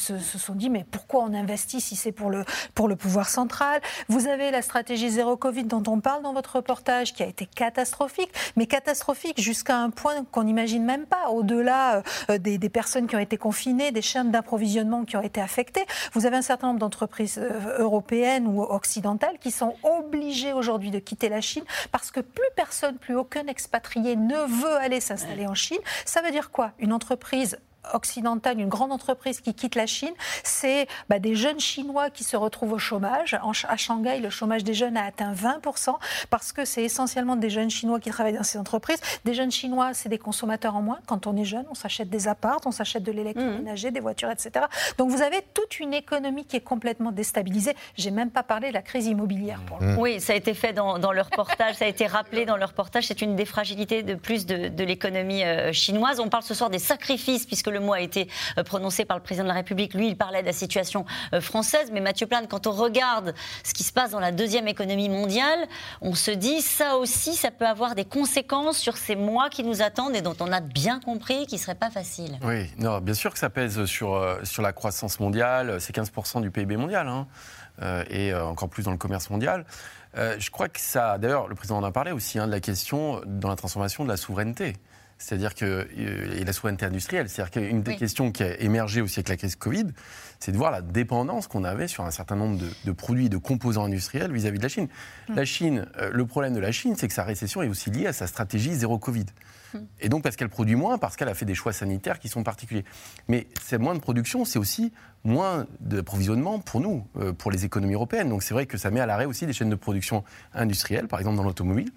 se, 0.01 0.17
sont 0.19 0.55
dit 0.55 0.69
mais 0.69 0.85
pourquoi 0.89 1.23
on 1.23 1.33
investit 1.33 1.79
si 1.79 1.95
c'est 1.95 2.11
pour 2.11 2.29
le, 2.29 2.45
pouvoir 2.95 3.29
central? 3.29 3.81
Vous 4.09 4.27
avez 4.27 4.51
la 4.51 4.61
stratégie 4.61 5.09
zéro 5.09 5.37
Covid 5.37 5.65
dont 5.65 5.83
on 5.87 5.99
parle 5.99 6.23
dans 6.23 6.33
votre 6.33 6.57
reportage 6.57 7.13
qui 7.13 7.23
a 7.23 7.27
été 7.27 7.45
catastrophique, 7.45 8.31
mais 8.55 8.65
catastrophique 8.65 9.39
jusqu'à 9.39 9.77
un 9.77 9.89
point 9.89 10.25
qu'on 10.31 10.43
n'imagine 10.43 10.83
même 10.83 11.05
pas, 11.05 11.29
au-delà 11.29 12.03
euh, 12.29 12.37
des, 12.37 12.57
des, 12.57 12.69
personnes 12.69 13.07
qui 13.07 13.15
ont 13.15 13.19
été 13.19 13.37
confinées, 13.37 13.91
des 13.91 14.01
chaînes 14.01 14.31
d'approvisionnement 14.31 15.05
qui 15.05 15.17
ont 15.17 15.21
été 15.21 15.41
affectées. 15.41 15.85
Vous 16.13 16.25
avez 16.25 16.37
un 16.37 16.41
certain 16.41 16.67
nombre 16.67 16.79
d'entreprises 16.79 17.37
euh, 17.37 17.77
européennes 17.79 18.47
ou 18.47 18.61
occidentales 18.61 19.37
qui 19.39 19.51
sont 19.51 19.75
obligées 19.83 20.53
aujourd'hui 20.53 20.91
de 20.91 20.99
quitter 20.99 21.29
la 21.29 21.41
Chine 21.41 21.63
parce 21.91 22.11
que 22.11 22.19
plus 22.19 22.49
personne, 22.55 22.97
plus 22.97 23.15
aucun 23.15 23.45
expatrié 23.47 24.15
ne 24.15 24.37
veut 24.37 24.77
aller 24.77 24.99
s'installer 24.99 25.47
en 25.47 25.55
Chine. 25.55 25.79
Ça 26.05 26.21
veut 26.21 26.31
dire 26.31 26.51
quoi? 26.51 26.71
Une 26.79 26.93
entreprise 26.93 27.57
occidentale, 27.93 28.59
une 28.59 28.69
grande 28.69 28.91
entreprise 28.91 29.41
qui 29.41 29.53
quitte 29.53 29.75
la 29.75 29.85
Chine, 29.85 30.13
c'est 30.43 30.87
bah, 31.09 31.19
des 31.19 31.35
jeunes 31.35 31.59
Chinois 31.59 32.09
qui 32.09 32.23
se 32.23 32.37
retrouvent 32.37 32.73
au 32.73 32.79
chômage. 32.79 33.37
à 33.67 33.77
Shanghai, 33.77 34.19
le 34.19 34.29
chômage 34.29 34.63
des 34.63 34.73
jeunes 34.73 34.97
a 34.97 35.05
atteint 35.05 35.33
20% 35.33 35.95
parce 36.29 36.51
que 36.51 36.65
c'est 36.65 36.83
essentiellement 36.83 37.35
des 37.35 37.49
jeunes 37.49 37.69
Chinois 37.69 37.99
qui 37.99 38.09
travaillent 38.09 38.37
dans 38.37 38.43
ces 38.43 38.57
entreprises. 38.57 38.99
Des 39.25 39.33
jeunes 39.33 39.51
Chinois, 39.51 39.93
c'est 39.93 40.09
des 40.09 40.17
consommateurs 40.17 40.75
en 40.75 40.81
moins. 40.81 40.99
Quand 41.07 41.27
on 41.27 41.35
est 41.35 41.45
jeune, 41.45 41.65
on 41.69 41.75
s'achète 41.75 42.09
des 42.09 42.27
apparts, 42.27 42.59
on 42.65 42.71
s'achète 42.71 43.03
de 43.03 43.11
l'électroménager, 43.11 43.89
mmh. 43.89 43.93
des 43.93 43.99
voitures, 43.99 44.31
etc. 44.31 44.65
Donc 44.97 45.09
vous 45.09 45.21
avez 45.21 45.41
toute 45.53 45.79
une 45.79 45.93
économie 45.93 46.45
qui 46.45 46.57
est 46.57 46.61
complètement 46.61 47.11
déstabilisée. 47.11 47.75
J'ai 47.95 48.11
même 48.11 48.31
pas 48.31 48.43
parlé 48.43 48.69
de 48.69 48.73
la 48.73 48.81
crise 48.81 49.07
immobilière. 49.07 49.59
Pour 49.67 49.81
mmh. 49.81 49.97
Oui, 49.97 50.19
ça 50.19 50.33
a 50.33 50.35
été 50.35 50.53
fait 50.53 50.73
dans, 50.73 50.99
dans, 50.99 51.11
le 51.11 51.21
reportage, 51.21 51.75
ça 51.75 51.85
a 51.85 51.87
été 51.87 52.05
rappelé 52.05 52.45
dans 52.45 52.57
le 52.57 52.65
reportage. 52.65 53.07
C'est 53.07 53.21
une 53.21 53.35
des 53.35 53.45
fragilités 53.45 54.03
de 54.03 54.15
plus 54.15 54.45
de, 54.45 54.67
de 54.67 54.83
l'économie 54.83 55.43
euh, 55.43 55.71
chinoise. 55.73 56.19
On 56.19 56.29
parle 56.29 56.43
ce 56.43 56.53
soir 56.53 56.69
des 56.69 56.79
sacrifices 56.79 57.45
puisque 57.45 57.70
le 57.71 57.79
mot 57.79 57.93
a 57.93 58.01
été 58.01 58.27
euh, 58.57 58.63
prononcé 58.63 59.05
par 59.05 59.17
le 59.17 59.23
président 59.23 59.43
de 59.43 59.49
la 59.49 59.55
République. 59.55 59.93
Lui, 59.93 60.09
il 60.09 60.17
parlait 60.17 60.41
de 60.41 60.47
la 60.47 60.53
situation 60.53 61.05
euh, 61.33 61.41
française. 61.41 61.89
Mais 61.91 62.01
Mathieu 62.01 62.27
Plane, 62.27 62.47
quand 62.47 62.67
on 62.67 62.71
regarde 62.71 63.33
ce 63.63 63.73
qui 63.73 63.83
se 63.83 63.93
passe 63.93 64.11
dans 64.11 64.19
la 64.19 64.31
deuxième 64.31 64.67
économie 64.67 65.09
mondiale, 65.09 65.67
on 66.01 66.13
se 66.13 66.31
dit 66.31 66.61
ça 66.61 66.97
aussi, 66.97 67.33
ça 67.33 67.51
peut 67.51 67.67
avoir 67.67 67.95
des 67.95 68.05
conséquences 68.05 68.77
sur 68.77 68.97
ces 68.97 69.15
mois 69.15 69.49
qui 69.49 69.63
nous 69.63 69.81
attendent 69.81 70.15
et 70.15 70.21
dont 70.21 70.35
on 70.39 70.51
a 70.51 70.61
bien 70.61 70.99
compris 70.99 71.45
qu'ils 71.47 71.57
ne 71.57 71.63
seraient 71.63 71.75
pas 71.75 71.89
faciles. 71.89 72.37
Oui, 72.43 72.69
non, 72.77 72.99
bien 72.99 73.13
sûr 73.13 73.31
que 73.31 73.39
ça 73.39 73.49
pèse 73.49 73.85
sur, 73.85 74.15
euh, 74.15 74.39
sur 74.43 74.61
la 74.61 74.73
croissance 74.73 75.19
mondiale. 75.19 75.79
C'est 75.79 75.95
15% 75.95 76.41
du 76.41 76.51
PIB 76.51 76.77
mondial. 76.77 77.07
Hein, 77.07 77.27
et 78.11 78.31
encore 78.35 78.69
plus 78.69 78.83
dans 78.83 78.91
le 78.91 78.97
commerce 78.97 79.31
mondial. 79.31 79.65
je 80.13 80.49
crois 80.51 80.69
que 80.69 80.79
ça. 80.79 81.17
D'ailleurs, 81.17 81.47
le 81.47 81.55
président 81.55 81.77
en 81.77 81.83
a 81.83 81.91
parlé 81.91 82.11
aussi 82.11 82.37
hein, 82.37 82.45
de 82.45 82.51
la 82.51 82.59
question 82.59 83.21
dans 83.25 83.49
la 83.49 83.55
transformation 83.55 84.03
de 84.03 84.09
la 84.09 84.17
souveraineté. 84.17 84.75
C'est-à-dire 85.21 85.53
que 85.53 85.87
euh, 85.97 86.39
et 86.39 86.43
la 86.43 86.51
souveraineté 86.51 86.85
industrielle, 86.85 87.29
c'est-à-dire 87.29 87.51
qu'une 87.51 87.83
des 87.83 87.95
questions 87.95 88.31
qui 88.31 88.43
a 88.43 88.59
émergé 88.59 89.01
aussi 89.01 89.19
avec 89.19 89.29
la 89.29 89.37
crise 89.37 89.55
Covid, 89.55 89.87
c'est 90.39 90.51
de 90.51 90.57
voir 90.57 90.71
la 90.71 90.81
dépendance 90.81 91.47
qu'on 91.47 91.63
avait 91.63 91.87
sur 91.87 92.03
un 92.03 92.11
certain 92.11 92.35
nombre 92.35 92.59
de, 92.83 92.91
produits, 92.91 93.29
de 93.29 93.37
composants 93.37 93.85
industriels 93.85 94.33
vis-à-vis 94.33 94.57
de 94.57 94.63
la 94.63 94.69
Chine. 94.69 94.87
Hum. 95.29 95.35
La 95.35 95.45
Chine, 95.45 95.85
euh, 95.99 96.09
le 96.11 96.25
problème 96.25 96.55
de 96.55 96.59
la 96.59 96.71
Chine, 96.71 96.95
c'est 96.97 97.07
que 97.07 97.13
sa 97.13 97.23
récession 97.23 97.61
est 97.61 97.67
aussi 97.67 97.91
liée 97.91 98.07
à 98.07 98.13
sa 98.13 98.25
stratégie 98.25 98.73
zéro 98.73 98.97
Covid. 98.97 99.25
Hum. 99.75 99.85
Et 99.99 100.09
donc 100.09 100.23
parce 100.23 100.35
qu'elle 100.35 100.49
produit 100.49 100.75
moins, 100.75 100.97
parce 100.97 101.15
qu'elle 101.15 101.29
a 101.29 101.35
fait 101.35 101.45
des 101.45 101.55
choix 101.55 101.71
sanitaires 101.71 102.17
qui 102.17 102.27
sont 102.27 102.41
particuliers. 102.43 102.83
Mais 103.27 103.47
c'est 103.61 103.77
moins 103.77 103.93
de 103.93 103.99
production, 103.99 104.43
c'est 104.43 104.59
aussi 104.59 104.91
moins 105.23 105.67
d'approvisionnement 105.81 106.57
pour 106.57 106.81
nous, 106.81 107.05
euh, 107.17 107.31
pour 107.31 107.51
les 107.51 107.63
économies 107.63 107.93
européennes. 107.93 108.29
Donc 108.29 108.41
c'est 108.41 108.55
vrai 108.55 108.65
que 108.65 108.77
ça 108.79 108.89
met 108.89 108.99
à 108.99 109.05
l'arrêt 109.05 109.25
aussi 109.25 109.45
des 109.45 109.53
chaînes 109.53 109.69
de 109.69 109.75
production 109.75 110.23
industrielles, 110.55 111.07
par 111.07 111.19
exemple 111.19 111.37
dans 111.37 111.43
l'automobile 111.43 111.91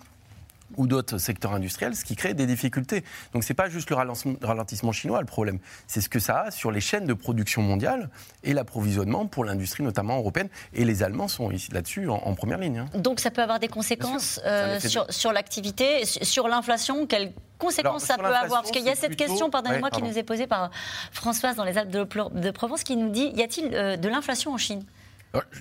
ou 0.77 0.87
d'autres 0.87 1.19
secteurs 1.19 1.53
industriels, 1.53 1.95
ce 1.97 2.05
qui 2.05 2.17
crée 2.17 2.35
des 2.35 2.47
difficultés. 2.47 3.05
Donc 3.33 3.45
ce 3.45 3.53
n'est 3.53 3.57
pas 3.57 3.69
juste 3.69 3.91
le 3.91 3.97
ralentissement 3.97 4.93
chinois 4.93 5.21
le 5.21 5.27
problème, 5.27 5.59
c'est 5.87 6.01
ce 6.01 6.09
que 6.09 6.19
ça 6.19 6.43
a 6.43 6.51
sur 6.51 6.71
les 6.71 6.81
chaînes 6.81 7.07
de 7.07 7.15
production 7.15 7.63
mondiale 7.63 8.11
et 8.43 8.53
l'approvisionnement 8.53 9.27
pour 9.27 9.45
l'industrie 9.45 9.83
notamment 9.83 10.19
européenne. 10.19 10.49
Et 10.73 10.85
les 10.85 11.03
Allemands 11.03 11.29
sont 11.29 11.51
ici 11.51 11.71
là-dessus 11.73 12.09
en, 12.09 12.35
première 12.35 12.59
ligne. 12.59 12.79
Hein. 12.79 12.99
Donc 12.99 13.21
ça 13.21 13.31
peut 13.31 13.43
avoir 13.43 13.61
des 13.61 13.69
conséquences 13.69 14.41
euh, 14.45 14.81
sur, 14.81 15.07
sur 15.13 15.33
l'activité, 15.33 16.05
sur 16.05 16.49
l'inflation? 16.49 17.07
Quelles 17.07 17.33
conséquences 17.59 18.05
ça 18.05 18.17
peut 18.17 18.25
avoir? 18.25 18.63
Parce 18.63 18.71
qu'il 18.71 18.85
y 18.85 18.91
a 18.91 18.95
cette 18.95 19.17
question, 19.17 19.51
pardonnez-moi, 19.51 19.91
qui 19.91 20.03
nous 20.03 20.19
est 20.19 20.23
posée 20.23 20.47
par 20.47 20.71
Françoise 21.13 21.57
dans 21.57 21.65
les 21.65 21.79
Alpes 21.79 21.91
de, 21.91 22.51
Provence, 22.51 22.83
qui 22.83 22.97
nous 22.97 23.11
dit 23.11 23.33
y 23.35 23.43
a-t-il 23.43 23.71
de 23.71 24.09
l'inflation 24.09 24.53
en 24.53 24.59
Chine? 24.59 24.85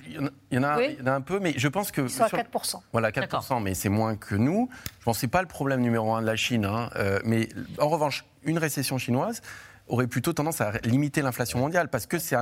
Il 0.07 0.31
y, 0.51 0.57
en 0.57 0.63
a, 0.63 1.11
un 1.11 1.21
peu, 1.21 1.39
mais 1.39 1.53
je 1.57 1.67
pense 1.67 1.91
que. 1.91 2.01
Ils 2.01 2.09
sont 2.09 2.23
à 2.23 2.27
4%. 2.27 2.81
Voilà, 2.91 3.11
4%, 3.11 3.61
mais 3.61 3.73
c'est 3.73 3.89
moins 3.89 4.15
que 4.15 4.35
nous. 4.35 4.69
Je 4.99 5.05
pense 5.05 5.17
que 5.17 5.21
ce 5.21 5.25
n'est 5.25 5.31
pas 5.31 5.41
le 5.41 5.47
problème 5.47 5.81
numéro 5.81 6.13
un 6.13 6.21
de 6.21 6.27
la 6.27 6.35
Chine. 6.35 6.65
Hein, 6.65 6.89
euh, 6.95 7.19
mais 7.25 7.49
en 7.79 7.89
revanche, 7.89 8.25
une 8.43 8.57
récession 8.57 8.97
chinoise 8.97 9.41
aurait 9.87 10.07
plutôt 10.07 10.33
tendance 10.33 10.61
à 10.61 10.71
limiter 10.83 11.21
l'inflation 11.21 11.59
mondiale 11.59 11.89
parce 11.89 12.05
que 12.05 12.17
c'est 12.17 12.35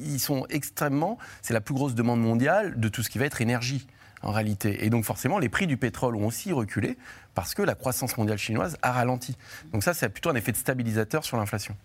ils 0.00 0.20
sont 0.20 0.46
extrêmement, 0.48 1.18
c'est 1.42 1.54
la 1.54 1.60
plus 1.60 1.74
grosse 1.74 1.94
demande 1.94 2.20
mondiale 2.20 2.78
de 2.78 2.88
tout 2.88 3.02
ce 3.02 3.10
qui 3.10 3.18
va 3.18 3.26
être 3.26 3.40
énergie 3.40 3.86
en 4.22 4.32
réalité. 4.32 4.84
Et 4.84 4.90
donc 4.90 5.04
forcément, 5.04 5.38
les 5.38 5.48
prix 5.48 5.66
du 5.66 5.76
pétrole 5.76 6.16
ont 6.16 6.26
aussi 6.26 6.52
reculé 6.52 6.96
parce 7.34 7.54
que 7.54 7.62
la 7.62 7.74
croissance 7.74 8.16
mondiale 8.16 8.38
chinoise 8.38 8.76
a 8.82 8.92
ralenti. 8.92 9.36
Donc 9.72 9.82
ça, 9.82 9.94
c'est 9.94 10.08
plutôt 10.08 10.30
un 10.30 10.34
effet 10.34 10.52
de 10.52 10.56
stabilisateur 10.56 11.24
sur 11.24 11.36
l'inflation. 11.36 11.76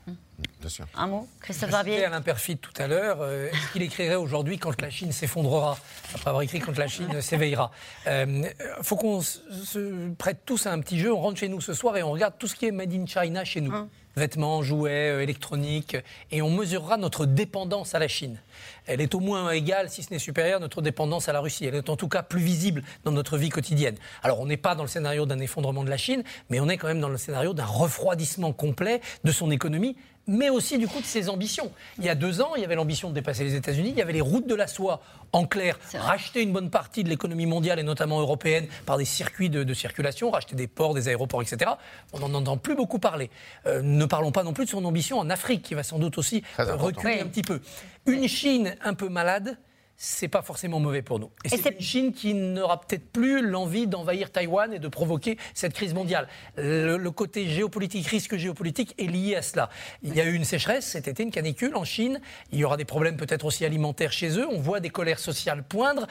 Bien 0.59 0.69
sûr. 0.69 0.85
Un 0.95 1.07
mot, 1.07 1.27
Christophe 1.39 1.71
Barbier. 1.71 2.05
Alain 2.05 2.21
Perfit 2.21 2.57
tout 2.57 2.71
à 2.77 2.87
l'heure, 2.87 3.19
euh, 3.21 3.49
est-ce 3.49 3.71
qu'il 3.73 3.81
écrirait 3.81 4.15
aujourd'hui 4.15 4.57
quand 4.57 4.81
la 4.81 4.89
Chine 4.89 5.11
s'effondrera 5.11 5.77
Après 6.13 6.29
avoir 6.29 6.41
écrit 6.41 6.59
quand 6.59 6.77
la 6.77 6.87
Chine 6.87 7.21
s'éveillera. 7.21 7.71
Il 8.05 8.09
euh, 8.09 8.49
faut 8.81 8.95
qu'on 8.95 9.21
se 9.21 10.09
prête 10.13 10.39
tous 10.45 10.65
à 10.65 10.71
un 10.71 10.79
petit 10.79 10.99
jeu. 10.99 11.13
On 11.13 11.19
rentre 11.19 11.39
chez 11.39 11.49
nous 11.49 11.61
ce 11.61 11.73
soir 11.73 11.97
et 11.97 12.03
on 12.03 12.11
regarde 12.11 12.35
tout 12.39 12.47
ce 12.47 12.55
qui 12.55 12.65
est 12.65 12.71
made 12.71 12.93
in 12.93 13.05
China 13.05 13.43
chez 13.43 13.61
nous. 13.61 13.73
Hum 13.73 13.89
vêtements, 14.15 14.61
jouets, 14.61 15.11
euh, 15.11 15.23
électroniques, 15.23 15.97
et 16.31 16.41
on 16.41 16.49
mesurera 16.49 16.97
notre 16.97 17.25
dépendance 17.25 17.95
à 17.95 17.99
la 17.99 18.07
Chine. 18.07 18.39
Elle 18.85 19.01
est 19.01 19.15
au 19.15 19.19
moins 19.19 19.51
égale, 19.51 19.89
si 19.89 20.03
ce 20.03 20.11
n'est 20.11 20.19
supérieure, 20.19 20.59
notre 20.59 20.81
dépendance 20.81 21.29
à 21.29 21.33
la 21.33 21.39
Russie. 21.39 21.65
Elle 21.65 21.75
est 21.75 21.89
en 21.89 21.95
tout 21.95 22.07
cas 22.07 22.23
plus 22.23 22.41
visible 22.41 22.83
dans 23.03 23.11
notre 23.11 23.37
vie 23.37 23.49
quotidienne. 23.49 23.95
Alors 24.21 24.39
on 24.39 24.45
n'est 24.45 24.57
pas 24.57 24.75
dans 24.75 24.83
le 24.83 24.89
scénario 24.89 25.25
d'un 25.25 25.39
effondrement 25.39 25.83
de 25.83 25.89
la 25.89 25.97
Chine, 25.97 26.23
mais 26.49 26.59
on 26.59 26.69
est 26.69 26.77
quand 26.77 26.87
même 26.87 26.99
dans 26.99 27.09
le 27.09 27.17
scénario 27.17 27.53
d'un 27.53 27.65
refroidissement 27.65 28.53
complet 28.53 29.01
de 29.23 29.31
son 29.31 29.51
économie 29.51 29.95
mais 30.27 30.49
aussi 30.49 30.77
du 30.77 30.87
coup 30.87 30.99
de 30.99 31.05
ses 31.05 31.29
ambitions. 31.29 31.71
Il 31.97 32.05
y 32.05 32.09
a 32.09 32.15
deux 32.15 32.41
ans, 32.41 32.55
il 32.55 32.61
y 32.61 32.65
avait 32.65 32.75
l'ambition 32.75 33.09
de 33.09 33.13
dépasser 33.13 33.43
les 33.43 33.55
États-Unis, 33.55 33.89
il 33.89 33.97
y 33.97 34.01
avait 34.01 34.13
les 34.13 34.21
routes 34.21 34.47
de 34.47 34.55
la 34.55 34.67
soie, 34.67 35.01
en 35.31 35.45
clair, 35.45 35.79
racheter 35.95 36.41
une 36.41 36.53
bonne 36.53 36.69
partie 36.69 37.03
de 37.03 37.09
l'économie 37.09 37.45
mondiale 37.45 37.79
et 37.79 37.83
notamment 37.83 38.19
européenne 38.19 38.67
par 38.85 38.97
des 38.97 39.05
circuits 39.05 39.49
de, 39.49 39.73
circulation, 39.73 40.31
racheter 40.31 40.55
des 40.55 40.67
ports, 40.67 40.93
des 40.93 41.07
aéroports, 41.07 41.41
etc. 41.41 41.71
On 42.13 42.19
n'en 42.19 42.33
entend 42.33 42.57
plus 42.57 42.75
beaucoup 42.75 42.99
parler. 42.99 43.29
Euh, 43.65 43.81
ne 43.81 44.05
parlons 44.05 44.31
pas 44.31 44.43
non 44.43 44.53
plus 44.53 44.65
de 44.65 44.69
son 44.69 44.85
ambition 44.85 45.19
en 45.19 45.29
Afrique, 45.29 45.63
qui 45.63 45.73
va 45.73 45.83
sans 45.83 45.99
doute 45.99 46.17
aussi 46.17 46.43
reculer 46.57 47.19
un 47.19 47.27
petit 47.27 47.41
peu. 47.41 47.59
Une 48.05 48.27
Chine 48.27 48.75
un 48.83 48.93
peu 48.93 49.09
malade, 49.09 49.57
c'est 49.95 50.27
pas 50.27 50.41
forcément 50.41 50.79
mauvais 50.79 51.01
pour 51.01 51.19
nous. 51.19 51.31
Et, 51.45 51.49
c'est 51.49 51.69
une 51.69 51.79
Chine 51.79 52.13
qui 52.13 52.33
n'aura 52.33 52.81
peut-être 52.81 53.11
plus 53.11 53.41
l'envie 53.41 53.87
d'envahir 53.87 54.31
Taïwan 54.31 54.73
et 54.73 54.79
de 54.79 54.87
provoquer 54.87 55.37
cette 55.53 55.73
crise 55.73 55.93
mondiale. 55.93 56.27
Le, 56.57 56.97
côté 57.09 57.47
géopolitique, 57.47 58.07
risque 58.07 58.35
géopolitique 58.35 58.95
est 58.97 59.07
lié 59.07 59.35
à 59.35 59.41
cela. 59.41 59.69
Il 60.01 60.15
y 60.15 60.21
a 60.21 60.25
eu 60.25 60.33
une 60.33 60.45
sécheresse 60.45 60.85
cet 60.85 61.07
été, 61.07 61.23
une 61.23 61.31
canicule 61.31 61.75
en 61.75 61.83
Chine. 61.83 62.19
Il 62.51 62.59
y 62.59 62.65
aura 62.65 62.77
des 62.77 62.85
problèmes 62.85 63.17
peut-être 63.17 63.45
aussi 63.45 63.65
alimentaires 63.65 64.11
chez 64.11 64.37
eux. 64.37 64.47
On 64.49 64.59
voit 64.59 64.79
des 64.79 64.89
colères 64.89 65.19
sociales 65.19 65.63
poindre. 65.63 66.07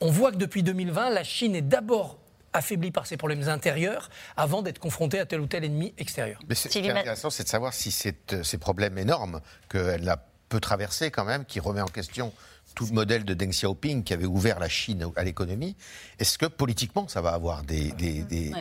On 0.00 0.10
voit 0.10 0.32
que 0.32 0.36
depuis 0.36 0.62
2020, 0.62 1.10
la 1.10 1.24
Chine 1.24 1.54
est 1.54 1.62
d'abord 1.62 2.18
affaiblie 2.52 2.90
par 2.90 3.06
ses 3.06 3.18
problèmes 3.18 3.48
intérieurs 3.48 4.08
avant 4.36 4.62
d'être 4.62 4.78
confrontée 4.78 5.18
à 5.18 5.26
tel 5.26 5.40
ou 5.40 5.46
tel 5.46 5.62
ennemi 5.62 5.92
extérieur. 5.98 6.40
Mais 6.48 6.54
ce 6.54 6.68
qui 6.68 6.78
est 6.78 6.90
intéressant, 6.90 7.30
c'est 7.30 7.44
de 7.44 7.48
savoir 7.48 7.74
si 7.74 7.90
ces 7.90 8.58
problèmes 8.58 8.96
énormes 8.96 9.40
qu'elle 9.68 10.08
a 10.08 10.24
peut 10.48 10.60
traverser 10.60 11.10
quand 11.10 11.24
même, 11.24 11.44
qui 11.44 11.60
remet 11.60 11.80
en 11.80 11.88
question 11.88 12.32
tout 12.76 12.86
le 12.86 12.92
modèle 12.92 13.24
de 13.24 13.34
Deng 13.34 13.50
Xiaoping 13.50 14.04
qui 14.04 14.12
avait 14.12 14.26
ouvert 14.26 14.60
la 14.60 14.68
Chine 14.68 15.10
à 15.16 15.24
l'économie, 15.24 15.74
est-ce 16.20 16.38
que 16.38 16.46
politiquement 16.46 17.08
ça 17.08 17.22
va 17.22 17.30
avoir 17.30 17.64
des... 17.64 17.94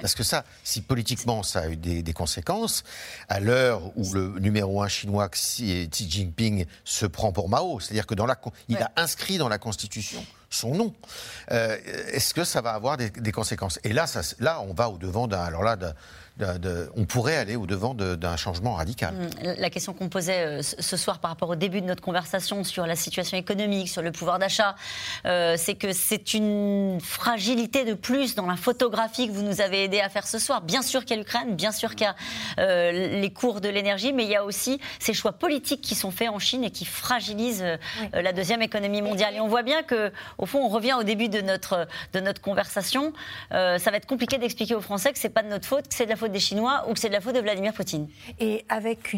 Parce 0.02 0.16
que 0.16 0.24
ça, 0.24 0.46
si 0.64 0.82
politiquement 0.82 1.44
ça 1.44 1.60
a 1.60 1.68
eu 1.68 1.76
des, 1.76 2.14
conséquences, 2.14 2.84
à 3.28 3.42
l'heure 3.42 3.92
où 3.98 4.14
le 4.14 4.40
numéro 4.40 4.82
un 4.82 4.88
chinois 4.88 5.28
Xi, 5.30 5.90
Jinping 5.92 6.66
se 6.86 7.06
prend 7.06 7.34
pour 7.34 7.50
Mao, 7.50 7.80
c'est-à-dire 7.82 8.08
que 8.08 8.16
dans 8.16 8.26
la, 8.26 8.40
il 8.70 8.78
a 8.78 8.92
inscrit 8.96 9.38
dans 9.38 9.50
la 9.50 9.58
Constitution 9.58 10.26
son 10.56 10.76
nom. 10.76 10.94
Euh, 11.52 11.78
est-ce 12.12 12.34
que 12.34 12.44
ça 12.44 12.62
va 12.62 12.72
avoir 12.72 12.98
des, 12.98 13.32
conséquences? 13.32 13.80
Et 13.84 13.94
là, 13.94 14.08
ça, 14.08 14.22
là, 14.40 14.62
on 14.62 14.74
va 14.74 14.90
au 14.90 14.98
devant 14.98 15.28
d'un, 15.28 15.42
alors 15.42 15.64
là, 15.64 15.76
on 16.96 17.06
pourrait 17.06 17.38
aller 17.38 17.56
au 17.56 17.66
devant 17.66 17.94
d'un 17.94 18.36
changement 18.36 18.74
radical. 18.74 19.16
Hum, 19.16 19.54
la 19.58 19.70
question 19.70 19.94
qu'on 19.94 20.10
posait 20.10 20.46
euh, 20.46 20.62
ce 20.62 20.98
soir 20.98 21.20
par 21.20 21.32
rapport 21.32 21.50
au 21.50 21.56
début 21.56 21.82
de 21.82 21.86
notre 21.86 22.02
conversation 22.02 22.64
sur 22.64 22.86
la 22.86 22.96
situation 22.96 23.38
économique, 23.38 23.90
sur 23.90 24.02
le 24.02 24.12
pouvoir 24.12 24.40
d'achat, 24.40 24.76
euh, 25.26 25.56
c'est 25.58 25.76
que 25.76 25.94
c'est 25.94 26.34
une 26.34 27.00
fragilité 27.02 27.86
de 27.86 27.94
plus 27.94 28.36
dans 28.36 28.48
la 28.48 28.58
photographie 28.58 29.28
que 29.28 29.34
vous 29.34 29.44
nous 29.44 29.62
avez 29.62 29.86
aidé 29.86 30.02
à 30.02 30.10
faire 30.10 30.28
ce 30.28 30.40
soir. 30.40 30.62
Bien 30.62 30.82
sûr 30.82 31.06
qu'il 31.06 31.12
y 31.12 31.20
a 31.20 31.24
l'Ukraine, 31.24 31.56
bien 31.56 31.72
sûr 31.72 31.96
qu'il 31.96 32.06
y 32.06 32.10
a 32.10 32.16
euh, 32.60 32.92
les 32.92 33.32
cours 33.32 33.62
de 33.62 33.70
l'énergie, 33.70 34.12
mais 34.12 34.24
il 34.24 34.30
y 34.30 34.36
a 34.36 34.44
aussi 34.44 34.80
ces 35.00 35.14
choix 35.14 35.32
politiques 35.32 35.82
qui 35.82 35.96
sont 35.96 36.12
faits 36.12 36.30
en 36.30 36.40
Chine 36.40 36.64
et 36.64 36.72
qui 36.72 36.86
fragilisent 36.86 37.66
la 38.14 38.34
deuxième 38.34 38.62
économie 38.62 39.02
mondiale. 39.02 39.36
Et 39.36 39.40
on 39.40 39.48
voit 39.48 39.64
bien 39.64 39.84
que, 39.84 40.12
au 40.46 40.48
fond, 40.48 40.60
on 40.64 40.70
revient 40.70 40.94
au 40.94 41.04
début 41.04 41.28
de 41.28 41.42
notre, 41.42 41.88
de 42.14 42.20
notre 42.20 42.40
conversation. 42.40 43.14
ça 43.50 43.78
va 43.78 43.98
être 43.98 44.06
compliqué 44.06 44.38
d'expliquer 44.38 44.76
aux 44.76 44.82
Français 44.82 45.12
que 45.12 45.18
c'est 45.18 45.30
pas 45.30 45.42
de 45.42 45.50
notre 45.50 45.66
faute, 45.66 45.88
que 45.88 45.96
c'est 45.96 46.06
de 46.06 46.12
la 46.12 46.16
faute 46.16 46.32
des 46.32 46.40
Chinois 46.40 46.86
ou 46.88 46.94
que 46.94 47.00
c'est 47.00 47.08
de 47.08 47.14
la 47.14 47.22
faute 47.22 47.34
de 47.34 47.40
Vladimir 47.40 47.74
Poutine 47.74 48.08
Et 48.40 48.64
avec 48.70 49.16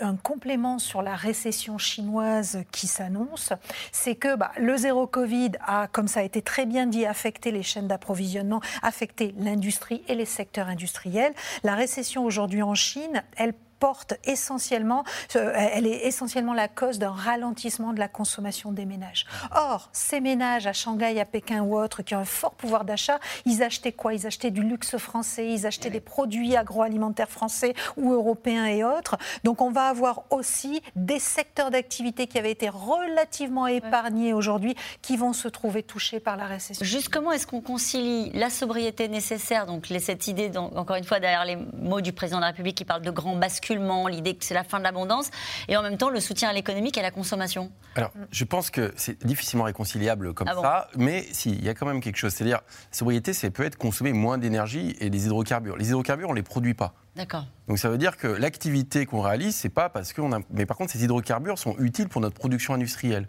un 0.00 0.16
complément 0.16 0.78
sur 0.78 1.02
la 1.02 1.14
récession 1.14 1.76
chinoise 1.76 2.64
qui 2.72 2.86
s'annonce, 2.86 3.52
c'est 3.90 4.14
que 4.14 4.36
bah, 4.36 4.52
le 4.56 4.76
zéro 4.76 5.06
Covid 5.06 5.52
a, 5.66 5.88
comme 5.88 6.08
ça 6.08 6.20
a 6.20 6.22
été 6.22 6.40
très 6.40 6.64
bien 6.64 6.86
dit, 6.86 7.04
affecté 7.04 7.50
les 7.50 7.62
chaînes 7.62 7.88
d'approvisionnement, 7.88 8.60
affecté 8.82 9.34
l'industrie 9.38 10.02
et 10.08 10.14
les 10.14 10.24
secteurs 10.24 10.68
industriels. 10.68 11.34
La 11.64 11.74
récession 11.74 12.24
aujourd'hui 12.24 12.62
en 12.62 12.74
Chine, 12.74 13.22
elle 13.36 13.54
porte 13.82 14.14
essentiellement, 14.22 15.02
elle 15.34 15.88
est 15.88 16.06
essentiellement 16.06 16.54
la 16.54 16.68
cause 16.68 17.00
d'un 17.00 17.10
ralentissement 17.10 17.92
de 17.92 17.98
la 17.98 18.06
consommation 18.06 18.70
des 18.70 18.86
ménages. 18.86 19.26
Or, 19.50 19.90
ces 19.92 20.20
ménages 20.20 20.68
à 20.68 20.72
Shanghai, 20.72 21.18
à 21.18 21.24
Pékin 21.24 21.62
ou 21.64 21.76
autres, 21.76 22.02
qui 22.02 22.14
ont 22.14 22.20
un 22.20 22.24
fort 22.24 22.54
pouvoir 22.54 22.84
d'achat, 22.84 23.18
ils 23.44 23.60
achetaient 23.60 23.90
quoi? 23.90 24.14
Ils 24.14 24.24
achetaient 24.24 24.52
du 24.52 24.62
luxe 24.62 24.98
français, 24.98 25.48
ils 25.50 25.66
achetaient 25.66 25.90
des 25.90 25.98
produits 25.98 26.56
agroalimentaires 26.56 27.28
français 27.28 27.74
ou 27.96 28.12
européens 28.12 28.66
et 28.66 28.84
autres. 28.84 29.16
Donc, 29.42 29.60
on 29.60 29.72
va 29.72 29.88
avoir 29.88 30.22
aussi 30.30 30.80
des 30.94 31.18
secteurs 31.18 31.72
d'activité 31.72 32.28
qui 32.28 32.38
avaient 32.38 32.52
été 32.52 32.68
relativement 32.68 33.66
épargnés 33.66 34.32
aujourd'hui, 34.32 34.76
qui 35.00 35.16
vont 35.16 35.32
se 35.32 35.48
trouver 35.48 35.82
touchés 35.82 36.20
par 36.20 36.36
la 36.36 36.46
récession. 36.46 36.86
Juste 36.86 37.08
comment 37.08 37.32
est-ce 37.32 37.48
qu'on 37.48 37.60
concilie 37.60 38.30
la 38.30 38.48
sobriété 38.48 39.08
nécessaire, 39.08 39.66
donc 39.66 39.92
cette 39.98 40.28
idée, 40.28 40.56
encore 40.56 40.94
une 40.94 41.02
fois, 41.02 41.18
derrière 41.18 41.44
les 41.44 41.56
mots 41.56 42.00
du 42.00 42.12
président 42.12 42.38
de 42.38 42.42
la 42.42 42.48
République 42.48 42.76
qui 42.76 42.84
parle 42.84 43.02
de 43.02 43.10
grand 43.10 43.34
bascule 43.34 43.71
l'idée 44.08 44.34
que 44.34 44.44
c'est 44.44 44.54
la 44.54 44.64
fin 44.64 44.78
de 44.78 44.84
l'abondance, 44.84 45.30
et 45.68 45.76
en 45.76 45.82
même 45.82 45.96
temps 45.96 46.10
le 46.10 46.20
soutien 46.20 46.48
à 46.48 46.52
l'économique 46.52 46.96
et 46.96 47.00
à 47.00 47.02
la 47.02 47.10
consommation 47.10 47.70
Alors, 47.94 48.12
je 48.30 48.44
pense 48.44 48.70
que 48.70 48.92
c'est 48.96 49.24
difficilement 49.24 49.64
réconciliable 49.64 50.34
comme 50.34 50.48
ah 50.48 50.54
ça, 50.60 50.88
mais 50.96 51.26
si, 51.32 51.50
il 51.50 51.64
y 51.64 51.68
a 51.68 51.74
quand 51.74 51.86
même 51.86 52.00
quelque 52.00 52.16
chose. 52.16 52.32
C'est-à-dire, 52.32 52.58
la 52.58 52.96
sobriété, 52.96 53.32
c'est 53.32 53.50
peut 53.50 53.64
être 53.64 53.76
consommer 53.76 54.12
moins 54.12 54.38
d'énergie 54.38 54.96
et 55.00 55.10
des 55.10 55.26
hydrocarbures. 55.26 55.76
Les 55.76 55.88
hydrocarbures, 55.88 56.28
on 56.28 56.32
ne 56.32 56.36
les 56.36 56.42
produit 56.42 56.74
pas. 56.74 56.94
D'accord. 57.16 57.46
Donc 57.68 57.78
ça 57.78 57.90
veut 57.90 57.98
dire 57.98 58.16
que 58.16 58.26
l'activité 58.26 59.04
qu'on 59.04 59.20
réalise, 59.20 59.54
c'est 59.54 59.68
pas 59.68 59.88
parce 59.88 60.12
qu'on 60.12 60.32
a. 60.32 60.40
Mais 60.50 60.66
par 60.66 60.76
contre, 60.76 60.92
ces 60.92 61.04
hydrocarbures 61.04 61.58
sont 61.58 61.76
utiles 61.78 62.08
pour 62.08 62.20
notre 62.20 62.34
production 62.34 62.74
industrielle. 62.74 63.28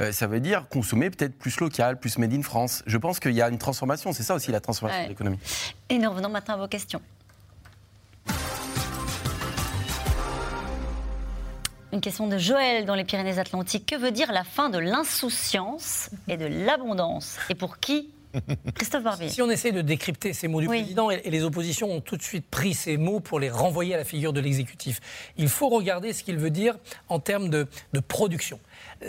Euh, 0.00 0.12
ça 0.12 0.26
veut 0.26 0.40
dire 0.40 0.66
consommer 0.68 1.10
peut-être 1.10 1.38
plus 1.38 1.60
local, 1.60 1.98
plus 1.98 2.18
made 2.18 2.32
in 2.32 2.42
France. 2.42 2.82
Je 2.86 2.96
pense 2.96 3.20
qu'il 3.20 3.32
y 3.32 3.42
a 3.42 3.48
une 3.48 3.58
transformation. 3.58 4.12
C'est 4.12 4.22
ça 4.22 4.34
aussi 4.34 4.50
la 4.50 4.60
transformation 4.60 5.04
de 5.04 5.08
l'économie. 5.08 5.38
Et 5.88 5.98
nous 5.98 6.10
revenons 6.10 6.28
maintenant 6.28 6.54
à 6.54 6.58
vos 6.58 6.68
questions. 6.68 7.00
Une 11.92 12.00
question 12.00 12.28
de 12.28 12.38
Joël 12.38 12.84
dans 12.84 12.94
les 12.94 13.04
Pyrénées-Atlantiques. 13.04 13.86
Que 13.86 13.96
veut 13.96 14.12
dire 14.12 14.30
la 14.32 14.44
fin 14.44 14.70
de 14.70 14.78
l'insouciance 14.78 16.10
et 16.28 16.36
de 16.36 16.46
l'abondance? 16.46 17.36
Et 17.48 17.56
pour 17.56 17.78
qui? 17.78 18.10
Christophe 18.76 19.02
Barbier. 19.02 19.28
Si 19.28 19.42
on 19.42 19.50
essaie 19.50 19.72
de 19.72 19.82
décrypter 19.82 20.32
ces 20.32 20.46
mots 20.46 20.60
du 20.60 20.68
président, 20.68 21.10
et, 21.10 21.28
les 21.28 21.42
oppositions 21.42 21.90
ont 21.90 22.00
tout 22.00 22.16
de 22.16 22.22
suite 22.22 22.46
pris 22.48 22.74
ces 22.74 22.96
mots 22.96 23.18
pour 23.18 23.40
les 23.40 23.50
renvoyer 23.50 23.94
à 23.94 23.96
la 23.96 24.04
figure 24.04 24.32
de 24.32 24.40
l'exécutif, 24.40 25.00
il 25.36 25.48
faut 25.48 25.68
regarder 25.68 26.12
ce 26.12 26.22
qu'il 26.22 26.36
veut 26.38 26.50
dire 26.50 26.76
en 27.08 27.18
termes 27.18 27.48
de 27.48 27.66
production. 28.06 28.60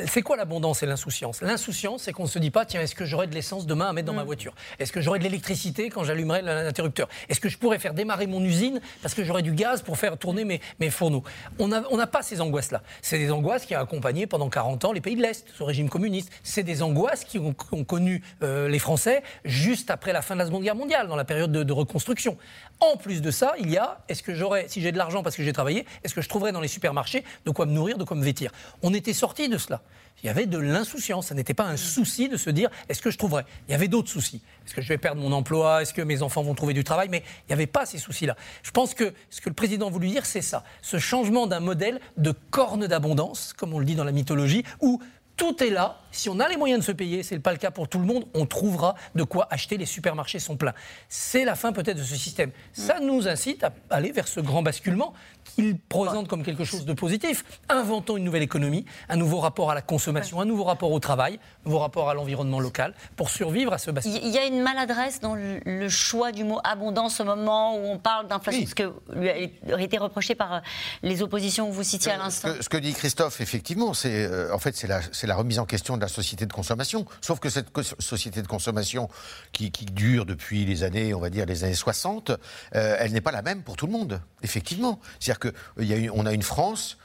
C'est 0.05 0.21
quoi 0.21 0.37
l'abondance 0.37 0.83
et 0.83 0.85
l'insouciance? 0.85 1.41
L'insouciance, 1.41 2.03
c'est 2.03 2.13
qu'on 2.13 2.23
ne 2.23 2.29
se 2.29 2.39
dit 2.39 2.49
pas, 2.49 2.65
tiens, 2.65 2.79
est-ce 2.81 2.95
que 2.95 3.03
j'aurai 3.03 3.27
de 3.27 3.35
l'essence 3.35 3.65
demain 3.65 3.89
à 3.89 3.93
mettre 3.93 4.07
dans 4.07 4.13
ma 4.13 4.23
mm. 4.23 4.25
voiture? 4.25 4.53
Est-ce 4.79 4.93
que 4.93 5.01
j'aurai 5.01 5.19
de 5.19 5.25
l'électricité 5.25 5.89
quand 5.89 6.05
j'allumerai 6.05 6.41
l'interrupteur? 6.41 7.09
Est-ce 7.27 7.41
que 7.41 7.49
je 7.49 7.57
pourrais 7.57 7.77
faire 7.77 7.93
démarrer 7.93 8.25
mon 8.25 8.41
usine 8.41 8.79
parce 9.01 9.13
que 9.13 9.23
j'aurai 9.23 9.41
du 9.41 9.51
gaz 9.51 9.81
pour 9.81 9.97
faire 9.97 10.17
tourner 10.17 10.45
mes, 10.45 10.61
mes 10.79 10.89
fourneaux? 10.89 11.23
On 11.59 11.67
n'a 11.67 12.07
pas 12.07 12.21
ces 12.21 12.39
angoisses-là. 12.39 12.83
C'est 13.01 13.17
des 13.17 13.31
angoisses 13.31 13.65
qui 13.65 13.75
ont 13.75 13.79
accompagné 13.79 14.27
pendant 14.27 14.49
40 14.49 14.85
ans 14.85 14.91
les 14.93 15.01
pays 15.01 15.17
de 15.17 15.21
l'Est, 15.21 15.45
ce 15.57 15.63
régime 15.63 15.89
communiste. 15.89 16.31
C'est 16.43 16.63
des 16.63 16.83
angoisses 16.83 17.25
qui 17.25 17.37
ont, 17.39 17.53
connu 17.83 18.23
euh, 18.43 18.69
les 18.69 18.79
Français 18.79 19.23
juste 19.43 19.91
après 19.91 20.13
la 20.13 20.21
fin 20.21 20.35
de 20.35 20.39
la 20.39 20.45
Seconde 20.45 20.63
Guerre 20.63 20.75
mondiale, 20.75 21.07
dans 21.07 21.15
la 21.15 21.25
période 21.25 21.51
de, 21.51 21.63
de 21.63 21.73
reconstruction. 21.73 22.37
En 22.81 22.97
plus 22.97 23.21
de 23.21 23.29
ça, 23.29 23.53
il 23.59 23.69
y 23.69 23.77
a, 23.77 23.99
est-ce 24.09 24.23
que 24.23 24.33
j'aurai, 24.33 24.65
si 24.67 24.81
j'ai 24.81 24.91
de 24.91 24.97
l'argent 24.97 25.21
parce 25.21 25.35
que 25.35 25.43
j'ai 25.43 25.53
travaillé, 25.53 25.85
est-ce 26.03 26.15
que 26.15 26.21
je 26.21 26.27
trouverai 26.27 26.51
dans 26.51 26.61
les 26.61 26.67
supermarchés 26.67 27.23
de 27.45 27.51
quoi 27.51 27.67
me 27.67 27.71
nourrir, 27.71 27.99
de 27.99 28.03
quoi 28.03 28.17
me 28.17 28.23
vêtir? 28.23 28.51
On 28.81 28.91
était 28.95 29.13
sorti 29.13 29.49
de 29.49 29.59
cela. 29.59 29.83
Il 30.23 30.27
y 30.27 30.29
avait 30.29 30.47
de 30.47 30.57
l'insouciance. 30.57 31.27
Ça 31.27 31.35
n'était 31.35 31.53
pas 31.53 31.65
un 31.65 31.77
souci 31.77 32.27
de 32.27 32.37
se 32.37 32.49
dire 32.49 32.71
est-ce 32.89 33.03
que 33.03 33.11
je 33.11 33.19
trouverai 33.19 33.43
Il 33.67 33.71
y 33.71 33.75
avait 33.75 33.87
d'autres 33.87 34.09
soucis. 34.09 34.41
Est-ce 34.65 34.73
que 34.73 34.81
je 34.81 34.87
vais 34.87 34.97
perdre 34.97 35.21
mon 35.21 35.31
emploi? 35.31 35.83
Est-ce 35.83 35.93
que 35.93 36.01
mes 36.01 36.23
enfants 36.23 36.41
vont 36.41 36.55
trouver 36.55 36.73
du 36.73 36.83
travail? 36.83 37.07
Mais 37.09 37.23
il 37.41 37.49
n'y 37.49 37.53
avait 37.53 37.67
pas 37.67 37.85
ces 37.85 37.99
soucis-là. 37.99 38.35
Je 38.63 38.71
pense 38.71 38.95
que 38.95 39.13
ce 39.29 39.41
que 39.41 39.49
le 39.49 39.55
président 39.55 39.91
voulu 39.91 40.07
dire, 40.07 40.25
c'est 40.25 40.41
ça. 40.41 40.63
Ce 40.81 40.97
changement 40.97 41.45
d'un 41.45 41.59
modèle 41.59 41.99
de 42.17 42.31
corne 42.31 42.87
d'abondance, 42.87 43.53
comme 43.53 43.73
on 43.75 43.79
le 43.79 43.85
dit 43.85 43.95
dans 43.95 44.03
la 44.03 44.11
mythologie, 44.11 44.63
où 44.79 44.99
tout 45.41 45.63
est 45.63 45.71
là. 45.71 45.97
Si 46.11 46.29
on 46.29 46.39
a 46.39 46.47
les 46.47 46.55
moyens 46.55 46.81
de 46.81 46.85
se 46.85 46.91
payer, 46.91 47.23
c'est 47.23 47.39
pas 47.39 47.51
le 47.51 47.57
cas 47.57 47.71
pour 47.71 47.87
tout 47.87 47.97
le 47.97 48.05
monde, 48.05 48.25
on 48.35 48.45
trouvera 48.45 48.93
de 49.15 49.23
quoi 49.23 49.47
acheter. 49.49 49.75
Les 49.75 49.87
supermarchés 49.87 50.37
sont 50.37 50.55
pleins. 50.55 50.75
C'est 51.09 51.45
la 51.45 51.55
fin 51.55 51.73
peut-être 51.73 51.97
de 51.97 52.03
ce 52.03 52.15
système. 52.15 52.51
Ça 52.73 52.99
nous 52.99 53.27
incite 53.27 53.63
à 53.63 53.73
aller 53.89 54.11
vers 54.11 54.27
ce 54.27 54.39
grand 54.39 54.61
basculement 54.61 55.15
qu'il 55.61 55.77
présente 55.77 56.27
comme 56.27 56.43
quelque 56.43 56.63
chose 56.63 56.85
de 56.85 56.93
positif. 56.93 57.43
Inventons 57.69 58.17
une 58.17 58.23
nouvelle 58.23 58.43
économie, 58.43 58.85
un 59.09 59.15
nouveau 59.15 59.39
rapport 59.39 59.71
à 59.71 59.75
la 59.75 59.81
consommation, 59.81 60.41
un 60.41 60.45
nouveau 60.45 60.63
rapport 60.63 60.91
au 60.91 60.99
travail, 60.99 61.39
un 61.65 61.69
nouveau 61.69 61.79
rapport 61.79 62.09
à 62.09 62.13
l'environnement 62.13 62.59
local 62.59 62.93
pour 63.15 63.29
survivre 63.29 63.73
à 63.73 63.77
ce 63.77 63.91
basculement. 63.91 64.19
Il 64.23 64.31
y 64.31 64.37
a 64.37 64.45
une 64.45 64.61
maladresse 64.61 65.19
dans 65.19 65.35
le 65.35 65.89
choix 65.89 66.31
du 66.31 66.43
mot 66.43 66.59
abondance 66.63 67.19
au 67.19 67.25
moment 67.25 67.75
où 67.75 67.85
on 67.85 67.97
parle 67.97 68.27
d'inflation, 68.27 68.65
ce 68.65 68.75
que 68.75 68.91
lui 69.13 69.29
a 69.29 69.81
été 69.81 69.97
reproché 69.97 70.35
par 70.35 70.53
euh, 70.53 70.59
les 71.03 71.21
oppositions 71.21 71.69
que 71.69 71.73
vous 71.73 71.83
citiez 71.83 72.11
à 72.11 72.17
l'instant. 72.17 72.49
Ce, 72.59 72.69
que 72.69 72.77
dit 72.77 72.93
Christophe, 72.93 73.41
effectivement, 73.41 73.93
c'est 73.93 74.25
euh, 74.25 74.53
en 74.53 74.59
fait 74.59 74.75
c'est 74.75 74.87
la, 74.87 75.01
la, 75.23 75.35
remise 75.35 75.59
en 75.59 75.65
question 75.65 75.97
de 75.97 76.01
la 76.01 76.07
société 76.07 76.45
de 76.45 76.53
consommation. 76.53 77.05
Sauf 77.21 77.39
que 77.39 77.49
cette 77.49 77.67
société 77.99 78.41
de 78.41 78.47
consommation 78.47 79.09
qui, 79.51 79.71
dure 79.91 80.25
depuis 80.25 80.65
les 80.65 80.83
années, 80.83 81.13
on 81.13 81.19
va 81.19 81.29
dire 81.29 81.45
les 81.45 81.63
années 81.63 81.73
60, 81.73 82.29
euh, 82.29 82.95
elle 82.99 83.11
n'est 83.11 83.21
pas 83.21 83.31
la 83.31 83.41
même 83.41 83.63
pour 83.63 83.75
tout 83.75 83.87
le 83.87 83.91
monde, 83.91 84.21
effectivement. 84.43 84.99
C'est-à-dire 85.19 85.50
qu'on 85.75 86.25
a, 86.25 86.29
a 86.29 86.33
une 86.33 86.41
France 86.41 86.97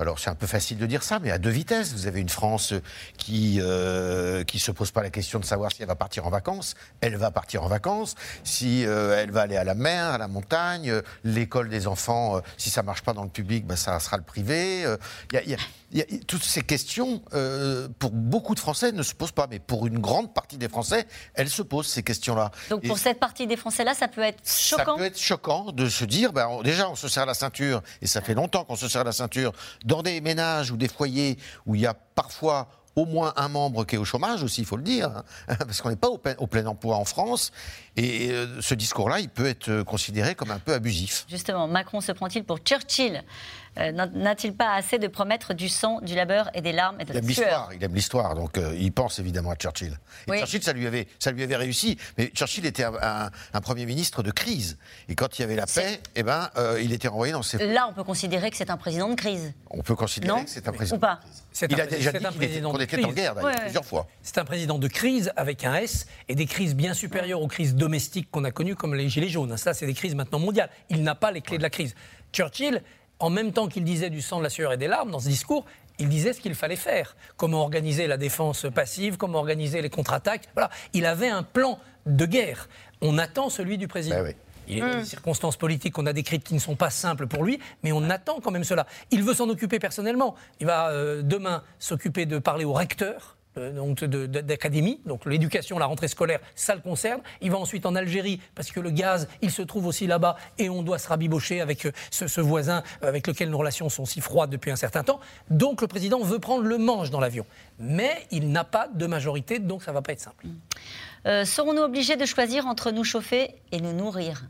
alors 0.00 0.18
c'est 0.18 0.30
un 0.30 0.34
peu 0.34 0.46
facile 0.46 0.78
de 0.78 0.86
dire 0.86 1.02
ça, 1.02 1.18
mais 1.18 1.30
à 1.30 1.38
deux 1.38 1.50
vitesses. 1.50 1.92
Vous 1.92 2.06
avez 2.06 2.20
une 2.20 2.28
France 2.28 2.74
qui 3.18 3.56
ne 3.58 3.64
euh, 3.64 4.44
qui 4.44 4.58
se 4.58 4.70
pose 4.70 4.90
pas 4.90 5.02
la 5.02 5.10
question 5.10 5.38
de 5.38 5.44
savoir 5.44 5.72
si 5.72 5.82
elle 5.82 5.88
va 5.88 5.94
partir 5.94 6.26
en 6.26 6.30
vacances. 6.30 6.74
Elle 7.00 7.16
va 7.16 7.30
partir 7.30 7.62
en 7.62 7.68
vacances. 7.68 8.14
Si 8.44 8.86
euh, 8.86 9.20
elle 9.20 9.30
va 9.30 9.42
aller 9.42 9.56
à 9.56 9.64
la 9.64 9.74
mer, 9.74 10.06
à 10.06 10.18
la 10.18 10.28
montagne, 10.28 10.92
l'école 11.24 11.68
des 11.68 11.86
enfants, 11.86 12.36
euh, 12.36 12.40
si 12.56 12.70
ça 12.70 12.82
marche 12.82 13.02
pas 13.02 13.12
dans 13.12 13.24
le 13.24 13.28
public, 13.28 13.66
ben, 13.66 13.76
ça 13.76 13.98
sera 14.00 14.16
le 14.16 14.22
privé. 14.22 14.84
Il 15.32 15.98
y 15.98 16.02
a, 16.02 16.04
toutes 16.26 16.44
ces 16.44 16.62
questions, 16.62 17.20
euh, 17.34 17.88
pour 17.98 18.12
beaucoup 18.12 18.54
de 18.54 18.60
Français, 18.60 18.92
ne 18.92 19.02
se 19.02 19.12
posent 19.12 19.32
pas, 19.32 19.48
mais 19.50 19.58
pour 19.58 19.88
une 19.88 19.98
grande 19.98 20.32
partie 20.32 20.56
des 20.56 20.68
Français, 20.68 21.06
elles 21.34 21.48
se 21.48 21.62
posent, 21.62 21.88
ces 21.88 22.04
questions-là. 22.04 22.52
Donc 22.68 22.86
pour 22.86 22.98
cette 22.98 23.18
partie 23.18 23.48
des 23.48 23.56
Français-là, 23.56 23.94
ça 23.94 24.06
peut 24.06 24.20
être 24.20 24.40
choquant 24.48 24.84
Ça 24.84 24.98
peut 24.98 25.04
être 25.04 25.18
choquant 25.18 25.72
de 25.72 25.88
se 25.88 26.04
dire, 26.04 26.32
ben, 26.32 26.48
déjà, 26.62 26.88
on 26.88 26.94
se 26.94 27.08
serre 27.08 27.26
la 27.26 27.34
ceinture, 27.34 27.82
et 28.02 28.06
ça 28.06 28.20
fait 28.20 28.34
longtemps 28.34 28.64
qu'on 28.64 28.76
se 28.76 28.86
serre 28.88 29.02
la 29.02 29.12
ceinture, 29.12 29.52
dans 29.90 30.02
des 30.02 30.20
ménages 30.20 30.70
ou 30.70 30.76
des 30.76 30.88
foyers 30.88 31.36
où 31.66 31.74
il 31.74 31.80
y 31.80 31.86
a 31.86 31.94
parfois 31.94 32.68
au 32.96 33.06
moins 33.06 33.32
un 33.36 33.48
membre 33.48 33.84
qui 33.84 33.96
est 33.96 33.98
au 33.98 34.04
chômage 34.04 34.42
aussi, 34.42 34.62
il 34.62 34.64
faut 34.64 34.76
le 34.76 34.82
dire, 34.82 35.08
hein, 35.48 35.56
parce 35.58 35.80
qu'on 35.80 35.90
n'est 35.90 35.96
pas 35.96 36.08
au 36.08 36.46
plein, 36.46 36.66
emploi 36.66 36.96
en 36.96 37.04
France. 37.04 37.50
Et 37.96 38.30
euh, 38.30 38.60
ce 38.60 38.74
discours-là, 38.74 39.20
il 39.20 39.28
peut 39.28 39.46
être 39.46 39.82
considéré 39.82 40.34
comme 40.34 40.50
un 40.50 40.58
peu 40.58 40.74
abusif. 40.74 41.26
Justement, 41.28 41.66
Macron 41.66 42.00
se 42.00 42.12
prend-il 42.12 42.44
pour 42.44 42.58
Churchill? 42.58 43.22
Euh, 43.78 43.92
n'a-t-il 43.92 44.54
pas 44.54 44.74
assez 44.74 44.98
de 44.98 45.06
promettre 45.06 45.54
du 45.54 45.68
sang, 45.68 46.00
du 46.00 46.14
labeur 46.14 46.50
et 46.54 46.60
des 46.60 46.72
larmes 46.72 47.00
et 47.00 47.04
de 47.04 47.12
il 47.12 47.18
aime 47.18 47.26
l'histoire, 47.26 47.70
Il 47.72 47.84
aime 47.84 47.94
l'histoire, 47.94 48.34
donc 48.34 48.58
euh, 48.58 48.74
il 48.78 48.92
pense 48.92 49.18
évidemment 49.18 49.50
à 49.50 49.54
Churchill. 49.54 49.96
Et 50.26 50.38
Churchill, 50.38 50.62
ça 50.62 50.72
lui, 50.72 50.86
avait, 50.86 51.06
ça 51.18 51.30
lui 51.30 51.42
avait 51.42 51.56
réussi, 51.56 51.96
mais 52.18 52.26
Churchill 52.34 52.66
était 52.66 52.84
un, 52.84 53.30
Premier 53.62 53.86
ministre 53.86 54.22
de 54.22 54.30
crise. 54.30 54.78
Et 55.08 55.14
quand 55.14 55.38
il 55.38 55.42
y 55.42 55.44
avait 55.44 55.54
la 55.54 55.66
paix, 55.66 56.00
eh 56.16 56.22
ben, 56.22 56.50
il 56.82 56.92
était 56.92 57.08
renvoyé 57.08 57.32
dans 57.32 57.42
ses... 57.42 57.64
Là, 57.66 57.86
on 57.88 57.92
peut 57.92 58.02
considérer 58.02 58.50
que 58.50 58.56
c'est 58.56 58.70
un 58.70 58.76
président 58.76 59.08
de 59.08 59.14
crise. 59.14 59.52
On 59.70 59.82
peut 59.82 59.94
considérer 59.94 60.44
que 60.44 60.50
c'est 60.50 60.66
un 60.66 60.72
président 60.72 60.96
Ou 60.96 60.98
pas. 60.98 61.20
Il 61.68 61.80
a 61.80 61.86
déjà 61.86 62.12
dit 62.12 62.18
qu'il 62.18 62.82
était, 62.82 63.04
en 63.04 63.12
guerre, 63.12 63.34
plusieurs 63.34 63.84
fois. 63.84 64.08
C'est 64.22 64.38
un 64.38 64.44
président 64.44 64.78
de 64.78 64.88
crise 64.88 65.30
avec 65.36 65.64
un 65.64 65.74
S 65.76 66.06
et 66.28 66.34
des 66.34 66.46
crises 66.46 66.74
bien 66.74 66.94
supérieures 66.94 67.40
aux 67.40 67.48
crises 67.48 67.74
domestiques 67.74 68.30
qu'on 68.30 68.44
a 68.44 68.50
connues 68.50 68.74
comme 68.74 68.94
les 68.94 69.08
Gilets 69.08 69.28
jaunes. 69.28 69.56
Ça, 69.56 69.74
c'est 69.74 69.86
des 69.86 69.94
crises 69.94 70.14
maintenant 70.14 70.38
mondiales. 70.38 70.70
Il 70.88 71.02
n'a 71.02 71.14
pas 71.14 71.30
les 71.30 71.40
clés 71.40 71.58
de 71.58 71.62
la 71.62 71.70
crise. 71.70 71.94
Churchill, 72.32 72.82
en 73.20 73.30
même 73.30 73.52
temps 73.52 73.68
qu'il 73.68 73.84
disait 73.84 74.10
du 74.10 74.22
sang, 74.22 74.38
de 74.38 74.42
la 74.42 74.50
sueur 74.50 74.72
et 74.72 74.76
des 74.76 74.88
larmes 74.88 75.10
dans 75.10 75.20
ce 75.20 75.28
discours, 75.28 75.64
il 75.98 76.08
disait 76.08 76.32
ce 76.32 76.40
qu'il 76.40 76.54
fallait 76.54 76.76
faire. 76.76 77.14
Comment 77.36 77.60
organiser 77.60 78.06
la 78.06 78.16
défense 78.16 78.66
passive, 78.74 79.16
comment 79.16 79.38
organiser 79.38 79.82
les 79.82 79.90
contre-attaques. 79.90 80.48
Voilà. 80.54 80.70
Il 80.94 81.04
avait 81.06 81.28
un 81.28 81.42
plan 81.42 81.78
de 82.06 82.24
guerre. 82.24 82.68
On 83.02 83.18
attend 83.18 83.50
celui 83.50 83.78
du 83.78 83.86
président. 83.86 84.22
Ben 84.22 84.34
il 84.68 84.78
y 84.78 84.82
a 84.82 85.00
des 85.00 85.04
circonstances 85.04 85.56
politiques 85.56 85.94
qu'on 85.94 86.06
a 86.06 86.12
décrites 86.12 86.44
qui 86.44 86.54
ne 86.54 86.60
sont 86.60 86.76
pas 86.76 86.90
simples 86.90 87.26
pour 87.26 87.42
lui, 87.42 87.58
mais 87.82 87.90
on 87.90 88.08
attend 88.08 88.38
quand 88.40 88.52
même 88.52 88.62
cela. 88.62 88.86
Il 89.10 89.24
veut 89.24 89.34
s'en 89.34 89.48
occuper 89.48 89.80
personnellement. 89.80 90.36
Il 90.60 90.66
va 90.66 90.90
euh, 90.90 91.22
demain 91.22 91.64
s'occuper 91.80 92.24
de 92.24 92.38
parler 92.38 92.64
au 92.64 92.72
recteur 92.72 93.36
donc 93.74 94.04
d'académie, 94.04 95.00
donc 95.06 95.26
l'éducation, 95.26 95.78
la 95.78 95.86
rentrée 95.86 96.08
scolaire, 96.08 96.40
ça 96.54 96.74
le 96.74 96.80
concerne. 96.80 97.20
Il 97.40 97.50
va 97.50 97.58
ensuite 97.58 97.86
en 97.86 97.94
Algérie 97.94 98.40
parce 98.54 98.70
que 98.70 98.80
le 98.80 98.90
gaz, 98.90 99.28
il 99.42 99.50
se 99.50 99.62
trouve 99.62 99.86
aussi 99.86 100.06
là-bas 100.06 100.36
et 100.58 100.68
on 100.68 100.82
doit 100.82 100.98
se 100.98 101.08
rabibocher 101.08 101.60
avec 101.60 101.86
euh, 101.86 101.92
ce, 102.10 102.40
voisin 102.40 102.82
avec 103.02 103.26
lequel 103.26 103.50
nos 103.50 103.58
relations 103.58 103.88
sont 103.88 104.04
si 104.04 104.20
froides 104.20 104.50
depuis 104.50 104.70
un 104.70 104.76
certain 104.76 105.02
temps. 105.02 105.20
Donc 105.50 105.80
le 105.80 105.86
président 105.86 106.20
veut 106.20 106.38
prendre 106.38 106.64
le 106.64 106.78
manche 106.78 107.10
dans 107.10 107.20
l'avion, 107.20 107.46
mais 107.78 108.26
il 108.30 108.50
n'a 108.50 108.64
pas 108.64 108.88
de 108.88 109.06
majorité, 109.06 109.58
donc 109.58 109.82
ça 109.82 109.92
va 109.92 110.02
pas 110.02 110.12
être 110.12 110.20
simple. 110.20 110.46
Euh, 111.26 111.44
serons-nous 111.44 111.82
obligés 111.82 112.16
de 112.16 112.24
choisir 112.24 112.66
entre 112.66 112.90
nous 112.90 113.04
chauffer 113.04 113.50
et 113.72 113.80
nous 113.80 113.92
nourrir? 113.92 114.42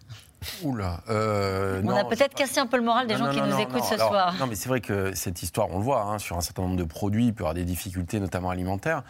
Oula. 0.63 1.01
Euh, 1.09 1.83
on 1.85 1.91
a 1.91 2.05
peut-être 2.05 2.35
cassé 2.35 2.61
un 2.61 2.67
peu 2.67 2.77
le 2.77 2.83
moral 2.83 3.07
des 3.07 3.17
gens 3.17 3.31
qui 3.31 3.41
nous 3.41 3.59
écoutent 3.59 3.85
ce 3.85 3.97
soir. 3.97 4.35
Non, 4.39 4.47
mais 4.47 4.55
c'est 4.55 4.69
vrai 4.69 4.81
que 4.81 5.15
cette 5.15 5.43
histoire, 5.43 5.69
on 5.71 5.79
le 5.79 5.85
voit, 5.85 6.03
hein, 6.03 6.19
sur 6.19 6.37
un 6.37 6.41
certain 6.41 6.63
nombre 6.63 6.77
de 6.77 6.85
produits, 6.85 7.27
il 7.27 7.35
peut 7.35 7.43
y 7.43 7.45
avoir 7.45 7.55
des 7.55 7.65
difficultés, 7.65 8.21
notamment 8.21 8.51
alimentaires. 8.51 9.03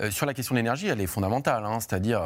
Euh, 0.00 0.10
sur 0.10 0.26
la 0.26 0.34
question 0.34 0.54
de 0.54 0.58
l'énergie, 0.58 0.88
elle 0.88 1.00
est 1.00 1.06
fondamentale, 1.06 1.64
hein, 1.64 1.78
c'est-à-dire 1.80 2.22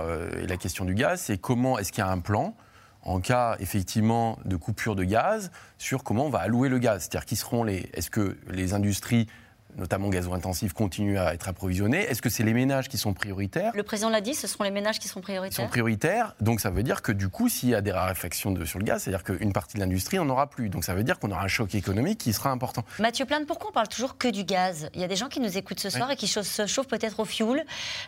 la 0.47 0.57
question 0.57 0.85
du 0.85 0.95
gaz, 0.95 1.21
c'est 1.21 1.39
comment 1.39 1.79
est-ce 1.79 1.93
qu'il 1.93 2.03
y 2.03 2.07
a 2.07 2.11
un 2.11 2.21
plan 2.21 2.55
en 3.03 3.21
cas 3.21 3.57
effectivement 3.61 4.39
de 4.45 4.57
coupure 4.57 4.95
de 4.95 5.05
gaz 5.05 5.51
sur 5.79 6.03
comment 6.03 6.27
on 6.27 6.31
va 6.31 6.41
allouer 6.41 6.69
le 6.69 6.79
gaz, 6.79 7.03
c'est-à-dire 7.03 7.25
qui 7.25 7.37
seront 7.37 7.65
les, 7.65 7.89
est-ce 7.95 8.11
que 8.11 8.37
les 8.49 8.75
industries 8.75 9.29
notamment 9.77 10.09
gazo 10.09 10.33
intensif, 10.33 10.73
continuent 10.73 11.19
à 11.19 11.35
être 11.35 11.49
approvisionnés. 11.49 12.03
Est-ce 12.03 12.23
que 12.23 12.29
c'est 12.29 12.43
les 12.43 12.55
ménages 12.55 12.89
qui 12.89 12.99
sont 12.99 13.15
prioritaires 13.15 13.73
Le 13.75 13.83
président 13.83 14.11
l'a 14.11 14.21
dit, 14.21 14.35
ce 14.35 14.47
seront 14.47 14.65
les 14.65 14.71
ménages 14.71 14.99
qui 14.99 15.09
sont 15.09 15.21
prioritaires. 15.21 15.59
Ils 15.59 15.63
sont 15.63 15.69
prioritaires, 15.69 16.35
donc 16.41 16.61
ça 16.61 16.71
veut 16.71 16.83
dire 16.83 17.03
que 17.03 17.13
du 17.13 17.29
coup, 17.29 17.49
s'il 17.49 17.69
y 17.69 17.75
a 17.75 17.81
des 17.81 17.93
raréfactions 17.93 18.51
de, 18.51 18.65
sur 18.65 18.79
le 18.79 18.85
gaz, 18.85 19.03
c'est-à-dire 19.03 19.25
qu'une 19.25 19.53
partie 19.53 19.77
de 19.77 19.81
l'industrie 19.81 20.17
n'en 20.17 20.29
aura 20.29 20.49
plus. 20.49 20.69
Donc 20.69 20.85
ça 20.85 20.95
veut 20.95 21.05
dire 21.05 21.19
qu'on 21.19 21.31
aura 21.31 21.43
un 21.43 21.49
choc 21.49 21.75
économique 21.75 22.19
qui 22.19 22.33
sera 22.33 22.51
important. 22.51 22.85
Mathieu 22.99 23.25
Plane, 23.25 23.47
pourquoi 23.47 23.71
on 23.71 23.73
parle 23.73 23.89
toujours 23.89 24.19
que 24.19 24.29
du 24.29 24.45
gaz? 24.45 24.89
Il 24.95 25.01
y 25.01 25.05
a 25.05 25.09
des 25.09 25.17
gens 25.17 25.29
qui 25.29 25.41
nous 25.41 25.57
écoutent 25.57 25.81
ce 25.81 25.91
soir 25.91 26.11
et 26.11 26.17
qui 26.17 26.29
se 26.29 26.67
chauffent 26.67 26.89
peut-être 26.89 27.21
au 27.21 27.25
fioul. 27.25 27.63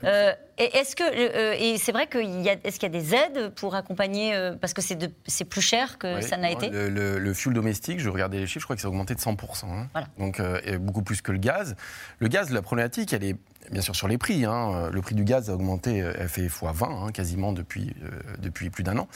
Euh, 0.05 0.33
est-ce 0.59 0.95
que 0.95 1.03
euh, 1.05 1.57
et 1.59 1.79
c'est 1.79 1.93
vrai 1.93 2.07
qu'il 2.07 2.43
y 2.43 2.49
a 2.49 2.57
est-ce 2.65 2.79
qu'il 2.79 2.93
y 2.93 2.97
a 2.97 3.01
des 3.01 3.15
aides 3.15 3.55
pour 3.55 3.75
accompagner 3.75 4.35
euh, 4.35 4.55
parce 4.61 4.75
que 4.75 4.83
c'est 4.83 5.11
c'est 5.27 5.45
plus 5.45 5.63
cher 5.63 5.99
que 5.99 6.21
ça 6.21 6.37
n'a 6.37 6.51
été? 6.51 6.69
le, 6.71 7.19
le, 7.19 7.35
fuel 7.35 7.55
domestique, 7.55 7.99
je 7.99 8.09
regardais 8.09 8.39
les 8.39 8.47
chiffres, 8.47 8.61
je 8.61 8.67
crois 8.67 8.77
que 8.77 8.83
ça 8.83 8.89
a 8.89 8.91
augmenté 8.91 9.15
de 9.15 9.21
100 9.21 9.37
hein. 9.65 9.89
Donc 10.19 10.41
beaucoup 10.79 11.03
plus 11.03 11.23
que 11.23 11.33
le 11.33 11.39
gaz. 11.39 11.50
Le 12.19 12.29
gaz, 12.29 12.51
la 12.51 12.63
problématique, 12.63 13.13
elle 13.13 13.25
est 13.25 13.37
bien 13.71 13.83
sûr 13.83 13.95
sur 13.95 14.09
les 14.09 14.19
prix. 14.19 14.45
Hein. 14.45 14.91
Le 14.93 15.01
prix 15.01 15.15
du 15.15 15.25
gaz 15.25 15.51
a 15.51 15.55
augmenté, 15.55 15.97
elle 15.99 16.29
fait 16.29 16.47
x20 16.47 16.85
hein, 16.85 17.13
quasiment 17.13 17.53
depuis, 17.53 17.95
euh, 18.03 18.09
depuis 18.39 18.71
plus 18.71 18.83
d'un 18.83 18.99
an. 18.99 19.09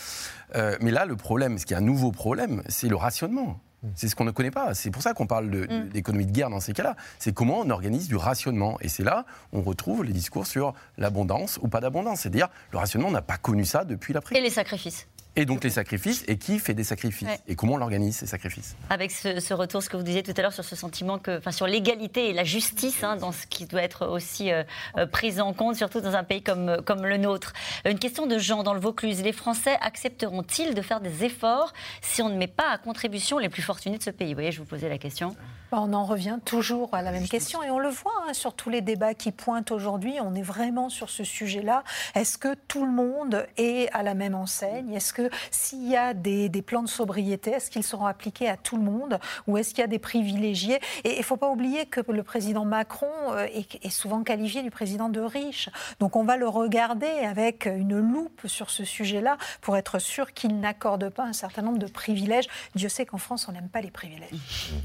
Euh, 0.55 0.76
mais 0.80 0.91
là, 0.91 1.07
le 1.07 1.16
problème, 1.16 1.59
ce 1.59 1.66
qui 1.66 1.74
est 1.74 1.76
un 1.76 1.82
nouveau 1.82 2.12
problème, 2.12 2.62
c'est 2.68 2.89
le 2.89 2.97
rationnement. 2.97 3.61
C'est 3.97 4.09
ce 4.09 4.16
qu'on 4.16 4.24
ne 4.24 4.30
connaît 4.30 4.51
pas. 4.51 4.72
C'est 4.72 4.91
pour 4.91 5.03
ça 5.03 5.12
qu'on 5.12 5.26
parle 5.26 5.47
mm. 5.47 5.89
d'économie 5.91 6.24
de, 6.24 6.30
de, 6.30 6.35
guerre 6.35 6.49
dans 6.49 6.61
ces 6.61 6.72
cas-là. 6.72 6.97
C'est 7.18 7.35
comment 7.35 7.61
on 7.61 7.68
organise 7.68 8.09
du 8.09 8.16
rationnement. 8.16 8.78
Et 8.80 8.89
c'est 8.89 9.05
là 9.05 9.26
on 9.53 9.61
retrouve 9.61 10.05
les 10.05 10.12
discours 10.12 10.47
sur 10.47 10.72
l'abondance 10.97 11.59
ou 11.62 11.68
pas 11.68 11.80
d'abondance. 11.80 12.20
C'est-à-dire, 12.20 12.49
le 12.72 12.78
rationnement, 12.78 13.09
on 13.09 13.12
n'a 13.12 13.22
pas 13.22 13.37
connu 13.37 13.64
ça 13.66 13.85
depuis 13.85 14.14
l'après. 14.14 14.37
Et 14.37 14.41
les 14.41 14.51
sacrifices 14.51 15.07
et 15.37 15.45
donc 15.47 15.64
les 15.64 15.70
sacrifices, 15.70 16.24
et 16.28 16.39
qui 16.39 16.59
fait 16.59 16.74
des 16.74 16.85
sacrifices 16.85 17.28
Et 17.49 17.57
comment 17.57 17.74
on 17.74 17.80
organise 17.80 18.16
ces 18.16 18.26
sacrifices 18.26 18.76
Avec 18.91 19.11
ce, 19.11 19.55
retour, 19.55 19.82
ce 19.82 19.89
que 19.89 19.97
vous 19.97 20.03
disiez 20.03 20.22
tout 20.22 20.32
à 20.37 20.43
l'heure 20.43 20.53
sur 20.53 20.64
ce 20.64 20.76
sentiment 20.76 21.18
que, 21.18 21.39
enfin, 21.39 21.51
sur 21.51 21.66
l'égalité 21.66 22.30
et 22.30 22.32
la 22.32 22.45
justice, 22.45 23.03
hein, 23.03 23.16
dans 23.16 23.32
ce 23.32 23.47
qui 23.47 23.66
doit 23.66 23.82
être 23.82 24.07
aussi 24.07 24.53
euh, 24.53 24.62
euh, 24.97 25.07
pris 25.07 25.41
en 25.41 25.53
compte, 25.53 25.76
surtout 25.76 26.01
dans 26.01 26.14
un 26.14 26.24
pays 26.24 26.43
comme, 26.43 26.82
comme 26.85 27.05
le 27.05 27.16
nôtre. 27.16 27.53
Une 27.85 27.99
question 27.99 28.26
de 28.26 28.39
Jean 28.39 28.62
dans 28.62 28.74
le 28.74 28.80
Vaucluse. 28.80 29.22
Les 29.22 29.32
Français 29.32 29.76
accepteront-ils 29.80 30.74
de 30.74 30.82
faire 30.82 31.01
des 31.01 31.24
efforts 31.24 31.72
si 32.01 32.22
on 32.22 32.28
ne 32.28 32.37
met 32.37 32.47
pas 32.47 32.70
à 32.70 32.78
contribution 32.78 33.39
les 33.39 33.49
plus 33.49 33.62
fortunés 33.62 33.99
de 33.99 34.03
ce 34.03 34.11
pays? 34.11 34.28
Vous 34.28 34.35
voyez, 34.35 34.53
je 34.53 34.61
vous 34.61 34.66
posais 34.66 34.89
la 34.89 34.99
question. 34.99 35.35
On 35.72 35.93
en 35.93 36.05
revient 36.05 36.39
toujours 36.45 36.95
à 36.95 37.03
la 37.03 37.11
même 37.11 37.26
question 37.26 37.62
et 37.62 37.70
on 37.70 37.80
le 37.80 37.89
voit 37.89 38.12
hein, 38.28 38.32
sur 38.32 38.55
tous 38.55 38.70
les 38.70 38.80
débats 38.80 39.14
qui 39.14 39.32
pointent 39.32 39.72
aujourd'hui. 39.72 40.14
On 40.22 40.35
est 40.35 40.43
vraiment 40.43 40.89
sur 40.89 41.11
ce 41.11 41.24
sujet-là. 41.24 41.82
Est-ce 42.14 42.39
que 42.39 42.55
tout 42.55 42.87
le 42.87 42.93
monde 42.93 43.47
est 43.57 43.91
à 43.93 44.05
la 44.05 44.14
même 44.14 44.37
enseigne? 44.37 44.93
Est-ce 44.93 45.12
que 45.12 45.24
s'il 45.51 45.89
y 45.89 45.97
a 45.97 46.14
des, 46.14 46.51
plans 46.62 46.83
de 46.83 46.89
sobriété, 46.89 47.51
est-ce 47.51 47.70
qu'ils 47.70 47.85
seront 47.85 48.07
appliqués 48.07 48.49
à 48.49 48.57
tout 48.57 48.77
le 48.77 48.83
monde 48.83 49.18
ou 49.47 49.59
est-ce 49.59 49.70
qu'il 49.70 49.81
y 49.81 49.85
a 49.85 49.89
des 49.89 49.99
privilégiés? 49.99 50.79
Et 51.05 51.14
il 51.14 51.18
ne 51.18 51.25
faut 51.25 51.37
pas 51.37 51.51
oublier 51.51 51.87
que 51.87 52.01
le 52.11 52.22
président 52.22 52.64
Macron 52.64 53.11
euh, 53.31 53.47
est, 53.53 53.85
est 53.85 53.91
souvent 53.91 54.22
qualifié 54.22 54.62
du 54.62 54.70
président 54.70 55.09
de 55.09 55.20
riche. 55.20 55.68
Donc 56.01 56.16
on 56.16 56.25
va 56.25 56.37
le 56.37 56.49
regarder 56.49 57.07
avec 57.07 57.66
une 57.66 57.99
loupe 57.99 58.47
sur 58.47 58.70
ce 58.70 58.85
sujet-là 58.85 59.37
pour 59.61 59.77
être 59.77 59.99
sûr 59.99 60.33
qu'il 60.33 60.61
n'accorde 60.61 61.09
pas 61.11 61.25
un 61.25 61.33
certain 61.33 61.62
nombre 61.62 61.79
de 61.79 61.87
privilèges. 61.87 62.47
Dieu 62.75 62.89
sait 62.89 63.07
qu'en 63.07 63.18
France, 63.18 63.47
on 63.49 63.53
n'aime 63.53 63.68
pas 63.68 63.81
les 63.81 63.91
privilèges. 63.91 64.31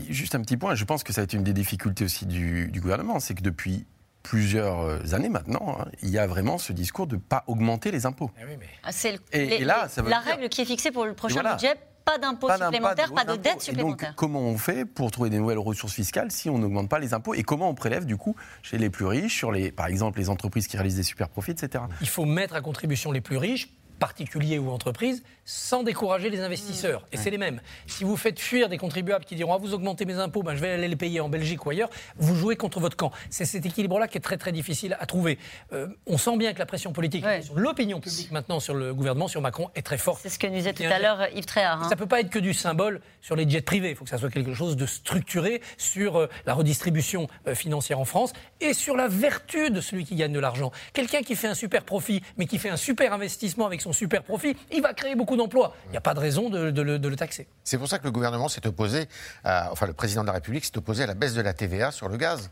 Juste 0.10 0.36
un 0.36 0.42
petit 0.42 0.58
point, 0.58 0.76
je 0.76 0.86
pense 0.86 1.04
que 1.04 1.14
ça 1.14 1.22
a 1.22 1.24
été 1.24 1.38
une 1.38 1.44
des 1.44 1.54
difficultés 1.54 2.06
aussi 2.06 2.26
du, 2.26 2.72
gouvernement, 2.80 3.20
c'est 3.20 3.36
que 3.36 3.42
depuis 3.42 3.86
plusieurs 4.24 4.82
euh, 4.82 5.14
années 5.14 5.30
maintenant, 5.30 5.78
hein, 5.80 5.86
il 6.02 6.10
y 6.10 6.18
a 6.18 6.28
vraiment 6.28 6.58
ce 6.58 6.74
discours 6.74 7.08
de 7.08 7.16
ne 7.16 7.22
pas 7.22 7.44
augmenter 7.48 7.92
les 7.92 8.06
impôts. 8.06 8.32
Eh 8.40 8.58
ah, 8.84 8.92
c'est 8.92 9.20
et, 9.32 9.64
là, 9.64 9.88
la 10.06 10.20
règle 10.20 10.50
qui 10.50 10.62
est 10.62 10.66
fixée 10.66 10.92
pour 10.92 11.06
le 11.06 11.14
prochain 11.14 11.42
budget, 11.42 11.76
pas 12.06 12.18
d'impôts 12.18 12.50
supplémentaires, 12.52 13.14
pas 13.14 13.24
de, 13.24 13.36
dettes 13.36 13.62
supplémentaires. 13.62 14.14
comment 14.16 14.42
on 14.42 14.58
fait 14.58 14.86
pour 14.86 15.12
trouver 15.12 15.30
des 15.30 15.38
nouvelles 15.38 15.60
ressources 15.60 15.94
fiscales 15.94 16.32
si 16.32 16.50
on 16.50 16.58
n'augmente 16.58 16.90
pas 16.90 17.00
les 17.00 17.14
impôts 17.14 17.34
Et 17.34 17.44
comment 17.44 17.70
on 17.70 17.76
prélève 17.76 18.06
du 18.06 18.18
coup 18.18 18.36
chez 18.64 18.78
les 18.78 18.90
plus 18.90 19.06
riches, 19.06 19.38
sur 19.38 19.52
les, 19.52 19.72
par 19.72 19.88
exemple 19.88 20.20
les 20.20 20.30
entreprises 20.30 20.68
qui 20.68 20.78
réalisent 20.78 20.96
des 20.96 21.04
super 21.04 21.30
profits, 21.30 21.52
etc. 21.52 21.84
Il 22.02 22.10
faut 22.10 22.26
mettre 22.26 22.56
à 22.56 22.62
contribution 22.62 23.12
les 23.12 23.22
plus 23.22 23.38
riches 23.38 23.70
particuliers 24.00 24.58
ou 24.60 24.72
entreprises, 24.72 25.24
sans 25.46 25.84
décourager 25.84 26.30
les 26.30 26.42
investisseurs. 26.42 27.06
Et 27.12 27.18
c'est 27.18 27.30
les 27.30 27.38
mêmes. 27.38 27.62
Si 27.88 28.04
vous 28.04 28.18
faites 28.18 28.40
fuir 28.40 28.70
des 28.70 28.78
contribuables 28.78 29.26
qui 29.26 29.36
diront 29.36 29.54
ah, 29.54 29.58
vous 29.58 29.74
augmentez 29.74 30.06
mes 30.06 30.16
impôts, 30.16 30.44
ben, 30.44 30.56
je 30.56 30.62
vais 30.62 30.72
aller 30.72 30.88
les 30.88 30.96
payer 30.96 31.20
en 31.20 31.30
Belgique 31.30 31.66
ou 31.66 31.72
ailleurs, 31.72 31.90
vous 32.18 32.36
jouez 32.36 32.56
contre 32.56 32.80
votre 32.80 32.96
camp. 32.96 33.12
C'est 33.30 33.46
cet 33.46 33.66
équilibre-là 33.66 34.08
qui 34.08 34.18
est 34.18 34.22
très 34.22 34.38
très 34.38 34.52
difficile 34.52 34.96
à 35.00 35.06
trouver. 35.06 35.38
Euh, 35.74 35.88
on 36.06 36.18
sent 36.18 36.38
bien 36.38 36.54
que 36.54 36.60
la 36.60 36.66
pression 36.66 36.94
politique, 36.94 37.26
l'opinion 37.56 38.00
publique 38.00 38.32
maintenant 38.32 38.60
sur 38.60 38.74
le 38.74 38.94
gouvernement, 38.94 39.28
sur 39.28 39.42
Macron, 39.42 39.70
est 39.76 39.82
très 39.82 39.98
forte. 39.98 40.20
C'est 40.22 40.30
ce 40.30 40.40
que 40.40 40.48
nous 40.48 40.54
disait 40.54 40.74
tout 40.74 40.84
à 40.84 41.00
l'heure 41.00 41.28
Yves 41.36 41.46
Tréhard. 41.46 41.84
Hein. 41.84 41.90
Ça 41.90 41.96
ne 41.96 42.00
peut 42.00 42.08
pas 42.08 42.22
être 42.22 42.30
que 42.30 42.40
du 42.40 42.54
symbole 42.54 43.02
sur 43.22 43.36
les 43.36 43.50
jets 43.50 43.62
privés. 43.62 43.90
Il 43.90 43.96
faut 43.96 44.04
que 44.04 44.10
ça 44.10 44.18
soit 44.18 44.30
quelque 44.30 44.54
chose 44.54 44.76
de 44.76 44.86
structuré 44.86 45.62
sur 45.78 46.18
euh, 46.18 46.30
la 46.46 46.54
redistribution 46.54 47.28
euh, 47.48 47.56
financière 47.56 48.00
en 48.00 48.06
France 48.06 48.34
et 48.62 48.74
sur 48.74 48.96
la 48.96 49.08
vertu 49.08 49.72
de 49.72 49.82
celui 49.82 50.06
qui 50.06 50.16
gagne 50.16 50.34
de 50.34 50.40
l'argent. 50.40 50.72
Quelqu'un 50.94 51.22
qui 51.22 51.36
fait 51.36 51.48
un 51.48 51.56
super 51.56 51.84
profit, 51.84 52.22
mais 52.38 52.46
qui 52.46 52.60
fait 52.60 52.70
un 52.70 52.78
super 52.78 53.14
investissement 53.14 53.66
avec 53.66 53.82
son 53.82 53.89
super 53.94 54.24
profit, 54.24 54.56
il 54.72 54.82
va 54.82 54.94
créer 54.94 55.16
beaucoup 55.16 55.36
d'emplois. 55.36 55.76
Il 55.88 55.92
n'y 55.92 55.98
a 55.98 56.02
pas 56.02 56.14
de 56.14 56.20
raison 56.20 56.50
de, 56.50 56.82
le, 56.82 57.16
taxer. 57.16 57.48
C'est 57.64 57.78
pour 57.78 57.88
ça 57.88 58.00
que 58.00 58.06
le 58.06 58.12
gouvernement 58.12 58.48
s'est 58.48 58.66
opposé, 58.68 59.08
enfin 59.44 59.88
le 59.88 59.94
président 59.94 60.22
de 60.22 60.28
la 60.28 60.34
République 60.34 60.66
s'est 60.66 60.78
opposé 60.78 61.04
à 61.04 61.08
la 61.08 61.14
baisse 61.14 61.34
de 61.34 61.42
la 61.42 61.54
TVA 61.54 61.92
sur 61.92 62.08
le 62.08 62.18
gaz. 62.18 62.50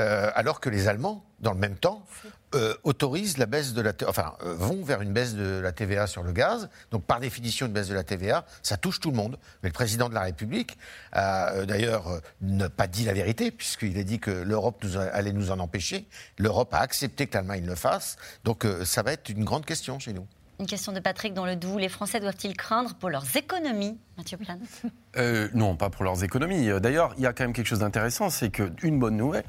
Euh, 0.00 0.30
alors 0.34 0.60
que 0.60 0.70
les 0.70 0.88
Allemands, 0.88 1.22
dans 1.40 1.52
le 1.52 1.58
même 1.58 1.76
temps, 1.76 2.06
euh, 2.54 2.74
autorisent 2.82 3.36
la 3.36 3.44
baisse 3.44 3.74
de 3.74 3.82
la, 3.82 3.92
enfin, 4.06 4.34
euh, 4.42 4.54
vont 4.54 4.82
vers 4.82 5.02
une 5.02 5.12
baisse 5.12 5.34
de 5.34 5.60
la 5.60 5.72
TVA 5.72 6.06
sur 6.06 6.22
le 6.22 6.32
gaz. 6.32 6.70
Donc, 6.90 7.04
par 7.04 7.20
définition, 7.20 7.66
une 7.66 7.72
baisse 7.72 7.88
de 7.88 7.94
la 7.94 8.02
TVA, 8.02 8.46
ça 8.62 8.78
touche 8.78 9.00
tout 9.00 9.10
le 9.10 9.16
monde. 9.16 9.38
Mais 9.62 9.68
le 9.68 9.74
président 9.74 10.08
de 10.08 10.14
la 10.14 10.22
République 10.22 10.78
d'ailleurs 11.12 12.20
ne 12.40 12.68
pas 12.68 12.86
dit 12.86 13.04
la 13.04 13.12
vérité, 13.12 13.50
puisqu'il 13.50 13.98
a 13.98 14.02
dit 14.02 14.18
que 14.18 14.30
l'Europe 14.30 14.84
allait 15.12 15.32
nous 15.32 15.50
en 15.50 15.58
empêcher. 15.58 16.06
L'Europe 16.38 16.72
a 16.72 16.78
accepté 16.78 17.26
que 17.26 17.34
l'Allemagne 17.34 17.66
le 17.66 17.74
fasse. 17.74 18.16
Donc, 18.44 18.66
ça 18.84 19.02
va 19.02 19.12
être 19.12 19.28
une 19.28 19.44
grande 19.44 19.66
question 19.66 19.98
chez 19.98 20.14
nous. 20.14 20.26
Une 20.62 20.68
question 20.68 20.92
de 20.92 21.00
Patrick 21.00 21.34
dans 21.34 21.44
le 21.44 21.56
Doubs. 21.56 21.80
Les 21.80 21.88
Français 21.88 22.20
doivent-ils 22.20 22.56
craindre 22.56 22.94
pour 22.94 23.10
leurs 23.10 23.36
économies, 23.36 23.98
Mathieu 24.16 24.36
Plan 24.36 24.56
euh, 25.16 25.48
Non, 25.54 25.74
pas 25.74 25.90
pour 25.90 26.04
leurs 26.04 26.22
économies. 26.22 26.70
Euh, 26.70 26.78
d'ailleurs, 26.78 27.14
il 27.16 27.24
y 27.24 27.26
a 27.26 27.32
quand 27.32 27.42
même 27.42 27.52
quelque 27.52 27.66
chose 27.66 27.80
d'intéressant, 27.80 28.30
c'est 28.30 28.50
qu'une 28.50 29.00
bonne 29.00 29.16
nouvelle, 29.16 29.42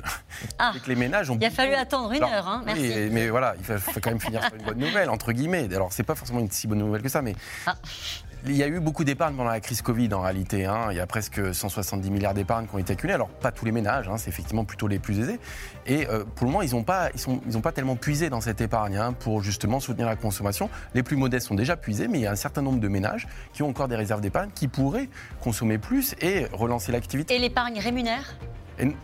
ah, 0.57 0.71
c'est 0.73 0.81
que 0.81 0.89
les 0.89 0.95
ménages 0.95 1.29
ont... 1.29 1.37
Il 1.39 1.45
a 1.45 1.51
fallu 1.51 1.75
attendre 1.75 2.11
une 2.13 2.23
heure, 2.23 2.47
hein, 2.47 2.63
merci. 2.65 2.91
Oui, 2.95 3.09
mais 3.11 3.29
voilà, 3.29 3.53
il 3.59 3.63
faut, 3.63 3.99
quand 4.01 4.09
même 4.09 4.19
finir 4.19 4.43
sur 4.43 4.55
une 4.55 4.65
bonne 4.65 4.79
nouvelle, 4.79 5.11
entre 5.11 5.33
guillemets. 5.33 5.71
Alors, 5.75 5.93
c'est 5.93 6.01
pas 6.01 6.15
forcément 6.15 6.39
une 6.39 6.49
si 6.49 6.65
bonne 6.65 6.79
nouvelle 6.79 7.03
que 7.03 7.09
ça, 7.09 7.21
mais... 7.21 7.35
Ah. 7.67 7.75
Il 8.45 8.57
y 8.57 8.63
a 8.63 8.67
eu 8.67 8.81
beaucoup 8.81 9.05
d'épargne 9.05 9.35
pendant 9.37 9.49
la 9.49 9.61
crise 9.61 9.81
Covid 9.81 10.13
en 10.13 10.19
réalité. 10.19 10.65
Hein. 10.65 10.87
Il 10.91 10.97
y 10.97 10.99
a 10.99 11.07
presque 11.07 11.55
170 11.55 12.11
milliards 12.11 12.33
d'épargne 12.33 12.67
qui 12.67 12.75
ont 12.75 12.77
été 12.77 12.91
accumulés. 12.91 13.13
Alors 13.13 13.29
pas 13.29 13.53
tous 13.53 13.63
les 13.63 13.71
ménages, 13.71 14.09
hein. 14.09 14.17
c'est 14.17 14.29
effectivement 14.29 14.65
plutôt 14.65 14.87
les 14.89 14.99
plus 14.99 15.19
aisés. 15.19 15.39
Et 15.85 16.09
euh, 16.09 16.25
pour 16.25 16.45
le 16.45 16.51
moment, 16.51 16.61
ils 16.61 16.71
n'ont 16.71 16.83
pas, 16.83 17.09
ils 17.15 17.61
pas 17.61 17.71
tellement 17.71 17.95
puisé 17.95 18.29
dans 18.29 18.41
cette 18.41 18.59
épargne 18.59 18.97
hein, 18.97 19.13
pour 19.13 19.41
justement 19.41 19.79
soutenir 19.79 20.07
la 20.07 20.17
consommation. 20.17 20.69
Les 20.93 21.03
plus 21.03 21.15
modestes 21.15 21.47
sont 21.47 21.55
déjà 21.55 21.77
puisés, 21.77 22.09
mais 22.09 22.19
il 22.19 22.23
y 22.23 22.27
a 22.27 22.31
un 22.31 22.35
certain 22.35 22.61
nombre 22.61 22.81
de 22.81 22.87
ménages 22.89 23.29
qui 23.53 23.63
ont 23.63 23.69
encore 23.69 23.87
des 23.87 23.95
réserves 23.95 24.19
d'épargne 24.19 24.49
qui 24.53 24.67
pourraient 24.67 25.07
consommer 25.39 25.77
plus 25.77 26.13
et 26.19 26.47
relancer 26.51 26.91
l'activité. 26.91 27.35
Et 27.35 27.39
l'épargne 27.39 27.79
rémunère? 27.79 28.35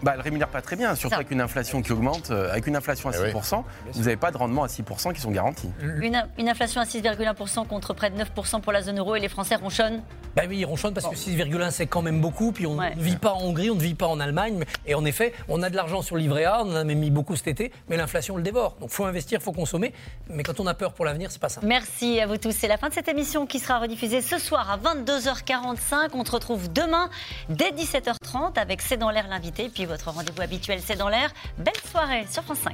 Bah, 0.04 0.12
elle 0.14 0.18
ne 0.20 0.24
rémunère 0.24 0.48
pas 0.48 0.62
très 0.62 0.76
bien, 0.76 0.96
surtout 0.96 1.16
avec 1.16 1.32
une 1.32 1.42
inflation 1.42 1.82
qui 1.82 1.92
augmente. 1.92 2.32
Euh, 2.32 2.52
avec 2.52 2.68
une 2.68 2.76
inflation 2.76 3.10
à 3.10 3.12
6%, 3.12 3.64
eh 3.64 3.92
vous 3.94 4.04
n'avez 4.04 4.18
pas 4.18 4.32
de 4.32 4.38
rendement 4.38 4.64
à 4.64 4.68
6% 4.68 5.14
qui 5.14 5.22
sont 5.22 5.32
garantis. 5.32 5.70
Une, 5.82 6.22
une 6.38 6.50
inflation 6.50 6.82
à 6.82 6.86
6,1% 6.86 7.68
contre 7.68 7.94
près 7.94 8.10
de 8.10 8.18
9% 8.22 8.62
pour 8.62 8.72
la 8.72 8.82
zone 8.82 9.00
euro 9.00 9.16
et 9.16 9.20
les 9.20 9.30
Français 9.30 9.56
ronchonnent 9.56 10.02
bah 10.36 10.44
oui, 10.48 10.60
ils 10.60 10.66
ronchonnent 10.66 10.94
parce 10.94 11.08
que 11.08 11.16
6,1 11.16 11.72
c'est 11.72 11.88
quand 11.88 12.02
même 12.02 12.22
beaucoup. 12.22 12.52
Puis 12.52 12.68
on 12.68 12.76
ne 12.76 13.02
vit 13.02 13.18
pas 13.18 13.34
en 13.34 13.42
Hongrie, 13.42 13.70
on 13.72 13.76
ne 13.76 13.82
vit 13.82 13.96
pas 13.96 14.08
en 14.08 14.20
Allemagne. 14.20 14.64
Et 14.86 14.96
en 14.96 15.04
effet, 15.06 15.34
on 15.48 15.64
a 15.64 15.70
de 15.70 15.76
l'argent 15.76 16.02
sur 16.02 16.16
le 16.16 16.22
livret 16.22 16.46
A, 16.46 16.62
on 16.64 16.72
en 16.72 16.76
a 16.76 16.84
même 16.84 17.00
mis 17.00 17.10
beaucoup 17.10 17.36
cet 17.36 17.48
été, 17.48 17.72
mais 17.90 17.98
l'inflation 17.98 18.38
le 18.38 18.44
dévore. 18.44 18.76
Donc 18.80 18.90
il 18.92 18.96
faut 18.96 19.06
investir, 19.06 19.40
il 19.40 19.44
faut 19.44 19.52
consommer. 19.52 19.94
Mais 20.30 20.44
quand 20.44 20.60
on 20.60 20.68
a 20.68 20.74
peur 20.74 20.94
pour 20.94 21.06
l'avenir, 21.06 21.32
c'est 21.32 21.42
pas 21.42 21.50
ça. 21.50 21.62
Merci 21.64 22.20
à 22.20 22.28
vous 22.28 22.38
tous. 22.38 22.52
C'est 22.52 22.68
la 22.68 22.78
fin 22.78 22.90
de 22.90 22.94
cette 22.94 23.08
émission 23.08 23.48
qui 23.48 23.60
sera 23.60 23.80
rediffusée 23.80 24.22
ce 24.22 24.38
soir 24.38 24.70
à 24.70 24.78
22h45. 24.78 26.10
On 26.14 26.24
se 26.24 26.32
retrouve 26.32 26.72
demain 26.72 27.10
dès 27.50 27.72
17h30 27.72 28.58
avec 28.60 28.82
C'est 28.82 28.98
dans 28.98 29.10
l'air 29.10 29.28
l'invité. 29.28 29.59
Puis 29.68 29.86
votre 29.86 30.12
rendez-vous 30.12 30.42
habituel, 30.42 30.80
c'est 30.86 30.96
dans 30.96 31.10
l'air. 31.10 31.32
Belle 31.58 31.74
soirée 31.92 32.26
sur 32.30 32.44
France 32.44 32.60
5. 32.60 32.74